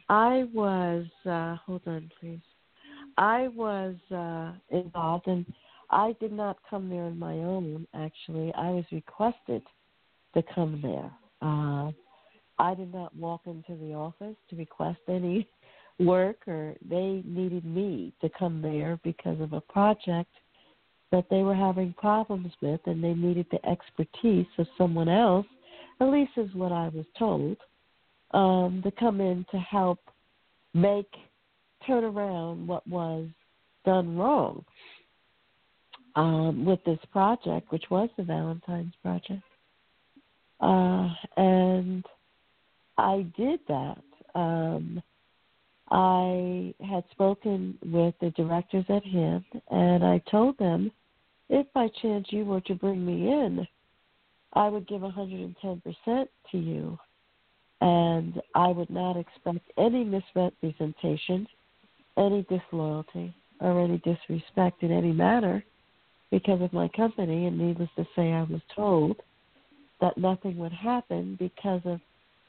I 0.10 0.46
was. 0.54 1.06
Uh, 1.26 1.56
hold 1.66 1.82
on, 1.86 2.12
please. 2.20 2.42
I 3.18 3.50
was 3.50 3.96
uh, 4.12 4.54
involved, 4.76 5.28
and 5.28 5.46
I 5.90 6.16
did 6.20 6.32
not 6.32 6.58
come 6.70 6.90
there 6.90 7.04
on 7.04 7.20
my 7.20 7.34
own. 7.34 7.88
Actually, 7.94 8.54
I 8.56 8.72
was 8.72 8.86
requested 8.92 9.62
to 10.34 10.44
come 10.54 10.80
there. 10.82 11.12
Uh, 11.42 11.92
I 12.58 12.76
did 12.76 12.94
not 12.94 13.16
walk 13.16 13.42
into 13.46 13.76
the 13.76 13.94
office 13.94 14.36
to 14.50 14.56
request 14.56 15.00
any 15.08 15.48
work, 16.00 16.48
or 16.48 16.76
they 16.88 17.24
needed 17.26 17.66
me 17.66 18.14
to 18.22 18.30
come 18.38 18.62
there 18.62 19.00
because 19.04 19.40
of 19.42 19.54
a 19.54 19.62
project 19.62 20.32
that 21.12 21.26
they 21.30 21.42
were 21.42 21.56
having 21.56 21.94
problems 21.98 22.52
with, 22.62 22.80
and 22.86 23.04
they 23.04 23.14
needed 23.14 23.46
the 23.52 23.66
expertise 23.68 24.48
of 24.58 24.68
someone 24.78 25.10
else. 25.10 25.46
At 26.00 26.10
least 26.10 26.32
is 26.38 26.54
what 26.54 26.72
I 26.72 26.90
was 26.90 27.06
told. 27.18 27.58
Um, 28.32 28.82
to 28.84 28.92
come 28.92 29.22
in 29.22 29.46
to 29.52 29.58
help 29.58 30.00
make 30.74 31.10
turn 31.88 32.04
around 32.04 32.68
what 32.68 32.86
was 32.88 33.28
done 33.86 34.18
wrong 34.18 34.64
um, 36.16 36.66
with 36.66 36.84
this 36.86 37.00
project, 37.12 37.72
which 37.72 37.86
was 37.90 38.10
the 38.18 38.24
Valentine's 38.24 38.94
Project. 39.02 39.42
Uh, 40.60 41.10
and 41.38 42.06
I 42.98 43.26
did 43.38 43.62
that. 43.68 44.04
Um, 44.36 45.02
I 45.90 46.74
had 46.88 47.04
spoken 47.12 47.78
with 47.84 48.14
the 48.22 48.30
directors 48.32 48.86
at 48.90 49.04
HIM, 49.04 49.44
and 49.72 50.04
I 50.04 50.22
told 50.30 50.58
them 50.60 50.92
if 51.50 51.66
by 51.74 51.88
chance 52.02 52.28
you 52.30 52.46
were 52.46 52.62
to 52.62 52.76
bring 52.76 53.04
me 53.04 53.32
in, 53.32 53.66
I 54.54 54.68
would 54.70 54.88
give 54.88 55.02
110% 55.02 55.56
to 56.52 56.58
you 56.58 56.98
and 57.82 58.42
I 58.56 58.68
would 58.68 58.90
not 58.90 59.18
expect 59.18 59.72
any 59.78 60.04
misrepresentation, 60.04 61.48
any 62.18 62.46
disloyalty, 62.50 63.34
or 63.62 63.80
any 63.82 63.98
disrespect 64.00 64.84
in 64.84 64.92
any 64.92 65.12
manner 65.12 65.64
because 66.32 66.62
of 66.62 66.74
my 66.74 66.90
company. 66.90 67.46
And 67.46 67.58
needless 67.58 67.90
to 67.96 68.06
say, 68.16 68.32
I 68.32 68.44
was 68.44 68.62
told 68.76 69.18
that 70.02 70.18
nothing 70.18 70.58
would 70.58 70.74
happen 70.74 71.38
because 71.40 71.82
of 71.86 72.00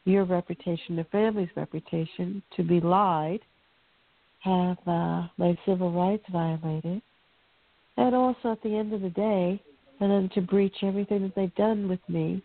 your 0.04 0.24
reputation, 0.24 0.96
the 0.96 1.06
family's 1.12 1.48
reputation, 1.56 2.42
to 2.56 2.62
be 2.62 2.80
lied, 2.80 3.40
have 4.40 4.78
uh, 4.86 5.28
my 5.36 5.56
civil 5.66 5.92
rights 5.92 6.24
violated, 6.32 7.02
and 7.96 8.14
also 8.14 8.52
at 8.52 8.62
the 8.62 8.74
end 8.74 8.92
of 8.94 9.02
the 9.02 9.10
day, 9.10 9.62
and 10.00 10.10
then 10.10 10.30
to 10.34 10.40
breach 10.40 10.76
everything 10.82 11.22
that 11.22 11.34
they've 11.36 11.54
done 11.56 11.88
with 11.88 12.00
me 12.08 12.42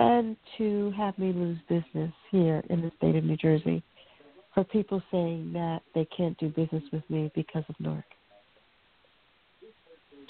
and 0.00 0.34
to 0.56 0.92
have 0.96 1.16
me 1.18 1.32
lose 1.32 1.58
business 1.68 2.12
here 2.30 2.62
in 2.70 2.80
the 2.80 2.90
state 2.96 3.14
of 3.16 3.24
New 3.24 3.36
Jersey 3.36 3.82
for 4.54 4.64
people 4.64 5.02
saying 5.10 5.52
that 5.52 5.82
they 5.94 6.06
can't 6.16 6.36
do 6.38 6.48
business 6.48 6.82
with 6.90 7.02
me 7.10 7.30
because 7.34 7.64
of 7.68 7.74
Newark. 7.78 8.04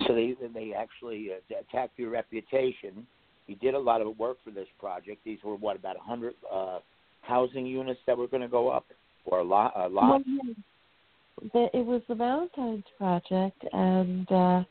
So 0.06 0.14
they 0.14 0.34
they 0.54 0.72
actually 0.74 1.30
uh, 1.30 1.60
attacked 1.60 1.98
your 1.98 2.10
reputation. 2.10 3.06
You 3.46 3.54
did 3.56 3.74
a 3.74 3.78
lot 3.78 4.00
of 4.00 4.18
work 4.18 4.38
for 4.44 4.50
this 4.50 4.66
project. 4.78 5.20
These 5.24 5.38
were 5.44 5.54
what 5.54 5.76
about 5.76 5.96
a 5.96 6.00
hundred 6.00 6.34
uh, 6.52 6.80
housing 7.22 7.66
units 7.66 8.00
that 8.06 8.16
were 8.18 8.26
going 8.26 8.42
to 8.42 8.48
go 8.48 8.68
up, 8.68 8.86
or 9.24 9.38
a 9.38 9.44
lot? 9.44 9.72
A 9.76 9.88
lot. 9.88 10.10
Well, 10.10 10.22
yeah. 11.54 11.66
It 11.72 11.86
was 11.86 12.02
the 12.08 12.14
Valentine's 12.14 12.84
Project, 12.98 13.62
and 13.72 14.30
uh, 14.32 14.64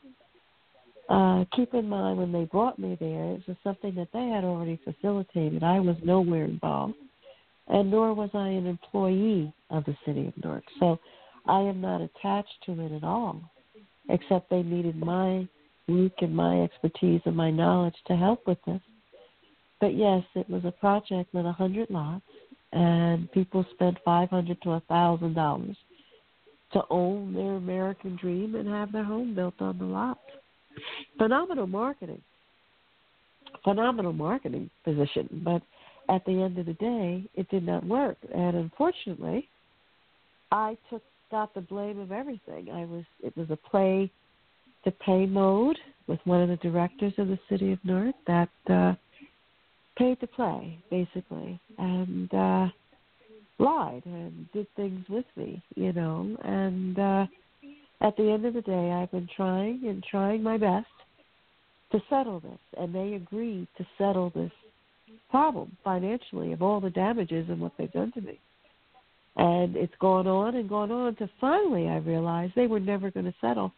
uh, 1.10 1.44
keep 1.56 1.74
in 1.74 1.88
mind 1.88 2.18
when 2.18 2.30
they 2.30 2.44
brought 2.44 2.78
me 2.78 2.96
there, 3.00 3.32
it 3.32 3.42
was 3.48 3.56
something 3.64 3.94
that 3.96 4.08
they 4.12 4.28
had 4.28 4.44
already 4.44 4.78
facilitated. 4.84 5.64
I 5.64 5.80
was 5.80 5.96
nowhere 6.04 6.44
involved, 6.44 6.94
and 7.66 7.90
nor 7.90 8.14
was 8.14 8.30
I 8.32 8.48
an 8.48 8.66
employee 8.66 9.52
of 9.70 9.84
the 9.86 9.96
city 10.06 10.28
of 10.28 10.44
Newark. 10.44 10.62
So 10.78 10.98
I 11.46 11.60
am 11.60 11.80
not 11.80 12.00
attached 12.00 12.54
to 12.66 12.80
it 12.80 12.92
at 12.92 13.02
all, 13.02 13.40
except 14.08 14.50
they 14.50 14.62
needed 14.62 14.96
my 14.96 15.48
work 15.88 16.12
and 16.20 16.34
my 16.34 16.62
expertise 16.62 17.20
and 17.24 17.36
my 17.36 17.50
knowledge 17.50 17.96
to 18.06 18.16
help 18.16 18.46
with 18.46 18.58
this. 18.64 18.80
But 19.80 19.96
yes, 19.96 20.22
it 20.36 20.48
was 20.48 20.64
a 20.64 20.70
project 20.70 21.34
with 21.34 21.44
a 21.44 21.52
hundred 21.52 21.90
lots, 21.90 22.24
and 22.72 23.30
people 23.32 23.64
spent 23.74 23.98
five 24.04 24.30
hundred 24.30 24.62
to 24.62 24.72
a 24.72 24.82
thousand 24.88 25.34
dollars 25.34 25.76
to 26.72 26.82
own 26.88 27.32
their 27.32 27.56
American 27.56 28.14
dream 28.14 28.54
and 28.54 28.68
have 28.68 28.92
their 28.92 29.02
home 29.02 29.34
built 29.34 29.60
on 29.60 29.76
the 29.78 29.84
lot. 29.84 30.20
Phenomenal 31.18 31.66
marketing. 31.66 32.22
Phenomenal 33.64 34.12
marketing 34.12 34.70
position, 34.84 35.42
but 35.44 35.62
at 36.08 36.24
the 36.24 36.32
end 36.42 36.58
of 36.58 36.66
the 36.66 36.74
day, 36.74 37.24
it 37.34 37.48
did 37.50 37.64
not 37.64 37.84
work. 37.84 38.16
And 38.34 38.56
unfortunately, 38.56 39.48
I 40.50 40.76
took 40.88 41.02
got 41.30 41.54
the 41.54 41.60
blame 41.60 42.00
of 42.00 42.12
everything. 42.12 42.70
I 42.70 42.84
was 42.84 43.04
it 43.22 43.36
was 43.36 43.48
a 43.50 43.56
play 43.56 44.10
to 44.84 44.90
pay 44.90 45.26
mode 45.26 45.78
with 46.06 46.18
one 46.24 46.42
of 46.42 46.48
the 46.48 46.56
directors 46.56 47.12
of 47.18 47.28
the 47.28 47.38
city 47.48 47.72
of 47.72 47.78
Newark 47.84 48.14
that 48.26 48.48
uh 48.68 48.94
paid 49.96 50.18
to 50.20 50.26
play, 50.26 50.78
basically. 50.90 51.60
And 51.78 52.32
uh 52.34 52.68
lied 53.58 54.02
and 54.06 54.50
did 54.52 54.66
things 54.74 55.04
with 55.08 55.26
me, 55.36 55.62
you 55.76 55.92
know. 55.92 56.36
And 56.42 56.98
uh 56.98 57.26
at 58.00 58.16
the 58.16 58.30
end 58.30 58.44
of 58.44 58.54
the 58.54 58.62
day 58.62 58.90
I've 58.90 59.10
been 59.10 59.28
trying 59.34 59.80
and 59.84 60.02
trying 60.02 60.42
my 60.42 60.56
best 60.56 60.86
to 61.92 62.00
settle 62.08 62.40
this 62.40 62.58
and 62.78 62.94
they 62.94 63.14
agreed 63.14 63.66
to 63.78 63.86
settle 63.98 64.30
this 64.30 64.52
problem 65.30 65.76
financially 65.84 66.52
of 66.52 66.62
all 66.62 66.80
the 66.80 66.90
damages 66.90 67.48
and 67.48 67.60
what 67.60 67.72
they've 67.78 67.92
done 67.92 68.12
to 68.12 68.20
me. 68.20 68.38
And 69.36 69.76
it's 69.76 69.94
gone 70.00 70.26
on 70.26 70.56
and 70.56 70.68
gone 70.68 70.90
on 70.90 71.14
to 71.16 71.30
finally 71.40 71.88
I 71.88 71.98
realized 71.98 72.52
they 72.54 72.66
were 72.66 72.80
never 72.80 73.10
going 73.10 73.26
to 73.26 73.34
settle. 73.40 73.72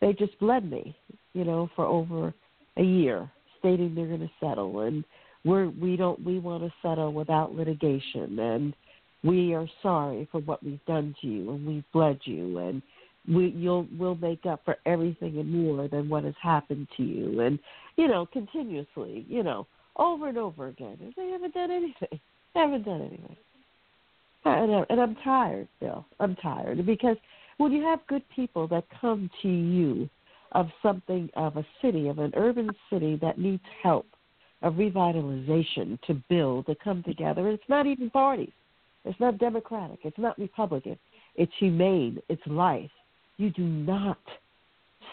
They 0.00 0.12
just 0.12 0.38
bled 0.38 0.70
me, 0.70 0.96
you 1.32 1.44
know, 1.44 1.68
for 1.74 1.84
over 1.84 2.34
a 2.76 2.82
year, 2.82 3.30
stating 3.58 3.94
they're 3.94 4.06
going 4.06 4.20
to 4.20 4.30
settle 4.40 4.80
and 4.80 5.04
we're 5.44 5.68
we 5.68 5.96
don't 5.96 6.24
we 6.24 6.38
want 6.38 6.62
to 6.62 6.72
settle 6.82 7.12
without 7.12 7.54
litigation 7.54 8.38
and 8.38 8.74
we 9.22 9.54
are 9.54 9.66
sorry 9.82 10.28
for 10.30 10.40
what 10.40 10.62
we've 10.62 10.84
done 10.86 11.14
to 11.20 11.26
you 11.26 11.50
and 11.50 11.66
we've 11.66 11.84
bled 11.92 12.18
you 12.24 12.58
and 12.58 12.82
we 13.28 13.48
you'll 13.56 13.86
we'll 13.98 14.16
make 14.16 14.44
up 14.46 14.60
for 14.64 14.76
everything 14.86 15.38
and 15.38 15.50
more 15.50 15.88
than 15.88 16.08
what 16.08 16.24
has 16.24 16.34
happened 16.42 16.86
to 16.96 17.02
you 17.02 17.40
and 17.40 17.58
you 17.96 18.06
know 18.06 18.26
continuously 18.26 19.24
you 19.28 19.42
know 19.42 19.66
over 19.96 20.28
and 20.28 20.38
over 20.38 20.68
again. 20.68 20.96
And 21.00 21.14
they 21.16 21.30
haven't 21.30 21.54
done 21.54 21.70
anything. 21.70 22.20
They 22.54 22.60
haven't 22.60 22.84
done 22.84 23.00
anything. 23.00 23.36
And, 24.44 24.72
uh, 24.72 24.84
and 24.90 25.00
I'm 25.00 25.16
tired, 25.16 25.68
Bill. 25.80 26.04
I'm 26.20 26.36
tired 26.36 26.84
because 26.84 27.16
when 27.58 27.72
you 27.72 27.82
have 27.82 28.00
good 28.08 28.22
people 28.34 28.68
that 28.68 28.84
come 29.00 29.30
to 29.42 29.48
you 29.48 30.08
of 30.52 30.68
something 30.82 31.30
of 31.34 31.56
a 31.56 31.66
city, 31.80 32.08
of 32.08 32.18
an 32.18 32.32
urban 32.36 32.70
city 32.90 33.18
that 33.22 33.38
needs 33.38 33.62
help, 33.82 34.06
a 34.62 34.70
revitalization 34.70 36.00
to 36.02 36.22
build, 36.28 36.66
to 36.66 36.74
come 36.82 37.02
together, 37.02 37.48
and 37.48 37.58
it's 37.58 37.68
not 37.68 37.86
even 37.86 38.10
parties. 38.10 38.52
It's 39.04 39.18
not 39.20 39.38
Democratic. 39.38 39.98
It's 40.04 40.18
not 40.18 40.38
Republican. 40.38 40.98
It's 41.36 41.52
humane. 41.58 42.18
It's 42.28 42.42
life. 42.46 42.90
You 43.36 43.50
do 43.50 43.62
not 43.62 44.18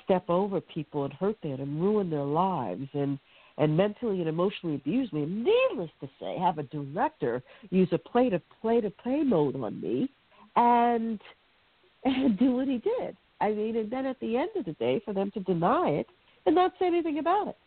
step 0.03 0.29
over 0.29 0.61
people 0.61 1.05
and 1.05 1.13
hurt 1.13 1.37
them 1.41 1.59
and 1.59 1.81
ruin 1.81 2.09
their 2.09 2.23
lives 2.23 2.87
and 2.93 3.19
and 3.57 3.75
mentally 3.75 4.19
and 4.19 4.29
emotionally 4.29 4.75
abuse 4.75 5.11
me. 5.11 5.25
Needless 5.25 5.91
to 5.99 6.09
say, 6.19 6.37
have 6.39 6.57
a 6.57 6.63
director 6.63 7.43
use 7.69 7.89
a 7.91 7.97
play 7.97 8.29
to 8.29 8.41
play 8.61 8.81
to 8.81 8.89
play 8.89 9.23
mode 9.23 9.55
on 9.55 9.79
me, 9.81 10.09
and 10.55 11.19
and 12.05 12.39
do 12.39 12.55
what 12.55 12.67
he 12.67 12.77
did. 12.77 13.15
I 13.39 13.51
mean, 13.51 13.75
and 13.75 13.91
then 13.91 14.05
at 14.05 14.19
the 14.19 14.37
end 14.37 14.49
of 14.55 14.65
the 14.65 14.73
day, 14.73 15.01
for 15.03 15.13
them 15.13 15.31
to 15.31 15.39
deny 15.41 15.89
it 15.89 16.07
and 16.45 16.55
not 16.55 16.73
say 16.79 16.87
anything 16.87 17.19
about 17.19 17.47
it. 17.47 17.57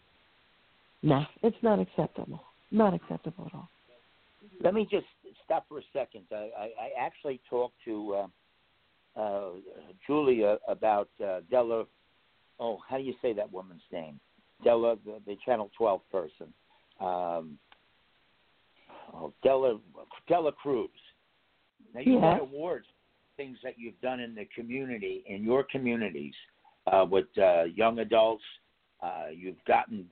No, 1.02 1.24
it's 1.42 1.56
not 1.62 1.78
acceptable. 1.78 2.40
Not 2.70 2.94
acceptable 2.94 3.46
at 3.46 3.54
all. 3.54 3.68
Let 4.62 4.74
me 4.74 4.86
just 4.90 5.06
stop 5.44 5.66
for 5.68 5.78
a 5.78 5.82
second. 5.92 6.22
I, 6.32 6.50
I, 6.58 6.64
I 6.64 6.90
actually 6.98 7.40
talked 7.50 7.74
to 7.84 8.14
uh, 8.14 8.26
uh, 9.16 9.50
Julia 10.06 10.58
about 10.68 11.08
uh, 11.24 11.40
Della. 11.50 11.84
Oh, 12.60 12.78
how 12.88 12.98
do 12.98 13.02
you 13.02 13.14
say 13.20 13.32
that 13.32 13.52
woman's 13.52 13.82
name? 13.92 14.20
Della, 14.62 14.96
the, 15.04 15.20
the 15.26 15.36
Channel 15.44 15.70
12 15.76 16.00
person. 16.10 16.52
Um, 17.00 17.58
oh, 19.12 19.32
Della, 19.42 19.78
Della 20.28 20.52
Crews. 20.52 20.90
Now 21.92 22.00
you 22.00 22.14
Yeah. 22.14 22.34
get 22.34 22.42
awards, 22.42 22.86
things 23.36 23.58
that 23.64 23.78
you've 23.78 24.00
done 24.00 24.20
in 24.20 24.34
the 24.34 24.46
community, 24.54 25.24
in 25.26 25.42
your 25.42 25.64
communities, 25.64 26.34
uh, 26.86 27.04
with 27.08 27.26
uh, 27.38 27.64
young 27.64 27.98
adults. 28.00 28.44
Uh, 29.02 29.26
you've 29.34 29.62
gotten 29.66 30.08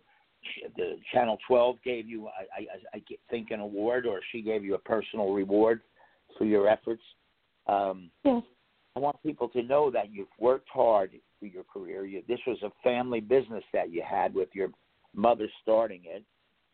the 0.77 0.97
Channel 1.13 1.39
12 1.47 1.77
gave 1.85 2.09
you, 2.09 2.29
I, 2.29 2.63
I, 2.63 2.97
I 2.99 3.03
think, 3.31 3.53
an 3.53 3.61
award, 3.61 4.07
or 4.07 4.21
she 4.33 4.43
gave 4.43 4.65
you 4.65 4.75
a 4.75 4.79
personal 4.79 5.33
reward 5.33 5.83
for 6.37 6.45
your 6.45 6.69
efforts. 6.69 7.03
Um, 7.67 8.11
Yes. 8.25 8.43
I 8.95 9.01
want 9.01 9.23
people 9.23 9.49
to 9.51 9.63
know 9.63 9.91
that 9.91 10.13
you've 10.13 10.29
worked 10.39 10.69
hard 10.69 11.13
for 11.41 11.47
your 11.47 11.65
career. 11.65 12.05
You, 12.05 12.23
this 12.29 12.41
was 12.47 12.59
a 12.63 12.71
family 12.83 13.21
business 13.21 13.65
that 13.73 13.91
you 13.91 14.03
had 14.09 14.35
with 14.35 14.49
your 14.53 14.69
mother 15.15 15.49
starting 15.63 16.03
it, 16.05 16.25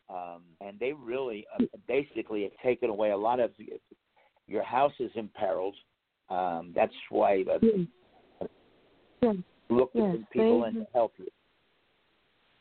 um, 0.09 0.41
and 0.59 0.77
they 0.79 0.93
really 0.93 1.45
uh, 1.55 1.63
basically 1.87 2.43
have 2.43 2.51
taken 2.63 2.89
away 2.89 3.11
a 3.11 3.17
lot 3.17 3.39
of 3.39 3.51
your 4.47 4.63
house 4.63 4.93
is 4.99 5.11
imperiled. 5.15 5.75
Um, 6.29 6.73
that's 6.75 6.93
why 7.09 7.43
uh, 7.49 7.59
Yes. 9.21 9.35
look 9.69 9.91
Yes, 9.93 10.15
at 10.15 10.29
people 10.29 10.63
and 10.63 10.85
help 10.93 11.13
you. 11.17 11.27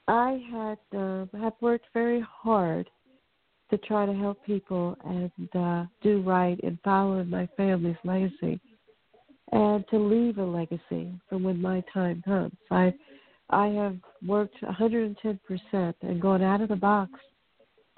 I 0.09 0.43
had 0.51 0.99
uh, 0.99 1.27
have 1.39 1.53
worked 1.61 1.87
very 1.95 2.21
hard 2.21 2.91
to 3.71 3.79
try 3.79 4.07
to 4.07 4.15
help 4.15 4.43
people 4.45 4.97
and 5.05 5.31
uh, 5.55 5.85
do 6.03 6.23
right 6.23 6.59
and 6.63 6.79
follow 6.83 7.19
in 7.19 7.29
my 7.29 7.47
family's 7.57 7.97
legacy, 8.05 8.61
and 9.53 9.85
to 9.89 9.99
leave 9.99 10.39
a 10.39 10.45
legacy 10.45 11.13
for 11.29 11.39
when 11.39 11.61
my 11.61 11.83
time 11.93 12.23
comes. 12.25 12.57
I 12.71 12.95
I 13.51 13.69
have 13.69 13.97
worked 14.27 14.63
110 14.63 15.41
percent 15.47 15.97
and 16.03 16.21
gone 16.21 16.43
out 16.43 16.61
of 16.61 16.69
the 16.69 16.77
box 16.77 17.13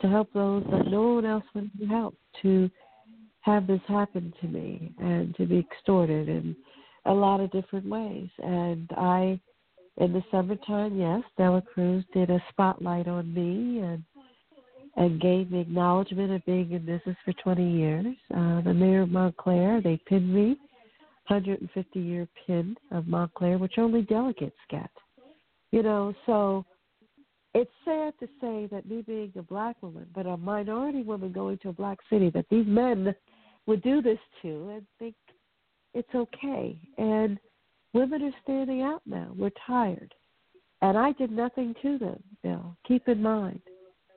to 0.00 0.08
help 0.08 0.32
those 0.32 0.64
that 0.70 0.86
no 0.86 1.14
one 1.14 1.26
else 1.26 1.44
would 1.54 1.70
help 1.88 2.14
to 2.42 2.70
have 3.40 3.66
this 3.66 3.80
happen 3.88 4.32
to 4.40 4.46
me 4.46 4.92
and 4.98 5.34
to 5.36 5.46
be 5.46 5.58
extorted 5.58 6.28
in 6.28 6.54
a 7.06 7.12
lot 7.12 7.40
of 7.40 7.50
different 7.50 7.88
ways. 7.88 8.28
And 8.38 8.88
I 8.96 9.40
in 9.96 10.12
the 10.12 10.22
summertime, 10.30 10.98
yes, 10.98 11.22
Della 11.36 11.62
Crews 11.62 12.04
did 12.14 12.30
a 12.30 12.42
spotlight 12.50 13.08
on 13.08 13.32
me 13.34 13.80
and 13.80 14.02
and 14.96 15.20
gave 15.20 15.50
me 15.50 15.60
acknowledgement 15.60 16.32
of 16.32 16.44
being 16.46 16.72
in 16.72 16.84
business 16.84 17.16
for 17.24 17.32
20 17.44 17.70
years. 17.70 18.06
Uh, 18.34 18.60
the 18.62 18.74
mayor 18.74 19.02
of 19.02 19.10
Montclair, 19.10 19.80
they 19.80 19.96
pinned 20.06 20.34
me, 20.34 20.58
150 21.30 22.00
year 22.00 22.26
pin 22.46 22.76
of 22.90 23.06
Montclair, 23.06 23.58
which 23.58 23.78
only 23.78 24.02
delegates 24.02 24.56
get. 24.68 24.90
You 25.70 25.84
know, 25.84 26.12
so 26.26 26.64
it's 27.54 27.70
sad 27.84 28.14
to 28.20 28.26
say 28.40 28.68
that 28.72 28.88
me 28.88 29.02
being 29.02 29.32
a 29.38 29.42
black 29.42 29.76
woman, 29.82 30.06
but 30.14 30.26
a 30.26 30.36
minority 30.36 31.02
woman 31.02 31.32
going 31.32 31.58
to 31.58 31.68
a 31.68 31.72
black 31.72 31.98
city, 32.10 32.30
that 32.30 32.46
these 32.50 32.66
men 32.66 33.14
would 33.66 33.82
do 33.82 34.02
this 34.02 34.18
to 34.42 34.70
and 34.70 34.86
think 34.98 35.14
it's 35.94 36.14
okay. 36.14 36.76
And 36.98 37.38
women 37.92 38.22
are 38.22 38.42
standing 38.42 38.82
out 38.82 39.02
now. 39.06 39.32
We're 39.36 39.50
tired. 39.66 40.12
And 40.82 40.98
I 40.98 41.12
did 41.12 41.30
nothing 41.30 41.74
to 41.82 41.98
them, 41.98 42.22
Bill. 42.42 42.76
Keep 42.88 43.08
in 43.08 43.22
mind, 43.22 43.60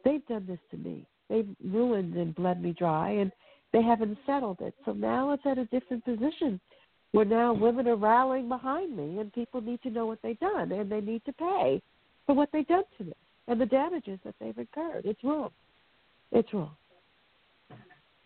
they've 0.03 0.26
done 0.27 0.45
this 0.48 0.60
to 0.72 0.77
me. 0.77 1.06
They've 1.30 1.49
ruined 1.64 2.15
and 2.15 2.34
bled 2.34 2.61
me 2.61 2.73
dry, 2.77 3.11
and 3.11 3.31
they 3.73 3.81
haven't 3.81 4.18
settled 4.26 4.61
it. 4.61 4.73
So 4.85 4.94
now 4.94 5.31
it's 5.31 5.45
at 5.45 5.57
a 5.57 5.65
different 5.65 6.06
position 6.06 6.60
where 7.14 7.26
now 7.26 7.53
women 7.53 7.88
are 7.88 7.95
rallying 7.95 8.49
behind 8.49 8.98
me, 8.98 9.19
and 9.19 9.31
people 9.31 9.61
need 9.61 9.81
to 9.84 9.90
know 9.90 10.06
what 10.06 10.19
they've 10.22 10.40
done, 10.40 10.72
and 10.72 10.91
they 10.91 10.99
need 10.99 11.23
to 11.26 11.34
pay 11.34 11.81
for 12.26 12.35
what 12.35 12.49
they've 12.52 12.68
done 12.68 12.84
to 12.98 13.06
me 13.06 13.14
and 13.48 13.61
the 13.61 13.65
damages 13.65 14.19
that 14.26 14.35
they've 14.40 14.57
incurred. 14.57 15.06
It's 15.06 15.23
wrong. 15.23 15.52
It's 16.31 16.52
wrong. 16.53 16.76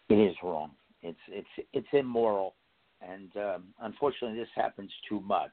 It 0.09 0.15
is 0.15 0.35
wrong. 0.41 0.71
It's 1.03 1.19
it's 1.27 1.67
it's 1.73 1.87
immoral, 1.91 2.55
and 3.01 3.29
um, 3.35 3.63
unfortunately, 3.81 4.39
this 4.39 4.47
happens 4.55 4.91
too 5.07 5.19
much. 5.19 5.51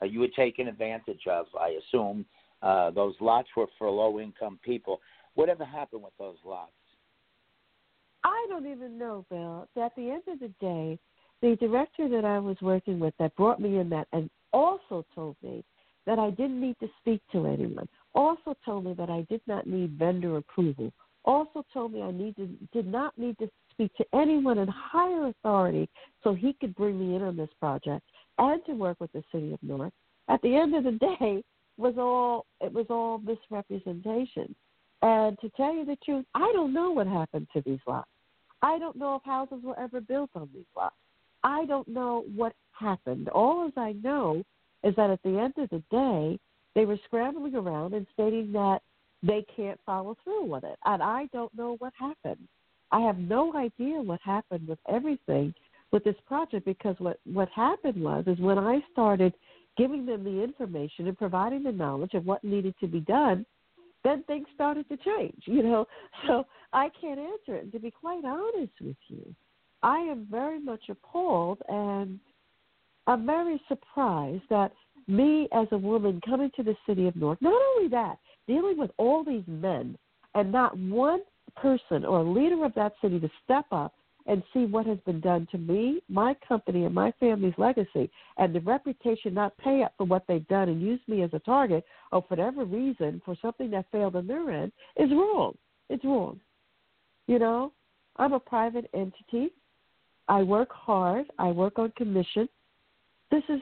Uh, 0.00 0.06
you 0.06 0.20
were 0.20 0.28
taken 0.28 0.68
advantage 0.68 1.26
of, 1.28 1.46
I 1.60 1.76
assume. 1.80 2.24
Uh, 2.62 2.90
those 2.90 3.14
lots 3.20 3.48
were 3.56 3.66
for 3.78 3.90
low-income 3.90 4.60
people. 4.64 5.00
Whatever 5.34 5.64
happened 5.64 6.02
with 6.02 6.12
those 6.18 6.36
lots? 6.44 6.72
I 8.22 8.46
don't 8.48 8.66
even 8.66 8.98
know, 8.98 9.24
Bill. 9.28 9.68
At 9.82 9.94
the 9.96 10.10
end 10.10 10.22
of 10.28 10.38
the 10.40 10.52
day, 10.60 10.98
the 11.42 11.56
director 11.56 12.08
that 12.08 12.24
I 12.24 12.38
was 12.38 12.56
working 12.60 12.98
with 12.98 13.14
that 13.18 13.34
brought 13.36 13.60
me 13.60 13.78
in 13.78 13.88
that 13.90 14.08
and 14.12 14.28
also 14.52 15.04
told 15.14 15.36
me 15.42 15.64
that 16.06 16.18
I 16.18 16.30
didn't 16.30 16.60
need 16.60 16.76
to 16.80 16.88
speak 17.00 17.22
to 17.32 17.46
anyone. 17.46 17.88
Also 18.14 18.56
told 18.64 18.84
me 18.84 18.94
that 18.94 19.10
I 19.10 19.26
did 19.30 19.40
not 19.46 19.66
need 19.66 19.98
vendor 19.98 20.36
approval. 20.36 20.92
Also 21.24 21.64
told 21.72 21.92
me 21.92 22.02
I 22.02 22.10
needed 22.10 22.56
did 22.72 22.86
not 22.86 23.16
need 23.18 23.38
to 23.38 23.50
speak 23.70 23.94
to 23.96 24.04
anyone 24.14 24.58
in 24.58 24.68
higher 24.68 25.28
authority 25.28 25.88
so 26.24 26.34
he 26.34 26.54
could 26.54 26.74
bring 26.74 26.98
me 26.98 27.16
in 27.16 27.22
on 27.22 27.36
this 27.36 27.50
project 27.58 28.04
and 28.38 28.64
to 28.66 28.72
work 28.72 28.98
with 29.00 29.12
the 29.12 29.22
city 29.30 29.52
of 29.52 29.62
Newark. 29.62 29.92
At 30.28 30.40
the 30.42 30.56
end 30.56 30.74
of 30.74 30.84
the 30.84 30.92
day, 31.20 31.44
was 31.80 31.94
all 31.98 32.46
it 32.60 32.72
was 32.72 32.86
all 32.90 33.18
misrepresentation. 33.18 34.54
And 35.02 35.38
to 35.40 35.48
tell 35.50 35.74
you 35.74 35.84
the 35.84 35.96
truth, 36.04 36.26
I 36.34 36.50
don't 36.52 36.74
know 36.74 36.90
what 36.90 37.06
happened 37.06 37.48
to 37.54 37.62
these 37.62 37.78
lots. 37.86 38.08
I 38.62 38.78
don't 38.78 38.96
know 38.96 39.16
if 39.16 39.22
houses 39.24 39.62
were 39.64 39.78
ever 39.78 40.00
built 40.00 40.30
on 40.34 40.50
these 40.54 40.66
lots. 40.76 40.94
I 41.42 41.64
don't 41.66 41.88
know 41.88 42.24
what 42.34 42.52
happened. 42.72 43.28
All 43.28 43.66
as 43.66 43.72
I 43.76 43.92
know 43.92 44.42
is 44.84 44.94
that 44.96 45.10
at 45.10 45.22
the 45.22 45.38
end 45.38 45.54
of 45.58 45.68
the 45.70 45.82
day, 45.90 46.38
they 46.74 46.84
were 46.84 46.98
scrambling 47.04 47.54
around 47.54 47.94
and 47.94 48.06
stating 48.12 48.52
that 48.52 48.80
they 49.22 49.44
can't 49.54 49.80
follow 49.84 50.16
through 50.24 50.46
with 50.46 50.64
it. 50.64 50.78
And 50.84 51.02
I 51.02 51.26
don't 51.32 51.54
know 51.54 51.76
what 51.78 51.92
happened. 51.98 52.48
I 52.92 53.00
have 53.00 53.18
no 53.18 53.54
idea 53.54 54.00
what 54.00 54.20
happened 54.22 54.66
with 54.66 54.78
everything 54.88 55.54
with 55.92 56.04
this 56.04 56.16
project 56.26 56.64
because 56.64 56.96
what 56.98 57.18
what 57.24 57.48
happened 57.50 58.02
was 58.02 58.24
is 58.26 58.38
when 58.38 58.58
I 58.58 58.80
started 58.92 59.34
giving 59.76 60.06
them 60.06 60.24
the 60.24 60.42
information 60.42 61.06
and 61.06 61.18
providing 61.18 61.62
the 61.62 61.72
knowledge 61.72 62.14
of 62.14 62.26
what 62.26 62.42
needed 62.44 62.74
to 62.80 62.86
be 62.86 63.00
done, 63.00 63.46
then 64.04 64.22
things 64.24 64.46
started 64.54 64.88
to 64.88 64.96
change, 64.96 65.42
you 65.44 65.62
know. 65.62 65.86
So 66.26 66.44
I 66.72 66.90
can't 67.00 67.18
answer 67.18 67.56
it. 67.56 67.64
And 67.64 67.72
to 67.72 67.78
be 67.78 67.90
quite 67.90 68.24
honest 68.24 68.72
with 68.80 68.96
you, 69.08 69.34
I 69.82 69.98
am 69.98 70.26
very 70.30 70.60
much 70.60 70.88
appalled 70.88 71.58
and 71.68 72.18
I'm 73.06 73.26
very 73.26 73.60
surprised 73.68 74.44
that 74.50 74.72
me 75.08 75.48
as 75.52 75.66
a 75.72 75.78
woman 75.78 76.20
coming 76.24 76.50
to 76.56 76.62
the 76.62 76.76
city 76.86 77.08
of 77.08 77.16
Newark, 77.16 77.40
not 77.42 77.60
only 77.76 77.88
that, 77.88 78.18
dealing 78.46 78.78
with 78.78 78.90
all 78.98 79.24
these 79.24 79.44
men 79.46 79.96
and 80.34 80.52
not 80.52 80.78
one 80.78 81.20
person 81.56 82.04
or 82.04 82.22
leader 82.22 82.64
of 82.64 82.74
that 82.74 82.92
city 83.02 83.18
to 83.20 83.30
step 83.44 83.66
up 83.72 83.94
and 84.26 84.42
see 84.52 84.66
what 84.66 84.86
has 84.86 84.98
been 85.06 85.20
done 85.20 85.48
to 85.50 85.58
me, 85.58 86.00
my 86.08 86.36
company, 86.46 86.84
and 86.84 86.94
my 86.94 87.12
family's 87.18 87.54
legacy, 87.58 88.10
and 88.36 88.54
the 88.54 88.60
reputation 88.60 89.34
not 89.34 89.56
pay 89.58 89.82
up 89.82 89.94
for 89.96 90.04
what 90.04 90.24
they've 90.28 90.46
done 90.48 90.68
and 90.68 90.80
use 90.80 91.00
me 91.08 91.22
as 91.22 91.30
a 91.32 91.38
target 91.40 91.84
or 92.12 92.22
for 92.22 92.36
whatever 92.36 92.64
reason 92.64 93.20
for 93.24 93.34
something 93.40 93.70
that 93.70 93.86
failed 93.90 94.14
on 94.14 94.26
their 94.26 94.50
end 94.50 94.70
is 94.96 95.10
wrong. 95.10 95.56
It's 95.88 96.04
wrong. 96.04 96.38
You 97.26 97.38
know, 97.38 97.72
I'm 98.16 98.34
a 98.34 98.40
private 98.40 98.88
entity. 98.94 99.52
I 100.28 100.42
work 100.42 100.70
hard. 100.72 101.26
I 101.38 101.48
work 101.48 101.78
on 101.78 101.92
commission. 101.96 102.48
This 103.30 103.42
is, 103.48 103.60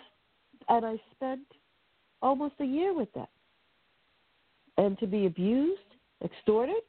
and 0.68 0.84
I 0.84 1.00
spent 1.14 1.46
almost 2.22 2.54
a 2.60 2.64
year 2.64 2.94
with 2.94 3.12
them. 3.12 3.26
And 4.76 4.98
to 4.98 5.06
be 5.06 5.26
abused, 5.26 5.80
extorted, 6.24 6.82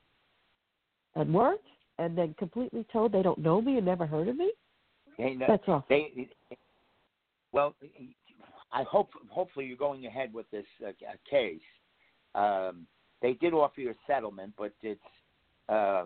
and 1.15 1.33
worked 1.33 1.65
and 1.99 2.17
then 2.17 2.33
completely 2.39 2.85
told 2.91 3.11
they 3.11 3.21
don't 3.21 3.39
know 3.39 3.61
me 3.61 3.77
and 3.77 3.85
never 3.85 4.05
heard 4.05 4.27
of 4.27 4.37
me? 4.37 4.51
They, 5.17 5.35
That's 5.37 5.63
awful. 5.67 5.83
They, 5.89 6.29
well, 7.51 7.75
I 8.71 8.83
hope 8.83 9.09
hopefully 9.29 9.65
you're 9.65 9.77
going 9.77 10.05
ahead 10.05 10.33
with 10.33 10.49
this 10.49 10.65
uh, 10.87 10.91
case. 11.29 11.59
Um, 12.35 12.87
they 13.21 13.33
did 13.33 13.53
offer 13.53 13.81
you 13.81 13.89
a 13.89 13.93
settlement, 14.07 14.53
but 14.57 14.71
it's 14.81 15.01
uh, 15.67 16.05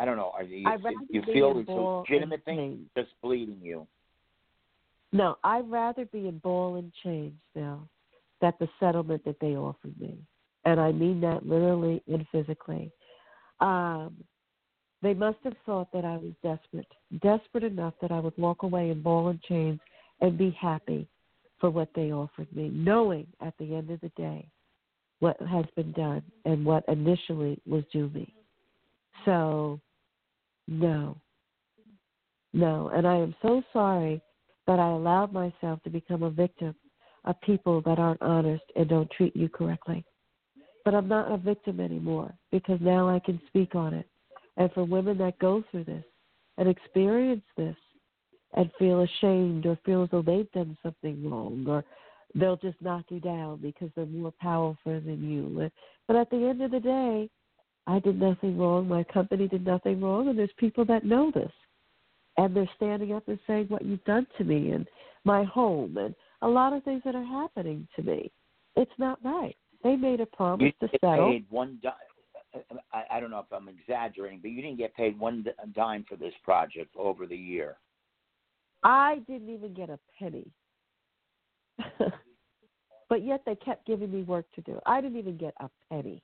I 0.00 0.06
don't 0.06 0.16
know. 0.16 0.32
Are 0.34 0.44
you, 0.44 0.66
you 1.10 1.22
feel 1.26 1.58
it's 1.58 1.68
a 1.68 1.72
legitimate 1.72 2.42
thing, 2.46 2.86
just 2.96 3.10
bleeding 3.22 3.60
you? 3.62 3.86
No, 5.12 5.36
I'd 5.44 5.70
rather 5.70 6.06
be 6.06 6.26
in 6.26 6.38
ball 6.38 6.76
and 6.76 6.90
chains 7.04 7.38
now 7.54 7.86
that 8.40 8.58
the 8.58 8.68
settlement 8.80 9.22
that 9.26 9.36
they 9.42 9.56
offered 9.56 10.00
me. 10.00 10.16
And 10.64 10.80
I 10.80 10.90
mean 10.90 11.20
that 11.20 11.44
literally 11.44 12.02
and 12.10 12.26
physically. 12.32 12.90
Um, 13.60 14.16
they 15.02 15.12
must 15.12 15.36
have 15.44 15.56
thought 15.66 15.92
that 15.92 16.06
I 16.06 16.16
was 16.16 16.32
desperate, 16.42 16.90
desperate 17.20 17.64
enough 17.64 17.92
that 18.00 18.10
I 18.10 18.20
would 18.20 18.36
walk 18.38 18.62
away 18.62 18.88
in 18.88 19.02
ball 19.02 19.28
and 19.28 19.42
chains 19.42 19.80
and 20.22 20.38
be 20.38 20.56
happy 20.58 21.06
for 21.58 21.68
what 21.68 21.90
they 21.94 22.10
offered 22.10 22.48
me, 22.56 22.70
knowing 22.70 23.26
at 23.42 23.52
the 23.58 23.74
end 23.74 23.90
of 23.90 24.00
the 24.00 24.12
day 24.16 24.48
what 25.18 25.36
has 25.42 25.66
been 25.76 25.92
done 25.92 26.22
and 26.46 26.64
what 26.64 26.84
initially 26.88 27.60
was 27.66 27.84
due 27.92 28.08
me. 28.14 28.32
So, 29.26 29.78
no. 30.70 31.16
No. 32.52 32.90
And 32.94 33.06
I 33.06 33.16
am 33.16 33.34
so 33.42 33.62
sorry 33.72 34.22
that 34.66 34.78
I 34.78 34.88
allowed 34.88 35.32
myself 35.32 35.82
to 35.82 35.90
become 35.90 36.22
a 36.22 36.30
victim 36.30 36.74
of 37.24 37.40
people 37.42 37.82
that 37.82 37.98
aren't 37.98 38.22
honest 38.22 38.64
and 38.76 38.88
don't 38.88 39.10
treat 39.10 39.36
you 39.36 39.48
correctly. 39.48 40.04
But 40.84 40.94
I'm 40.94 41.08
not 41.08 41.30
a 41.30 41.36
victim 41.36 41.80
anymore 41.80 42.32
because 42.50 42.78
now 42.80 43.08
I 43.08 43.18
can 43.18 43.40
speak 43.48 43.74
on 43.74 43.92
it. 43.92 44.08
And 44.56 44.72
for 44.72 44.84
women 44.84 45.18
that 45.18 45.38
go 45.38 45.62
through 45.70 45.84
this 45.84 46.04
and 46.56 46.68
experience 46.68 47.44
this 47.56 47.76
and 48.54 48.70
feel 48.78 49.02
ashamed 49.02 49.66
or 49.66 49.78
feel 49.84 50.04
as 50.04 50.10
though 50.10 50.22
they've 50.22 50.50
done 50.52 50.76
something 50.82 51.30
wrong 51.30 51.64
or 51.68 51.84
they'll 52.34 52.56
just 52.56 52.80
knock 52.80 53.04
you 53.08 53.20
down 53.20 53.58
because 53.60 53.90
they're 53.94 54.06
more 54.06 54.32
powerful 54.40 55.00
than 55.00 55.30
you. 55.30 55.70
But 56.06 56.16
at 56.16 56.30
the 56.30 56.48
end 56.48 56.62
of 56.62 56.70
the 56.70 56.80
day, 56.80 57.30
I 57.90 57.98
did 57.98 58.20
nothing 58.20 58.56
wrong. 58.56 58.86
My 58.86 59.02
company 59.02 59.48
did 59.48 59.66
nothing 59.66 60.00
wrong. 60.00 60.28
And 60.28 60.38
there's 60.38 60.50
people 60.58 60.84
that 60.84 61.04
know 61.04 61.32
this. 61.34 61.50
And 62.36 62.54
they're 62.54 62.70
standing 62.76 63.12
up 63.12 63.26
and 63.26 63.38
saying 63.48 63.66
what 63.66 63.84
you've 63.84 64.04
done 64.04 64.28
to 64.38 64.44
me 64.44 64.70
and 64.70 64.86
my 65.24 65.42
home 65.42 65.96
and 65.96 66.14
a 66.42 66.48
lot 66.48 66.72
of 66.72 66.84
things 66.84 67.02
that 67.04 67.16
are 67.16 67.24
happening 67.24 67.88
to 67.96 68.02
me. 68.02 68.30
It's 68.76 68.92
not 68.98 69.18
right. 69.24 69.56
They 69.82 69.96
made 69.96 70.20
a 70.20 70.26
promise 70.26 70.72
You 70.80 70.88
to 70.88 70.98
settle. 71.00 71.32
paid 71.32 71.46
one 71.50 71.80
di- 71.82 71.90
I, 72.92 73.04
I 73.16 73.20
don't 73.20 73.30
know 73.30 73.40
if 73.40 73.52
I'm 73.52 73.68
exaggerating, 73.68 74.38
but 74.40 74.52
you 74.52 74.62
didn't 74.62 74.78
get 74.78 74.94
paid 74.94 75.18
one 75.18 75.44
dime 75.74 76.04
for 76.08 76.14
this 76.16 76.34
project 76.44 76.94
over 76.96 77.26
the 77.26 77.36
year. 77.36 77.76
I 78.84 79.20
didn't 79.26 79.52
even 79.52 79.74
get 79.74 79.90
a 79.90 79.98
penny. 80.16 80.46
but 83.08 83.24
yet 83.24 83.42
they 83.44 83.56
kept 83.56 83.84
giving 83.84 84.12
me 84.12 84.22
work 84.22 84.46
to 84.54 84.60
do. 84.60 84.78
I 84.86 85.00
didn't 85.00 85.18
even 85.18 85.36
get 85.36 85.54
a 85.60 85.68
penny. 85.90 86.22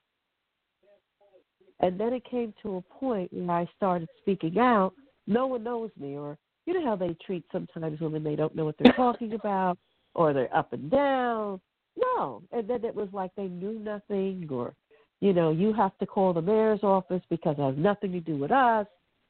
And 1.81 2.01
then 2.01 2.13
it 2.13 2.25
came 2.25 2.55
to 2.63 2.77
a 2.77 2.81
point 2.83 3.33
where 3.33 3.57
I 3.57 3.69
started 3.77 4.09
speaking 4.21 4.59
out. 4.59 4.95
No 5.27 5.47
one 5.47 5.65
knows 5.65 5.91
me, 5.99 6.17
or 6.17 6.39
you 6.65 6.75
know 6.75 6.85
how 6.85 6.97
they 6.97 7.17
treat 7.25 7.45
sometimes 7.53 8.01
women, 8.01 8.25
they 8.25 8.37
don't 8.37 8.55
know 8.55 8.65
what 8.65 8.77
they're 8.79 8.93
talking 8.93 9.33
about, 9.41 9.79
or 10.15 10.33
they're 10.33 10.55
up 10.57 10.73
and 10.73 10.91
down. 10.91 11.61
No. 11.97 12.43
And 12.53 12.69
then 12.69 12.85
it 12.85 12.95
was 12.95 13.09
like 13.13 13.31
they 13.37 13.49
knew 13.49 13.79
nothing, 13.79 14.47
or, 14.51 14.75
you 15.21 15.33
know, 15.33 15.51
you 15.51 15.73
have 15.73 15.97
to 15.99 16.07
call 16.07 16.33
the 16.33 16.43
mayor's 16.43 16.83
office 16.83 17.23
because 17.31 17.57
it 17.59 17.63
has 17.63 17.75
nothing 17.77 18.13
to 18.13 18.21
do 18.21 18.37
with 18.37 18.51
us, 18.51 18.87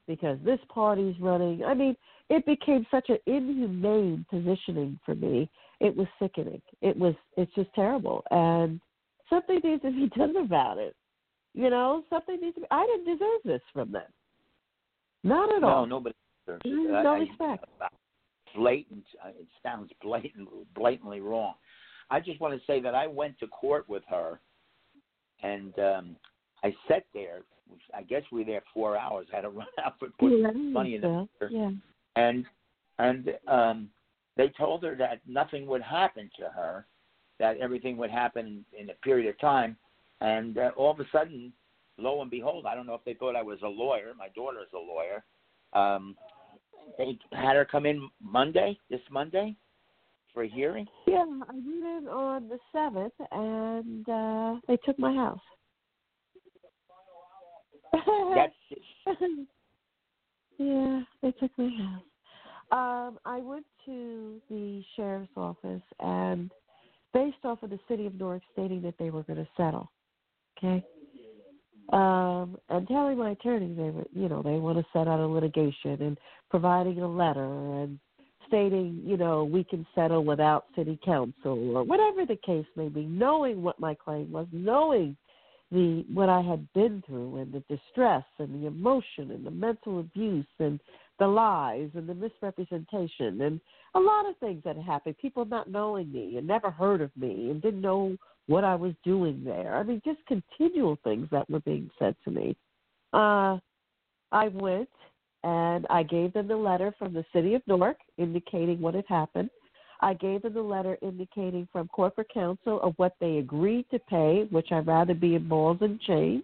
because 0.07 0.37
this 0.43 0.59
party's 0.69 1.19
running. 1.19 1.63
I 1.63 1.73
mean, 1.73 1.95
it 2.29 2.45
became 2.45 2.85
such 2.89 3.09
an 3.09 3.17
inhumane 3.25 4.25
positioning 4.29 4.99
for 5.05 5.15
me. 5.15 5.49
It 5.79 5.95
was 5.95 6.07
sickening. 6.19 6.61
It 6.81 6.97
was, 6.97 7.13
it's 7.35 7.53
just 7.55 7.73
terrible. 7.73 8.23
And 8.31 8.81
something 9.29 9.59
needs 9.63 9.81
to 9.83 9.91
be 9.91 10.09
done 10.17 10.35
about 10.37 10.77
it. 10.77 10.95
You 11.57 11.71
know, 11.71 12.03
something 12.07 12.39
needs 12.39 12.53
to 12.55 12.61
be. 12.61 12.67
I 12.69 12.85
didn't 12.85 13.17
deserve 13.17 13.41
this 13.43 13.61
from 13.73 13.91
them. 13.91 14.03
Not 15.23 15.51
at 15.55 15.61
no, 15.61 15.67
all. 15.67 15.85
No, 15.87 15.95
nobody. 15.97 16.15
deserves 16.45 16.61
it. 16.63 16.69
Mm, 16.69 16.95
I- 16.95 17.03
no 17.03 17.13
I- 17.13 17.17
respect. 17.19 17.65
Blatant. 18.55 19.05
uh, 19.25 19.29
It 19.29 19.47
sounds 19.63 19.91
blatant, 20.01 20.47
blatantly 20.75 21.19
wrong. 21.19 21.55
I 22.11 22.19
just 22.19 22.39
want 22.39 22.57
to 22.57 22.65
say 22.65 22.79
that 22.81 22.93
I 22.95 23.07
went 23.07 23.37
to 23.39 23.47
court 23.47 23.89
with 23.89 24.03
her, 24.07 24.39
and 25.41 25.77
um 25.79 26.15
I 26.63 26.75
sat 26.87 27.05
there. 27.13 27.41
I 27.93 28.03
guess 28.03 28.23
we 28.31 28.39
were 28.41 28.45
there 28.45 28.63
four 28.73 28.95
hours. 28.95 29.27
I 29.33 29.37
had 29.37 29.41
to 29.41 29.49
run 29.61 29.67
out 29.83 29.95
for 29.99 30.09
Yeah, 30.29 30.51
money 30.51 30.93
in 30.95 31.01
the 31.01 31.27
so, 31.39 31.47
yeah. 31.49 31.71
and 32.15 32.45
and 32.99 33.33
um 33.47 33.89
they 34.37 34.49
told 34.49 34.83
her 34.83 34.95
that 34.95 35.21
nothing 35.27 35.65
would 35.65 35.81
happen 35.81 36.29
to 36.37 36.49
her, 36.49 36.85
that 37.39 37.57
everything 37.57 37.97
would 37.97 38.11
happen 38.11 38.63
in 38.79 38.91
a 38.91 38.93
period 39.03 39.27
of 39.27 39.39
time, 39.39 39.75
and 40.21 40.57
uh, 40.57 40.71
all 40.75 40.91
of 40.91 40.99
a 40.99 41.05
sudden, 41.11 41.53
lo 41.97 42.21
and 42.21 42.31
behold, 42.31 42.65
I 42.65 42.75
don't 42.75 42.87
know 42.87 42.95
if 42.95 43.03
they 43.05 43.13
thought 43.13 43.35
I 43.35 43.43
was 43.43 43.59
a 43.63 43.67
lawyer. 43.67 44.13
My 44.17 44.29
daughter's 44.29 44.67
a 44.73 44.77
lawyer. 44.77 45.23
Um, 45.73 46.15
they 46.97 47.17
had 47.31 47.55
her 47.55 47.65
come 47.65 47.85
in 47.85 48.09
Monday, 48.21 48.77
this 48.89 49.01
Monday, 49.11 49.55
for 50.33 50.43
a 50.43 50.49
hearing. 50.49 50.87
Yeah, 51.05 51.25
I 51.47 51.53
went 51.53 51.65
in 51.65 52.07
on 52.09 52.49
the 52.49 52.59
seventh, 52.71 53.13
and 53.31 54.07
uh 54.07 54.59
they 54.67 54.77
took 54.77 54.97
my 54.99 55.13
house. 55.13 55.39
That's 58.35 58.53
yeah, 60.57 61.01
they 61.21 61.31
took 61.31 61.51
my 61.57 61.69
house. 61.69 62.03
Um, 62.69 63.19
I 63.25 63.39
went 63.39 63.65
to 63.85 64.41
the 64.49 64.83
sheriff's 64.95 65.31
office, 65.37 65.81
and 65.99 66.51
based 67.13 67.37
off 67.45 67.63
of 67.63 67.69
the 67.69 67.79
city 67.87 68.05
of 68.05 68.15
Newark 68.15 68.41
stating 68.51 68.81
that 68.81 68.95
they 68.99 69.09
were 69.09 69.23
going 69.23 69.39
to 69.39 69.47
settle, 69.55 69.89
okay, 70.57 70.83
um, 71.93 72.57
and 72.69 72.87
telling 72.87 73.17
my 73.17 73.31
attorney 73.31 73.73
they 73.73 73.89
were, 73.89 74.05
you 74.13 74.27
know, 74.27 74.41
they 74.41 74.57
want 74.57 74.77
to 74.77 74.85
set 74.91 75.07
out 75.07 75.19
a 75.19 75.27
litigation 75.27 76.01
and 76.01 76.17
providing 76.49 76.99
a 77.01 77.07
letter 77.07 77.45
and 77.45 77.97
stating, 78.47 79.01
you 79.05 79.17
know, 79.17 79.43
we 79.43 79.63
can 79.63 79.85
settle 79.95 80.23
without 80.23 80.65
city 80.75 80.99
council 81.05 81.77
or 81.77 81.83
whatever 81.83 82.25
the 82.25 82.37
case 82.45 82.65
may 82.75 82.89
be, 82.89 83.05
knowing 83.05 83.61
what 83.61 83.79
my 83.79 83.93
claim 83.93 84.31
was, 84.31 84.47
knowing 84.51 85.15
the 85.71 86.05
what 86.13 86.29
I 86.29 86.41
had 86.41 86.65
been 86.73 87.03
through 87.05 87.37
and 87.37 87.53
the 87.53 87.63
distress 87.69 88.23
and 88.39 88.61
the 88.61 88.67
emotion 88.67 89.31
and 89.31 89.45
the 89.45 89.51
mental 89.51 89.99
abuse 89.99 90.45
and 90.59 90.79
the 91.19 91.27
lies 91.27 91.89
and 91.93 92.07
the 92.07 92.13
misrepresentation 92.13 93.41
and 93.41 93.59
a 93.95 93.99
lot 93.99 94.29
of 94.29 94.37
things 94.37 94.61
that 94.63 94.77
happened. 94.77 95.17
People 95.21 95.45
not 95.45 95.69
knowing 95.69 96.11
me 96.11 96.37
and 96.37 96.47
never 96.47 96.69
heard 96.69 97.01
of 97.01 97.11
me 97.17 97.49
and 97.49 97.61
didn't 97.61 97.81
know 97.81 98.15
what 98.47 98.63
I 98.63 98.75
was 98.75 98.93
doing 99.03 99.43
there. 99.43 99.75
I 99.75 99.83
mean, 99.83 100.01
just 100.03 100.19
continual 100.27 100.97
things 101.03 101.27
that 101.31 101.49
were 101.49 101.59
being 101.61 101.89
said 101.99 102.15
to 102.23 102.31
me. 102.31 102.55
Uh, 103.13 103.57
I 104.31 104.49
went 104.53 104.89
and 105.43 105.85
I 105.89 106.03
gave 106.03 106.33
them 106.33 106.47
the 106.47 106.57
letter 106.57 106.93
from 106.97 107.13
the 107.13 107.25
city 107.33 107.53
of 107.53 107.61
Newark 107.67 107.97
indicating 108.17 108.81
what 108.81 108.95
had 108.95 109.05
happened. 109.07 109.49
I 110.01 110.13
gave 110.13 110.43
them 110.43 110.53
the 110.53 110.61
letter 110.61 110.97
indicating 111.01 111.67
from 111.71 111.87
corporate 111.87 112.29
counsel 112.33 112.79
of 112.81 112.93
what 112.97 113.15
they 113.19 113.37
agreed 113.37 113.85
to 113.91 113.99
pay, 113.99 114.47
which 114.51 114.71
I'd 114.71 114.87
rather 114.87 115.13
be 115.13 115.35
in 115.35 115.47
balls 115.47 115.77
and 115.81 115.99
chains. 116.01 116.43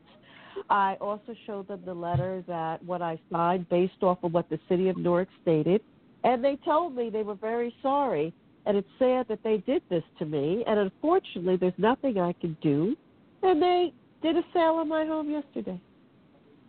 I 0.70 0.98
also 1.02 1.36
showed 1.46 1.68
them 1.68 1.82
the 1.86 1.94
letter 1.94 2.44
that 2.48 2.84
what 2.84 3.02
I 3.02 3.20
signed 3.32 3.70
based 3.70 4.02
off 4.02 4.24
of 4.24 4.34
what 4.34 4.50
the 4.50 4.60
city 4.70 4.90
of 4.90 4.98
Newark 4.98 5.28
stated, 5.42 5.82
and 6.24 6.44
they 6.44 6.58
told 6.64 6.96
me 6.96 7.10
they 7.10 7.24
were 7.24 7.36
very 7.36 7.76
sorry. 7.82 8.34
And 8.66 8.78
it's 8.78 8.88
sad 8.98 9.28
that 9.28 9.40
they 9.44 9.58
did 9.58 9.82
this 9.90 10.04
to 10.20 10.26
me, 10.26 10.64
and 10.66 10.80
unfortunately, 10.80 11.58
there's 11.58 11.74
nothing 11.78 12.18
I 12.18 12.34
can 12.34 12.56
do. 12.62 12.96
And 13.42 13.62
they 13.62 13.94
did 14.22 14.38
a 14.38 14.44
sale 14.54 14.76
on 14.76 14.88
my 14.88 15.06
home 15.06 15.30
yesterday. 15.30 15.80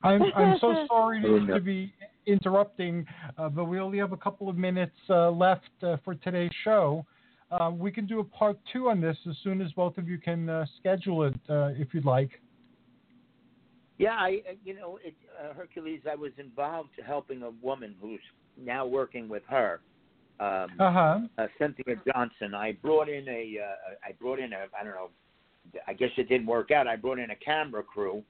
I'm 0.02 0.22
I'm 0.34 0.58
so 0.60 0.74
sorry 0.88 1.22
to, 1.22 1.46
to 1.46 1.60
be 1.60 1.92
interrupting, 2.26 3.06
uh, 3.38 3.48
but 3.48 3.64
we 3.64 3.78
only 3.78 3.98
have 3.98 4.12
a 4.12 4.16
couple 4.16 4.48
of 4.48 4.56
minutes 4.56 4.96
uh, 5.08 5.30
left 5.30 5.70
uh, 5.82 5.96
for 6.04 6.14
today's 6.16 6.50
show. 6.64 7.04
Uh, 7.50 7.70
we 7.70 7.92
can 7.92 8.06
do 8.06 8.20
a 8.20 8.24
part 8.24 8.58
two 8.72 8.88
on 8.88 9.00
this 9.00 9.16
as 9.28 9.36
soon 9.44 9.60
as 9.60 9.70
both 9.72 9.96
of 9.98 10.08
you 10.08 10.18
can 10.18 10.48
uh, 10.48 10.64
schedule 10.78 11.24
it, 11.24 11.34
uh, 11.48 11.68
if 11.76 11.94
you'd 11.94 12.04
like. 12.04 12.30
Yeah, 13.98 14.14
I 14.14 14.40
you 14.64 14.74
know 14.74 14.98
it, 15.04 15.14
Hercules. 15.56 16.00
I 16.10 16.16
was 16.16 16.32
involved 16.38 16.90
helping 17.06 17.42
a 17.42 17.50
woman 17.62 17.94
who's 18.00 18.20
now 18.60 18.84
working 18.84 19.28
with 19.28 19.44
her. 19.48 19.80
Um, 20.40 20.66
uh-huh. 20.80 21.18
uh, 21.38 21.46
Cynthia 21.58 21.94
Johnson. 22.06 22.54
I 22.54 22.72
brought 22.72 23.08
in 23.08 23.28
a. 23.28 23.58
I 24.04 24.12
brought 24.20 24.38
in 24.38 24.52
a. 24.52 24.66
I 24.78 24.84
don't 24.84 24.94
know. 24.94 25.10
I 25.86 25.92
guess 25.92 26.10
it 26.16 26.28
didn't 26.28 26.46
work 26.46 26.70
out. 26.70 26.86
I 26.86 26.96
brought 26.96 27.18
in 27.18 27.30
a 27.30 27.36
camera 27.36 27.82
crew 27.82 28.22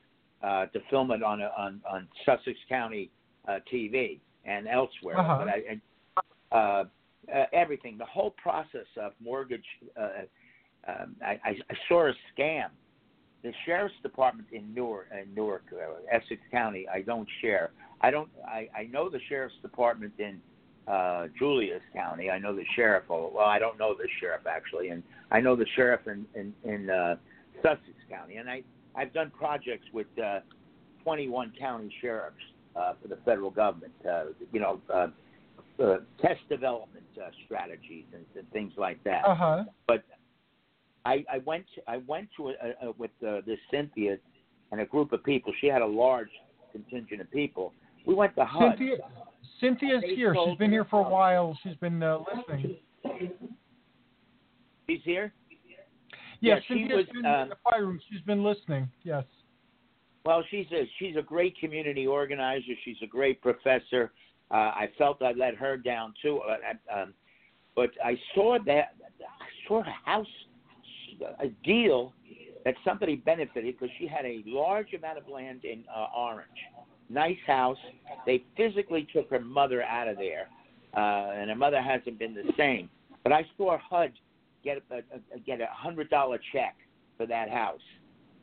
uh, 0.42 0.66
to 0.66 0.80
film 0.90 1.10
it 1.10 1.22
on 1.22 1.40
a, 1.40 1.50
on 1.56 1.80
on 1.90 2.06
Sussex 2.26 2.58
County 2.68 3.10
uh, 3.48 3.58
TV 3.72 4.18
and 4.44 4.68
elsewhere. 4.68 5.18
Uh-huh. 5.18 5.44
But 5.44 5.48
I, 5.48 6.56
uh, 6.56 6.84
uh, 7.34 7.46
everything, 7.52 7.96
the 7.98 8.04
whole 8.04 8.30
process 8.30 8.86
of 9.00 9.12
mortgage. 9.20 9.64
Uh, 9.96 10.08
um, 10.86 11.16
I, 11.24 11.40
I, 11.44 11.50
I 11.70 11.74
saw 11.88 12.08
a 12.08 12.12
scam. 12.36 12.68
The 13.42 13.52
sheriff's 13.64 13.94
department 14.02 14.48
in 14.52 14.72
Newark, 14.74 15.08
in 15.12 15.34
Newark, 15.34 15.64
uh, 15.72 15.94
Essex 16.10 16.40
County. 16.50 16.86
I 16.92 17.00
don't 17.00 17.28
share. 17.40 17.70
I 18.00 18.10
don't. 18.10 18.28
I, 18.46 18.68
I 18.76 18.84
know 18.84 19.08
the 19.08 19.20
sheriff's 19.28 19.54
department 19.62 20.12
in 20.18 20.40
uh, 20.86 21.26
Julius 21.38 21.82
County. 21.92 22.30
I 22.30 22.38
know 22.38 22.54
the 22.54 22.64
sheriff. 22.76 23.04
Well, 23.08 23.38
I 23.44 23.58
don't 23.58 23.78
know 23.78 23.94
the 23.94 24.08
sheriff 24.20 24.42
actually, 24.46 24.88
and 24.88 25.02
I 25.30 25.40
know 25.40 25.56
the 25.56 25.66
sheriff 25.76 26.06
in 26.06 26.26
in, 26.34 26.52
in 26.64 26.90
uh, 26.90 27.16
Sussex 27.62 27.82
County. 28.10 28.36
And 28.36 28.48
I 28.48 28.62
I've 28.94 29.12
done 29.12 29.32
projects 29.36 29.86
with 29.92 30.06
uh, 30.22 30.40
21 31.02 31.52
county 31.58 31.92
sheriffs 32.00 32.36
uh, 32.76 32.94
for 33.00 33.08
the 33.08 33.18
federal 33.24 33.50
government. 33.50 33.92
Uh, 34.08 34.26
you 34.52 34.60
know, 34.60 34.80
uh, 34.92 35.08
uh, 35.82 35.96
test 36.20 36.40
development 36.48 37.04
uh, 37.20 37.30
strategies 37.44 38.04
and, 38.14 38.24
and 38.36 38.50
things 38.52 38.72
like 38.76 39.02
that. 39.04 39.24
Uh-huh. 39.26 39.64
But 39.86 40.04
I, 41.04 41.24
I 41.32 41.38
went 41.44 41.66
I 41.86 41.98
went 42.06 42.28
to 42.36 42.50
a, 42.50 42.86
a, 42.86 42.92
with 42.96 43.10
uh, 43.26 43.40
this 43.46 43.58
Cynthia 43.70 44.18
and 44.72 44.80
a 44.80 44.86
group 44.86 45.12
of 45.12 45.22
people. 45.24 45.52
She 45.60 45.66
had 45.66 45.82
a 45.82 45.86
large 45.86 46.30
contingent 46.72 47.20
of 47.20 47.30
people. 47.30 47.72
We 48.06 48.14
went 48.14 48.34
to 48.36 48.44
HUD. 48.44 48.78
Cynthia, 48.78 48.96
Cynthia's 49.60 50.02
here. 50.14 50.34
She's 50.46 50.58
been 50.58 50.70
here 50.70 50.84
for 50.84 51.00
a 51.00 51.08
while. 51.08 51.56
She's 51.62 51.76
been 51.76 52.02
uh, 52.02 52.18
listening. 52.34 52.76
She's 54.88 55.00
here. 55.04 55.32
Yes, 56.40 56.60
yeah, 56.68 56.76
Cynthia's 56.76 56.90
she 56.90 56.96
was, 56.96 57.06
been 57.14 57.26
um, 57.26 57.40
in 57.42 57.48
the 57.50 57.56
fire 57.62 57.86
room. 57.86 58.00
She's 58.10 58.20
been 58.22 58.44
listening. 58.44 58.88
Yes. 59.02 59.24
Well, 60.26 60.42
she's 60.50 60.66
a 60.72 60.88
she's 60.98 61.16
a 61.16 61.22
great 61.22 61.56
community 61.58 62.06
organizer. 62.06 62.72
She's 62.84 62.96
a 63.02 63.06
great 63.06 63.40
professor. 63.40 64.12
Uh, 64.50 64.54
I 64.54 64.90
felt 64.98 65.22
I 65.22 65.32
let 65.32 65.54
her 65.56 65.76
down 65.76 66.14
too, 66.20 66.40
uh, 66.40 67.00
um, 67.00 67.14
but 67.74 67.90
I 68.04 68.18
saw 68.34 68.58
that 68.66 68.94
I 69.20 69.68
saw 69.68 69.80
a 69.80 69.94
house 70.04 70.26
a 71.40 71.48
deal 71.64 72.12
that 72.64 72.74
somebody 72.84 73.16
benefited 73.16 73.74
because 73.78 73.94
she 73.98 74.06
had 74.06 74.24
a 74.24 74.42
large 74.46 74.94
amount 74.94 75.18
of 75.18 75.28
land 75.28 75.64
in 75.64 75.84
uh, 75.94 76.06
Orange, 76.16 76.48
nice 77.08 77.38
house. 77.46 77.78
They 78.26 78.44
physically 78.56 79.06
took 79.12 79.30
her 79.30 79.40
mother 79.40 79.82
out 79.82 80.08
of 80.08 80.16
there, 80.16 80.48
uh, 80.96 81.32
and 81.34 81.50
her 81.50 81.56
mother 81.56 81.80
hasn't 81.80 82.18
been 82.18 82.34
the 82.34 82.52
same. 82.56 82.88
But 83.22 83.32
I 83.32 83.46
saw 83.56 83.78
HUD 83.78 84.12
get 84.62 84.82
a, 84.90 84.96
a 84.96 85.38
get 85.38 85.60
a 85.60 85.68
hundred 85.70 86.10
dollar 86.10 86.38
check 86.52 86.76
for 87.16 87.26
that 87.26 87.50
house, 87.50 87.80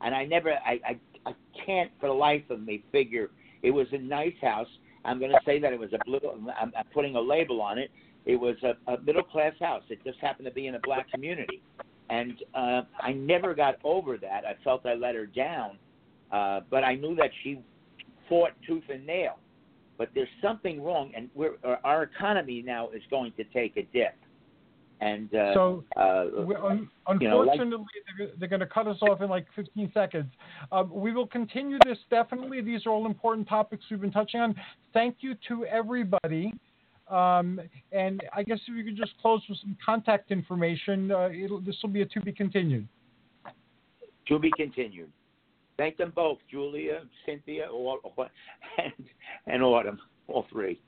and 0.00 0.14
I 0.14 0.24
never 0.24 0.52
I, 0.52 0.80
I 0.86 1.00
I 1.26 1.34
can't 1.64 1.90
for 2.00 2.08
the 2.08 2.14
life 2.14 2.48
of 2.50 2.60
me 2.60 2.84
figure 2.92 3.30
it 3.62 3.70
was 3.70 3.86
a 3.92 3.98
nice 3.98 4.34
house. 4.40 4.68
I'm 5.04 5.18
going 5.18 5.30
to 5.30 5.40
say 5.44 5.58
that 5.60 5.72
it 5.72 5.78
was 5.78 5.92
a 5.92 6.04
blue. 6.04 6.20
I'm, 6.60 6.72
I'm 6.76 6.84
putting 6.92 7.16
a 7.16 7.20
label 7.20 7.60
on 7.60 7.78
it. 7.78 7.90
It 8.24 8.36
was 8.36 8.56
a, 8.62 8.92
a 8.92 9.00
middle 9.00 9.22
class 9.22 9.54
house. 9.60 9.82
It 9.88 9.98
just 10.04 10.18
happened 10.18 10.46
to 10.46 10.52
be 10.52 10.66
in 10.68 10.76
a 10.76 10.80
black 10.80 11.10
community, 11.10 11.60
and 12.08 12.34
uh, 12.54 12.82
I 13.00 13.12
never 13.12 13.54
got 13.54 13.76
over 13.82 14.16
that. 14.18 14.44
I 14.44 14.54
felt 14.62 14.86
I 14.86 14.94
let 14.94 15.16
her 15.16 15.26
down, 15.26 15.78
uh, 16.30 16.60
but 16.70 16.84
I 16.84 16.94
knew 16.94 17.16
that 17.16 17.30
she 17.42 17.60
fought 18.32 18.52
tooth 18.66 18.84
and 18.88 19.06
nail. 19.06 19.38
But 19.98 20.08
there's 20.14 20.28
something 20.40 20.82
wrong, 20.82 21.12
and 21.14 21.28
we're, 21.34 21.56
our 21.84 22.04
economy 22.04 22.62
now 22.64 22.88
is 22.88 23.02
going 23.10 23.32
to 23.36 23.44
take 23.44 23.76
a 23.76 23.82
dip. 23.92 24.16
And 25.02 25.34
uh, 25.34 25.52
so, 25.52 25.84
uh, 25.96 26.00
un- 26.64 26.88
you 27.20 27.28
know, 27.28 27.40
like- 27.40 27.50
unfortunately, 27.60 27.84
they're, 28.16 28.28
they're 28.38 28.48
going 28.48 28.60
to 28.60 28.66
cut 28.66 28.86
us 28.86 28.96
off 29.02 29.20
in 29.20 29.28
like 29.28 29.46
15 29.54 29.90
seconds. 29.92 30.32
Um, 30.70 30.90
we 30.94 31.12
will 31.12 31.26
continue 31.26 31.76
this 31.84 31.98
definitely. 32.08 32.62
These 32.62 32.86
are 32.86 32.90
all 32.90 33.04
important 33.04 33.48
topics 33.48 33.84
we've 33.90 34.00
been 34.00 34.10
touching 34.10 34.40
on. 34.40 34.54
Thank 34.94 35.16
you 35.20 35.34
to 35.48 35.66
everybody. 35.66 36.54
Um, 37.10 37.60
and 37.90 38.22
I 38.34 38.44
guess 38.44 38.60
if 38.66 38.74
you 38.74 38.84
could 38.84 38.96
just 38.96 39.12
close 39.20 39.42
with 39.48 39.58
some 39.58 39.76
contact 39.84 40.30
information, 40.30 41.10
uh, 41.10 41.28
this 41.66 41.76
will 41.82 41.90
be 41.90 42.00
a 42.00 42.06
to 42.06 42.20
be 42.22 42.32
continued. 42.32 42.88
To 44.28 44.38
be 44.38 44.50
continued. 44.56 45.10
Thank 45.78 45.96
them 45.96 46.12
both, 46.14 46.38
Julia, 46.50 47.02
Cynthia, 47.26 47.66
or, 47.66 47.98
or, 48.16 48.28
and, 48.78 48.92
and 49.46 49.62
Autumn, 49.62 49.98
all 50.28 50.46
three. 50.50 50.80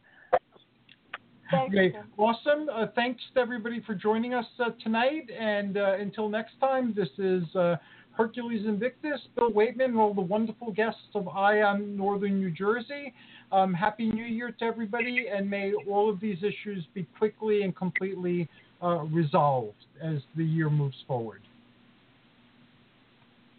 Okay, 1.52 1.94
awesome. 2.16 2.68
Uh, 2.72 2.86
thanks 2.94 3.22
to 3.34 3.40
everybody 3.40 3.82
for 3.86 3.94
joining 3.94 4.34
us 4.34 4.46
uh, 4.58 4.70
tonight. 4.82 5.28
And 5.38 5.76
uh, 5.76 5.94
until 5.94 6.28
next 6.28 6.58
time, 6.58 6.94
this 6.96 7.08
is 7.18 7.44
uh, 7.54 7.76
Hercules 8.12 8.66
Invictus, 8.66 9.20
Bill 9.36 9.50
Waitman, 9.50 9.84
and 9.84 9.96
all 9.96 10.14
the 10.14 10.20
wonderful 10.20 10.72
guests 10.72 11.00
of 11.14 11.28
Eye 11.28 11.62
on 11.62 11.96
Northern 11.96 12.38
New 12.38 12.50
Jersey. 12.50 13.12
Um, 13.52 13.74
Happy 13.74 14.10
New 14.10 14.24
Year 14.24 14.52
to 14.58 14.64
everybody, 14.64 15.26
and 15.32 15.48
may 15.48 15.72
all 15.88 16.10
of 16.10 16.18
these 16.18 16.38
issues 16.38 16.84
be 16.94 17.06
quickly 17.18 17.62
and 17.62 17.76
completely 17.76 18.48
uh, 18.82 19.04
resolved 19.04 19.84
as 20.02 20.18
the 20.36 20.44
year 20.44 20.70
moves 20.70 20.96
forward. 21.06 21.42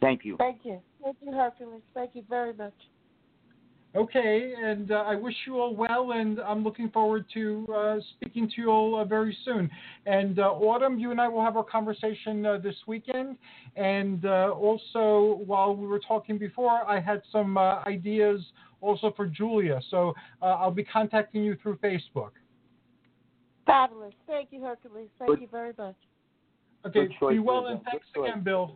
Thank 0.06 0.24
you. 0.24 0.38
Thank 0.38 0.60
you. 0.64 0.80
Thank 1.04 1.18
you, 1.22 1.32
Hercules. 1.32 1.82
Thank 1.96 2.12
you 2.14 2.24
very 2.30 2.54
much. 2.54 2.74
Okay, 3.96 4.54
and 4.62 4.92
uh, 4.92 4.96
I 5.08 5.16
wish 5.16 5.34
you 5.48 5.60
all 5.60 5.74
well, 5.74 6.12
and 6.12 6.40
I'm 6.42 6.64
looking 6.64 6.92
forward 6.92 7.26
to 7.34 7.66
uh, 7.74 7.98
speaking 8.12 8.48
to 8.50 8.54
you 8.62 8.70
all 8.70 9.00
uh, 9.00 9.06
very 9.06 9.36
soon. 9.44 9.68
And 10.06 10.38
uh, 10.38 10.52
Autumn, 10.52 11.00
you 11.00 11.10
and 11.10 11.20
I 11.20 11.28
will 11.28 11.44
have 11.44 11.58
our 11.58 11.64
conversation 11.64 12.46
uh, 12.46 12.58
this 12.60 12.76
weekend. 12.86 13.38
And 13.78 14.26
uh, 14.26 14.52
also, 14.52 15.42
while 15.46 15.76
we 15.76 15.88
were 15.88 16.02
talking 16.08 16.38
before, 16.38 16.70
I 16.88 17.00
had 17.00 17.24
some 17.32 17.58
ideas 17.58 18.42
also 18.82 19.12
for 19.16 19.26
Julia. 19.26 19.82
So 19.90 20.14
I'll 20.42 20.70
be 20.70 20.84
contacting 20.84 21.44
you 21.44 21.58
through 21.64 21.78
Facebook. 21.78 22.32
Fabulous. 23.66 24.14
Thank 24.28 24.50
you, 24.52 24.62
Hercules. 24.62 25.10
Thank 25.18 25.32
Good. 25.32 25.42
you 25.42 25.48
very 25.50 25.74
much. 25.76 25.96
Okay, 26.86 27.08
Good 27.08 27.14
choice, 27.20 27.34
be 27.34 27.40
well, 27.40 27.68
and 27.68 27.82
thanks 27.90 28.06
again, 28.16 28.44
Bill. 28.44 28.76